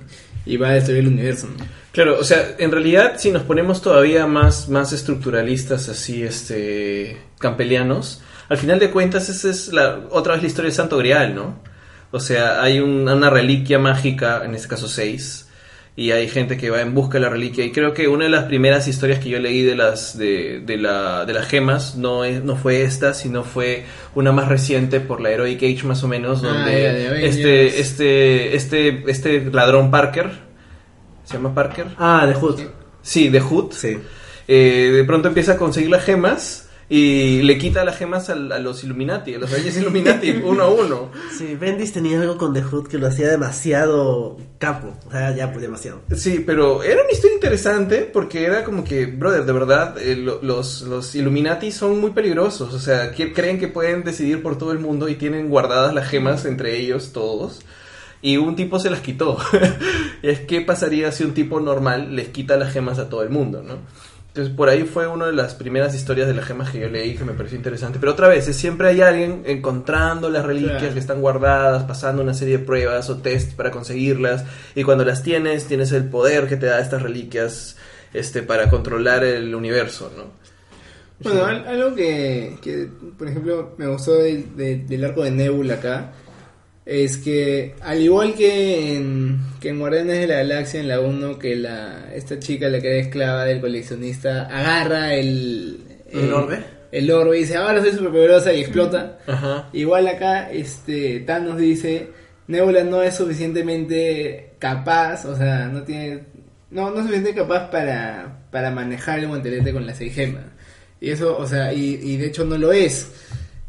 y 0.46 0.58
va 0.58 0.70
a 0.70 0.74
destruir 0.74 1.02
el 1.02 1.08
universo. 1.10 1.48
Claro, 1.92 2.18
o 2.20 2.24
sea, 2.26 2.56
en 2.58 2.72
realidad 2.72 3.14
si 3.18 3.32
nos 3.32 3.44
ponemos 3.44 3.82
todavía 3.82 4.28
más, 4.28 4.68
más 4.68 4.92
estructuralistas, 4.92 5.88
así, 5.88 6.24
este, 6.24 7.18
campelianos, 7.40 8.22
al 8.50 8.58
final 8.58 8.80
de 8.80 8.92
cuentas 8.92 9.30
esa 9.30 9.50
es 9.50 9.72
la, 9.72 10.02
otra 10.12 10.34
vez 10.34 10.42
la 10.42 10.48
historia 10.48 10.68
del 10.70 10.76
Santo 10.76 10.98
Grial, 10.98 11.34
¿no? 11.36 11.60
O 12.12 12.20
sea, 12.20 12.62
hay 12.62 12.80
un- 12.80 13.08
una 13.08 13.30
reliquia 13.30 13.80
mágica, 13.80 14.42
en 14.44 14.56
este 14.56 14.68
caso 14.68 14.88
6, 14.88 15.45
y 15.98 16.12
hay 16.12 16.28
gente 16.28 16.58
que 16.58 16.70
va 16.70 16.82
en 16.82 16.94
busca 16.94 17.14
de 17.14 17.22
la 17.22 17.30
reliquia, 17.30 17.64
y 17.64 17.72
creo 17.72 17.94
que 17.94 18.08
una 18.08 18.26
de 18.26 18.30
las 18.30 18.44
primeras 18.46 18.88
historias 18.88 19.20
que 19.20 19.30
yo 19.30 19.40
leí 19.40 19.62
de 19.62 19.76
las, 19.76 20.18
de, 20.18 20.60
de 20.60 20.78
la, 20.78 21.26
de 21.26 21.34
las 21.34 21.48
gemas 21.48 21.96
no, 21.96 22.26
es, 22.26 22.44
no 22.44 22.58
fue 22.58 22.82
esta, 22.82 23.14
sino 23.14 23.44
fue 23.44 23.86
una 24.14 24.34
más 24.34 24.50
reciente 24.50 25.00
por 25.00 25.22
la 25.22 25.32
Heroic 25.32 25.64
Age 25.64 25.84
más 25.88 26.04
o 26.04 26.08
menos, 26.10 26.42
Ah, 26.44 26.48
donde 26.48 27.26
este, 27.28 27.80
este, 27.80 28.56
este, 28.56 29.04
este 29.08 29.46
ladrón 29.52 29.90
Parker, 29.90 30.32
¿se 31.24 31.36
llama 31.36 31.56
Parker? 31.56 31.88
Ah, 31.98 32.26
de 32.28 32.34
Hood. 32.34 32.60
Sí, 33.02 33.30
de 33.30 33.40
Hood. 33.40 33.72
Sí. 33.72 33.98
Eh, 34.48 34.92
de 34.94 35.04
pronto 35.06 35.30
empieza 35.30 35.54
a 35.54 35.58
conseguir 35.58 35.90
las 35.90 36.04
gemas 36.04 36.65
y 36.88 37.42
le 37.42 37.58
quita 37.58 37.84
las 37.84 37.98
gemas 37.98 38.30
a, 38.30 38.36
los 38.36 38.84
Illuminati, 38.84 39.34
a 39.34 39.40
los 39.40 39.50
reyes 39.52 39.76
Illuminati, 39.78 40.30
uno 40.44 40.64
a 40.64 40.70
uno. 40.70 41.10
Sí, 41.36 41.56
Bendis 41.60 41.94
tenía 41.94 42.22
algo 42.22 42.38
con 42.38 42.54
The 42.54 42.62
Hood 42.62 42.88
que 42.88 42.98
lo 43.00 43.08
hacía 43.08 43.28
demasiado 43.30 44.38
capo. 44.60 44.94
O 45.08 45.12
sea, 45.12 45.36
ya 45.36 45.50
pues 45.52 45.62
demasiado. 45.64 46.02
Sí, 46.16 46.44
pero 46.46 46.84
era 46.84 47.02
una 47.02 47.12
historia 47.12 47.36
interesante 47.36 48.10
porque 48.12 48.46
era 48.46 48.64
como 48.64 48.84
que, 48.84 49.08
brother, 49.08 49.46
de 49.46 49.52
verdad, 49.54 49.98
eh, 50.00 50.16
lo- 50.16 50.42
los, 50.44 50.84
los 50.84 51.16
Illuminati 51.16 51.72
son 51.72 52.00
muy 52.00 52.12
peligrosos. 52.12 52.74
O 52.74 52.80
sea, 52.80 53.12
que 53.12 53.34
creen 53.34 53.60
que 53.60 53.68
pueden 53.68 54.04
decidir 54.04 54.44
por 54.44 54.58
todo 54.58 54.72
el 54.72 54.80
mundo 54.80 55.10
y 55.10 55.16
tienen 55.16 55.50
guardadas 55.50 55.94
las 55.94 56.08
gemas 56.08 56.46
entre 56.46 56.78
ellos 56.80 57.12
todos. 57.14 57.62
Y 58.22 58.38
un 58.38 58.56
tipo 58.56 58.80
se 58.80 58.90
las 58.90 59.02
quitó. 59.02 59.38
es 60.22 60.40
que 60.42 60.62
pasaría 60.62 61.12
si 61.12 61.24
un 61.24 61.34
tipo 61.34 61.60
normal 61.60 62.16
les 62.16 62.30
quita 62.30 62.58
las 62.58 62.72
gemas 62.74 62.98
a 63.00 63.10
todo 63.10 63.24
el 63.24 63.30
mundo, 63.30 63.64
¿no? 63.64 63.80
Entonces 64.36 64.54
por 64.54 64.68
ahí 64.68 64.84
fue 64.84 65.08
una 65.08 65.28
de 65.28 65.32
las 65.32 65.54
primeras 65.56 65.96
historias 65.96 66.28
de 66.28 66.34
las 66.34 66.44
gemas 66.44 66.70
que 66.70 66.82
yo 66.82 66.90
leí 66.90 67.16
que 67.16 67.24
me 67.24 67.32
pareció 67.32 67.56
interesante. 67.56 68.00
Pero 68.02 68.12
otra 68.12 68.28
vez, 68.28 68.46
es 68.50 68.58
siempre 68.58 68.90
hay 68.90 69.00
alguien 69.00 69.44
encontrando 69.46 70.30
las 70.30 70.44
reliquias 70.46 70.80
Claro. 70.80 70.94
que 70.94 71.00
están 71.00 71.22
guardadas, 71.22 71.84
pasando 71.84 72.22
una 72.22 72.34
serie 72.34 72.58
de 72.58 72.66
pruebas 72.66 73.10
o 73.10 73.20
tests 73.20 73.54
para 73.54 73.72
conseguirlas. 73.72 74.44
Y 74.76 74.84
cuando 74.84 75.06
las 75.06 75.24
tienes, 75.24 75.68
tienes 75.68 75.94
el 75.94 76.04
poder 76.10 76.48
que 76.50 76.58
te 76.58 76.66
da 76.66 76.82
estas 76.82 77.02
reliquias 77.02 77.78
este, 78.14 78.44
para 78.44 78.70
controlar 78.70 79.24
el 79.24 79.56
universo, 79.56 80.12
¿no? 80.18 80.24
Bueno, 81.22 81.46
al- 81.46 81.66
algo 81.66 81.96
que, 81.96 82.58
que, 82.62 82.90
por 83.18 83.30
ejemplo, 83.30 83.74
me 83.78 83.88
gustó 83.88 84.16
del, 84.16 84.54
de- 84.58 84.80
del 84.80 85.06
arco 85.06 85.24
de 85.24 85.32
Nebula 85.32 85.76
acá, 85.76 86.12
es 86.86 87.18
que 87.18 87.74
al 87.82 88.00
igual 88.02 88.36
que 88.36 88.96
en, 88.96 89.40
que 89.60 89.70
en 89.70 89.80
Guardianes 89.80 90.20
de 90.20 90.28
la 90.28 90.36
Galaxia, 90.36 90.80
en 90.80 90.88
la 90.88 91.00
1, 91.00 91.40
que 91.40 91.56
la 91.56 92.14
esta 92.14 92.40
chica, 92.40 92.70
la 92.70 92.80
que 92.80 92.90
era 92.90 93.00
esclava 93.00 93.46
del 93.46 93.60
coleccionista, 93.60 94.44
agarra 94.44 95.16
el... 95.16 95.80
¿El 96.12 96.32
orbe? 96.32 96.64
El 96.92 97.12
orbe 97.12 97.38
y 97.38 97.42
dice, 97.42 97.58
ahora 97.58 97.82
soy 97.82 97.92
super 97.92 98.12
poderosa 98.12 98.54
y 98.54 98.62
explota. 98.62 99.18
Ajá. 99.26 99.68
Igual 99.74 100.08
acá, 100.08 100.52
este, 100.52 101.22
Thanos 101.22 101.58
dice, 101.58 102.10
Nebula 102.48 102.84
no 102.84 103.02
es 103.02 103.16
suficientemente 103.16 104.52
capaz, 104.60 105.26
o 105.26 105.36
sea, 105.36 105.68
no 105.68 105.84
tiene, 105.84 106.24
no, 106.70 106.92
no 106.92 106.98
es 106.98 107.06
suficientemente 107.06 107.42
capaz 107.42 107.72
para, 107.72 108.44
para 108.52 108.70
manejar 108.70 109.20
el 109.20 109.28
guantelete 109.28 109.74
con 109.74 109.88
las 109.88 109.98
seis 109.98 110.14
gemas. 110.14 110.44
Y 111.02 111.10
eso, 111.10 111.36
o 111.36 111.48
sea, 111.48 111.74
y, 111.74 112.00
y 112.02 112.18
de 112.18 112.28
hecho 112.28 112.46
no 112.46 112.58
lo 112.58 112.72
es. 112.72 113.12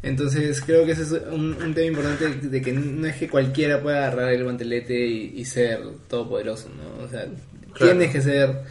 Entonces 0.03 0.61
creo 0.61 0.85
que 0.85 0.91
ese 0.91 1.01
es 1.03 1.11
un, 1.31 1.55
un 1.61 1.73
tema 1.73 1.87
importante 1.87 2.29
de 2.47 2.61
que 2.61 2.71
no 2.71 3.07
es 3.07 3.15
que 3.15 3.27
cualquiera 3.27 3.81
pueda 3.81 3.97
agarrar 4.07 4.31
el 4.31 4.43
guantelete 4.43 5.07
y, 5.07 5.33
y 5.35 5.45
ser 5.45 5.81
todopoderoso, 6.07 6.69
¿no? 6.69 7.03
O 7.05 7.09
sea, 7.09 7.25
Claro. 7.73 7.91
tienes 7.97 8.11
que 8.11 8.21
ser, 8.21 8.61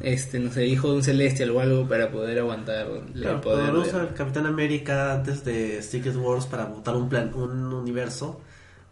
este, 0.00 0.38
no 0.38 0.50
sé, 0.52 0.66
hijo 0.66 0.90
de 0.90 0.96
un 0.96 1.02
celestial 1.02 1.50
o 1.50 1.60
algo 1.60 1.86
para 1.88 2.10
poder 2.10 2.38
aguantar 2.38 2.86
el 3.14 3.20
Claro, 3.20 3.40
poder. 3.42 3.72
lo 3.72 3.82
de- 3.82 3.88
usa 3.88 4.02
el 4.02 4.14
Capitán 4.14 4.46
América 4.46 5.14
antes 5.14 5.44
de 5.44 5.82
Secret 5.82 6.16
Wars 6.16 6.46
para 6.46 6.66
montar 6.66 6.96
un 6.96 7.08
plan, 7.10 7.32
un 7.34 7.72
universo, 7.74 8.40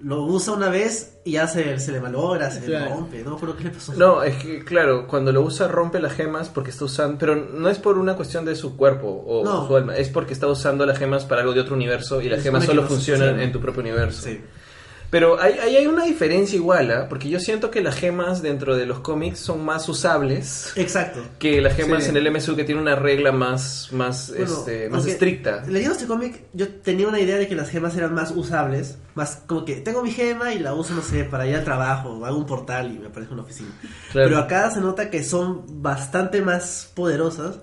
lo 0.01 0.25
usa 0.25 0.53
una 0.53 0.69
vez 0.69 1.19
y 1.25 1.33
ya 1.33 1.49
se, 1.49 1.79
se 1.79 1.91
le 1.91 2.01
malogra, 2.01 2.51
se 2.51 2.67
le 2.69 2.89
rompe. 2.89 3.23
No 3.23 3.37
acuerdo 3.37 3.57
qué 3.57 3.65
le 3.65 3.71
pasó. 3.71 3.95
No, 3.95 4.23
es 4.23 4.37
que 4.37 4.63
claro, 4.65 5.07
cuando 5.07 5.33
lo 5.33 5.41
usa 5.43 5.69
rompe 5.69 5.99
las 6.01 6.13
gemas 6.13 6.49
porque 6.51 6.71
está 6.71 6.85
usando, 6.85 7.17
pero 7.19 7.35
no 7.35 7.69
es 7.69 7.79
por 7.79 7.97
una 7.99 8.15
cuestión 8.15 8.45
de 8.45 8.55
su 8.57 8.77
cuerpo 8.77 9.09
o 9.27 9.43
No. 9.45 9.67
su 9.67 9.75
alma, 9.77 9.97
es 9.97 10.09
porque 10.11 10.33
está 10.35 10.47
usando 10.47 10.85
las 10.85 10.99
gemas 10.99 11.25
para 11.25 11.41
algo 11.41 11.55
de 11.55 11.61
otro 11.61 11.75
universo 11.75 12.21
y 12.21 12.29
las 12.29 12.43
gemas 12.43 12.63
que 12.63 12.67
solo 12.69 12.83
funcionan. 12.85 13.41
en 13.41 13.53
tu 13.53 13.61
propio 13.61 13.81
universo. 13.81 14.23
Sí. 14.23 14.41
Pero 15.11 15.41
ahí 15.41 15.55
hay, 15.63 15.77
hay 15.77 15.87
una 15.87 16.05
diferencia 16.05 16.57
igual, 16.57 16.91
¿ah? 16.91 17.07
porque 17.09 17.29
yo 17.29 17.39
siento 17.39 17.71
que 17.71 17.81
las 17.81 17.95
gemas 17.95 18.43
dentro 18.43 18.77
de 18.77 18.87
los 18.87 19.01
cómics 19.01 19.39
son 19.39 19.65
más 19.65 19.89
usables 19.89 20.73
Exacto. 20.77 21.21
que 21.39 21.61
las 21.61 21.75
gemas 21.77 22.05
Sí. 22.05 22.11
en 22.11 22.17
el 22.17 22.31
MSU 22.31 22.57
que 22.57 22.65
tiene 22.65 22.81
una 22.81 22.97
regla 22.97 23.31
más, 23.33 23.89
más, 23.93 24.29
Bueno, 24.37 24.45
este, 24.45 24.89
más 24.89 25.07
estricta. 25.07 25.63
Leyendo 25.67 25.95
este 25.95 26.07
cómic, 26.07 26.43
yo 26.53 26.69
tenía 26.69 27.07
una 27.09 27.21
idea 27.21 27.39
de 27.39 27.47
que 27.49 27.55
las 27.55 27.71
gemas 27.71 27.97
eran 27.97 28.15
más 28.15 28.33
usables. 28.33 28.99
Más 29.15 29.43
como 29.47 29.65
que 29.65 29.77
tengo 29.77 30.03
mi 30.03 30.11
gema 30.11 30.53
y 30.53 30.59
la 30.59 30.75
uso, 30.75 30.93
no 30.95 31.03
sé, 31.03 31.25
para 31.25 31.47
ir 31.47 31.55
al 31.57 31.65
trabajo, 31.65 32.11
o 32.11 32.25
hago 32.27 32.37
un 32.37 32.45
portal 32.47 32.93
y 32.93 32.99
me 32.99 33.07
aparezco 33.07 33.33
en 33.35 33.39
una 33.41 33.45
oficina. 33.49 33.71
Claro. 34.13 34.29
Pero 34.29 34.39
acá 34.41 34.71
se 34.71 34.81
nota 34.81 35.09
que 35.09 35.23
son 35.25 35.65
bastante 35.83 36.43
más 36.43 36.91
poderosas 36.95 37.61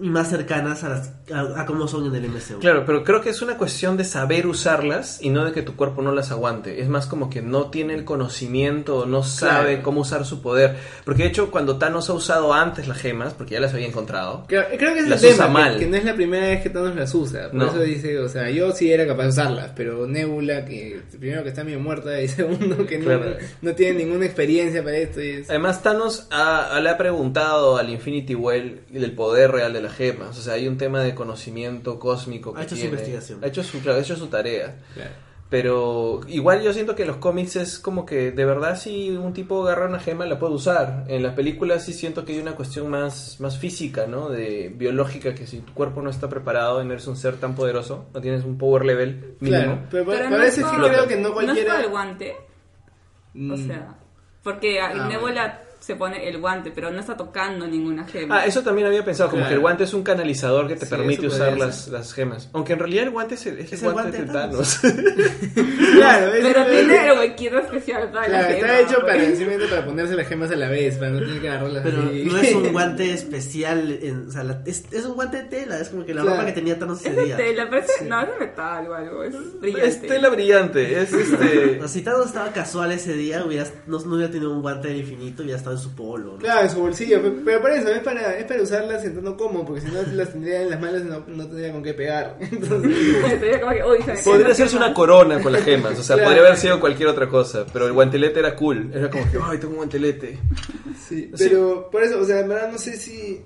más 0.00 0.28
cercanas 0.28 0.82
a, 0.82 0.88
las, 0.88 1.12
a, 1.32 1.60
a 1.60 1.66
cómo 1.66 1.86
son 1.86 2.06
en 2.06 2.14
el 2.16 2.28
MCU. 2.28 2.58
Claro, 2.58 2.84
pero 2.84 3.04
creo 3.04 3.20
que 3.20 3.30
es 3.30 3.40
una 3.42 3.56
cuestión 3.56 3.96
de 3.96 4.04
saber 4.04 4.46
usarlas 4.46 5.18
y 5.22 5.30
no 5.30 5.44
de 5.44 5.52
que 5.52 5.62
tu 5.62 5.76
cuerpo 5.76 6.02
no 6.02 6.10
las 6.12 6.32
aguante. 6.32 6.80
Es 6.82 6.88
más 6.88 7.06
como 7.06 7.30
que 7.30 7.42
no 7.42 7.70
tiene 7.70 7.94
el 7.94 8.04
conocimiento 8.04 9.06
no 9.06 9.22
sabe 9.22 9.68
Claro. 9.74 9.82
cómo 9.84 10.00
usar 10.00 10.24
su 10.24 10.42
poder. 10.42 10.76
Porque 11.04 11.22
de 11.22 11.28
hecho, 11.28 11.50
cuando 11.50 11.76
Thanos 11.78 12.10
ha 12.10 12.12
usado 12.12 12.52
antes 12.52 12.88
las 12.88 12.98
gemas, 12.98 13.34
porque 13.34 13.54
ya 13.54 13.60
las 13.60 13.72
había 13.72 13.86
encontrado, 13.86 14.44
Creo, 14.48 14.64
creo 14.76 14.94
que 14.94 15.00
es 15.00 15.08
Las 15.08 15.22
el 15.22 15.34
usa 15.34 15.46
tema, 15.46 15.60
mal. 15.60 15.74
Que, 15.74 15.84
que 15.84 15.86
no 15.90 15.96
es 15.96 16.04
la 16.04 16.14
primera 16.14 16.46
vez 16.46 16.62
que 16.62 16.70
Thanos 16.70 16.96
las 16.96 17.14
usa. 17.14 17.50
Por 17.50 17.54
No. 17.54 17.66
eso 17.66 17.78
dice, 17.80 18.18
o 18.18 18.28
sea, 18.28 18.50
yo 18.50 18.72
sí 18.72 18.92
era 18.92 19.06
capaz 19.06 19.22
de 19.24 19.28
usarlas, 19.28 19.70
pero 19.76 20.06
Nebula, 20.06 20.64
que 20.64 21.00
primero 21.18 21.42
que 21.44 21.50
está 21.50 21.62
medio 21.64 21.78
muerta 21.80 22.20
y 22.20 22.26
segundo 22.28 22.84
que 22.86 22.98
no, 22.98 23.04
Claro. 23.04 23.36
no 23.62 23.74
tiene 23.74 24.04
ninguna 24.04 24.24
experiencia 24.26 24.82
para 24.82 24.96
esto. 24.96 25.22
Y 25.22 25.28
es- 25.30 25.50
Además, 25.50 25.82
Thanos 25.82 26.26
ha- 26.30 26.80
le 26.80 26.90
ha 26.90 26.98
preguntado 26.98 27.76
al 27.76 27.90
Infinity 27.90 28.34
Well 28.34 28.80
del 28.90 29.12
poder 29.12 29.52
real 29.52 29.72
de 29.72 29.83
las 29.84 29.94
gemas. 29.94 30.36
O 30.38 30.42
sea, 30.42 30.54
hay 30.54 30.66
un 30.68 30.76
tema 30.78 31.00
de 31.00 31.14
conocimiento 31.14 31.98
cósmico. 31.98 32.52
Que 32.52 32.60
Ha 32.60 32.64
hecho 32.64 32.74
su 32.74 32.80
tiene. 32.82 32.90
investigación. 32.90 33.38
Ha 33.42 33.46
hecho 33.46 33.62
su, 33.62 33.80
claro, 33.80 33.98
ha 33.98 34.00
hecho 34.02 34.16
su 34.16 34.26
tarea. 34.26 34.76
Claro. 34.94 35.10
Pero 35.50 36.20
igual 36.26 36.62
yo 36.62 36.72
siento 36.72 36.96
que 36.96 37.02
en 37.02 37.08
los 37.08 37.18
cómics 37.18 37.54
es 37.56 37.78
como 37.78 38.04
que 38.06 38.32
de 38.32 38.44
verdad 38.44 38.76
si 38.76 39.10
un 39.10 39.32
tipo 39.34 39.62
agarra 39.62 39.86
una 39.86 40.00
gema 40.00 40.26
la 40.26 40.38
puede 40.38 40.54
usar. 40.54 41.04
En 41.06 41.22
las 41.22 41.34
películas 41.34 41.84
sí 41.84 41.92
siento 41.92 42.24
que 42.24 42.32
hay 42.32 42.38
una 42.40 42.56
cuestión 42.56 42.88
más, 42.90 43.36
más 43.40 43.56
física, 43.58 44.06
¿no? 44.08 44.30
De 44.30 44.72
biológica, 44.74 45.32
que 45.34 45.46
si 45.46 45.58
tu 45.60 45.72
cuerpo 45.72 46.02
no 46.02 46.10
está 46.10 46.28
preparado 46.28 46.82
y 46.82 46.86
no 46.86 46.92
eres 46.94 47.06
un 47.06 47.16
ser 47.16 47.36
tan 47.36 47.54
poderoso, 47.54 48.06
no 48.12 48.20
tienes 48.20 48.42
un 48.44 48.58
power 48.58 48.84
level 48.84 49.36
mínimo. 49.38 49.62
Claro, 49.62 49.78
pero, 49.90 50.04
Pero 50.06 50.18
para 50.18 50.30
no 50.30 50.38
veces 50.38 50.58
es 50.64 50.70
sí 50.70 50.76
por- 50.76 50.88
creo 50.90 51.06
que 51.06 51.16
no 51.16 51.22
No 51.22 51.28
es 51.28 51.34
por 51.34 51.44
cualquiera... 51.44 51.80
el 51.80 51.90
guante, 51.90 52.36
o 53.36 53.38
Mm, 53.38 53.66
sea, 53.66 53.94
porque 54.42 54.80
a- 54.80 54.86
Ah, 55.04 55.08
Nebula 55.08 55.62
se 55.84 55.96
pone 55.96 56.26
el 56.28 56.38
guante, 56.38 56.70
pero 56.74 56.90
no 56.90 56.98
está 57.00 57.14
tocando 57.16 57.66
ninguna 57.66 58.06
gema. 58.06 58.40
Ah, 58.40 58.46
eso 58.46 58.62
también 58.62 58.86
había 58.88 59.04
pensado, 59.04 59.28
como 59.28 59.40
Claro. 59.40 59.48
que 59.50 59.54
el 59.56 59.60
guante 59.60 59.84
es 59.84 59.92
un 59.92 60.02
canalizador 60.02 60.66
que 60.66 60.76
te 60.76 60.86
Sí, 60.86 60.90
permite 60.90 61.26
usar 61.26 61.58
las, 61.58 61.88
las 61.88 62.14
gemas. 62.14 62.48
Aunque 62.54 62.72
en 62.72 62.78
realidad 62.78 63.04
el 63.04 63.10
guante 63.10 63.34
es 63.34 63.44
el, 63.46 63.58
es 63.58 63.68
el 63.68 63.74
Es 63.74 63.82
el 63.82 63.92
guante, 63.92 64.18
guante 64.22 64.32
de 64.32 64.32
Thanos. 64.32 64.80
Claro, 65.94 66.34
es- 66.34 66.44
pero 66.46 66.64
tiene 66.66 67.06
el 67.08 67.18
huequito 67.18 67.58
especial 67.58 68.10
para 68.10 68.26
Claro, 68.26 68.48
la 68.48 68.54
está 68.56 68.80
hecho 68.80 69.00
para, 69.02 69.24
simplemente 69.26 69.66
para 69.68 69.84
ponerse 69.84 70.14
las 70.16 70.26
gemas 70.26 70.50
a 70.50 70.56
la 70.56 70.68
vez, 70.68 70.96
para 70.96 71.10
no 71.10 71.18
tener 71.20 71.40
que 71.40 71.48
agarrarlas 71.48 71.82
Pero 71.84 72.02
así. 72.02 72.24
no 72.24 72.38
es 72.38 72.54
un 72.54 72.72
guante 72.72 73.12
especial, 73.14 73.98
en- 74.02 74.28
o 74.28 74.32
sea, 74.32 74.44
la- 74.44 74.62
es, 74.66 74.84
es 74.90 75.04
un 75.04 75.14
guante 75.14 75.36
de 75.38 75.44
tela, 75.44 75.78
es 75.80 75.88
como 75.90 76.04
que 76.04 76.14
la 76.14 76.22
Claro. 76.22 76.36
ropa 76.36 76.46
que 76.46 76.52
tenía 76.52 76.78
Thanos 76.78 77.00
ese 77.00 77.10
Es 77.10 77.16
de 77.16 77.24
día. 77.26 77.36
tela, 77.36 77.68
parece, 77.70 78.04
no, 78.06 78.20
es 78.22 78.28
de 78.28 78.38
metal 78.46 78.86
o 78.88 78.94
algo, 78.94 79.22
es 79.24 79.60
brillante. 79.60 79.86
es 79.88 80.00
tela 80.02 80.28
brillante, 80.30 81.00
es 81.02 81.12
este... 81.12 81.80
Si 81.88 82.02
Thanos 82.02 82.26
estaba 82.26 82.52
casual 82.52 82.92
ese 82.92 83.12
día, 83.14 83.40
no, 83.86 83.98
no 83.98 84.14
hubiera 84.14 84.30
tenido 84.32 84.50
un 84.52 84.62
guante 84.62 84.88
del 84.88 84.98
infinito, 84.98 85.42
hubiera 85.42 85.58
estado 85.58 85.73
su 85.78 85.94
polo. 85.94 86.32
¿no? 86.32 86.38
Claro, 86.38 86.62
en 86.62 86.70
su 86.70 86.80
bolsillo, 86.80 87.22
pe- 87.22 87.32
pero 87.44 87.62
para 87.62 87.76
eso, 87.76 87.88
es 87.88 88.00
para, 88.00 88.36
es 88.38 88.44
para 88.44 88.62
usarlas 88.62 89.02
sentando 89.02 89.36
cómodo, 89.36 89.64
porque 89.66 89.80
si 89.82 89.88
no 89.88 90.02
las 90.02 90.30
tendría 90.32 90.62
en 90.62 90.70
las 90.70 90.80
manos 90.80 91.00
y 91.02 91.04
no, 91.04 91.24
no 91.26 91.46
tendría 91.46 91.72
con 91.72 91.82
qué 91.82 91.94
pegar. 91.94 92.36
Entonces, 92.40 93.60
como 93.60 93.72
que, 93.72 93.84
uy, 93.84 93.98
Podría 94.24 94.48
hacerse 94.48 94.76
una 94.76 94.92
corona 94.94 95.40
con 95.40 95.52
las 95.52 95.62
gemas, 95.64 95.98
o 95.98 96.02
sea, 96.02 96.16
Claro. 96.16 96.30
podría 96.30 96.46
haber 96.46 96.58
sido 96.58 96.80
cualquier 96.80 97.08
otra 97.08 97.28
cosa, 97.28 97.64
pero 97.72 97.86
el 97.86 97.92
guantelete 97.92 98.40
era 98.40 98.54
cool, 98.56 98.90
era 98.94 99.10
como 99.10 99.30
que, 99.30 99.38
ay, 99.42 99.58
tengo 99.58 99.70
un 99.72 99.76
guantelete. 99.78 100.38
sí, 101.08 101.30
pero 101.36 101.88
por 101.90 102.02
eso, 102.02 102.20
o 102.20 102.24
sea, 102.24 102.40
en 102.40 102.48
verdad 102.48 102.70
no 102.72 102.78
sé 102.78 102.96
si 102.96 103.44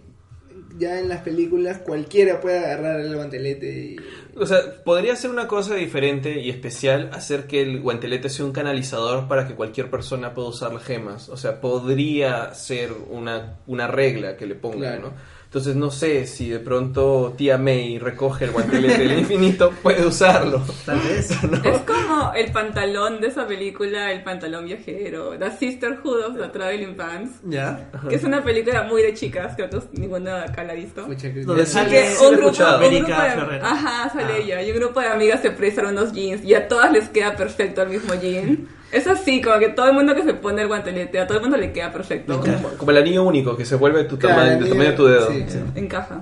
ya 0.79 0.99
en 0.99 1.09
las 1.09 1.23
películas 1.23 1.79
cualquiera 1.79 2.41
puede 2.41 2.59
agarrar 2.59 3.01
el 3.01 3.15
guantelete 3.15 3.67
y... 3.69 3.97
O 4.37 4.47
sea, 4.47 4.59
podría 4.85 5.17
ser 5.17 5.31
una 5.31 5.49
cosa 5.49 5.75
diferente 5.75 6.41
y 6.41 6.49
especial 6.51 7.11
hacer 7.13 7.47
que 7.47 7.61
el 7.63 7.81
guantelete 7.81 8.29
sea 8.29 8.45
un 8.45 8.53
canalizador 8.53 9.27
para 9.27 9.49
que 9.49 9.55
cualquier 9.55 9.91
persona 9.91 10.33
pueda 10.35 10.49
usar 10.49 10.73
las 10.73 10.85
gemas. 10.85 11.29
O 11.29 11.37
sea, 11.37 11.61
podría 11.61 12.55
ser 12.55 12.91
una, 13.11 13.59
una 13.67 13.89
regla 13.89 14.37
que 14.37 14.47
le 14.47 14.55
pongan, 14.55 14.79
Claro. 14.79 15.01
¿no? 15.03 15.38
Entonces 15.49 15.77
no 15.77 15.91
sé 15.91 16.27
si 16.27 16.51
de 16.51 16.59
pronto 16.59 17.33
tía 17.35 17.57
May 17.57 17.99
recoge 17.99 18.45
el 18.45 18.51
guantelete 18.51 18.99
del 18.99 19.19
infinito, 19.21 19.73
puede 19.83 20.05
usarlo. 20.07 20.63
Tal 20.85 21.01
vez. 21.01 21.31
Es 21.65 21.79
como 21.87 22.33
el 22.35 22.53
pantalón 22.53 23.19
de 23.23 23.29
esa 23.29 23.47
película, 23.47 24.13
el 24.13 24.23
pantalón 24.23 24.67
viajero, 24.67 25.39
The 25.39 25.51
Sisterhood 25.53 26.21
of 26.27 26.37
the 26.39 26.49
Traveling 26.49 26.97
Pants, 26.97 27.39
¿Ya? 27.45 27.89
que 28.11 28.17
es 28.17 28.25
una 28.25 28.45
película 28.45 28.83
muy 28.83 29.01
de 29.01 29.15
chicas, 29.15 29.57
que 29.57 29.63
otros 29.63 29.85
ninguna 29.93 30.43
acá 30.43 30.65
la 30.65 30.73
ha 30.75 30.77
visto. 30.77 31.09
Que- 31.17 31.31
Donde 31.45 31.65
sale- 31.65 31.89
Que 31.89 32.07
sí, 32.09 32.25
un 32.27 32.33
grupo, 32.33 32.49
un 32.49 32.55
grupo 32.55 32.65
América 32.67 33.47
de, 33.49 33.61
ajá, 33.63 34.11
sale 34.11 34.33
Ah. 34.35 34.39
ella, 34.39 34.63
y 34.63 34.71
un 34.71 34.77
grupo 34.81 35.01
de 35.01 35.07
amigas 35.07 35.41
se 35.41 35.51
prestan 35.51 35.87
unos 35.87 36.13
jeans 36.13 36.45
y 36.45 36.53
a 36.53 36.69
todas 36.69 36.93
les 36.93 37.09
queda 37.09 37.35
perfecto 37.37 37.81
el 37.81 37.89
mismo 37.89 38.13
jean. 38.21 38.69
Es 38.91 39.07
así, 39.07 39.41
como 39.43 39.59
que 39.59 39.69
todo 39.69 39.87
el 39.89 39.93
mundo 39.93 40.15
que 40.15 40.23
se 40.23 40.33
pone 40.35 40.63
el 40.63 40.69
guantelete, 40.69 41.21
a 41.21 41.27
todo 41.27 41.39
el 41.39 41.43
mundo 41.43 41.57
le 41.59 41.73
queda 41.73 41.93
perfecto. 41.93 42.41
Como, 42.41 42.69
como 42.77 42.91
el 42.91 42.97
anillo 42.97 43.23
único 43.25 43.57
que 43.57 43.65
se 43.67 43.77
vuelve 43.77 44.05
tu 44.05 44.19
Claro, 44.19 44.37
tamaño, 44.37 44.53
el 44.55 44.61
del 44.61 44.69
tamaño 44.71 44.91
de 44.91 44.97
tu 44.97 45.07
dedo. 45.07 45.31
sí, 45.31 45.45
sí. 45.49 45.59
Encaja. 45.75 46.21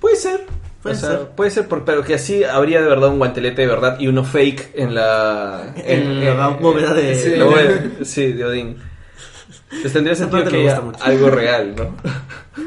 Puede 0.00 0.16
ser. 0.16 0.40
Puede 0.82 0.96
O 0.96 0.98
sea, 0.98 1.08
ser. 1.10 1.20
Puede 1.28 1.50
ser, 1.50 1.68
por- 1.68 1.84
pero 1.84 2.02
que 2.02 2.14
así 2.14 2.42
habría 2.44 2.80
de 2.82 2.88
verdad 2.88 3.10
un 3.10 3.18
guantelete 3.18 3.62
de 3.62 3.68
verdad 3.68 3.96
y 4.00 4.08
uno 4.08 4.24
fake 4.24 4.70
en 4.74 4.94
la... 4.94 5.72
En 5.76 6.24
la 6.36 6.48
bóveda 6.48 6.92
de- 6.94 7.14
Sí, 7.14 7.36
la 7.36 7.44
bóveda- 7.44 8.04
sí, 8.04 8.32
de 8.32 8.44
Odín. 8.44 8.76
Pues 9.82 9.92
tendría 9.92 10.14
sentido 10.14 10.44
que 10.44 10.62
gusta 10.64 10.80
mucho. 10.80 11.04
algo 11.04 11.30
real, 11.30 11.74
¿no? 11.76 11.96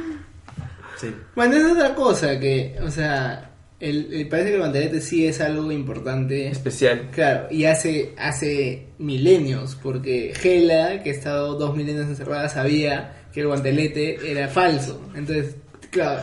Sí. 0.98 1.16
Bueno, 1.34 1.56
es 1.56 1.72
otra 1.72 1.96
cosa 1.96 2.38
que, 2.42 2.78
o 2.84 2.92
sea, 2.92 3.49
el, 3.80 4.14
el- 4.14 4.28
parece 4.28 4.50
que 4.50 4.56
el 4.56 4.62
guantelete 4.62 5.02
sí 5.02 5.26
es 5.26 5.40
algo 5.42 5.72
importante. 5.72 6.48
Especial. 6.48 7.10
Claro, 7.12 7.48
y 7.52 7.66
hace, 7.66 8.14
hace 8.18 8.88
milenios, 8.98 9.76
porque 9.82 10.34
Hela, 10.44 11.02
que 11.04 11.12
ha 11.12 11.14
estado 11.14 11.56
dos 11.56 11.76
milenios 11.76 12.08
encerrada, 12.08 12.50
sabía 12.50 13.16
que 13.34 13.42
el 13.42 13.48
guantelete 13.48 14.32
era 14.32 14.48
falso. 14.48 15.02
Entonces, 15.16 15.56
claro, 15.92 16.22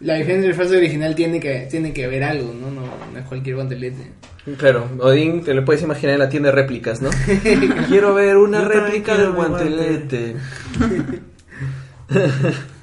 la 0.00 0.14
diferencia 0.14 0.48
del 0.48 0.56
falso 0.56 0.74
y 0.74 0.78
original 0.78 1.14
tiene 1.14 1.38
que, 1.40 1.66
tiene 1.70 1.92
que 1.92 2.04
haber 2.06 2.24
algo, 2.24 2.52
¿no? 2.54 2.70
No, 2.70 2.82
no 3.12 3.18
es 3.18 3.24
cualquier 3.26 3.56
guantelete. 3.56 4.12
Claro, 4.58 4.88
Odín 5.00 5.42
te 5.42 5.54
lo 5.54 5.64
puedes 5.64 5.82
imaginar 5.82 6.14
en 6.14 6.20
la 6.20 6.28
tienda 6.28 6.50
de 6.50 6.54
réplicas, 6.54 7.02
¿no? 7.02 7.10
Quiero 7.88 8.14
ver 8.14 8.36
una 8.36 8.62
Yo 8.62 8.68
réplica 8.68 9.16
del 9.16 9.30
mi 9.30 9.34
guante. 9.34 9.64
guantelete. 9.64 10.36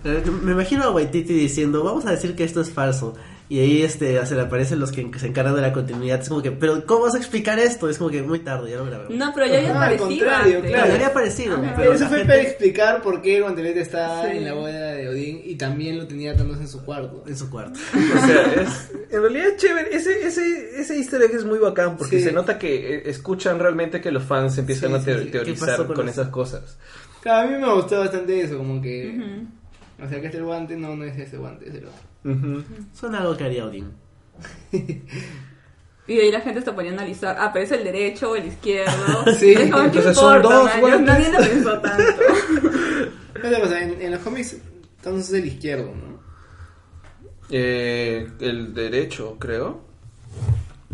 Eh, 0.06 0.22
Me 0.44 0.52
imagino 0.52 0.84
a 0.84 0.92
Waititi 0.92 1.34
diciendo, 1.34 1.82
vamos 1.84 2.06
a 2.06 2.12
decir 2.12 2.36
que 2.36 2.44
esto 2.44 2.60
es 2.60 2.70
falso. 2.72 3.16
Y 3.50 3.60
ahí 3.60 3.84
este, 3.84 4.26
se 4.26 4.36
le 4.36 4.42
aparecen 4.42 4.80
los 4.80 4.92
que 4.92 5.08
se 5.20 5.28
encargan 5.28 5.54
de 5.54 5.62
la 5.62 5.74
continuidad. 5.74 6.22
Es 6.22 6.30
como 6.30 6.42
que, 6.42 6.52
pero 6.52 6.86
¿cómo 6.86 7.02
vas 7.02 7.14
a 7.14 7.18
explicar 7.18 7.60
esto? 7.60 7.88
Es 7.90 7.98
como 7.98 8.10
que 8.10 8.24
muy 8.24 8.40
tarde, 8.40 8.72
ya 8.72 8.78
lo 8.78 8.86
grabé. 8.86 9.14
No, 9.14 9.32
pero 9.34 9.46
ya 9.48 9.58
había 9.58 9.70
Ah, 9.70 9.72
al 9.72 9.94
aparecido 9.94 10.08
contrario, 10.08 10.56
antes. 10.58 10.72
Claro, 10.72 10.88
ya 10.88 10.94
había 10.96 11.08
aparecido. 11.08 11.56
Ajá. 11.58 11.74
Pero 11.78 11.94
Eso 11.94 12.08
fue 12.08 12.18
gente- 12.20 12.34
para 12.34 12.42
explicar 12.42 13.02
por 13.02 13.22
qué 13.22 13.36
el 13.38 13.44
guantelete 13.44 13.82
estaba 13.82 14.24
Sí. 14.32 14.38
en 14.38 14.46
la 14.46 14.54
boda 14.54 14.94
de 14.94 15.10
Odín 15.10 15.42
y 15.44 15.56
también 15.56 15.98
lo 16.00 16.08
tenía 16.08 16.32
atándose 16.32 16.62
en 16.62 16.68
su 16.70 16.84
cuarto. 16.84 17.24
En 17.28 17.38
su 17.38 17.50
cuarto. 17.50 17.78
O 17.94 18.26
sea, 18.26 18.54
es, 18.64 18.92
en 19.12 19.22
realidad 19.22 19.48
es 19.50 19.58
chévere. 19.58 19.96
Ese, 19.96 20.26
ese, 20.26 20.80
ese 20.80 20.98
easter 20.98 21.22
egg 21.22 21.36
es 21.36 21.44
muy 21.46 21.60
bacán 21.60 21.98
porque 21.98 22.20
Sí. 22.20 22.24
se 22.24 22.32
nota 22.32 22.58
que 22.58 22.96
eh, 22.96 23.04
escuchan 23.08 23.60
realmente 23.60 24.00
que 24.02 24.10
los 24.12 24.24
fans 24.24 24.58
empiezan 24.58 24.90
Sí, 25.04 25.12
a. 25.12 25.16
¿Qué 25.18 25.26
teorizar 25.26 25.86
con, 25.86 25.96
con 25.96 26.10
esas 26.10 26.30
cosas. 26.30 26.78
Claro, 27.22 27.50
a 27.50 27.52
mí 27.52 27.58
me 27.64 27.72
gustó 27.74 28.00
bastante 28.00 28.42
eso, 28.42 28.58
como 28.58 28.82
que... 28.82 29.16
Ujú. 29.18 30.06
O 30.06 30.10
sea, 30.10 30.20
que 30.20 30.26
este 30.28 30.38
el 30.40 30.44
guante, 30.46 30.76
no, 30.76 30.96
no 30.96 31.04
es 31.06 31.18
ese 31.20 31.38
guante, 31.38 31.68
es 31.70 31.76
el 31.76 31.86
otro. 31.86 32.13
Ujú. 32.24 32.64
Suena 32.94 33.20
algo 33.20 33.36
que 33.38 33.44
haría 33.44 33.66
Odín. 33.66 33.92
Y 36.06 36.16
de 36.18 36.24
ahí 36.24 36.32
la 36.32 36.42
gente 36.42 36.62
se 36.62 36.72
ponía 36.74 36.92
a 36.92 36.96
analizar, 36.96 37.38
ah, 37.40 37.52
pero 37.54 37.64
es 37.64 37.72
el 37.72 37.82
derecho 37.86 38.32
o 38.32 38.36
el 38.36 38.48
izquierdo. 38.48 38.92
Sí. 39.40 39.54
Es 39.54 39.72
como, 39.72 39.84
¿qué 39.84 40.00
Entonces 40.00 40.16
son 40.18 40.42
dos. 40.42 40.70
Nadie 41.02 41.32
lo 41.32 41.38
pensó 41.40 41.80
tanto. 41.80 42.04
Otra 43.38 43.60
cosa, 43.62 43.82
en, 43.82 44.02
en 44.02 44.12
los 44.12 44.20
cómics, 44.20 44.58
entonces 44.98 45.30
es 45.34 45.40
el 45.42 45.46
izquierdo, 45.48 45.86
¿no? 45.96 46.22
Eh, 47.50 48.28
el 48.42 48.74
derecho, 48.74 49.38
creo. 49.40 49.82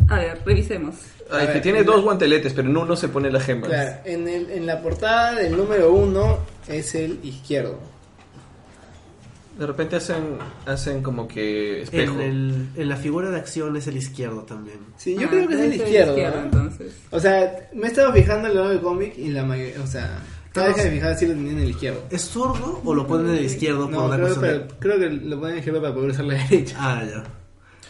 A 0.09 0.19
ver, 0.19 0.41
revisemos. 0.45 0.95
Ah, 1.31 1.39
que 1.41 1.45
ver, 1.53 1.61
tiene 1.61 1.79
la- 1.79 1.85
dos 1.85 2.03
guanteletes, 2.03 2.53
pero 2.53 2.67
en 2.69 2.77
uno 2.77 2.95
se 2.95 3.07
pone 3.09 3.31
las 3.31 3.43
gemas. 3.45 3.69
Claro, 3.69 4.01
en, 4.05 4.27
el, 4.27 4.49
en 4.51 4.65
la 4.67 4.79
portada 4.81 5.33
del 5.35 5.57
número 5.57 5.91
uno 5.91 6.39
es 6.67 6.93
el 6.95 7.19
izquierdo. 7.23 7.79
De 9.59 9.67
repente 9.67 9.97
hacen, 9.97 10.37
hacen 10.65 11.03
como 11.03 11.27
que 11.27 11.81
espejo. 11.81 12.13
En, 12.13 12.21
el, 12.21 12.67
en 12.75 12.89
la 12.89 12.95
figura 12.95 13.29
de 13.29 13.37
acción 13.37 13.75
es 13.75 13.87
el 13.87 13.97
izquierdo 13.97 14.43
también. 14.43 14.77
Sí, 14.97 15.15
yo 15.15 15.27
Ah, 15.27 15.29
creo 15.29 15.47
que 15.47 15.53
es 15.55 15.59
el 15.59 15.73
izquierdo. 15.75 16.11
izquierdo, 16.13 16.37
¿no? 16.37 16.43
entonces. 16.45 16.93
O 17.11 17.19
sea, 17.19 17.69
me 17.73 17.87
he 17.87 17.89
estado 17.89 18.13
fijando 18.13 18.45
en 18.47 18.51
el 18.51 18.55
lado 18.57 18.69
del 18.69 18.79
cómic 18.81 19.17
y 19.17 19.27
la 19.29 19.43
mayoría, 19.43 19.81
o 19.83 19.87
sea, 19.87 20.19
cada 20.53 20.67
vez 20.67 20.77
que 20.77 20.83
me 20.85 20.91
fijaba 20.91 21.15
sí 21.15 21.25
lo 21.27 21.33
tenían 21.33 21.57
en 21.57 21.63
el 21.63 21.69
izquierdo. 21.71 22.03
¿Es 22.09 22.21
zurdo 22.21 22.81
o 22.83 22.95
lo 22.95 23.05
ponen 23.05 23.31
en 23.31 23.35
el 23.39 23.45
izquierdo 23.45 23.83
por 23.85 23.91
No, 23.91 24.05
una 24.05 24.15
creo, 24.15 24.67
creo 24.79 24.97
que 24.99 25.09
lo 25.09 25.35
ponen 25.35 25.45
en 25.45 25.51
el 25.51 25.57
izquierdo 25.59 25.81
para 25.81 25.93
poder 25.93 26.09
usar 26.11 26.25
la 26.25 26.33
derecha. 26.35 26.75
Ah, 26.79 27.03
ya. 27.05 27.23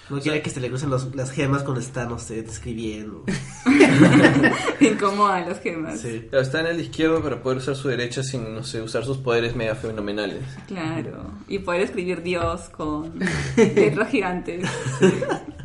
No 0.09 0.19
quiere 0.19 0.41
que 0.41 0.49
se 0.49 0.59
le 0.59 0.69
crucen 0.69 0.89
los- 0.89 1.13
las 1.15 1.31
gemas 1.31 1.61
cuando 1.63 1.79
está, 1.81 2.05
no 2.05 2.17
sé, 2.17 2.39
escribiendo. 2.39 3.23
Incomodan 4.79 5.47
las 5.49 5.59
gemas. 5.61 5.99
Sí. 5.99 6.25
Claro, 6.29 6.43
Está 6.43 6.61
en 6.61 6.67
el 6.67 6.79
izquierdo 6.79 7.21
para 7.21 7.41
poder 7.41 7.59
usar 7.59 7.75
su 7.75 7.87
derecha 7.89 8.23
sin, 8.23 8.53
no 8.55 8.63
sé, 8.63 8.81
usar 8.81 9.05
sus 9.05 9.17
poderes 9.17 9.55
mega 9.55 9.75
fenomenales. 9.75 10.43
Claro. 10.67 11.31
Y 11.47 11.59
poder 11.59 11.81
escribir 11.81 12.23
Dios 12.23 12.69
con 12.69 13.19
letras 13.57 14.09
gigantes. 14.09 14.67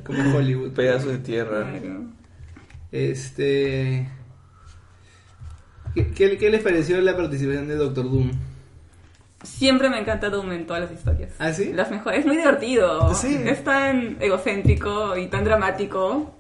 Como 0.05 0.37
Hollywood. 0.37 0.73
Pedazos 0.73 1.13
de 1.13 1.19
tierra. 1.19 1.71
Claro. 1.71 2.01
Este. 2.93 4.09
¿Qué, 5.95 6.09
qué, 6.11 6.37
qué 6.39 6.51
les 6.51 6.63
pareció 6.63 7.01
la 7.01 7.17
participación 7.17 7.69
de 7.69 7.77
Doctor 7.77 8.05
Doom? 8.11 8.31
Siempre 9.45 9.89
me 9.89 10.01
encanta 10.01 10.31
Doom 10.31 10.53
en 10.53 10.67
todas 10.67 10.83
las 10.83 10.93
historias. 10.93 11.33
¿Ah, 11.39 11.53
sí? 11.53 11.73
Las 11.73 11.91
mejores. 11.91 12.21
Es 12.21 12.27
muy 12.27 12.37
divertido. 12.37 13.15
Sí. 13.15 13.41
Es 13.45 13.63
tan 13.63 14.17
egocéntrico 14.21 15.17
y 15.17 15.29
tan 15.29 15.45
dramático. 15.45 16.35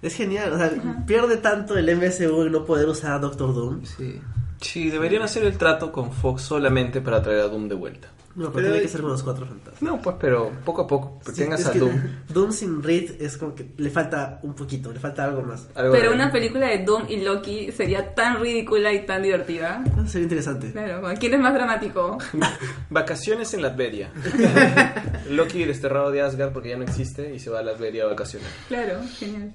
Es 0.00 0.14
genial, 0.14 0.52
o 0.52 0.58
sea, 0.58 0.70
pierde 1.06 1.38
tanto 1.38 1.76
el 1.76 1.96
MSU 1.96 2.42
en 2.42 2.52
no 2.52 2.64
poder 2.64 2.88
usar 2.88 3.12
a 3.12 3.18
Doctor 3.18 3.52
Doom. 3.52 3.84
Sí. 3.84 4.20
Sí, 4.60 4.90
deberían 4.90 5.22
hacer 5.22 5.44
el 5.44 5.58
trato 5.58 5.92
con 5.92 6.12
Fox 6.12 6.42
solamente 6.42 7.00
para 7.00 7.22
traer 7.22 7.40
a 7.40 7.48
Doom 7.48 7.68
de 7.68 7.74
vuelta. 7.74 8.08
No, 8.38 8.44
pero, 8.52 8.52
Pero- 8.52 8.66
tiene 8.68 8.82
que 8.82 8.88
ser 8.88 9.00
con 9.00 9.10
los 9.10 9.22
cuatro 9.24 9.46
fantasmas. 9.46 9.82
No, 9.82 10.00
pues, 10.00 10.14
pero 10.20 10.52
poco 10.64 10.82
a 10.82 10.86
poco, 10.86 11.18
Sí, 11.26 11.32
tengas 11.42 11.66
a 11.66 11.72
Doom. 11.72 12.00
Doom 12.28 12.52
sin 12.52 12.82
Reed 12.84 13.20
es 13.20 13.36
como 13.36 13.52
que 13.52 13.72
le 13.76 13.90
falta 13.90 14.38
un 14.44 14.54
poquito, 14.54 14.92
le 14.92 15.00
falta 15.00 15.24
algo 15.24 15.42
más. 15.42 15.66
Algo 15.74 15.92
Pero 15.92 16.12
una 16.12 16.30
película 16.30 16.68
de 16.68 16.84
Doom 16.84 17.06
y 17.08 17.16
Loki 17.16 17.72
sería 17.72 18.14
tan 18.14 18.38
ridícula 18.40 18.92
y 18.92 19.04
tan 19.04 19.22
divertida. 19.24 19.82
Eso 19.84 20.06
sería 20.06 20.22
interesante. 20.22 20.70
Claro, 20.70 21.02
¿quién 21.18 21.34
es 21.34 21.40
más 21.40 21.52
dramático? 21.52 22.16
Vacaciones 22.90 23.52
en 23.54 23.62
Latveria. 23.62 24.12
Loki 25.30 25.64
desterrado 25.64 26.12
de 26.12 26.22
Asgard 26.22 26.52
porque 26.52 26.68
ya 26.68 26.76
no 26.76 26.84
existe 26.84 27.34
y 27.34 27.40
se 27.40 27.50
va 27.50 27.58
a 27.58 27.62
Latveria 27.64 28.04
a 28.04 28.06
vacacionar. 28.06 28.48
Claro, 28.68 29.00
genial. 29.18 29.52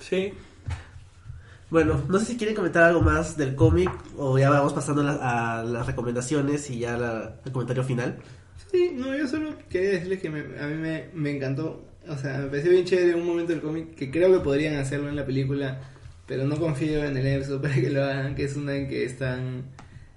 Sí. 0.00 0.34
Bueno, 1.70 2.02
no 2.08 2.18
sé 2.18 2.24
si 2.26 2.36
quieren 2.36 2.56
comentar 2.56 2.82
algo 2.82 3.00
más 3.00 3.36
del 3.36 3.54
cómic 3.54 3.90
o 4.16 4.38
ya 4.38 4.50
vamos 4.50 4.72
pasando 4.72 5.02
a, 5.02 5.04
la- 5.04 5.60
a 5.60 5.64
las 5.64 5.86
recomendaciones 5.86 6.68
y 6.70 6.80
ya 6.80 6.96
la- 6.96 7.36
el 7.44 7.52
comentario 7.52 7.84
final. 7.84 8.16
Sí, 8.72 8.90
no, 8.94 9.16
yo 9.16 9.26
solo 9.28 9.50
quería 9.68 9.90
decirles 9.90 10.20
que 10.20 10.30
me- 10.30 10.58
a 10.60 10.66
mí 10.66 10.74
me, 10.74 11.04
me 11.14 11.30
encantó. 11.36 11.84
O 12.08 12.16
sea, 12.16 12.38
me 12.38 12.46
pareció 12.46 12.72
bien 12.72 12.84
chévere 12.84 13.14
un 13.14 13.26
momento 13.26 13.52
del 13.52 13.60
cómic 13.62 13.94
que 13.94 14.10
creo 14.10 14.32
que 14.32 14.40
podrían 14.40 14.76
hacerlo 14.76 15.08
en 15.08 15.16
la 15.16 15.24
película, 15.24 15.80
pero 16.26 16.44
no 16.44 16.56
confío 16.56 17.04
en 17.04 17.16
el 17.16 17.26
EPSO 17.26 17.60
para 17.62 17.74
que 17.74 17.90
lo 17.90 18.02
hagan, 18.02 18.34
que 18.34 18.44
es 18.44 18.56
una 18.56 18.74
en 18.74 18.88
que 18.88 19.04
están. 19.04 19.62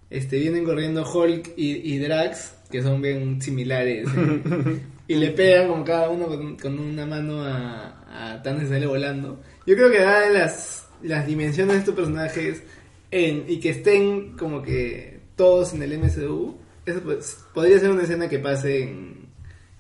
Este, 0.09 0.37
vienen 0.39 0.63
corriendo 0.63 1.03
Hulk 1.03 1.53
y, 1.57 1.93
y 1.93 1.97
Drax, 1.99 2.55
que 2.71 2.81
son 2.83 3.01
bien 3.01 3.41
similares, 3.41 4.07
¿eh? 4.15 4.79
y 5.07 5.15
le 5.15 5.31
pegan 5.31 5.67
como 5.67 5.83
cada 5.83 6.09
uno 6.09 6.27
con, 6.27 6.55
con 6.55 6.79
una 6.79 7.05
mano 7.05 7.43
a, 7.43 8.33
a 8.35 8.41
Thanos 8.43 8.63
y 8.63 8.67
sale 8.67 8.85
volando. 8.85 9.41
Yo 9.65 9.75
creo 9.75 9.89
que 9.91 9.99
dada 10.01 10.29
las, 10.29 10.82
las 11.03 11.27
dimensiones 11.27 11.73
de 11.73 11.79
estos 11.79 11.95
personajes 11.95 12.63
en, 13.11 13.45
y 13.47 13.59
que 13.59 13.69
estén 13.69 14.35
como 14.37 14.61
que 14.63 15.19
todos 15.35 15.73
en 15.73 15.83
el 15.83 15.97
MCU, 15.99 16.57
eso 16.85 17.01
pues, 17.01 17.37
podría 17.53 17.79
ser 17.79 17.91
una 17.91 18.03
escena 18.03 18.27
que 18.29 18.39
pase 18.39 18.83
en, 18.83 19.25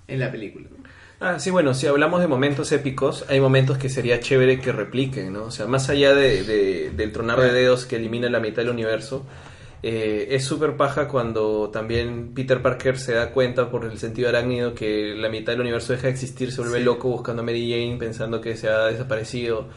en 0.07 0.19
la 0.19 0.31
película. 0.31 0.67
¿no? 0.69 0.83
Ah, 1.19 1.39
sí, 1.39 1.51
bueno, 1.51 1.73
si 1.73 1.87
hablamos 1.87 2.19
de 2.21 2.27
momentos 2.27 2.71
épicos, 2.73 3.25
hay 3.29 3.39
momentos 3.39 3.77
que 3.77 3.87
sería 3.89 4.19
chévere 4.19 4.59
que 4.59 4.71
repliquen, 4.73 5.31
¿no? 5.31 5.45
O 5.45 5.51
sea, 5.51 5.67
más 5.67 5.89
allá 5.89 6.13
de, 6.13 6.43
de- 6.43 6.91
del 6.91 7.11
tronar 7.13 7.39
de 7.39 7.53
dedos 7.53 7.85
que 7.85 7.95
elimina 7.95 8.29
la 8.29 8.41
mitad 8.41 8.57
del 8.57 8.69
universo, 8.71 9.25
eh, 9.83 10.27
es 10.31 10.43
súper 10.43 10.75
paja 10.75 11.07
cuando 11.07 11.69
también 11.69 12.33
Peter 12.33 12.61
Parker 12.61 12.97
se 12.97 13.13
da 13.13 13.31
cuenta 13.31 13.69
por 13.69 13.85
el 13.85 13.97
sentido 13.99 14.29
arácnido 14.29 14.73
que 14.73 15.13
la 15.15 15.29
mitad 15.29 15.53
del 15.53 15.61
universo 15.61 15.93
deja 15.93 16.07
de 16.07 16.13
existir, 16.13 16.51
se 16.51 16.61
vuelve 16.61 16.79
Sí. 16.79 16.83
loco 16.85 17.09
buscando 17.09 17.41
a 17.41 17.45
Mary 17.45 17.69
Jane 17.71 17.97
pensando 17.97 18.41
que 18.41 18.55
se 18.57 18.67
ha 18.69 18.85
desaparecido. 18.87 19.67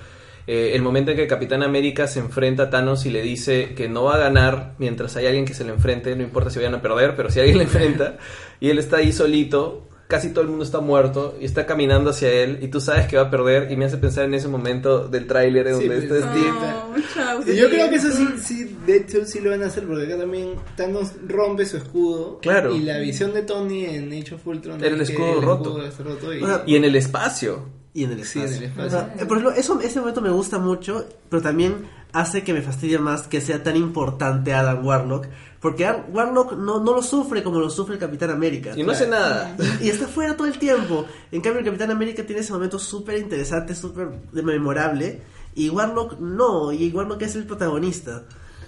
Eh, 0.47 0.73
el 0.75 0.83
momento 0.83 1.11
en 1.11 1.17
que 1.17 1.27
Capitán 1.27 1.63
América 1.63 2.07
se 2.07 2.21
enfrenta 2.21 2.65
a 2.65 2.71
Thanos 2.71 3.05
y 3.07 3.11
le 3.11 3.23
dice 3.23 3.75
que 3.75 3.89
no 3.89 4.05
va 4.05 4.15
a 4.15 4.19
ganar 4.19 4.75
mientras 4.79 5.17
hay 5.17 5.27
alguien 5.27 5.45
que 5.45 5.55
se 5.55 5.65
le 5.65 5.73
enfrente, 5.73 6.15
no 6.15 6.23
importa 6.23 6.51
si 6.51 6.59
vayan 6.59 6.75
a 6.77 6.83
perder, 6.83 7.17
pero 7.17 7.31
si 7.31 7.41
alguien 7.41 7.59
le 7.59 7.65
enfrenta, 7.65 8.17
y 8.61 8.71
él 8.71 8.79
está 8.79 8.99
ahí 8.99 9.13
solito, 9.13 9.89
casi 10.07 10.31
todo 10.31 10.43
el 10.43 10.49
mundo 10.49 10.65
está 10.65 10.79
muerto 10.79 11.37
y 11.41 11.45
está 11.47 11.67
caminando 11.67 12.11
hacia 12.11 12.31
él 12.31 12.61
y 12.63 12.69
tú 12.69 12.81
sabes 12.81 13.09
que 13.09 13.17
va 13.17 13.23
a 13.25 13.31
perder 13.31 13.73
y 13.73 13.77
me 13.77 13.87
hace 13.87 13.97
pensar 13.99 14.25
en 14.27 14.35
ese 14.35 14.47
momento 14.47 15.09
del 15.09 15.27
tráiler 15.27 15.69
donde 15.69 15.87
pues, 15.89 16.05
está 16.05 16.15
sí. 16.33 16.39
Steve. 16.39 16.51
No, 16.53 16.95
chao, 17.13 17.41
Y 17.45 17.57
yo 17.57 17.69
creo 17.69 17.91
que 17.91 17.97
eso 17.97 18.13
sí, 18.13 18.27
sí, 18.41 18.77
de 18.87 18.99
hecho 18.99 19.25
sí 19.27 19.41
lo 19.41 19.51
van 19.51 19.65
a 19.65 19.67
hacer 19.67 19.85
porque 19.85 20.05
acá 20.05 20.17
también 20.17 20.51
Thanos 20.77 21.11
rompe 21.27 21.67
su 21.67 21.77
escudo. 21.79 22.39
Claro. 22.41 22.73
Y 22.73 22.83
la 22.83 22.99
visión 22.99 23.35
de 23.35 23.43
Tony 23.43 23.85
en 23.87 24.13
Age 24.13 24.37
of 24.37 24.47
Ultron 24.47 24.79
Era 24.79 24.95
el 24.95 25.01
es 25.01 25.09
que 25.11 25.15
escudo 25.15 25.41
roto. 25.41 25.83
está 25.85 26.05
roto 26.05 26.33
y- 26.33 26.41
O 26.41 26.47
sea, 26.47 26.63
Y 26.67 26.77
en 26.77 26.85
el 26.85 26.95
espacio. 26.95 27.75
Y 27.97 28.05
en 28.05 28.13
el 28.13 28.25
Sí, 28.27 28.41
en 28.41 28.45
espacio. 28.45 28.59
el 28.59 28.65
espacio. 28.71 28.87
O 28.87 28.91
sea, 28.91 29.27
por 29.27 29.39
ejemplo, 29.39 29.53
eso, 29.53 29.81
ese 29.81 30.01
momento 30.01 30.21
me 30.21 30.29
gusta 30.29 30.59
mucho, 30.59 31.07
pero 31.31 31.41
también 31.41 31.89
hace 32.13 32.45
que 32.45 32.53
me 32.53 32.61
fastidie 32.61 32.99
más 32.99 33.23
que 33.27 33.41
sea 33.41 33.63
tan 33.63 33.75
importante 33.75 34.53
Adam 34.53 34.85
Warlock. 34.85 35.27
Porque 35.61 35.87
Adam 35.87 36.03
Warlock 36.13 36.53
no, 36.53 36.79
no 36.79 36.95
lo 36.95 37.03
sufre 37.03 37.43
como 37.43 37.59
lo 37.59 37.71
sufre 37.71 37.95
el 37.95 38.01
Capitán 38.01 38.29
América. 38.29 38.73
Y 38.77 38.83
no 38.83 38.93
hace 38.93 39.09
nada. 39.09 39.57
Y 39.81 39.89
está 39.89 40.07
fuera 40.09 40.37
todo 40.37 40.47
el 40.47 40.59
tiempo. 40.59 41.07
En 41.33 41.41
cambio, 41.41 41.61
el 41.61 41.65
Capitán 41.65 41.91
América 41.91 42.23
tiene 42.25 42.43
ese 42.43 42.53
momento 42.53 42.79
súper 42.79 43.17
interesante, 43.19 43.75
súper 43.75 44.11
memorable. 44.33 45.23
Y 45.55 45.71
Warlock 45.71 46.19
no. 46.21 46.73
Y 46.73 46.91
Warlock 46.91 47.23
es 47.23 47.35
el 47.35 47.47
protagonista. 47.47 48.25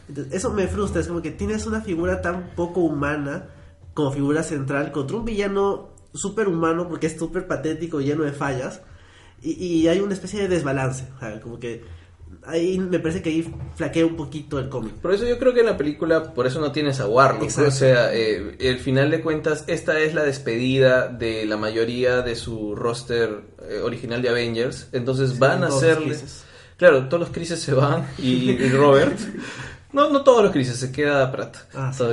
Entonces, 0.09 0.33
eso 0.33 0.51
me 0.55 0.67
frustra. 0.69 1.03
Es 1.03 1.09
como 1.09 1.21
que 1.21 1.33
tienes 1.33 1.67
una 1.67 1.83
figura 1.83 2.23
tan 2.23 2.55
poco 2.57 2.81
humana 2.81 3.45
como 3.93 4.11
figura 4.11 4.43
central 4.43 4.91
contra 4.91 5.19
un 5.19 5.27
villano 5.27 5.91
súper 6.15 6.49
humano 6.49 6.89
porque 6.89 7.09
es 7.09 7.19
súper 7.19 7.47
patético 7.47 8.01
y 8.01 8.07
lleno 8.07 8.25
de 8.25 8.33
fallas. 8.33 8.81
Y, 9.43 9.53
y 9.53 9.89
hay 9.89 10.01
una 10.01 10.15
especie 10.15 10.41
de 10.41 10.49
desbalance. 10.49 11.05
o 11.17 11.19
sea, 11.21 11.41
como 11.41 11.59
que 11.59 11.83
ahí 12.49 12.79
me 12.79 12.99
parece 12.99 13.23
que 13.23 13.31
ahí 13.31 13.55
flaquea 13.77 14.07
un 14.07 14.17
poquito 14.17 14.59
el 14.59 14.69
cómic. 14.69 14.95
Por 14.95 15.13
eso 15.13 15.27
yo 15.27 15.39
creo 15.39 15.55
que 15.55 15.61
en 15.61 15.67
la 15.67 15.77
película, 15.77 16.35
por 16.35 16.47
eso 16.47 16.61
no 16.61 16.73
tienes 16.73 17.01
a 17.01 17.07
Warlock. 17.07 17.59
O 17.59 17.71
sea, 17.71 18.15
eh, 18.15 18.57
el 18.59 18.79
final 18.79 19.11
de 19.11 19.21
cuentas, 19.21 19.65
esta 19.67 19.99
es 20.01 20.15
la 20.15 20.25
despedida 20.25 21.09
de 21.09 21.45
la 21.47 21.57
mayoría 21.57 22.23
de 22.23 22.37
su 22.37 22.75
roster 22.75 23.43
eh, 23.69 23.81
original 23.83 24.23
de 24.23 24.31
Avengers. 24.31 24.89
Entonces 24.93 25.39
van 25.39 25.65
a 25.65 25.69
hacerle... 25.69 26.17
Claro, 26.77 27.09
todos 27.09 27.21
los 27.21 27.31
crisis 27.31 27.59
se 27.59 27.75
van 27.75 28.07
y, 28.19 28.51
y 28.51 28.69
Robert... 28.71 29.19
No, 29.91 30.11
no 30.11 30.23
todos 30.23 30.43
los 30.43 30.53
crisis, 30.53 30.77
se 30.77 30.93
queda 30.93 31.33
Pratt 31.33 31.57
Ah, 31.75 31.91
sí. 31.97 32.05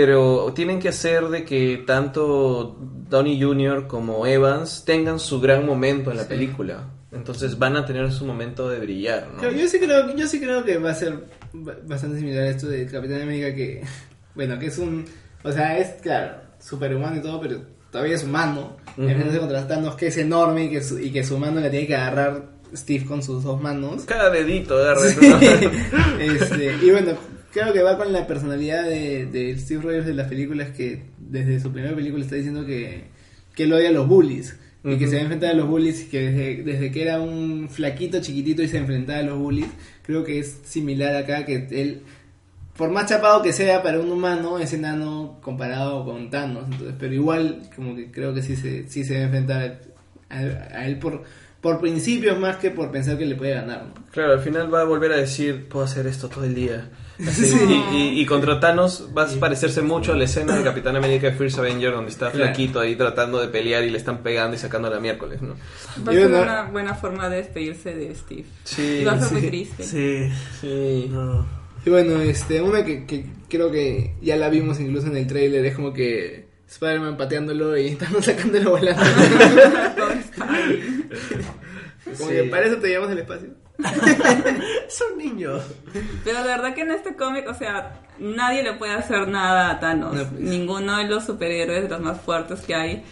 Pero 0.00 0.52
tienen 0.54 0.78
que 0.78 0.90
hacer 0.90 1.24
de 1.28 1.44
que 1.44 1.82
tanto 1.84 2.76
Downey 3.10 3.42
Jr. 3.42 3.88
como 3.88 4.28
Evans 4.28 4.84
tengan 4.84 5.18
su 5.18 5.40
gran 5.40 5.66
momento 5.66 6.12
en 6.12 6.18
la 6.18 6.28
película. 6.28 6.84
Entonces 7.10 7.58
van 7.58 7.76
a 7.76 7.84
tener 7.84 8.12
su 8.12 8.24
momento 8.24 8.68
de 8.68 8.78
brillar, 8.78 9.26
¿no? 9.34 9.42
Yo, 9.42 9.50
yo 9.50 9.66
sí 9.66 9.80
creo, 9.80 10.14
yo 10.14 10.28
sí 10.28 10.38
creo 10.40 10.62
que 10.64 10.78
va 10.78 10.92
a 10.92 10.94
ser 10.94 11.24
ba- 11.52 11.74
bastante 11.84 12.18
similar 12.20 12.44
a 12.44 12.48
esto 12.50 12.68
del 12.68 12.88
Capitán 12.88 13.22
América 13.22 13.52
que, 13.56 13.82
bueno, 14.36 14.56
que 14.56 14.66
es 14.66 14.78
un, 14.78 15.04
o 15.42 15.50
sea, 15.50 15.76
es 15.78 16.00
claro, 16.00 16.36
superhumano 16.60 17.16
y 17.16 17.20
todo, 17.20 17.40
pero 17.40 17.60
todavía 17.90 18.14
es 18.14 18.22
humano. 18.22 18.76
Ujú. 18.96 19.02
Enfrentarse 19.08 19.40
contra 19.40 19.66
Thanos 19.66 19.96
que 19.96 20.06
es 20.06 20.16
enorme 20.18 20.66
y 20.66 20.70
que 20.70 20.80
su, 20.80 20.96
y 21.00 21.10
que 21.10 21.24
su 21.24 21.38
mano 21.38 21.58
la 21.60 21.70
tiene 21.70 21.88
que 21.88 21.96
agarrar 21.96 22.44
Steve 22.72 23.04
con 23.04 23.20
sus 23.20 23.42
dos 23.42 23.60
manos. 23.60 24.04
Cada 24.04 24.30
dedito 24.30 24.76
agarra. 24.76 25.08
Sí. 25.08 25.16
Este, 26.20 26.76
y 26.82 26.90
bueno, 26.92 27.12
creo 27.52 27.72
que 27.72 27.82
va 27.82 27.96
con 27.96 28.12
la 28.12 28.26
personalidad 28.26 28.84
de, 28.84 29.26
de 29.26 29.58
Steve 29.58 29.82
Rogers 29.82 30.06
de 30.06 30.14
las 30.14 30.28
películas 30.28 30.70
que 30.70 31.02
desde 31.18 31.60
su 31.60 31.72
primera 31.72 31.94
película 31.94 32.24
está 32.24 32.36
diciendo 32.36 32.66
que, 32.66 33.04
que 33.54 33.64
él 33.64 33.72
odia 33.72 33.88
a 33.88 33.92
los 33.92 34.08
bullies. 34.08 34.56
Y 34.84 34.96
que 34.96 35.06
se 35.08 35.16
va 35.16 35.18
a 35.18 35.22
enfrentar 35.22 35.50
a 35.50 35.54
los 35.54 35.66
bullies 35.66 36.04
y 36.04 36.06
que 36.06 36.30
desde, 36.30 36.62
desde 36.62 36.90
que 36.90 37.02
era 37.02 37.20
un 37.20 37.68
flaquito 37.68 38.20
chiquitito 38.20 38.62
y 38.62 38.68
se 38.68 38.78
enfrentaba 38.78 39.18
a 39.18 39.22
los 39.22 39.36
bullies, 39.36 39.68
creo 40.02 40.24
que 40.24 40.38
es 40.38 40.60
similar 40.64 41.14
acá 41.16 41.44
que 41.44 41.66
él, 41.72 42.02
por 42.76 42.90
más 42.90 43.10
chapado 43.10 43.42
que 43.42 43.52
sea 43.52 43.82
para 43.82 43.98
un 43.98 44.10
humano, 44.10 44.58
es 44.58 44.72
enano 44.72 45.40
comparado 45.42 46.04
con 46.04 46.30
Thanos. 46.30 46.66
Entonces, 46.70 46.94
pero 46.98 47.12
igual 47.12 47.68
como 47.74 47.96
que 47.96 48.10
creo 48.10 48.32
que 48.32 48.40
sí 48.40 48.56
se, 48.56 48.88
sí 48.88 49.04
se 49.04 49.14
va 49.14 49.20
a 49.20 49.24
enfrentar 49.24 49.80
a, 50.30 50.38
a 50.38 50.86
él 50.86 50.98
por, 50.98 51.24
por 51.60 51.80
principios 51.80 52.38
más 52.38 52.56
que 52.56 52.70
por 52.70 52.90
pensar 52.90 53.18
que 53.18 53.26
le 53.26 53.34
puede 53.34 53.54
ganar. 53.54 53.84
¿no? 53.84 54.04
Claro, 54.12 54.34
al 54.34 54.40
final 54.40 54.72
va 54.72 54.82
a 54.82 54.84
volver 54.84 55.12
a 55.12 55.16
decir, 55.16 55.68
puedo 55.68 55.84
hacer 55.84 56.06
esto 56.06 56.28
todo 56.28 56.44
el 56.44 56.54
día. 56.54 56.88
Así, 57.26 57.46
Sí. 57.46 57.58
y, 57.92 57.96
y- 57.96 58.20
y 58.20 58.26
contra 58.26 58.60
Thanos 58.60 59.08
va 59.16 59.24
a 59.24 59.40
parecerse 59.40 59.82
mucho 59.82 60.12
a 60.12 60.16
la 60.16 60.24
escena 60.24 60.56
de 60.56 60.62
Capitán 60.62 60.94
América 60.94 61.32
First 61.32 61.58
Avenger 61.58 61.92
donde 61.92 62.10
está 62.10 62.30
flaquito 62.30 62.78
ahí 62.78 62.94
tratando 62.94 63.40
de 63.40 63.48
pelear 63.48 63.82
y 63.84 63.90
le 63.90 63.98
están 63.98 64.18
pegando 64.22 64.54
y 64.54 64.58
sacando 64.60 64.88
la 64.88 65.00
miércoles, 65.00 65.42
¿no? 65.42 65.54
Va 66.06 66.12
a 66.12 66.14
ser 66.14 66.26
una 66.28 66.62
buena 66.70 66.94
forma 66.94 67.28
de 67.28 67.38
despedirse 67.38 67.92
de 67.94 68.14
Steve. 68.14 68.44
Sí, 68.64 68.98
Y 69.00 69.04
va 69.04 69.12
a 69.12 69.18
ser 69.18 69.28
sí. 69.28 69.34
muy 69.34 69.46
triste. 69.48 69.82
Sí. 69.82 70.30
sí. 70.60 71.08
No. 71.10 71.44
Y 71.84 71.90
bueno, 71.90 72.20
este, 72.20 72.60
una 72.62 72.84
que, 72.84 73.04
que 73.06 73.24
creo 73.48 73.70
que 73.70 74.14
ya 74.22 74.36
la 74.36 74.48
vimos 74.48 74.78
incluso 74.78 75.06
en 75.08 75.16
el 75.16 75.26
trailer 75.26 75.64
es 75.64 75.74
como 75.74 75.92
que 75.92 76.46
Spider-Man 76.68 77.16
pateándolo 77.16 77.76
y 77.78 77.86
estamos 77.92 78.24
sacándolo 78.24 78.70
volando. 78.72 79.02
Como 82.04 82.30
Sí. 82.30 82.36
que 82.36 82.44
para 82.44 82.66
eso 82.66 82.76
te 82.76 82.88
llevamos 82.88 83.10
al 83.10 83.18
espacio. 83.18 83.48
Es 84.88 85.02
un 85.12 85.18
niño. 85.18 85.58
Pero 86.24 86.38
de 86.42 86.48
verdad 86.48 86.74
que 86.74 86.80
en 86.82 86.90
este 86.90 87.14
cómic, 87.14 87.46
o 87.48 87.54
sea, 87.54 88.00
nadie 88.18 88.62
le 88.62 88.74
puede 88.74 88.92
hacer 88.92 89.28
nada 89.28 89.70
a 89.70 89.80
Thanos. 89.80 90.14
No, 90.14 90.24
pues. 90.24 90.40
Ninguno 90.40 90.96
de 90.98 91.04
los 91.04 91.24
superhéroes, 91.24 91.82
de 91.84 91.88
los 91.88 92.00
más 92.00 92.20
fuertes 92.20 92.60
que 92.60 92.74
hay, 92.74 93.04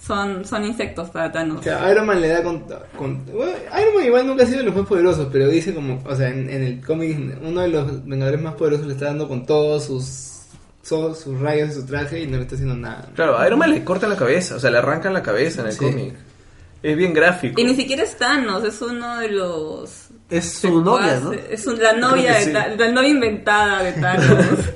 son, 0.00 0.44
son 0.44 0.64
insectos 0.64 1.10
para 1.10 1.32
Thanos. 1.32 1.60
O 1.60 1.62
sea, 1.62 1.90
Iron 1.90 2.06
Man 2.06 2.20
le 2.20 2.28
da 2.28 2.42
con, 2.42 2.60
con- 2.96 3.24
bueno, 3.26 3.52
Iron 3.80 3.94
Man 3.94 4.04
igual 4.04 4.26
nunca 4.26 4.44
ha 4.44 4.46
sido 4.46 4.58
de 4.58 4.64
los 4.64 4.76
más 4.76 4.86
poderosos, 4.86 5.28
pero 5.32 5.48
dice 5.48 5.74
como, 5.74 6.02
o 6.04 6.14
sea, 6.14 6.28
en, 6.28 6.48
en 6.50 6.62
el 6.62 6.84
cómic 6.84 7.16
uno 7.42 7.60
de 7.62 7.68
los 7.68 8.04
Vengadores 8.06 8.40
más 8.40 8.54
poderosos 8.54 8.86
le 8.86 8.92
está 8.94 9.06
dando 9.06 9.28
con 9.28 9.46
todos 9.46 9.84
sus 9.86 10.28
sus 10.82 11.38
rayos 11.40 11.68
de 11.68 11.74
su 11.76 11.86
traje 11.86 12.20
y 12.20 12.26
no 12.26 12.36
le 12.36 12.42
está 12.42 12.56
haciendo 12.56 12.74
nada. 12.76 13.08
Claro, 13.14 13.38
a 13.38 13.46
Iron 13.46 13.58
Man 13.58 13.70
le 13.70 13.82
cortan 13.84 14.10
la 14.10 14.16
cabeza, 14.16 14.56
o 14.56 14.58
sea, 14.60 14.70
le 14.70 14.78
arrancan 14.78 15.14
la 15.14 15.22
cabeza 15.22 15.60
en 15.62 15.68
el 15.68 15.72
Sí. 15.72 15.78
cómic. 15.78 16.14
Es 16.82 16.96
bien 16.96 17.14
gráfico. 17.14 17.60
Y 17.60 17.64
ni 17.64 17.76
siquiera 17.76 18.02
es 18.02 18.16
Thanos, 18.18 18.64
es 18.64 18.82
uno 18.82 19.18
de 19.20 19.28
los... 19.28 20.01
Es 20.32 20.52
su 20.54 20.80
novia, 20.82 21.20
¿no? 21.20 21.32
Es 21.32 21.66
un- 21.66 21.78
la 21.80 21.92
novia, 21.92 22.34
de 22.38 22.44
sí. 22.44 22.52
La 22.52 22.90
novia 22.90 23.08
inventada 23.08 23.82
de 23.82 23.92
Thanos. 23.92 24.46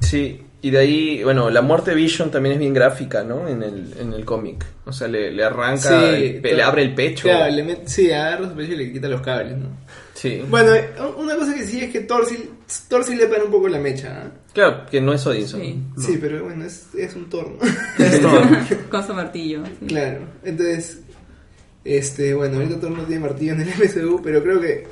Sí, 0.00 0.40
y 0.62 0.70
de 0.70 0.78
ahí, 0.78 1.24
bueno, 1.24 1.50
la 1.50 1.62
muerte 1.62 1.90
de 1.90 1.96
Vision 1.96 2.30
también 2.30 2.52
es 2.54 2.58
bien 2.58 2.72
gráfica, 2.74 3.24
¿no? 3.24 3.48
En 3.48 3.62
el, 3.62 3.92
en 3.98 4.12
el 4.12 4.24
cómic. 4.24 4.64
O 4.84 4.92
sea, 4.92 5.08
le, 5.08 5.32
le 5.32 5.42
arranca, 5.42 6.10
el 6.14 6.40
le 6.42 6.62
abre 6.62 6.82
el 6.82 6.94
pecho. 6.94 7.22
Claro, 7.24 7.52
le 7.52 7.64
met- 7.64 7.86
sí, 7.86 8.12
agarra 8.12 8.48
su 8.50 8.54
pecho 8.54 8.72
y 8.72 8.76
le 8.76 8.92
quita 8.92 9.08
los 9.08 9.20
cables, 9.20 9.56
¿no? 9.58 9.68
Sí. 10.14 10.42
Bueno, 10.48 10.74
eh, 10.74 10.90
una 11.18 11.34
cosa 11.36 11.54
que 11.54 11.64
sí 11.64 11.80
es 11.82 11.90
que 11.92 12.00
Thor 12.00 12.24
sí 12.26 13.16
le 13.16 13.26
para 13.26 13.44
un 13.44 13.50
poco 13.50 13.68
la 13.68 13.78
mecha, 13.78 14.22
¿ah? 14.26 14.30
Claro, 14.52 14.86
que 14.90 15.00
no 15.00 15.12
es 15.12 15.26
Odinson. 15.26 15.60
Sí. 15.60 15.82
Sí, 15.98 16.18
pero 16.20 16.44
bueno, 16.44 16.64
es, 16.64 16.86
es 16.96 17.14
un 17.16 17.28
Thor, 17.28 17.50
¿no? 17.50 18.04
Es 18.04 18.20
todo. 18.22 18.40
Con 18.90 19.06
su 19.06 19.12
martillo. 19.14 19.62
sí. 19.80 19.86
claro, 19.86 20.20
entonces, 20.44 21.00
este, 21.86 22.34
bueno, 22.34 22.56
ahorita 22.56 22.80
Thor 22.80 22.90
no 22.90 23.04
tiene 23.04 23.20
martillo 23.22 23.52
en 23.52 23.60
el 23.62 23.68
MCU, 23.78 24.20
pero 24.22 24.42
creo 24.42 24.60
que 24.60 24.86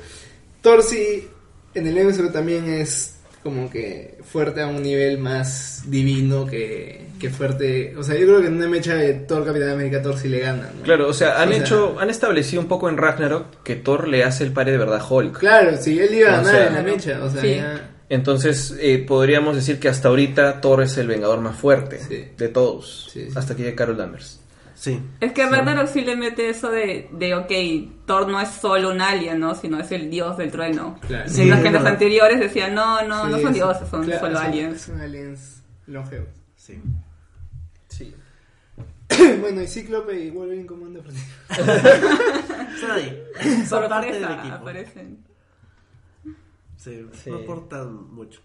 Thor 0.61 0.81
sí 0.83 1.27
en 1.73 1.87
el 1.87 2.05
MCU 2.05 2.29
también 2.31 2.69
es 2.69 3.11
como 3.43 3.69
que 3.69 4.17
fuerte 4.23 4.61
a 4.61 4.67
un 4.67 4.81
nivel 4.81 5.19
más 5.19 5.83
divino 5.85 6.47
que, 6.47 7.05
que 7.19 7.29
fuerte. 7.29 7.95
O 7.95 8.01
sea, 8.01 8.15
yo 8.15 8.25
creo 8.25 8.41
que 8.41 8.47
en 8.47 8.55
una 8.55 8.67
mecha 8.67 8.95
de 8.95 9.13
Thor 9.13 9.45
Capitán 9.45 9.69
América 9.69 10.01
Thor 10.01 10.17
sí 10.17 10.29
le 10.29 10.39
gana, 10.39 10.71
¿no? 10.75 10.81
Claro, 10.81 11.07
o 11.07 11.13
sea, 11.13 11.39
han 11.41 11.49
O 11.49 11.51
sea- 11.51 11.61
hecho, 11.61 11.99
han 11.99 12.09
establecido 12.09 12.59
un 12.61 12.67
poco 12.67 12.89
en 12.89 12.97
Ragnarok 12.97 13.61
que 13.63 13.75
Thor 13.75 14.07
le 14.07 14.23
hace 14.23 14.43
el 14.45 14.51
pare 14.51 14.71
de 14.71 14.79
verdad 14.79 14.99
a 14.99 15.07
Hulk. 15.07 15.37
Claro, 15.37 15.77
sí, 15.77 15.99
él 15.99 16.13
iba 16.15 16.29
a 16.29 16.41
O 16.41 16.43
ganar 16.43 16.55
sea- 16.55 16.67
en 16.69 16.73
la 16.73 16.81
mecha, 16.81 17.23
o 17.23 17.29
sea, 17.29 17.41
Sí. 17.41 17.55
ya- 17.57 17.91
Entonces, 18.09 18.75
eh, 18.79 19.03
podríamos 19.07 19.55
decir 19.55 19.79
que 19.79 19.89
hasta 19.89 20.07
ahorita 20.09 20.61
Thor 20.61 20.81
es 20.83 20.95
el 20.97 21.07
vengador 21.07 21.39
más 21.41 21.55
fuerte 21.57 21.99
Sí. 22.07 22.23
de 22.37 22.47
todos. 22.49 23.09
Sí, 23.11 23.25
sí. 23.29 23.33
Hasta 23.35 23.55
que 23.55 23.63
llegue 23.63 23.75
Carol 23.75 23.97
Danvers. 23.97 24.39
Sí. 24.75 25.01
Es 25.21 25.31
que 25.31 25.45
Ragnarok 25.49 25.87
sí 25.87 26.01
le 26.01 26.15
mete 26.17 26.49
eso 26.49 26.69
de, 26.69 27.09
de, 27.13 27.33
ok, 27.33 28.05
Thor 28.05 28.27
no 28.27 28.39
es 28.41 28.49
solo 28.49 28.91
un 28.91 28.99
alien, 29.01 29.39
¿no? 29.39 29.55
Sino 29.55 29.79
es 29.79 29.89
el 29.91 30.11
dios 30.11 30.37
del 30.37 30.51
trueno. 30.51 30.99
Claro. 31.07 31.29
Sí, 31.29 31.45
Las 31.45 31.57
es 31.57 31.61
que 31.63 31.67
en 31.69 31.73
las 31.73 31.83
verdad. 31.83 31.93
anteriores 31.93 32.39
decían, 32.41 32.75
no, 32.75 33.01
no, 33.07 33.27
no 33.27 33.37
Sí, 33.37 33.43
son 33.43 33.53
sí. 33.53 33.59
dioses, 33.59 33.87
son 33.89 34.03
Claro, 34.03 34.19
solo 34.19 34.37
son- 34.37 34.45
aliens. 34.45 34.81
Son 34.81 34.99
aliens 35.01 35.63
longevos. 35.87 36.27
Sí. 36.57 36.81
Sí. 37.87 38.13
bueno, 39.39 39.61
y 39.61 39.67
Cíclope 39.67 40.19
y 40.19 40.29
Wolverine 40.31 40.65
comando 40.65 40.99
Están 41.49 42.91
ahí. 42.91 43.23
Son 43.67 43.87
parte 43.87 44.11
del 44.11 44.23
equipo. 44.23 44.55
aparecen. 44.55 45.23
Sí, 46.77 47.07
Sí. 47.23 47.29
no 47.29 47.37
aportan 47.37 48.13
mucho. 48.13 48.41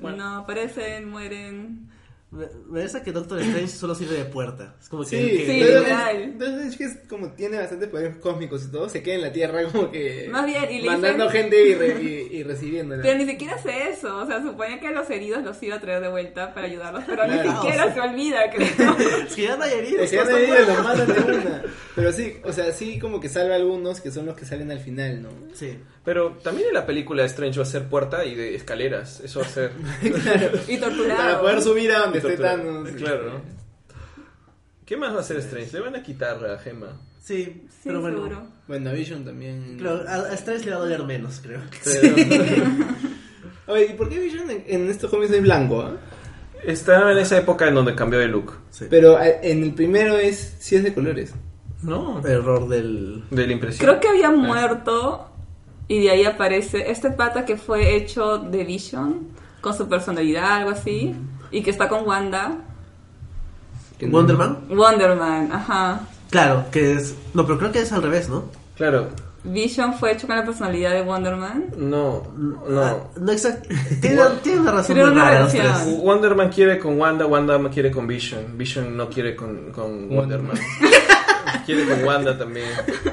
No, 0.00 0.36
aparecen, 0.36 1.08
mueren. 1.10 1.88
Me, 2.32 2.46
parece 2.72 3.02
que 3.02 3.12
Doctor 3.12 3.38
Strange 3.40 3.68
solo 3.68 3.94
sirve 3.94 4.16
de 4.16 4.24
puerta. 4.24 4.74
Es 4.80 4.88
como 4.88 5.02
que... 5.02 5.08
Sí, 5.10 5.16
que- 5.18 5.46
Sí, 5.46 5.60
pero 5.66 5.80
literal. 5.80 6.16
es- 6.16 6.24
entonces 6.28 6.66
es 6.68 6.76
que 6.78 6.84
es 6.84 6.96
como 7.06 7.32
tiene 7.32 7.58
bastantes 7.58 7.90
poderes 7.90 8.16
cósmicos 8.16 8.64
y 8.64 8.72
todo, 8.72 8.88
se 8.88 9.02
queda 9.02 9.16
en 9.16 9.20
la 9.20 9.32
Tierra 9.32 9.64
como 9.70 9.90
que 9.90 10.28
Más 10.30 10.46
bien, 10.46 10.64
y 10.70 10.80
le 10.80 10.86
mandando 10.90 11.24
dicen- 11.28 11.42
gente 11.42 11.68
y, 11.68 11.74
re- 11.74 12.02
y, 12.02 12.36
y 12.38 12.42
recibiéndola. 12.42 13.02
Pero 13.02 13.18
ni 13.18 13.26
siquiera 13.26 13.56
hace 13.56 13.90
eso, 13.90 14.16
o 14.16 14.26
sea, 14.26 14.42
supone 14.42 14.80
que 14.80 14.88
a 14.88 14.92
los 14.92 15.10
heridos 15.10 15.42
los 15.44 15.62
iba 15.62 15.76
a 15.76 15.80
traer 15.80 16.00
de 16.00 16.08
vuelta 16.08 16.54
para 16.54 16.66
ayudarlos, 16.68 17.04
pero 17.06 17.26
ni 17.26 17.38
siquiera 17.38 17.92
se 17.92 18.00
olvida, 18.00 18.50
creo. 18.50 18.96
Que 19.36 19.42
ya 19.42 19.56
no 19.58 19.64
hay 19.64 19.72
heridos. 19.74 20.08
Que 20.10 20.16
ya 20.16 20.22
todos 20.24 20.32
nadie 20.40 20.58
están 20.58 20.66
los 20.76 20.84
matan 20.84 21.06
de 21.26 21.32
una. 21.36 21.62
Pero 21.94 22.12
sí, 22.12 22.36
o 22.44 22.52
sea, 22.54 22.72
sí 22.72 22.98
como 22.98 23.20
que 23.20 23.28
salva 23.28 23.52
a 23.52 23.56
algunos 23.58 24.00
que 24.00 24.10
son 24.10 24.24
los 24.24 24.36
que 24.36 24.46
salen 24.46 24.70
al 24.70 24.80
final, 24.80 25.22
¿no? 25.22 25.28
Sí. 25.52 25.76
Pero 26.04 26.32
también 26.42 26.68
en 26.68 26.74
la 26.74 26.84
película 26.84 27.24
Strange 27.24 27.58
va 27.58 27.62
a 27.62 27.68
ser 27.68 27.88
puerta 27.88 28.24
y 28.24 28.34
de 28.34 28.54
escaleras. 28.56 29.20
Eso 29.20 29.40
va 29.40 29.46
a 29.46 29.48
ser. 29.48 29.72
Y 30.68 30.78
torturado. 30.78 31.16
Para 31.16 31.40
poder 31.40 31.62
subir 31.62 31.92
a 31.92 32.00
donde 32.00 32.18
esté. 32.18 32.36
Thanos. 32.36 32.88
Claro, 32.90 33.24
¿no? 33.34 33.40
¿Qué 34.84 34.96
más 34.96 35.12
va 35.12 35.18
a 35.18 35.20
hacer 35.20 35.36
Strange? 35.38 35.72
Le 35.72 35.80
van 35.80 35.94
a 35.96 36.02
quitar 36.02 36.40
la 36.42 36.58
gema. 36.58 36.88
Sí, 37.22 37.44
Sí, 37.44 37.88
pero 37.88 38.00
bueno. 38.00 38.16
seguro. 38.18 38.46
Bueno, 38.66 38.92
Vision 38.92 39.24
también. 39.24 39.76
Creo, 39.78 40.02
a, 40.08 40.14
a 40.14 40.34
Strange 40.34 40.64
le 40.66 40.70
va 40.72 40.76
a 40.78 40.80
doler 40.80 41.04
menos, 41.04 41.40
creo. 41.42 41.60
Pero 41.84 42.14
Oye, 43.68 43.86
¿y 43.86 43.92
por 43.94 44.08
qué 44.08 44.18
Vision 44.18 44.50
en, 44.50 44.64
en 44.66 44.90
estos 44.90 45.08
cómics 45.10 45.32
es 45.32 45.42
blanco? 45.42 45.82
ah? 45.82 45.96
está 46.64 47.10
en 47.12 47.18
esa 47.18 47.38
época 47.38 47.66
en 47.68 47.74
donde 47.74 47.94
cambió 47.94 48.18
de 48.18 48.28
look. 48.28 48.52
Sí. 48.70 48.86
Pero 48.90 49.20
eh, 49.20 49.38
en 49.42 49.62
el 49.62 49.74
primero 49.74 50.16
es 50.18 50.56
sí 50.60 50.76
es 50.76 50.82
de 50.84 50.94
colores. 50.94 51.32
No. 51.82 52.24
Error 52.24 52.68
del... 52.68 53.24
De 53.30 53.46
la 53.46 53.52
impresión. 53.52 53.84
Creo 53.88 54.00
que 54.00 54.08
había 54.08 54.30
muerto 54.30 55.31
y 55.88 56.02
de 56.02 56.10
ahí 56.10 56.24
aparece 56.24 56.90
este 56.90 57.10
pata 57.10 57.44
que 57.44 57.56
fue 57.56 57.96
hecho 57.96 58.38
de 58.38 58.64
Vision 58.64 59.28
con 59.60 59.74
su 59.76 59.88
personalidad, 59.88 60.52
algo 60.58 60.70
así, 60.70 61.14
y 61.50 61.62
que 61.62 61.70
está 61.70 61.88
con 61.88 62.06
Wanda. 62.06 62.56
No- 64.00 64.08
¿Wonderman? 64.18 64.58
Wonderman, 64.70 65.52
ajá. 65.52 66.00
Claro, 66.30 66.64
que 66.72 66.92
es... 66.94 67.14
No, 67.34 67.46
pero 67.46 67.58
creo 67.58 67.70
que 67.72 67.80
es 67.82 67.92
al 67.92 68.02
revés, 68.02 68.28
¿no? 68.28 68.44
Claro. 68.76 69.08
Vision 69.44 69.94
fue 69.94 70.12
hecho 70.12 70.26
con 70.26 70.36
la 70.36 70.44
personalidad 70.44 70.92
de 70.92 71.02
Wonderman. 71.02 71.66
No. 71.76 72.22
Ah, 72.26 72.68
No. 72.68 73.10
no 73.20 73.32
exacto. 73.32 73.68
Tiene, 74.00 74.22
tiene 74.42 74.60
una 74.60 74.72
razón 74.72 74.96
muy 74.96 75.04
una 75.10 75.24
rara 75.24 75.40
los 75.42 75.52
versión. 75.52 75.74
tres. 75.84 75.98
Wonder 75.98 76.34
Man 76.34 76.48
quiere 76.50 76.78
con 76.78 76.98
Wanda, 76.98 77.26
Wanda 77.26 77.60
quiere 77.70 77.90
con 77.90 78.06
Vision. 78.06 78.56
Vision 78.56 78.96
no 78.96 79.08
quiere 79.08 79.36
con, 79.36 79.70
con 79.72 80.08
Wonder 80.08 80.40
Man. 80.40 80.56
quiere 81.66 81.86
con 81.88 82.04
Wanda 82.04 82.36
también. 82.38 82.68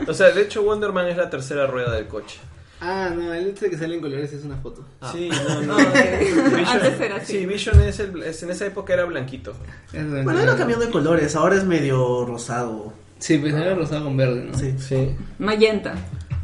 O 0.08 0.14
sea, 0.14 0.30
de 0.32 0.42
hecho 0.44 0.64
Wonder 0.64 0.92
Man 0.92 1.08
es 1.08 1.18
la 1.18 1.30
tercera 1.30 1.68
rueda 1.68 1.92
del 1.94 2.08
coche. 2.08 2.40
Ah, 2.82 3.10
no, 3.14 3.34
el 3.34 3.48
este 3.48 3.70
que 3.70 3.78
sale 3.78 3.96
en 3.96 4.02
colores 4.02 4.32
es 4.32 4.46
una 4.46 4.56
foto. 4.58 4.86
Sí, 5.12 5.30
no, 5.30 5.62
no. 5.78 5.78
Antes 5.78 7.02
era 7.02 7.18
así. 7.18 7.40
Sí, 7.40 7.46
Vision 7.46 7.80
es 7.82 8.00
el, 8.00 8.24
es- 8.24 8.42
en 8.44 8.52
esa 8.52 8.66
época 8.66 8.94
era 8.94 9.06
blanquito. 9.06 9.54
Es 9.92 10.10
Bueno, 10.24 10.40
era 10.40 10.56
cambiando 10.56 10.86
de 10.86 10.92
colores, 10.92 11.36
ahora 11.36 11.56
es 11.56 11.66
medio 11.66 12.26
rosado. 12.26 12.94
Sí, 13.20 13.38
pues 13.38 13.54
era 13.54 13.76
rosado 13.76 14.06
con 14.06 14.16
verde, 14.16 14.46
¿no? 14.50 14.58
Sí, 14.58 14.74
Sí, 14.78 14.86
sí, 14.88 15.16
Magenta. 15.40 15.94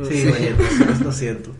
Sí. 0.04 0.30
sí, 0.30 0.50
lo 1.04 1.12
siento. 1.14 1.52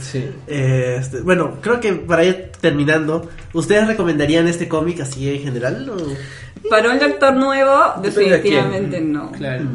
sí. 0.00 0.28
Eh, 0.48 0.96
este, 0.98 1.20
bueno, 1.20 1.58
creo 1.60 1.78
que 1.78 1.92
para 1.92 2.24
ir 2.24 2.50
terminando, 2.60 3.30
¿ustedes 3.52 3.86
recomendarían 3.86 4.48
este 4.48 4.66
cómic 4.66 5.00
así 5.02 5.30
en 5.30 5.40
general? 5.40 5.88
O... 5.88 6.68
Para 6.68 6.90
un 6.90 6.98
lector 6.98 7.32
nuevo, 7.36 7.78
Depende 8.02 8.30
de 8.30 8.36
definitivamente 8.38 9.00
no. 9.02 9.30
Claro. 9.30 9.66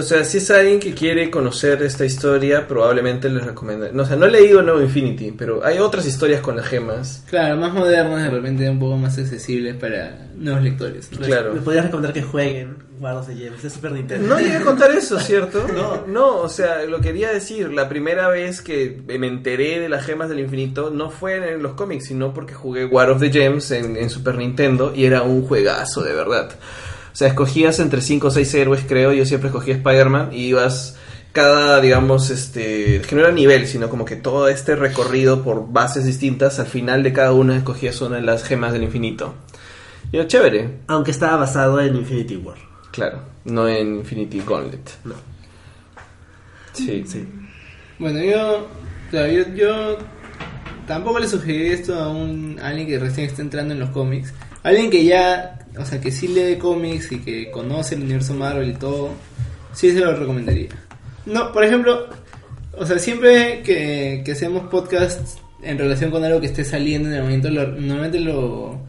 O 0.00 0.02
sea, 0.02 0.24
si 0.24 0.38
es 0.38 0.50
alguien 0.50 0.80
que 0.80 0.94
quiere 0.94 1.30
conocer 1.30 1.82
esta 1.82 2.06
historia, 2.06 2.66
probablemente 2.66 3.28
les 3.28 3.44
recomendaría. 3.44 3.94
No, 3.94 4.04
o 4.04 4.06
sea, 4.06 4.16
no 4.16 4.24
he 4.24 4.30
leído 4.30 4.62
nuevo 4.62 4.80
Infinity, 4.80 5.32
pero 5.32 5.62
hay 5.62 5.78
otras 5.78 6.06
historias 6.06 6.40
con 6.40 6.56
las 6.56 6.66
gemas. 6.66 7.22
Claro, 7.28 7.58
más 7.58 7.74
modernas, 7.74 8.24
de 8.24 8.30
repente 8.30 8.70
un 8.70 8.78
poco 8.78 8.96
más 8.96 9.18
accesibles 9.18 9.76
para 9.76 10.30
nuevos 10.36 10.62
lectores. 10.62 11.12
¿no? 11.12 11.18
Claro. 11.18 11.52
¿Me 11.52 11.60
podrías 11.60 11.84
recomendar 11.84 12.14
que 12.14 12.22
jueguen 12.22 12.78
Guardos 12.98 13.26
de 13.26 13.36
Gems 13.36 13.62
de 13.62 13.68
Super 13.68 13.92
Nintendo? 13.92 14.26
No 14.26 14.40
llegué 14.40 14.56
a 14.56 14.62
contar 14.62 14.90
eso, 14.92 15.20
¿cierto? 15.20 15.66
No. 15.74 16.06
No, 16.06 16.36
o 16.38 16.48
sea, 16.48 16.84
lo 16.86 17.00
quería 17.00 17.30
decir, 17.30 17.70
la 17.70 17.86
primera 17.90 18.28
vez 18.28 18.62
que 18.62 19.02
me 19.06 19.26
enteré 19.26 19.80
de 19.80 19.90
las 19.90 20.06
gemas 20.06 20.30
del 20.30 20.40
infinito 20.40 20.90
no 20.90 21.10
fue 21.10 21.36
en 21.52 21.62
los 21.62 21.74
cómics, 21.74 22.06
sino 22.06 22.32
porque 22.32 22.54
jugué 22.54 22.86
War 22.86 23.10
of 23.10 23.20
the 23.20 23.30
Gems 23.30 23.70
en, 23.70 23.98
en 23.98 24.08
Super 24.08 24.36
Nintendo 24.36 24.94
y 24.94 25.04
era 25.04 25.22
un 25.22 25.42
juegazo, 25.46 26.02
de 26.02 26.14
verdad. 26.14 26.52
O 27.20 27.22
sea, 27.22 27.28
escogías 27.28 27.80
entre 27.80 28.00
5 28.00 28.28
o 28.28 28.30
6 28.30 28.54
héroes, 28.54 28.84
creo, 28.88 29.12
yo 29.12 29.26
siempre 29.26 29.48
escogía 29.48 29.74
Spider-Man 29.74 30.30
y 30.32 30.46
ibas 30.46 30.96
cada, 31.32 31.78
digamos, 31.82 32.30
este, 32.30 33.02
que 33.06 33.14
no 33.14 33.20
era 33.20 33.30
nivel, 33.30 33.66
sino 33.66 33.90
como 33.90 34.06
que 34.06 34.16
todo 34.16 34.48
este 34.48 34.74
recorrido 34.74 35.44
por 35.44 35.70
bases 35.70 36.06
distintas, 36.06 36.58
al 36.60 36.66
final 36.66 37.02
de 37.02 37.12
cada 37.12 37.34
una 37.34 37.58
escogías 37.58 38.00
una 38.00 38.16
de 38.16 38.22
las 38.22 38.42
gemas 38.42 38.72
del 38.72 38.84
infinito. 38.84 39.34
Y 40.10 40.16
era 40.16 40.28
chévere, 40.28 40.78
Aunque 40.86 41.10
estaba 41.10 41.36
basado 41.36 41.78
en 41.82 41.94
Infinity 41.94 42.36
War. 42.36 42.56
claro, 42.90 43.20
no 43.44 43.68
en 43.68 43.96
Infinity 43.96 44.40
Gauntlet. 44.40 44.90
No. 45.04 45.16
Sí, 46.72 47.04
Sí. 47.06 47.28
Bueno, 47.98 48.24
yo, 48.24 48.66
claro, 49.10 49.30
yo, 49.30 49.42
yo 49.54 49.98
tampoco 50.86 51.18
le 51.18 51.28
sugerí 51.28 51.66
esto 51.66 52.00
a 52.00 52.08
un 52.08 52.58
a 52.62 52.68
alguien 52.68 52.86
que 52.88 52.98
recién 52.98 53.26
está 53.26 53.42
entrando 53.42 53.74
en 53.74 53.80
los 53.80 53.90
cómics. 53.90 54.32
Alguien 54.62 54.90
que 54.90 55.04
ya, 55.04 55.59
o 55.78 55.84
sea, 55.84 56.00
que 56.00 56.10
sí 56.10 56.28
lee 56.28 56.56
cómics 56.56 57.12
y 57.12 57.18
que 57.20 57.50
conoce 57.50 57.94
el 57.94 58.02
universo 58.02 58.34
Marvel 58.34 58.70
y 58.70 58.74
todo, 58.74 59.10
sí 59.72 59.92
se 59.92 60.00
lo 60.00 60.14
recomendaría. 60.14 60.68
No, 61.26 61.52
por 61.52 61.64
ejemplo, 61.64 62.06
o 62.76 62.86
sea, 62.86 62.98
siempre 62.98 63.62
que, 63.62 64.22
que 64.24 64.32
hacemos 64.32 64.68
podcasts 64.68 65.38
en 65.62 65.78
relación 65.78 66.10
con 66.10 66.24
algo 66.24 66.40
que 66.40 66.46
esté 66.46 66.64
saliendo 66.64 67.08
en 67.08 67.14
el 67.16 67.22
momento, 67.22 67.50
lo- 67.50 67.66
normalmente 67.68 68.18
lo, 68.20 68.80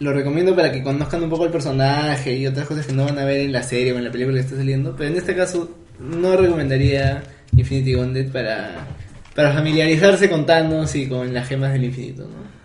lo 0.00 0.12
recomiendo 0.12 0.54
para 0.56 0.72
que 0.72 0.82
conozcan 0.82 1.22
un 1.22 1.30
poco 1.30 1.44
el 1.46 1.52
personaje 1.52 2.34
y 2.36 2.46
otras 2.46 2.66
cosas 2.66 2.86
que 2.86 2.92
no 2.92 3.04
van 3.04 3.18
a 3.18 3.24
ver 3.24 3.40
en 3.40 3.52
la 3.52 3.62
serie 3.62 3.92
o 3.92 3.98
en 3.98 4.04
la 4.04 4.10
película 4.10 4.34
que 4.36 4.42
está 4.44 4.56
saliendo. 4.56 4.94
Pero 4.96 5.10
en 5.10 5.16
este 5.16 5.34
caso 5.36 5.70
no 6.00 6.36
recomendaría 6.36 7.22
Infinity 7.56 7.92
Gauntlet 7.94 8.30
para, 8.32 8.86
para 9.34 9.52
familiarizarse 9.52 10.28
con 10.28 10.44
Thanos 10.44 10.94
y 10.96 11.08
con 11.08 11.32
las 11.32 11.48
gemas 11.48 11.72
del 11.72 11.84
infinito, 11.84 12.22
¿no? 12.24 12.55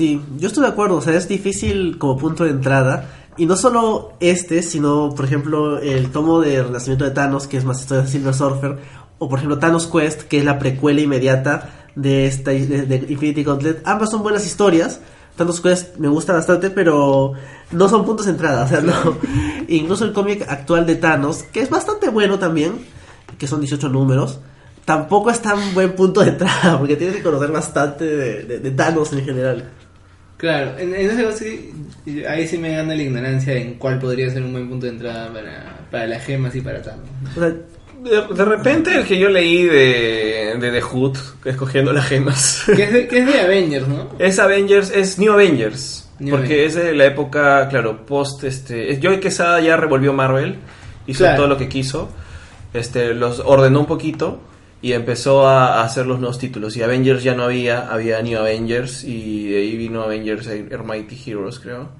Sí, 0.00 0.18
yo 0.38 0.46
estoy 0.48 0.62
de 0.62 0.70
acuerdo, 0.70 0.96
o 0.96 1.02
sea, 1.02 1.14
es 1.14 1.28
difícil 1.28 1.98
como 1.98 2.16
punto 2.16 2.44
de 2.44 2.50
entrada. 2.52 3.10
Y 3.36 3.44
no 3.44 3.54
solo 3.54 4.14
este, 4.20 4.62
sino, 4.62 5.14
por 5.14 5.26
ejemplo, 5.26 5.78
el 5.78 6.10
tomo 6.10 6.40
de 6.40 6.62
Renacimiento 6.62 7.04
de 7.04 7.10
Thanos, 7.10 7.46
que 7.46 7.58
es 7.58 7.66
más 7.66 7.82
historia 7.82 8.04
de 8.04 8.08
Silver 8.08 8.32
Surfer, 8.32 8.78
o 9.18 9.28
por 9.28 9.38
ejemplo 9.38 9.58
Thanos 9.58 9.86
Quest, 9.86 10.22
que 10.22 10.38
es 10.38 10.44
la 10.46 10.58
precuela 10.58 11.02
inmediata 11.02 11.90
de 11.96 12.26
esta 12.26 12.50
de, 12.52 12.64
de 12.86 12.96
Infinity 13.12 13.44
Gauntlet. 13.44 13.82
Ambas 13.86 14.10
son 14.10 14.22
buenas 14.22 14.46
historias. 14.46 15.02
Thanos 15.36 15.60
Quest 15.60 15.96
me 15.98 16.08
gusta 16.08 16.32
bastante, 16.32 16.70
pero 16.70 17.34
no 17.70 17.88
son 17.90 18.06
puntos 18.06 18.24
de 18.24 18.32
entrada, 18.32 18.64
o 18.64 18.68
sea, 18.68 18.80
no. 18.80 18.94
Incluso 19.68 20.06
el 20.06 20.14
cómic 20.14 20.46
actual 20.48 20.86
de 20.86 20.96
Thanos, 20.96 21.42
que 21.42 21.60
es 21.60 21.68
bastante 21.68 22.08
bueno 22.08 22.38
también, 22.38 22.72
que 23.36 23.46
son 23.46 23.60
18 23.60 23.90
números, 23.90 24.40
tampoco 24.86 25.30
es 25.30 25.40
tan 25.42 25.74
buen 25.74 25.94
punto 25.94 26.22
de 26.22 26.30
entrada, 26.30 26.78
porque 26.78 26.96
tienes 26.96 27.16
que 27.16 27.22
conocer 27.22 27.52
bastante 27.52 28.06
de, 28.06 28.42
de- 28.44 28.58
de 28.60 28.70
Thanos 28.70 29.12
en 29.12 29.26
general. 29.26 29.70
Claro, 30.40 30.78
en, 30.78 30.94
en 30.94 31.10
ese 31.10 31.22
caso 31.22 31.36
sí, 31.36 31.70
ahí 32.26 32.48
sí 32.48 32.56
me 32.56 32.74
gana 32.74 32.94
la 32.94 33.02
ignorancia 33.02 33.54
en 33.54 33.74
cuál 33.74 33.98
podría 33.98 34.30
ser 34.30 34.42
un 34.42 34.52
buen 34.52 34.68
punto 34.70 34.86
de 34.86 34.92
entrada 34.92 35.30
para, 35.32 35.80
para 35.90 36.06
las 36.06 36.24
gemas 36.24 36.54
y 36.56 36.62
para 36.62 36.80
Thanos. 36.80 37.04
O 37.36 37.40
sea, 37.40 37.48
De, 37.50 38.34
de 38.34 38.44
repente 38.46 38.94
el 38.94 39.04
que 39.04 39.18
yo 39.18 39.28
leí 39.28 39.64
de, 39.64 40.56
de 40.58 40.70
The 40.70 40.80
Hood, 40.80 41.18
escogiendo 41.44 41.92
las 41.92 42.06
gemas, 42.06 42.62
Que 42.74 42.84
es 42.84 42.92
de, 42.92 43.06
que 43.06 43.18
es 43.18 43.26
de 43.26 43.40
Avengers, 43.40 43.86
¿no? 43.86 44.08
es 44.18 44.38
Avengers, 44.38 44.90
es 44.90 45.18
New 45.18 45.32
Avengers. 45.32 46.08
New 46.18 46.30
porque 46.36 46.54
Avengers. 46.54 46.76
es 46.76 46.84
de 46.84 46.94
la 46.94 47.04
época, 47.04 47.68
claro, 47.68 48.06
post, 48.06 48.44
este, 48.44 48.92
es- 48.92 48.98
Joey 49.02 49.20
Quesada 49.20 49.60
ya 49.60 49.76
revolvió 49.76 50.14
Marvel, 50.14 50.56
hizo 51.06 51.18
Claro. 51.24 51.36
todo 51.36 51.48
lo 51.48 51.58
que 51.58 51.68
quiso, 51.68 52.08
este, 52.72 53.12
los 53.14 53.40
ordenó 53.40 53.80
un 53.80 53.86
poquito 53.86 54.40
y 54.82 54.92
empezó 54.92 55.46
a, 55.46 55.80
a 55.80 55.84
hacer 55.84 56.06
los 56.06 56.18
nuevos 56.20 56.38
títulos. 56.38 56.76
Y 56.76 56.82
Avengers 56.82 57.22
ya 57.22 57.34
no 57.34 57.44
había, 57.44 57.90
había 57.92 58.20
New 58.22 58.38
Avengers 58.38 59.04
y 59.04 59.48
de 59.50 59.58
ahí 59.58 59.76
vino 59.76 60.02
Avengers 60.02 60.48
Mighty 60.84 61.18
Heroes, 61.26 61.60
creo. 61.60 61.90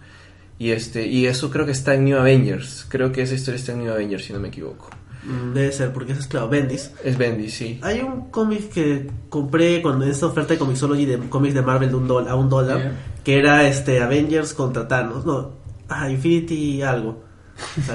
Y 0.58 0.70
este, 0.72 1.06
y 1.06 1.26
eso 1.26 1.50
creo 1.50 1.64
que 1.66 1.72
está 1.72 1.94
en 1.94 2.04
New 2.04 2.18
Avengers. 2.18 2.86
Creo 2.88 3.12
que 3.12 3.22
esa 3.22 3.34
historia 3.34 3.58
está 3.58 3.72
en 3.72 3.78
New 3.84 3.92
Avengers, 3.92 4.24
si 4.24 4.32
no 4.32 4.40
me 4.40 4.48
equivoco. 4.48 4.88
mm, 5.24 5.52
debe 5.54 5.72
ser, 5.72 5.92
porque 5.92 6.12
eso 6.12 6.20
es 6.22 6.26
claro, 6.26 6.48
Bendis. 6.48 6.92
Es 7.04 7.16
Bendy, 7.18 7.50
sí. 7.50 7.78
Hay 7.82 8.00
un 8.00 8.30
cómic 8.30 8.70
que 8.70 9.06
compré 9.28 9.80
con 9.82 10.02
esta 10.02 10.26
oferta 10.26 10.54
de 10.54 10.58
Comixology 10.58 11.04
de 11.06 11.18
cómics 11.30 11.54
de 11.54 11.62
Marvel 11.62 11.88
de 11.90 11.96
un 11.96 12.08
dólar, 12.08 12.30
a 12.32 12.34
un 12.36 12.48
dólar, 12.48 12.78
Yeah. 12.78 12.92
que 13.24 13.38
era 13.38 13.66
este 13.68 14.00
Avengers 14.02 14.52
contra 14.54 14.86
Thanos, 14.88 15.24
no, 15.26 15.52
ah, 15.88 16.10
Infinity 16.10 16.80
algo. 16.82 17.22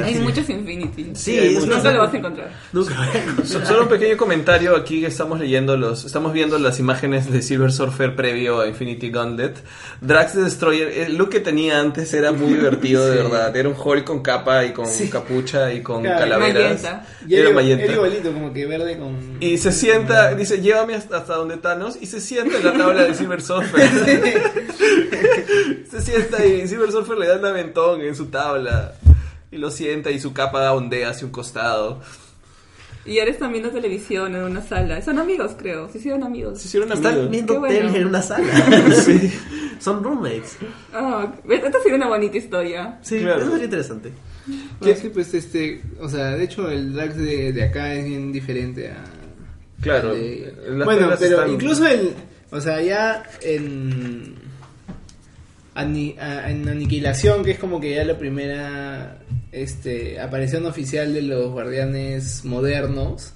Hay 0.03 0.15
sí. 0.15 0.19
muchos 0.21 0.49
Infinity. 0.49 1.11
Sí, 1.15 1.39
muchos. 1.53 1.63
una- 1.63 1.75
Nunca 1.77 1.91
lo 1.91 1.99
vas 1.99 2.13
a 2.13 2.17
encontrar. 2.17 2.51
Nunca. 2.73 2.95
So- 3.43 3.65
Solo 3.65 3.83
un 3.83 3.89
pequeño 3.89 4.17
comentario 4.17 4.75
aquí 4.75 5.05
estamos 5.05 5.39
leyendo 5.39 5.75
los, 5.77 6.05
estamos 6.05 6.33
viendo 6.33 6.57
las 6.59 6.79
imágenes 6.79 7.31
de 7.31 7.41
Silver 7.41 7.71
Surfer 7.71 8.15
previo 8.15 8.61
a 8.61 8.67
Infinity 8.67 9.09
Gauntlet. 9.09 9.57
Drax 10.01 10.33
the 10.33 10.41
Destroyer, 10.41 10.87
el 10.89 11.15
look 11.17 11.29
que 11.29 11.39
tenía 11.39 11.79
antes 11.79 12.13
era 12.13 12.31
muy 12.31 12.53
divertido 12.53 13.05
de 13.05 13.17
Sí. 13.17 13.23
verdad. 13.23 13.55
Era 13.55 13.69
un 13.69 13.75
Hulk 13.77 14.03
con 14.05 14.21
capa 14.21 14.65
y 14.65 14.71
con 14.73 14.85
Sí. 14.87 15.09
capucha 15.09 15.71
y 15.73 15.81
con 15.81 16.01
Claro, 16.03 16.19
calaveras. 16.19 16.83
Y 17.27 17.35
Era 17.35 17.49
era, 17.49 17.55
magenta. 17.55 17.83
era 17.85 17.93
igualito, 17.93 18.31
como 18.33 18.53
que 18.53 18.65
verde 18.65 18.97
con... 18.97 19.37
Y 19.39 19.57
se 19.57 19.71
sienta, 19.71 20.33
dice, 20.35 20.61
llévame 20.61 20.95
hasta, 20.95 21.17
hasta 21.17 21.35
donde 21.35 21.57
Thanos 21.57 21.97
y 21.99 22.05
se 22.05 22.21
sienta 22.21 22.57
en 22.57 22.63
la 22.65 22.73
tabla 22.73 23.03
de 23.03 23.13
Silver 23.15 23.41
Surfer. 23.41 23.89
se 25.89 26.01
sienta 26.01 26.45
y 26.45 26.67
Silver 26.67 26.91
Surfer 26.91 27.17
le 27.17 27.27
da 27.27 27.37
un 27.37 27.45
aventón 27.45 28.01
en 28.01 28.15
su 28.15 28.25
tabla. 28.27 28.93
Y 29.55 29.57
lo 29.57 29.71
sienta 29.71 30.11
y 30.11 30.19
su 30.19 30.33
capa 30.33 30.73
ondea 30.73 31.11
hacia 31.11 31.25
un 31.25 31.31
costado. 31.31 32.01
Y 33.05 33.19
ahora 33.19 33.31
están 33.31 33.51
viendo 33.53 33.69
televisión 33.71 34.35
en 34.35 34.43
una 34.43 34.61
sala. 34.61 35.01
Son 35.01 35.17
amigos, 35.17 35.55
creo. 35.57 35.87
Se 35.89 35.99
hicieron 35.99 36.23
amigos. 36.23 36.59
Se 36.59 36.67
hicieron 36.67 36.91
Están 36.91 37.13
amigos. 37.13 37.31
viendo 37.31 37.53
Qué 37.53 37.59
bueno. 37.59 37.75
tele 37.87 37.99
en 37.99 38.07
una 38.07 38.21
sala. 38.21 38.45
Son 39.79 40.03
roommates. 40.03 40.57
¿ves? 41.45 41.63
Esta 41.63 41.79
sería 41.81 41.95
una 41.97 42.07
bonita 42.09 42.37
historia. 42.37 42.99
Sí, 43.01 43.19
Claro. 43.19 43.41
eso 43.43 43.51
sería 43.51 43.65
interesante. 43.65 44.11
Que 44.83 44.95
sí, 44.95 45.09
pues 45.09 45.33
este, 45.33 45.81
o 46.01 46.09
sea, 46.09 46.31
de 46.31 46.43
hecho 46.43 46.69
el 46.69 46.93
Drax 46.93 47.15
de, 47.17 47.53
de 47.53 47.63
acá 47.63 47.93
es 47.93 48.05
bien 48.05 48.31
diferente 48.33 48.89
a... 48.91 49.03
Claro, 49.81 50.13
de- 50.13 50.53
bueno, 50.83 51.11
pero 51.19 51.35
están- 51.35 51.51
incluso 51.53 51.85
el, 51.87 52.13
o 52.51 52.59
sea, 52.59 52.81
ya 52.81 53.23
en, 53.41 54.35
ani- 55.75 56.15
a- 56.19 56.49
en 56.49 56.67
Aniquilación, 56.67 57.43
que 57.43 57.51
es 57.51 57.59
como 57.59 57.79
que 57.79 57.93
ya 57.95 58.03
la 58.03 58.17
primera 58.17 59.19
este, 59.61 60.19
aparición 60.19 60.65
oficial 60.65 61.13
de 61.13 61.21
los 61.21 61.51
guardianes 61.51 62.43
modernos, 62.45 63.31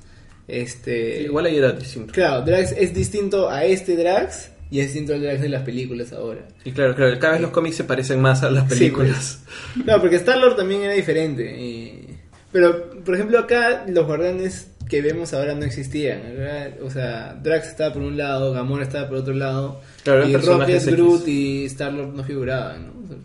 este, 0.48 1.22
Igual 1.24 1.46
ahí 1.46 1.58
era 1.58 1.72
distinto. 1.74 2.12
claro, 2.14 2.44
Drax 2.44 2.72
es 2.74 2.94
distinto 2.94 3.50
a 3.50 3.64
este 3.66 3.96
Drax 3.96 4.50
y 4.72 4.80
es 4.80 4.88
distinto 4.88 5.14
al 5.14 5.22
Drax 5.22 5.42
de 5.42 5.50
las 5.50 5.64
películas 5.64 6.12
ahora. 6.14 6.48
Y 6.64 6.72
claro, 6.72 6.96
claro, 6.96 7.18
cada 7.20 7.34
vez 7.34 7.42
los 7.42 7.52
cómics 7.52 7.76
se 7.78 7.84
parecen 7.84 8.20
más 8.22 8.44
a 8.44 8.50
las 8.52 8.64
Sí, 8.64 8.70
películas. 8.80 9.40
Claro, 9.84 10.02
porque 10.02 10.16
Star-Lord 10.18 10.56
también 10.56 10.82
era 10.84 10.94
diferente. 10.94 11.44
y- 11.60 12.18
Pero, 12.52 12.90
por 13.06 13.14
ejemplo, 13.14 13.38
acá 13.40 13.86
los 13.88 14.06
guardianes 14.08 14.72
que 14.90 15.04
vemos 15.04 15.34
ahora 15.36 15.54
no 15.54 15.66
existían. 15.66 16.22
¿verdad? 16.36 16.82
O 16.82 16.90
sea, 16.90 17.40
Drax 17.44 17.68
estaba 17.68 17.94
por 17.94 18.02
un 18.02 18.18
lado, 18.18 18.52
Gamora 18.54 18.84
estaba 18.84 19.08
por 19.08 19.18
otro 19.18 19.36
lado. 19.36 19.82
Claro, 20.04 20.28
y 20.28 20.36
Rocket. 20.36 20.84
Groot 20.88 21.28
y 21.28 21.66
Star-Lord 21.66 22.16
no 22.16 22.24
figuraban. 22.24 22.88
¿no? 22.88 22.94
O 23.04 23.08
sea, 23.08 23.18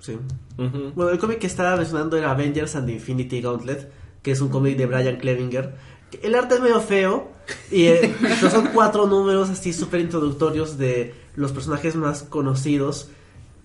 Sí. 0.00 0.18
Bueno, 0.58 1.10
el 1.10 1.18
cómic 1.18 1.38
que 1.38 1.46
estaba 1.46 1.76
mencionando 1.76 2.16
era 2.16 2.32
Avengers 2.32 2.74
and 2.74 2.86
the 2.86 2.92
Infinity 2.92 3.40
Gauntlet, 3.40 3.90
que 4.22 4.32
es 4.32 4.40
un 4.40 4.48
cómic 4.48 4.76
de 4.76 4.86
Brian 4.86 5.16
Clevinger. 5.16 5.74
El 6.22 6.34
arte 6.34 6.56
es 6.56 6.60
medio 6.60 6.80
feo, 6.80 7.30
y 7.70 7.86
eh, 7.86 8.14
son 8.50 8.68
cuatro 8.74 9.06
números 9.06 9.50
así 9.50 9.72
súper 9.72 10.00
introductorios 10.00 10.78
de 10.78 11.14
los 11.36 11.52
personajes 11.52 11.94
más 11.96 12.22
conocidos 12.24 13.08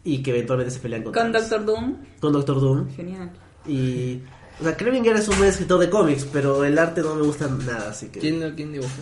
y 0.04 0.22
que 0.22 0.32
eventualmente 0.32 0.72
se 0.72 0.80
pelean 0.80 1.04
con 1.04 1.14
Con. 1.14 1.32
Doctor 1.32 1.66
Doom. 1.66 1.98
Con 2.20 2.34
Doctor 2.34 2.62
Doom. 2.62 2.90
Genial. 2.96 3.32
Y. 3.68 4.20
O 4.60 4.64
sea, 4.64 4.76
Clevinger 4.76 5.16
es 5.16 5.28
un 5.28 5.38
buen 5.38 5.50
escritor 5.50 5.80
de 5.80 5.90
cómics, 5.90 6.28
pero 6.32 6.64
el 6.64 6.78
arte 6.78 7.02
no 7.02 7.16
me 7.16 7.24
gusta 7.24 7.48
nada, 7.48 7.90
así 7.90 8.10
que. 8.10 8.20
¿Quién, 8.20 8.54
quién 8.56 8.72
dibujó? 8.72 9.02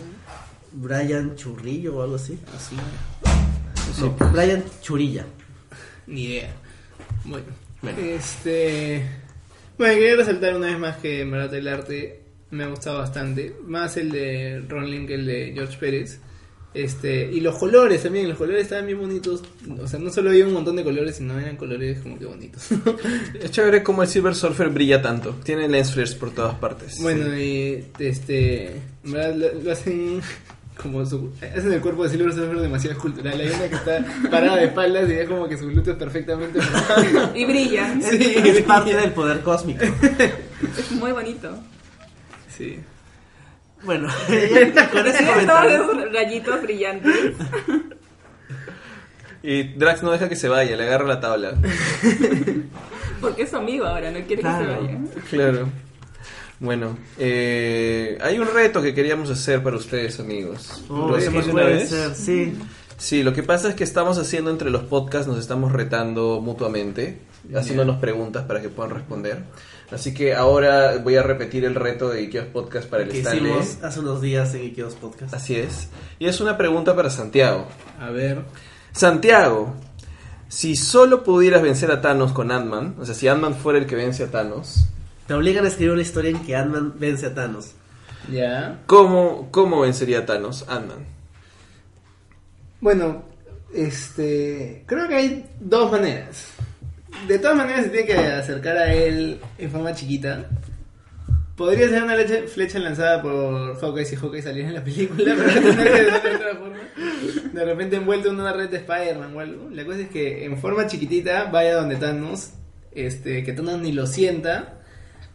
Brian 0.72 1.36
Churrillo 1.36 1.96
o 1.96 2.02
algo 2.02 2.16
así. 2.16 2.38
Así. 2.56 2.76
No, 4.00 4.16
Brian 4.32 4.64
Churilla. 4.80 5.26
Ni 6.06 6.22
idea. 6.24 6.54
Bueno, 7.24 7.46
Bueno. 7.82 7.98
este. 7.98 9.02
Bueno, 9.76 9.94
quería 9.94 10.16
resaltar 10.16 10.54
una 10.54 10.68
vez 10.68 10.78
más 10.78 10.96
que 10.98 11.20
en 11.22 11.30
verdad 11.30 11.54
el 11.54 11.68
arte 11.68 12.20
me 12.50 12.64
ha 12.64 12.68
gustado 12.68 12.98
bastante. 12.98 13.56
Más 13.64 13.96
el 13.96 14.10
de 14.10 14.64
Ron 14.68 14.90
Link 14.90 15.08
que 15.08 15.14
el 15.14 15.26
de 15.26 15.52
George 15.54 15.76
Pérez. 15.78 16.20
Este, 16.74 17.30
y 17.30 17.40
los 17.40 17.58
colores 17.58 18.02
también, 18.02 18.30
los 18.30 18.38
colores 18.38 18.62
estaban 18.62 18.86
bien 18.86 18.98
bonitos. 18.98 19.42
O 19.78 19.86
sea, 19.86 19.98
no 19.98 20.10
solo 20.10 20.30
había 20.30 20.46
un 20.46 20.54
montón 20.54 20.76
de 20.76 20.84
colores, 20.84 21.16
sino 21.16 21.38
eran 21.38 21.56
colores 21.56 21.98
como 22.00 22.18
que 22.18 22.24
bonitos. 22.24 22.68
Es 23.42 23.50
chévere 23.50 23.82
como 23.82 24.02
el 24.02 24.08
Silver 24.08 24.34
Surfer 24.34 24.70
brilla 24.70 25.02
tanto. 25.02 25.34
Tiene 25.44 25.68
lens 25.68 25.92
flares 25.92 26.14
por 26.14 26.30
todas 26.30 26.54
partes. 26.54 26.98
bueno, 27.02 27.36
y 27.36 27.84
este. 27.98 28.68
En 29.04 29.12
verdad 29.12 29.34
lo, 29.34 29.62
lo 29.62 29.72
hacen 29.72 30.22
como 30.80 31.04
su. 31.04 31.32
Hacen 31.40 31.72
el 31.72 31.80
cuerpo 31.80 32.04
de 32.04 32.10
Silver 32.10 32.32
Surfer 32.32 32.60
demasiado 32.60 32.96
escultural. 32.96 33.38
Hay 33.40 33.48
una 33.48 33.68
que 33.68 33.74
está 33.74 34.04
parada 34.30 34.56
de 34.56 34.64
espaldas 34.66 35.08
y 35.10 35.12
es 35.12 35.28
como 35.28 35.48
que 35.48 35.56
su 35.56 35.68
glúteo 35.68 35.92
es 35.92 35.98
perfectamente. 35.98 36.58
Y 37.34 37.44
brillan. 37.44 38.02
Sí. 38.02 38.34
Es, 38.36 38.56
es 38.58 38.62
parte 38.62 38.94
del 38.94 39.12
poder 39.12 39.40
cósmico. 39.40 39.84
Es 39.84 40.92
muy 40.92 41.12
bonito. 41.12 41.58
sí. 42.48 42.80
Bueno, 43.84 44.08
con 44.92 45.06
ese 45.06 45.26
comentario. 45.26 45.80
todos 45.82 45.98
esos 45.98 46.12
rayitos 46.12 46.62
brillantes. 46.62 47.16
Y 49.42 49.64
Drax 49.74 50.04
no 50.04 50.12
deja 50.12 50.28
que 50.28 50.36
se 50.36 50.48
vaya, 50.48 50.76
le 50.76 50.84
agarra 50.84 51.04
la 51.04 51.20
tabla. 51.20 51.54
Porque 53.20 53.42
es 53.42 53.50
su 53.50 53.56
amigo 53.56 53.84
ahora, 53.84 54.12
no 54.12 54.20
quiere 54.24 54.42
que 54.42 54.48
se 54.48 54.66
vaya. 54.66 54.98
Claro. 55.28 55.68
Bueno, 56.62 56.96
eh, 57.18 58.16
hay 58.22 58.38
un 58.38 58.46
reto 58.46 58.80
que 58.80 58.94
queríamos 58.94 59.28
hacer 59.30 59.64
para 59.64 59.76
ustedes, 59.76 60.20
amigos. 60.20 60.84
Oh, 60.88 61.08
¿Lo 61.08 61.14
¿qué 61.14 61.20
hacemos 61.22 61.48
una 61.48 61.64
vez? 61.64 61.88
ser? 61.88 62.14
Sí. 62.14 62.54
Sí, 62.96 63.24
lo 63.24 63.32
que 63.32 63.42
pasa 63.42 63.68
es 63.68 63.74
que 63.74 63.82
estamos 63.82 64.16
haciendo 64.16 64.48
entre 64.48 64.70
los 64.70 64.84
podcasts, 64.84 65.26
nos 65.26 65.40
estamos 65.40 65.72
retando 65.72 66.40
mutuamente, 66.40 67.18
haciéndonos 67.52 67.98
preguntas 67.98 68.44
para 68.44 68.62
que 68.62 68.68
puedan 68.68 68.92
responder. 68.94 69.42
Así 69.90 70.14
que 70.14 70.34
ahora 70.34 70.98
voy 70.98 71.16
a 71.16 71.24
repetir 71.24 71.64
el 71.64 71.74
reto 71.74 72.08
de 72.08 72.22
Ikeos 72.22 72.46
Podcast 72.46 72.88
para 72.88 73.02
el 73.02 73.08
Que 73.08 73.18
Stanley. 73.18 73.42
hicimos 73.58 73.82
hace 73.82 73.98
unos 73.98 74.22
días 74.22 74.54
en 74.54 74.62
Ikeos 74.62 74.94
Podcast. 74.94 75.34
Así 75.34 75.56
es. 75.56 75.88
Y 76.20 76.26
es 76.26 76.40
una 76.40 76.56
pregunta 76.56 76.94
para 76.94 77.10
Santiago. 77.10 77.66
A 77.98 78.10
ver. 78.10 78.42
Santiago, 78.92 79.74
si 80.48 80.76
solo 80.76 81.24
pudieras 81.24 81.60
vencer 81.60 81.90
a 81.90 82.00
Thanos 82.00 82.32
con 82.32 82.52
Ant-Man, 82.52 82.94
o 83.00 83.04
sea, 83.04 83.16
si 83.16 83.26
Ant-Man 83.26 83.56
fuera 83.56 83.80
el 83.80 83.86
que 83.86 83.96
vence 83.96 84.22
a 84.22 84.30
Thanos, 84.30 84.86
Te 85.32 85.36
obligan 85.36 85.64
a 85.64 85.68
escribir 85.68 85.92
una 85.94 86.02
historia 86.02 86.30
en 86.30 86.44
que 86.44 86.54
Ant-Man 86.54 86.92
vence 86.98 87.24
a 87.24 87.32
Thanos. 87.34 87.72
Ya. 88.30 88.82
¿cómo, 88.84 89.48
cómo 89.50 89.80
vencería 89.80 90.18
a 90.18 90.26
Thanos 90.26 90.66
Ant-Man? 90.68 91.06
Bueno, 92.82 93.24
este. 93.72 94.84
Creo 94.84 95.08
que 95.08 95.14
hay 95.14 95.46
dos 95.58 95.90
maneras. 95.90 96.48
De 97.26 97.38
todas 97.38 97.56
maneras, 97.56 97.84
se 97.84 97.88
tiene 97.88 98.06
que 98.08 98.14
acercar 98.18 98.76
a 98.76 98.92
él 98.92 99.40
en 99.56 99.70
forma 99.70 99.94
chiquita. 99.94 100.50
Podría 101.56 101.88
ser 101.88 102.02
una 102.02 102.14
leche- 102.14 102.46
flecha 102.46 102.78
lanzada 102.78 103.22
por 103.22 103.80
Hawkeye 103.80 104.04
si 104.04 104.16
Hawkeye 104.16 104.42
saliera 104.42 104.68
en 104.68 104.74
la 104.74 104.84
película, 104.84 105.34
pero 105.38 105.48
que 105.48 105.72
ser 105.72 106.12
de 106.12 106.36
otra 106.36 106.56
forma. 106.56 106.76
De 107.54 107.64
repente 107.64 107.96
envuelto 107.96 108.28
en 108.28 108.38
una 108.38 108.52
red 108.52 108.68
de 108.68 108.76
Spider-Man 108.76 109.34
o 109.34 109.40
algo. 109.40 109.70
La 109.70 109.82
cosa 109.86 110.00
es 110.00 110.10
que 110.10 110.44
en 110.44 110.58
forma 110.58 110.86
chiquitita 110.86 111.44
vaya 111.44 111.76
donde 111.76 111.96
Thanos, 111.96 112.50
este, 112.94 113.42
que 113.44 113.54
Thanos 113.54 113.80
ni 113.80 113.92
lo 113.92 114.06
sienta, 114.06 114.78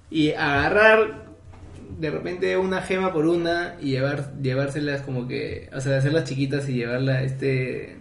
y 0.09 0.31
agarrar 0.31 1.27
de 1.99 2.11
repente 2.11 2.57
una 2.57 2.81
gema 2.81 3.11
por 3.11 3.25
una 3.25 3.75
y 3.81 3.91
llevar 3.91 4.33
llevárselas 4.41 5.01
como 5.01 5.27
que, 5.27 5.69
o 5.73 5.81
sea, 5.81 5.97
hacerlas 5.97 6.25
chiquitas 6.25 6.69
y 6.69 6.73
llevarla 6.73 7.13
a 7.13 7.23
este 7.23 7.97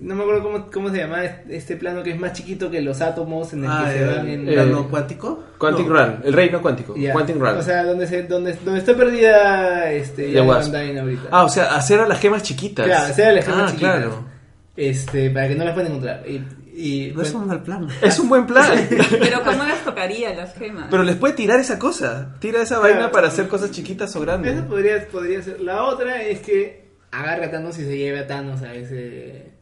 no 0.00 0.16
me 0.16 0.22
acuerdo 0.22 0.42
cómo, 0.42 0.66
cómo 0.72 0.90
se 0.90 0.98
llama 0.98 1.24
este 1.48 1.76
plano 1.76 2.02
que 2.02 2.10
es 2.10 2.18
más 2.18 2.32
chiquito 2.32 2.70
que 2.70 2.80
los 2.80 3.00
átomos 3.00 3.52
en 3.52 3.64
el 3.64 3.70
Ah, 3.70 3.84
que 3.86 3.98
se 3.98 4.04
van 4.04 4.28
en 4.28 4.48
eh, 4.48 4.52
plano 4.52 4.88
cuántico. 4.88 5.44
Quantic 5.56 5.86
No. 5.86 5.94
Run, 5.94 6.16
el 6.24 6.32
reino 6.32 6.60
cuántico, 6.60 6.96
Ya. 6.96 7.12
Quantic 7.12 7.36
Run. 7.36 7.58
O 7.58 7.62
sea, 7.62 7.84
donde 7.84 8.06
se 8.06 8.24
donde, 8.24 8.54
donde 8.64 8.80
está 8.80 8.94
perdida 8.94 9.90
este 9.92 10.38
ahorita. 10.38 11.28
Ah, 11.30 11.44
o 11.44 11.48
sea, 11.48 11.76
hacer 11.76 12.00
a 12.00 12.08
las 12.08 12.18
gemas 12.18 12.42
chiquitas. 12.42 12.86
Claro, 12.86 13.04
hacer 13.04 13.28
a 13.28 13.32
las 13.32 13.44
gemas 13.44 13.62
ah, 13.62 13.66
chiquitas. 13.70 13.96
claro. 13.96 14.33
Este, 14.76 15.30
para 15.30 15.48
que 15.48 15.54
no 15.54 15.64
las 15.64 15.74
puedan 15.74 15.92
encontrar. 15.92 16.24
Y, 16.28 16.42
y 16.74 17.12
No 17.14 17.22
es 17.22 17.32
un 17.32 17.46
mal 17.46 17.62
plan. 17.62 17.86
Es 18.02 18.18
un 18.18 18.28
buen 18.28 18.46
plan. 18.46 18.76
Pero 19.20 19.42
¿cómo 19.44 19.62
las 19.64 19.84
tocaría 19.84 20.34
las 20.34 20.54
gemas? 20.54 20.88
Pero 20.90 21.02
les 21.04 21.16
puede 21.16 21.34
tirar 21.34 21.60
esa 21.60 21.78
cosa. 21.78 22.34
Tira 22.40 22.62
esa 22.62 22.80
Claro. 22.80 22.94
vaina 22.94 23.10
para 23.12 23.28
hacer 23.28 23.46
cosas 23.48 23.70
chiquitas 23.70 24.14
o 24.16 24.20
grandes. 24.20 24.54
Esa 24.56 24.66
podría, 24.66 25.06
podría 25.08 25.42
ser. 25.42 25.60
La 25.60 25.84
otra 25.84 26.22
es 26.22 26.40
que 26.40 26.84
agarra 27.12 27.46
a 27.46 27.50
Thanos 27.50 27.78
y 27.78 27.84
se 27.84 27.96
lleve 27.96 28.18
a 28.18 28.26
Thanos 28.26 28.62
a 28.62 28.74
ese. 28.74 29.52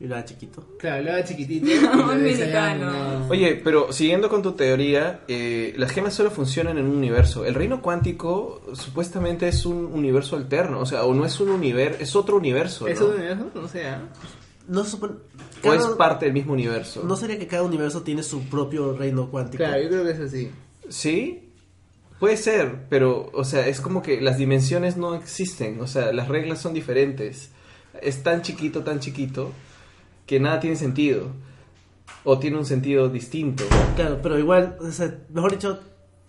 Y 0.00 0.06
lo 0.06 0.14
haga 0.14 0.26
chiquito. 0.26 0.76
Claro, 0.78 1.02
lo 1.02 1.10
haga 1.12 1.24
chiquitito. 1.24 1.66
No, 1.96 2.12
y 2.14 2.18
le 2.18 2.24
dice, 2.28 2.40
mexicano. 2.42 2.86
"Ah, 2.88 3.16
no". 3.20 3.28
Oye, 3.30 3.60
pero 3.64 3.90
siguiendo 3.92 4.28
con 4.28 4.42
tu 4.42 4.52
teoría, 4.52 5.22
eh, 5.26 5.72
las 5.76 5.90
gemas 5.90 6.12
solo 6.14 6.30
funcionan 6.30 6.78
en 6.78 6.84
un 6.84 6.96
universo. 6.98 7.44
El 7.46 7.54
reino 7.54 7.80
cuántico 7.82 8.60
supuestamente 8.74 9.48
es 9.48 9.64
un 9.66 9.86
universo 9.86 10.36
alterno, 10.36 10.78
o 10.80 10.86
sea, 10.86 11.02
o 11.04 11.14
no 11.14 11.24
es 11.24 11.40
un 11.40 11.48
universo, 11.48 11.96
es 12.00 12.14
otro 12.14 12.36
universo, 12.36 12.84
¿no? 12.84 12.92
¿Es 12.92 13.00
un 13.00 13.14
universo? 13.14 13.50
No 13.56 13.66
sé. 13.66 13.82
No 14.68 14.84
se 14.84 14.90
supone. 14.92 15.14
O 15.64 15.72
es 15.74 15.82
cada- 15.84 15.96
parte 15.96 16.26
del 16.26 16.34
mismo 16.34 16.52
universo. 16.52 17.02
¿No 17.04 17.16
sería 17.16 17.38
que 17.38 17.46
cada 17.46 17.62
universo 17.64 18.02
tiene 18.02 18.22
su 18.22 18.42
propio 18.44 18.92
reino 18.96 19.30
cuántico? 19.30 19.64
Claro, 19.64 19.82
yo 19.82 19.88
creo 19.88 20.04
que 20.04 20.10
es 20.12 20.20
así. 20.20 20.50
¿Sí? 20.88 21.44
Puede 22.20 22.36
ser, 22.36 22.86
pero, 22.88 23.30
o 23.32 23.44
sea, 23.44 23.66
es 23.66 23.80
como 23.80 24.02
que 24.02 24.20
las 24.20 24.38
dimensiones 24.38 24.96
no 24.96 25.14
existen, 25.14 25.80
o 25.80 25.86
sea, 25.86 26.12
las 26.12 26.28
reglas 26.28 26.60
son 26.60 26.74
diferentes. 26.74 27.50
Es 28.02 28.22
tan 28.22 28.42
chiquito, 28.42 28.82
tan 28.82 29.00
chiquito, 29.00 29.52
que 30.26 30.38
nada 30.40 30.60
tiene 30.60 30.76
sentido. 30.76 31.28
O 32.24 32.38
tiene 32.38 32.56
un 32.58 32.64
sentido 32.66 33.08
distinto. 33.08 33.64
Claro, 33.96 34.18
pero 34.22 34.38
igual, 34.38 34.76
o 34.80 34.90
sea, 34.90 35.14
mejor 35.30 35.52
dicho, 35.52 35.78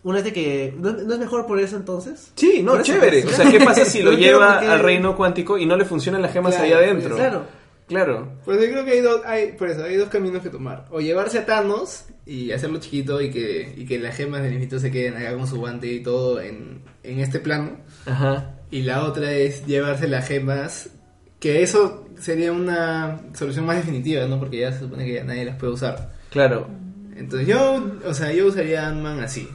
una 0.03 0.15
vez 0.15 0.25
de 0.25 0.33
que. 0.33 0.73
¿No, 0.77 0.91
no 0.91 1.13
es 1.13 1.19
mejor 1.19 1.45
por 1.47 1.59
eso 1.59 1.75
entonces? 1.75 2.31
Sí, 2.35 2.61
no, 2.63 2.75
eso, 2.75 2.83
chévere. 2.83 3.23
pues, 3.23 3.33
O 3.33 3.41
sea, 3.41 3.51
¿qué 3.51 3.59
pasa 3.59 3.83
si 3.85 4.01
lo 4.03 4.11
No 4.11 4.17
lleva 4.17 4.53
por 4.55 4.59
qué- 4.61 4.67
al 4.67 4.79
reino 4.81 5.15
cuántico 5.17 5.57
y 5.57 5.65
no 5.65 5.75
le 5.75 5.85
funcionan 5.85 6.21
las 6.21 6.31
gemas 6.33 6.55
Claro, 6.55 6.67
ahí 6.67 6.73
adentro? 6.73 7.15
Claro. 7.15 7.43
Claro. 7.89 8.31
Pues 8.45 8.61
yo 8.61 8.71
creo 8.71 8.85
que 8.85 8.91
hay 8.91 9.01
dos, 9.01 9.21
hay, 9.25 9.51
por 9.53 9.67
eso, 9.67 9.83
hay 9.83 9.97
dos 9.97 10.07
caminos 10.09 10.41
que 10.41 10.49
tomar. 10.49 10.85
O 10.91 11.01
llevarse 11.01 11.39
a 11.39 11.45
Thanos 11.45 12.05
y 12.25 12.51
hacerlo 12.51 12.79
chiquito 12.79 13.19
y 13.19 13.29
que, 13.31 13.73
y 13.75 13.85
que 13.85 13.99
las 13.99 14.15
gemas 14.15 14.41
del 14.43 14.53
infinito 14.53 14.79
se 14.79 14.91
queden 14.91 15.17
acá 15.17 15.35
con 15.35 15.47
su 15.47 15.57
guante 15.57 15.87
y 15.91 16.01
todo 16.01 16.39
en, 16.39 16.83
en 17.03 17.19
este 17.19 17.39
plano. 17.39 17.77
Ajá. 18.05 18.55
Y 18.71 18.83
la 18.83 19.03
otra 19.03 19.31
es 19.33 19.65
llevarse 19.65 20.07
las 20.07 20.27
gemas, 20.27 20.91
que 21.39 21.63
eso 21.63 22.07
sería 22.19 22.51
una 22.51 23.19
solución 23.33 23.65
más 23.65 23.77
definitiva, 23.77 24.25
¿no? 24.27 24.39
Porque 24.39 24.59
ya 24.59 24.71
se 24.71 24.79
supone 24.79 25.05
que 25.05 25.13
ya 25.15 25.23
nadie 25.23 25.45
las 25.45 25.55
puede 25.57 25.73
usar. 25.73 26.13
Claro. 26.29 26.69
Entonces 27.15 27.47
yo, 27.47 27.83
o 28.05 28.13
sea, 28.13 28.31
yo 28.31 28.45
usaría 28.45 28.87
Ant-Man 28.87 29.19
así. 29.21 29.47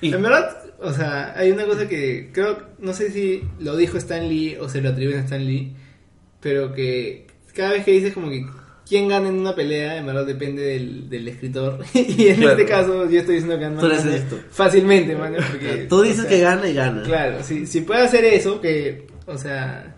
Y- 0.00 0.12
En 0.14 0.22
verdad, 0.22 0.56
o 0.80 0.92
sea, 0.92 1.34
hay 1.36 1.50
una 1.50 1.66
cosa 1.66 1.86
que 1.86 2.30
creo, 2.32 2.58
no 2.78 2.94
sé 2.94 3.10
si 3.10 3.42
lo 3.60 3.76
dijo 3.76 3.98
Stan 3.98 4.26
Lee 4.26 4.56
o 4.58 4.68
se 4.68 4.80
lo 4.80 4.88
atribuyen 4.88 5.20
a 5.20 5.24
Stan 5.24 5.44
Lee, 5.44 5.74
pero 6.40 6.72
que 6.72 7.25
cada 7.56 7.72
vez 7.72 7.84
que 7.84 7.92
dices 7.92 8.12
como 8.14 8.28
que 8.30 8.46
quién 8.88 9.08
gana 9.08 9.28
en 9.28 9.38
una 9.38 9.54
pelea, 9.54 9.96
en 9.96 10.06
verdad 10.06 10.24
depende 10.26 10.62
del, 10.62 11.08
del 11.10 11.26
escritor. 11.28 11.78
y 11.94 12.28
en 12.28 12.36
Claro. 12.36 12.50
este 12.52 12.66
caso 12.66 13.10
yo 13.10 13.18
estoy 13.20 13.36
diciendo 13.36 13.58
que 13.58 13.64
gana 13.64 14.14
esto. 14.14 14.38
fácilmente, 14.50 15.16
mano, 15.16 15.38
porque, 15.50 15.86
Tú 15.88 16.02
dices 16.02 16.20
o 16.20 16.22
sea, 16.22 16.30
que 16.30 16.40
gana 16.40 16.68
y 16.68 16.74
gana. 16.74 17.02
Claro, 17.02 17.42
si, 17.42 17.66
si 17.66 17.80
puede 17.80 18.02
hacer 18.02 18.24
eso, 18.24 18.60
que, 18.60 19.06
o 19.26 19.36
sea, 19.38 19.94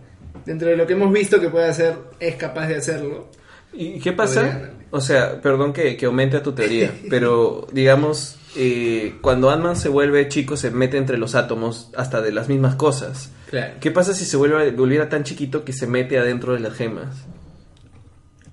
dentro 0.46 0.68
de 0.68 0.76
lo 0.76 0.86
que 0.86 0.94
hemos 0.94 1.12
visto 1.12 1.40
que 1.40 1.50
puede 1.50 1.66
hacer, 1.66 1.94
es 2.20 2.36
capaz 2.36 2.68
de 2.68 2.76
hacerlo. 2.76 3.30
¿Y 3.74 3.98
qué 4.00 4.12
pasa? 4.12 4.70
O 4.90 5.02
sea, 5.02 5.42
perdón 5.42 5.74
que, 5.74 5.98
que 5.98 6.06
aumente 6.06 6.38
a 6.38 6.42
tu 6.42 6.52
teoría, 6.52 6.90
pero 7.10 7.66
digamos, 7.72 8.36
eh, 8.56 9.16
cuando 9.20 9.50
Ant-Man 9.50 9.76
se 9.76 9.90
vuelve 9.90 10.26
chico, 10.28 10.56
se 10.56 10.70
mete 10.70 10.96
entre 10.96 11.18
los 11.18 11.34
átomos 11.34 11.90
hasta 11.94 12.22
de 12.22 12.32
las 12.32 12.48
mismas 12.48 12.76
cosas. 12.76 13.30
Claro. 13.50 13.74
¿Qué 13.80 13.90
pasa 13.90 14.14
si 14.14 14.24
se 14.24 14.38
vuelve, 14.38 14.70
volviera 14.70 15.10
tan 15.10 15.24
chiquito 15.24 15.64
que 15.64 15.74
se 15.74 15.86
mete 15.86 16.18
adentro 16.18 16.54
de 16.54 16.60
las 16.60 16.72
gemas? 16.72 17.26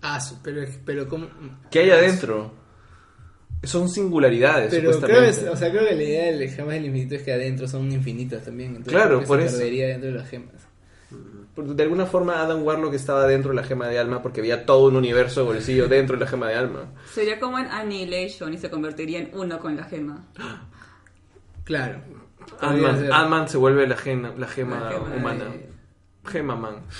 Ah, 0.07 0.19
pero, 0.43 0.61
pero 0.85 1.07
¿cómo? 1.09 1.27
¿Qué 1.71 1.79
hay 1.79 1.89
adentro? 1.89 2.53
Son 3.63 3.89
singularidades, 3.89 4.69
Pero 4.69 4.91
creo, 4.91 4.93
supuestamente. 4.93 5.41
es- 5.41 5.47
o 5.49 5.55
sea, 5.57 5.71
creo 5.71 5.83
que 5.87 5.95
la 5.95 6.03
idea 6.03 6.25
del 6.31 6.47
gemas 6.49 6.73
del 6.75 6.85
infinito 6.85 7.15
es 7.15 7.23
que 7.23 7.33
adentro 7.33 7.67
son 7.67 7.91
infinitas 7.91 8.43
también. 8.43 8.69
Entonces 8.75 8.93
Claro, 8.93 9.17
creo 9.17 9.27
por 9.27 9.39
se 9.39 9.45
eso. 9.47 9.57
perdería 9.57 9.87
dentro 9.87 10.11
de 10.11 10.15
las 10.17 10.29
gemas. 10.29 10.53
De 11.57 11.83
alguna 11.83 12.05
forma 12.05 12.41
Adam 12.41 12.61
Warlock 12.63 12.93
estaba 12.95 13.25
dentro 13.25 13.51
de 13.51 13.55
la 13.55 13.63
gema 13.63 13.87
de 13.87 13.97
alma 13.97 14.21
porque 14.21 14.41
había 14.41 14.65
todo 14.65 14.89
un 14.89 14.97
universo 14.97 15.39
de 15.39 15.45
bolsillo 15.47 15.87
dentro 15.87 16.17
de 16.17 16.25
la 16.25 16.29
gema 16.29 16.49
de 16.49 16.55
alma. 16.55 16.91
Sería 17.11 17.39
como 17.39 17.57
en 17.57 17.65
Annihilation 17.67 18.53
y 18.53 18.57
se 18.59 18.69
convertiría 18.69 19.19
en 19.19 19.29
uno 19.33 19.57
con 19.57 19.75
la 19.75 19.85
gema. 19.85 20.23
Claro. 21.63 22.01
Ant-Man. 22.59 23.09
Ant-Man 23.11 23.49
se 23.49 23.57
vuelve 23.57 23.87
la, 23.87 23.95
gena- 23.97 24.33
la 24.37 24.47
gema 24.47 24.79
La 24.81 24.89
gema 24.91 25.15
humana. 25.15 25.45
de- 25.45 25.69
Gema 26.29 26.55
man. 26.55 26.75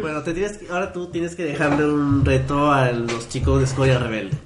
Bueno, 0.00 0.22
te 0.22 0.32
tienes 0.32 0.58
que- 0.58 0.68
ahora 0.68 0.92
tú 0.92 1.10
tienes 1.10 1.34
que 1.34 1.44
dejarle 1.44 1.84
un 1.86 2.24
reto 2.24 2.70
a 2.72 2.90
los 2.92 3.28
chicos 3.28 3.58
de 3.58 3.64
Escoria 3.64 3.98
Rebelde. 3.98 4.36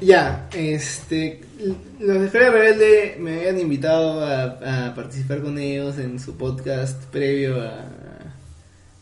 Ya, 0.00 0.48
este. 0.54 1.40
Los 2.00 2.20
de 2.20 2.26
Escuela 2.26 2.50
Rebelde 2.50 3.16
me 3.20 3.38
habían 3.40 3.60
invitado 3.60 4.20
a, 4.24 4.88
a 4.88 4.94
participar 4.94 5.40
con 5.40 5.56
ellos 5.58 5.98
en 5.98 6.18
su 6.18 6.36
podcast 6.36 7.02
previo 7.04 7.60
a. 7.62 7.86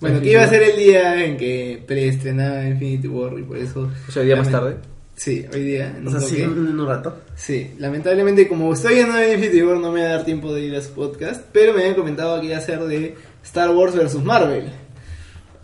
Bueno, 0.01 0.21
que 0.21 0.33
iba 0.33 0.43
a 0.43 0.49
ser 0.49 0.63
el 0.63 0.77
día 0.77 1.25
en 1.25 1.37
que 1.37 1.83
preestrenaba 1.87 2.65
Infinity 2.67 3.09
War 3.09 3.39
y 3.39 3.43
por 3.43 3.57
eso. 3.57 3.91
O 4.09 4.13
sea, 4.13 4.23
día 4.23 4.37
más 4.37 4.51
tarde. 4.51 4.77
Sí, 5.15 5.45
hoy 5.53 5.63
día. 5.63 5.95
en 5.97 6.07
O 6.09 6.11
un 6.11 6.21
sea, 6.21 6.29
sí, 6.29 6.43
en, 6.43 6.51
en 6.53 6.81
un 6.81 6.87
rato. 6.87 7.17
Sí, 7.37 7.71
lamentablemente 7.79 8.49
como 8.49 8.73
estoy 8.73 8.95
viendo 8.97 9.15
Infinity 9.23 9.63
War 9.63 9.79
no 9.79 9.93
me 9.93 10.01
va 10.03 10.07
a 10.09 10.11
dar 10.17 10.25
tiempo 10.25 10.53
de 10.53 10.63
ir 10.63 10.75
a 10.77 10.83
su 10.83 10.91
podcast, 10.93 11.43
pero 11.53 11.73
me 11.73 11.81
habían 11.83 11.95
comentado 11.95 12.41
que 12.41 12.49
iba 12.49 12.57
a 12.57 12.61
ser 12.61 12.81
de 12.81 13.15
Star 13.45 13.71
Wars 13.71 13.95
vs 13.95 14.17
Marvel. 14.25 14.65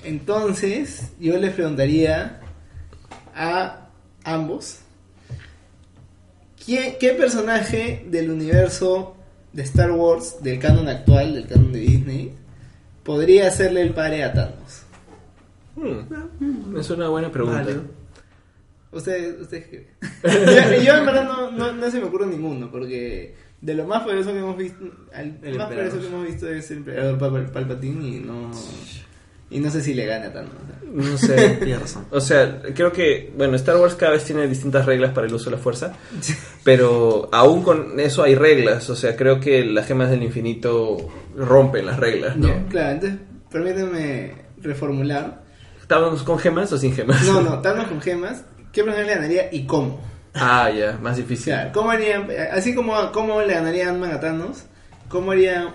Entonces, 0.04 1.12
yo 1.18 1.36
les 1.38 1.52
preguntaría 1.54 2.40
a 3.34 3.88
ambos 4.24 4.78
¿quién- 6.64 6.94
¿qué 7.00 7.10
personaje 7.10 8.04
del 8.08 8.30
universo 8.30 9.16
de 9.52 9.62
Star 9.62 9.90
Wars, 9.92 10.36
del 10.42 10.58
canon 10.58 10.88
actual, 10.88 11.34
del 11.34 11.46
canon 11.46 11.72
de 11.72 11.80
Disney, 11.80 12.32
podría 13.02 13.48
hacerle 13.48 13.82
el 13.82 13.92
padre 13.94 14.24
a 14.24 14.32
Thanos? 14.32 14.82
Hmm. 15.76 16.76
Es 16.78 16.90
una 16.90 17.08
buena 17.08 17.30
pregunta. 17.30 17.62
Vale. 17.62 17.80
Ustedes, 18.90 19.40
ustedes 19.40 19.66
qué 19.66 19.86
ven? 20.22 20.80
yo, 20.80 20.82
yo 20.82 20.96
en 20.98 21.06
verdad 21.06 21.24
no, 21.24 21.50
no, 21.50 21.72
no 21.72 21.90
se 21.90 21.98
me 21.98 22.04
ocurre 22.06 22.26
ninguno, 22.26 22.70
porque 22.70 23.34
de 23.60 23.74
lo 23.74 23.86
más 23.86 24.02
poderoso 24.02 24.32
que 24.32 24.38
hemos 24.38 24.56
visto, 24.56 24.84
al 25.12 25.26
El 25.26 25.30
más 25.34 25.44
emperador. 25.44 25.68
poderoso 25.68 26.00
que 26.00 26.06
hemos 26.06 26.26
visto 26.26 26.48
es 26.48 26.70
el 26.70 26.78
emperador 26.78 27.18
Pal- 27.18 27.50
Palpatine 27.52 28.08
y 28.08 28.20
no 28.20 28.50
y 29.50 29.58
no 29.60 29.70
sé 29.70 29.82
si 29.82 29.94
le 29.94 30.06
gana 30.06 30.32
tanto. 30.32 30.52
o 30.62 30.66
sea. 30.66 30.78
No 30.90 31.18
sé. 31.18 31.48
Tienes 31.60 31.80
razón. 31.80 32.06
O 32.10 32.20
sea, 32.20 32.62
creo 32.74 32.92
que, 32.92 33.32
bueno, 33.36 33.56
Star 33.56 33.76
Wars 33.76 33.94
cada 33.94 34.12
vez 34.12 34.24
tiene 34.24 34.46
distintas 34.48 34.86
reglas 34.86 35.12
para 35.12 35.26
el 35.26 35.34
uso 35.34 35.50
de 35.50 35.56
la 35.56 35.62
fuerza, 35.62 35.92
pero 36.64 37.28
aún 37.32 37.62
con 37.62 37.98
eso 38.00 38.22
hay 38.22 38.34
reglas, 38.34 38.88
o 38.90 38.96
sea, 38.96 39.16
creo 39.16 39.40
que 39.40 39.64
las 39.64 39.86
gemas 39.86 40.10
del 40.10 40.22
infinito 40.22 40.96
rompen 41.36 41.86
las 41.86 41.98
reglas, 41.98 42.36
¿no? 42.36 42.48
Claro, 42.68 42.92
entonces 42.92 43.18
permíteme 43.50 44.32
reformular. 44.62 45.42
¿Estábamos 45.80 46.22
con 46.22 46.38
gemas 46.38 46.72
o 46.72 46.78
sin 46.78 46.94
gemas? 46.94 47.22
No, 47.24 47.40
no, 47.40 47.60
Thanos 47.60 47.86
con 47.86 48.00
gemas, 48.00 48.44
¿qué 48.72 48.82
personaje 48.84 49.06
le 49.08 49.14
ganaría 49.14 49.48
y 49.52 49.64
cómo? 49.66 50.00
Ah, 50.34 50.70
ya, 50.70 50.98
más 51.02 51.14
O 51.14 51.20
difícil. 51.20 51.46
sea, 51.46 51.72
¿cómo 51.72 51.90
haría, 51.90 52.26
así 52.52 52.74
como 52.74 52.94
cómo 53.12 53.40
le 53.42 53.54
ganaría 53.54 53.88
Ant-Man 53.88 54.12
a 54.12 54.20
Thanos, 54.20 54.64
cómo 55.08 55.32
haría 55.32 55.74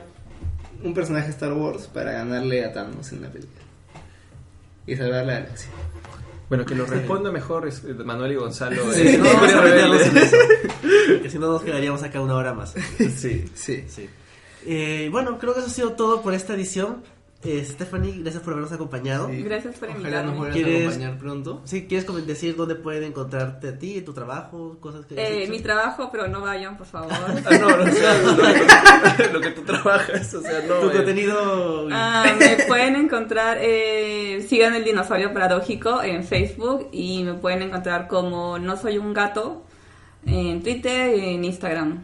un 0.84 0.94
personaje 0.94 1.30
Star 1.32 1.54
Wars 1.54 1.88
para 1.92 2.12
ganarle 2.14 2.64
a 2.64 2.72
Thanos 2.74 3.12
en 3.12 3.24
la 3.24 3.30
película? 3.30 3.63
Y 4.86 4.96
salvar 4.96 5.26
la 5.26 5.34
galaxia. 5.34 5.70
Bueno, 6.50 6.66
que 6.66 6.76
lo 6.76 6.86
responda 6.86 7.32
mejor 7.32 7.68
es 7.68 7.84
eh, 7.84 7.94
Manuel 7.94 8.34
y 8.34 8.36
Gonzalo. 8.36 8.94
Sí, 8.94 9.02
eh, 9.02 9.18
no, 9.18 9.26
vamos 9.26 9.54
a 9.54 9.68
en 9.68 10.18
eso. 10.18 10.38
Porque 11.14 11.30
si 11.30 11.40
no 11.40 11.48
nos 11.48 11.64
quedaríamos 11.64 12.04
acá 12.04 12.22
una 12.22 12.36
hora 12.36 12.54
más. 12.54 12.74
Sí. 12.98 13.46
Sí. 13.56 13.86
Sí. 13.88 14.10
Eh, 14.66 15.10
bueno, 15.12 15.40
creo 15.40 15.54
que 15.54 15.62
eso 15.62 15.70
ha 15.70 15.72
sido 15.72 15.94
todo 15.94 16.22
por 16.22 16.34
esta 16.34 16.54
edición. 16.54 17.04
Eh, 17.46 17.66
Stephanie, 17.66 18.20
gracias 18.22 18.42
por 18.42 18.54
habernos 18.54 18.72
acompañado. 18.72 19.28
Sí. 19.28 19.44
Gracias 19.44 19.76
por 19.76 19.90
Ojalá 19.90 20.00
invitarme. 20.02 20.30
nos 20.32 20.38
vuelvas 20.38 20.56
¿Quieres- 20.56 20.76
a 20.76 20.88
acompañar 20.88 21.18
pronto. 21.18 21.62
Sí, 21.66 21.88
¿quieres 21.88 22.26
decir 22.26 22.56
dónde 22.56 22.76
pueden 22.76 23.04
encontrarte 23.04 23.68
a 23.68 23.78
ti, 23.78 24.02
tu 24.02 24.14
trabajo, 24.14 24.78
cosas 24.80 25.06
que 25.06 25.16
Eh, 25.16 25.44
hecho? 25.44 25.52
mi 25.52 25.60
trabajo, 25.60 26.08
pero 26.10 26.30
no 26.30 26.40
vayan, 26.40 26.78
por 26.78 26.88
favor. 26.88 27.12
Ah, 27.46 27.58
no, 27.60 27.70
no, 27.78 27.84
o 27.84 27.92
sea, 27.92 28.22
lo, 28.22 29.34
lo 29.34 29.42
que 29.42 29.52
tú 29.52 29.62
trabajas, 29.64 30.34
o 30.34 30.42
sea, 30.42 30.62
no. 30.68 30.76
Tu 30.76 30.90
eh, 30.90 30.94
contenido... 30.94 31.88
Ah, 31.92 32.34
me 32.40 32.64
pueden 32.66 32.96
encontrar, 32.96 33.58
eh, 33.60 34.46
sigan 34.48 34.74
el 34.76 34.86
dinosaurio 34.86 35.34
paradójico 35.34 36.02
en 36.02 36.24
Facebook 36.24 36.88
y 36.94 37.24
me 37.26 37.34
pueden 37.34 37.64
encontrar 37.64 38.08
como 38.08 38.58
No 38.58 38.78
Soy 38.78 38.98
un 38.98 39.14
Gato 39.14 39.66
en 40.26 40.64
Twitter 40.64 41.18
y 41.18 41.36
en 41.36 41.44
Instagram. 41.44 42.04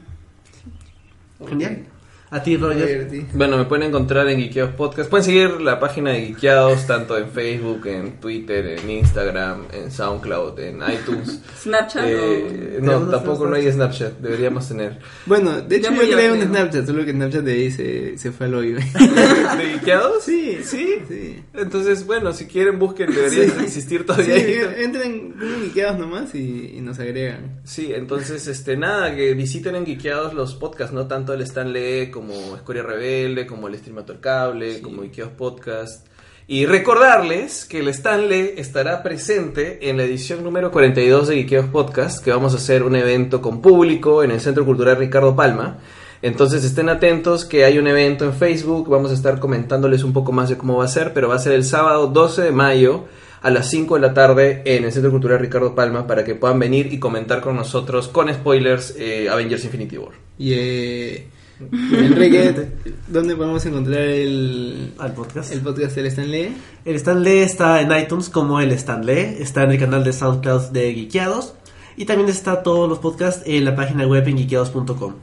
Genial. 1.48 1.86
A 2.32 2.44
ti, 2.44 2.56
A 2.56 2.60
Roger. 2.60 3.08
sí. 3.10 3.26
Bueno, 3.34 3.58
me 3.58 3.66
pueden 3.66 3.88
encontrar 3.88 4.28
en 4.30 4.40
Geekeados 4.40 4.76
Podcast. 4.76 5.10
Pueden 5.10 5.24
seguir 5.26 5.62
la 5.62 5.80
página 5.80 6.12
de 6.12 6.28
Geekeados 6.28 6.86
tanto 6.86 7.18
en 7.18 7.30
Facebook, 7.32 7.88
en 7.88 8.20
Twitter, 8.20 8.78
en 8.80 8.88
Instagram, 8.88 9.64
en 9.74 9.92
SoundCloud, 9.92 10.60
en 10.60 10.76
iTunes. 10.94 11.42
Snapchat 11.64 12.06
Eh, 12.06 12.78
o- 12.78 12.82
no, 12.84 12.92
¿Tenemos 12.94 13.12
tampoco 13.12 13.48
no 13.48 13.56
hay 13.56 13.72
Snapchat? 13.72 14.20
Deberíamos 14.20 14.68
tener. 14.68 15.00
Bueno, 15.26 15.60
de 15.62 15.76
hecho 15.78 15.90
Ya 15.90 15.96
yo 15.96 16.02
murió, 16.04 16.18
creé 16.18 16.32
un. 16.32 16.42
Snapchat, 16.44 16.86
solo 16.86 17.04
que 17.04 17.12
Snapchat 17.14 17.44
de 17.44 17.52
ahí 17.52 17.72
se, 17.72 18.18
se 18.20 18.32
fue 18.32 18.46
al 18.46 18.54
hoyo. 18.54 18.76
¿De 19.58 19.66
Geekeados? 19.74 20.24
Sí, 20.24 20.60
¿Sí? 20.64 20.98
sí. 21.08 21.44
Entonces, 21.56 22.06
bueno, 22.06 22.32
si 22.34 22.46
quieren 22.46 22.78
busquen, 22.78 23.12
debería 23.12 23.46
Sí. 23.46 23.54
existir 23.64 24.02
Sí, 24.02 24.06
todavía. 24.06 24.36
ahí. 24.36 24.60
entren, 24.84 25.32
pongan 25.34 25.66
Ikeados 25.66 25.98
nomás 26.00 26.36
y, 26.36 26.74
y 26.78 26.82
nos 26.82 27.00
agregan. 27.00 27.60
Sí, 27.64 27.92
entonces, 27.94 28.46
este, 28.48 28.78
nada, 28.78 29.16
que 29.16 29.34
visiten 29.34 29.76
en 29.76 29.86
Geekeados 29.88 30.36
los 30.36 30.54
podcasts, 30.54 30.94
no 30.94 31.08
tanto 31.08 31.34
el 31.34 31.42
Stan 31.42 31.74
Lee 31.74 32.12
como 32.20 32.54
Escoria 32.58 32.84
Rebelde, 32.84 33.48
como 33.48 33.70
el 33.70 33.78
Streamato 33.78 34.12
el 34.12 34.20
Cable, 34.20 34.82
como 34.82 35.04
Geekeados 35.04 35.32
Podcast. 35.38 36.06
Y 36.48 36.66
recordarles 36.66 37.64
que 37.64 37.80
el 37.80 37.88
Stan 37.88 38.28
Lee 38.28 38.56
estará 38.58 39.04
presente 39.04 39.90
en 39.90 39.96
la 39.96 40.04
edición 40.04 40.44
número 40.44 40.70
42 40.70 41.30
de 41.30 41.36
Geekeados 41.36 41.70
Podcast, 41.70 42.22
que 42.22 42.32
vamos 42.32 42.54
a 42.54 42.58
hacer 42.58 42.84
un 42.84 42.98
evento 42.98 43.42
con 43.42 43.62
público 43.62 44.22
en 44.22 44.32
el 44.32 44.42
Centro 44.42 44.66
Cultural 44.66 44.98
Ricardo 44.98 45.34
Palma. 45.34 45.78
Entonces 46.22 46.66
estén 46.66 46.90
atentos 46.90 47.46
que 47.46 47.64
hay 47.64 47.78
un 47.78 47.88
evento 47.88 48.26
en 48.26 48.34
Facebook, 48.34 48.90
vamos 48.90 49.12
a 49.12 49.14
estar 49.14 49.40
comentándoles 49.40 50.04
un 50.04 50.12
poco 50.12 50.34
más 50.34 50.50
de 50.50 50.58
cómo 50.58 50.80
va 50.80 50.84
a 50.84 50.90
ser, 50.90 51.14
pero 51.14 51.30
va 51.30 51.36
a 51.36 51.40
ser 51.40 51.54
el 51.54 51.64
sábado 51.64 52.08
12 52.08 52.42
de 52.42 52.52
mayo 52.52 53.06
a 53.42 53.50
las 53.50 53.70
5 53.70 53.96
de 53.96 54.02
la 54.02 54.14
tarde 54.14 54.62
en 54.66 54.84
el 54.84 54.92
Centro 54.92 55.12
Cultural 55.12 55.40
Ricardo 55.40 55.74
Palma 55.74 56.06
para 56.06 56.26
que 56.26 56.36
puedan 56.36 56.60
venir 56.60 56.92
y 56.92 57.00
comentar 57.00 57.40
con 57.40 57.56
nosotros 57.56 58.10
con 58.10 58.34
spoilers 58.34 58.94
eh, 58.98 59.30
Avengers 59.30 59.64
Infinity 59.64 59.98
War. 59.98 60.12
Y 60.38 60.54
eh, 60.54 61.28
Enrique, 61.72 62.72
¿dónde 63.08 63.36
podemos 63.36 63.66
encontrar 63.66 64.00
el, 64.00 64.94
Al 64.98 65.14
podcast. 65.14 65.52
el 65.52 65.60
podcast 65.60 65.96
del 65.96 66.06
Stanley? 66.06 66.56
El 66.86 66.96
Stanley 66.96 67.40
está 67.40 67.82
en 67.82 67.92
iTunes 67.92 68.30
como 68.30 68.62
el 68.62 68.72
Stanley, 68.72 69.38
está 69.40 69.64
en 69.64 69.72
el 69.72 69.80
canal 69.80 70.04
de 70.04 70.14
SoundCloud 70.14 70.70
de 70.70 70.94
Geekeados 70.94 71.56
y 71.98 72.06
también 72.06 72.30
está 72.30 72.64
todos 72.64 72.88
los 72.88 73.00
podcasts 73.00 73.44
en 73.46 73.66
la 73.66 73.76
página 73.76 74.08
web 74.08 74.26
en 74.28 74.38
geekeados.com. 74.38 75.16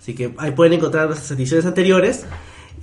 Así 0.00 0.14
que 0.14 0.34
ahí 0.38 0.50
pueden 0.50 0.72
encontrar 0.72 1.08
las 1.08 1.30
ediciones 1.30 1.66
anteriores 1.66 2.24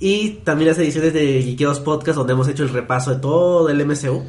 y 0.00 0.30
también 0.44 0.70
las 0.70 0.78
ediciones 0.78 1.12
de 1.12 1.42
Geekeados 1.42 1.80
Podcast 1.80 2.16
donde 2.16 2.32
hemos 2.32 2.48
hecho 2.48 2.62
el 2.62 2.70
repaso 2.70 3.14
de 3.14 3.20
todo 3.20 3.68
el 3.68 3.84
MCU 3.84 4.24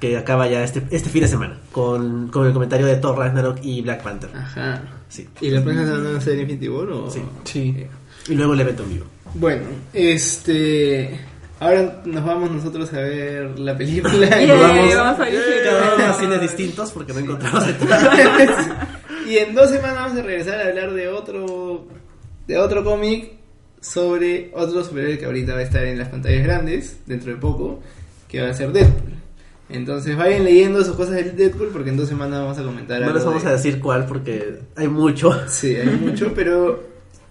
que 0.00 0.16
acaba 0.16 0.46
ya 0.48 0.62
este, 0.64 0.82
este 0.90 1.08
fin 1.10 1.22
de 1.22 1.28
semana 1.28 1.58
con, 1.72 2.28
con 2.28 2.46
el 2.46 2.52
comentario 2.52 2.86
de 2.86 2.96
Thor 2.96 3.16
Ragnarok 3.18 3.58
y 3.62 3.80
Black 3.82 4.02
Panther. 4.02 4.30
Ajá. 4.34 4.82
Sí. 5.08 5.26
¿Y 5.40 5.50
la 5.50 5.62
próxima 5.62 5.86
semana 5.86 6.04
van 6.08 6.16
a 6.16 6.20
ser 6.20 6.38
Infinity 6.38 6.68
War 6.68 6.88
o...? 6.90 7.10
Sí. 7.10 7.22
Sí. 7.44 7.86
Y 8.28 8.34
luego 8.34 8.54
el 8.54 8.60
evento 8.60 8.82
en 8.82 8.88
vivo. 8.90 9.06
Bueno, 9.34 9.62
este... 9.92 11.18
Ahora 11.60 12.02
nos 12.04 12.24
vamos 12.24 12.50
nosotros 12.50 12.92
a 12.92 12.98
ver 12.98 13.58
la 13.58 13.76
película. 13.78 14.42
y 14.42 14.46
vamos- 14.48 14.94
vamos 14.96 15.20
a 15.20 15.30
ir 15.30 15.40
Cada 15.64 15.94
uno 15.94 16.04
a 16.04 16.12
cines 16.14 16.40
distintos 16.40 16.90
porque 16.92 17.12
no 17.12 17.20
encontramos 17.20 17.64
el 17.68 17.74
y 19.30 19.38
en 19.38 19.54
dos 19.54 19.70
semanas 19.70 19.94
vamos 19.96 20.18
a 20.18 20.22
regresar 20.22 20.60
a 20.60 20.68
hablar 20.68 20.92
de 20.92 21.08
otro 21.08 21.86
de 22.46 22.58
otro 22.58 22.84
cómic 22.84 23.30
sobre 23.80 24.50
otro 24.54 24.84
superhéroe 24.84 25.16
que 25.18 25.24
ahorita 25.26 25.54
va 25.54 25.60
a 25.60 25.62
estar 25.62 25.84
en 25.84 25.98
las 25.98 26.08
pantallas 26.08 26.42
grandes 26.42 26.98
dentro 27.06 27.32
de 27.32 27.38
poco, 27.38 27.80
que 28.28 28.42
va 28.42 28.50
a 28.50 28.54
ser 28.54 28.72
Deadpool. 28.72 29.12
Entonces 29.70 30.16
vayan 30.16 30.44
leyendo 30.44 30.84
sus 30.84 30.94
cosas 30.94 31.14
de 31.16 31.24
Deadpool 31.32 31.70
porque 31.72 31.90
en 31.90 31.96
dos 31.96 32.08
semanas 32.08 32.40
vamos 32.40 32.58
a 32.58 32.62
comentar 32.62 32.98
No 33.00 33.06
algo 33.06 33.16
les 33.18 33.24
vamos 33.24 33.42
de- 33.42 33.48
a 33.48 33.52
decir 33.52 33.80
cuál 33.80 34.06
porque 34.06 34.58
hay 34.76 34.88
mucho. 34.88 35.32
Sí, 35.48 35.74
hay 35.76 35.86
mucho, 35.88 36.32
pero 36.34 36.82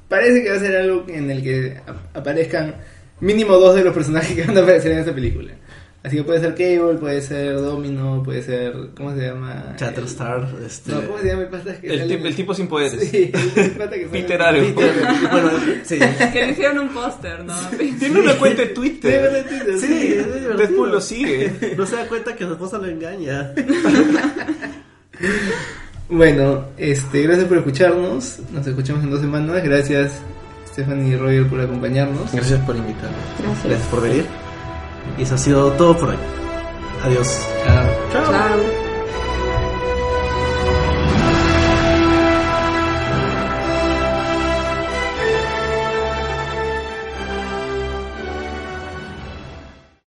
parece 0.10 0.44
que 0.44 0.50
va 0.50 0.56
a 0.56 0.60
ser 0.60 0.76
algo 0.76 1.06
en 1.08 1.30
el 1.30 1.44
que 1.44 1.78
ap- 1.86 2.18
aparezcan 2.18 2.76
mínimo 3.20 3.54
dos 3.58 3.76
de 3.76 3.84
los 3.84 3.94
personajes 3.94 4.36
que 4.36 4.46
van 4.46 4.58
a 4.58 4.62
aparecer 4.62 4.92
en 4.94 5.00
esta 5.00 5.14
película. 5.14 5.52
Así 6.06 6.18
que 6.18 6.24
puede 6.24 6.42
ser 6.42 6.50
Cable, 6.54 6.98
puede 7.00 7.22
ser 7.22 7.56
Domino, 7.56 8.22
puede 8.26 8.44
ser. 8.44 8.74
¿Cómo 8.98 9.16
se 9.16 9.22
llama? 9.28 9.74
Chatterstar, 9.78 10.50
este... 10.66 10.92
No, 10.92 11.02
¿cómo 11.08 11.18
se 11.20 11.28
llama 11.30 11.42
el 11.44 11.48
pata 11.48 11.80
que 11.80 11.88
El, 11.88 12.00
sale 12.00 12.14
tip- 12.14 12.20
en 12.20 12.26
el 12.28 12.36
tipo 12.36 12.54
sin 12.54 12.68
poderes. 12.68 13.10
Sí, 13.10 13.32
el 13.56 13.72
pata 13.72 13.92
que 13.96 14.08
sale 14.10 14.22
Peter. 14.24 14.38
Peter, 14.38 14.94
bueno, 15.32 15.50
sí. 15.86 16.00
Que 16.34 16.46
le 16.46 16.52
hicieron 16.52 16.80
un 16.80 16.90
póster, 16.90 17.46
¿no? 17.46 17.56
Tiene 18.00 18.20
una 18.20 18.38
cuenta 18.38 18.64
de 18.64 18.68
Sí, 18.68 18.74
Twitter. 18.74 19.22
¿verdad? 19.22 19.46
Twitter, 19.50 19.80
Sí, 19.80 19.88
sí. 19.88 20.14
es. 20.18 20.58
Deadpool 20.58 20.92
lo 20.92 21.00
sigue. 21.00 21.74
No 21.78 21.86
se 21.86 21.96
da 21.96 22.06
cuenta 22.10 22.36
que 22.36 22.44
su 22.46 22.52
esposa 22.52 22.78
lo 22.80 22.88
engaña. 22.88 23.54
Bueno, 26.10 26.66
este, 26.78 27.22
gracias 27.24 27.48
por 27.48 27.58
escucharnos. 27.58 28.40
Nos 28.52 28.68
escuchamos 28.68 29.04
en 29.04 29.10
dos 29.10 29.22
semanas. 29.22 29.64
Gracias, 29.64 30.12
Stephanie 30.68 31.14
y 31.14 31.18
Roger, 31.18 31.48
por 31.48 31.62
acompañarnos. 31.62 32.32
Gracias 32.34 32.60
por 32.66 32.76
invitarme. 32.76 33.16
Gracias 33.64 33.88
por 33.90 34.02
venir. 34.02 34.26
Y 35.18 35.24
eso 35.24 35.36
ha 35.36 35.38
sido 35.38 35.72
todo 35.74 35.98
por 35.98 36.10
hoy. 36.10 36.18
Adiós. 37.04 37.48
Chao. 37.66 37.86
Chao. 38.12 38.32
Chao. 38.32 38.83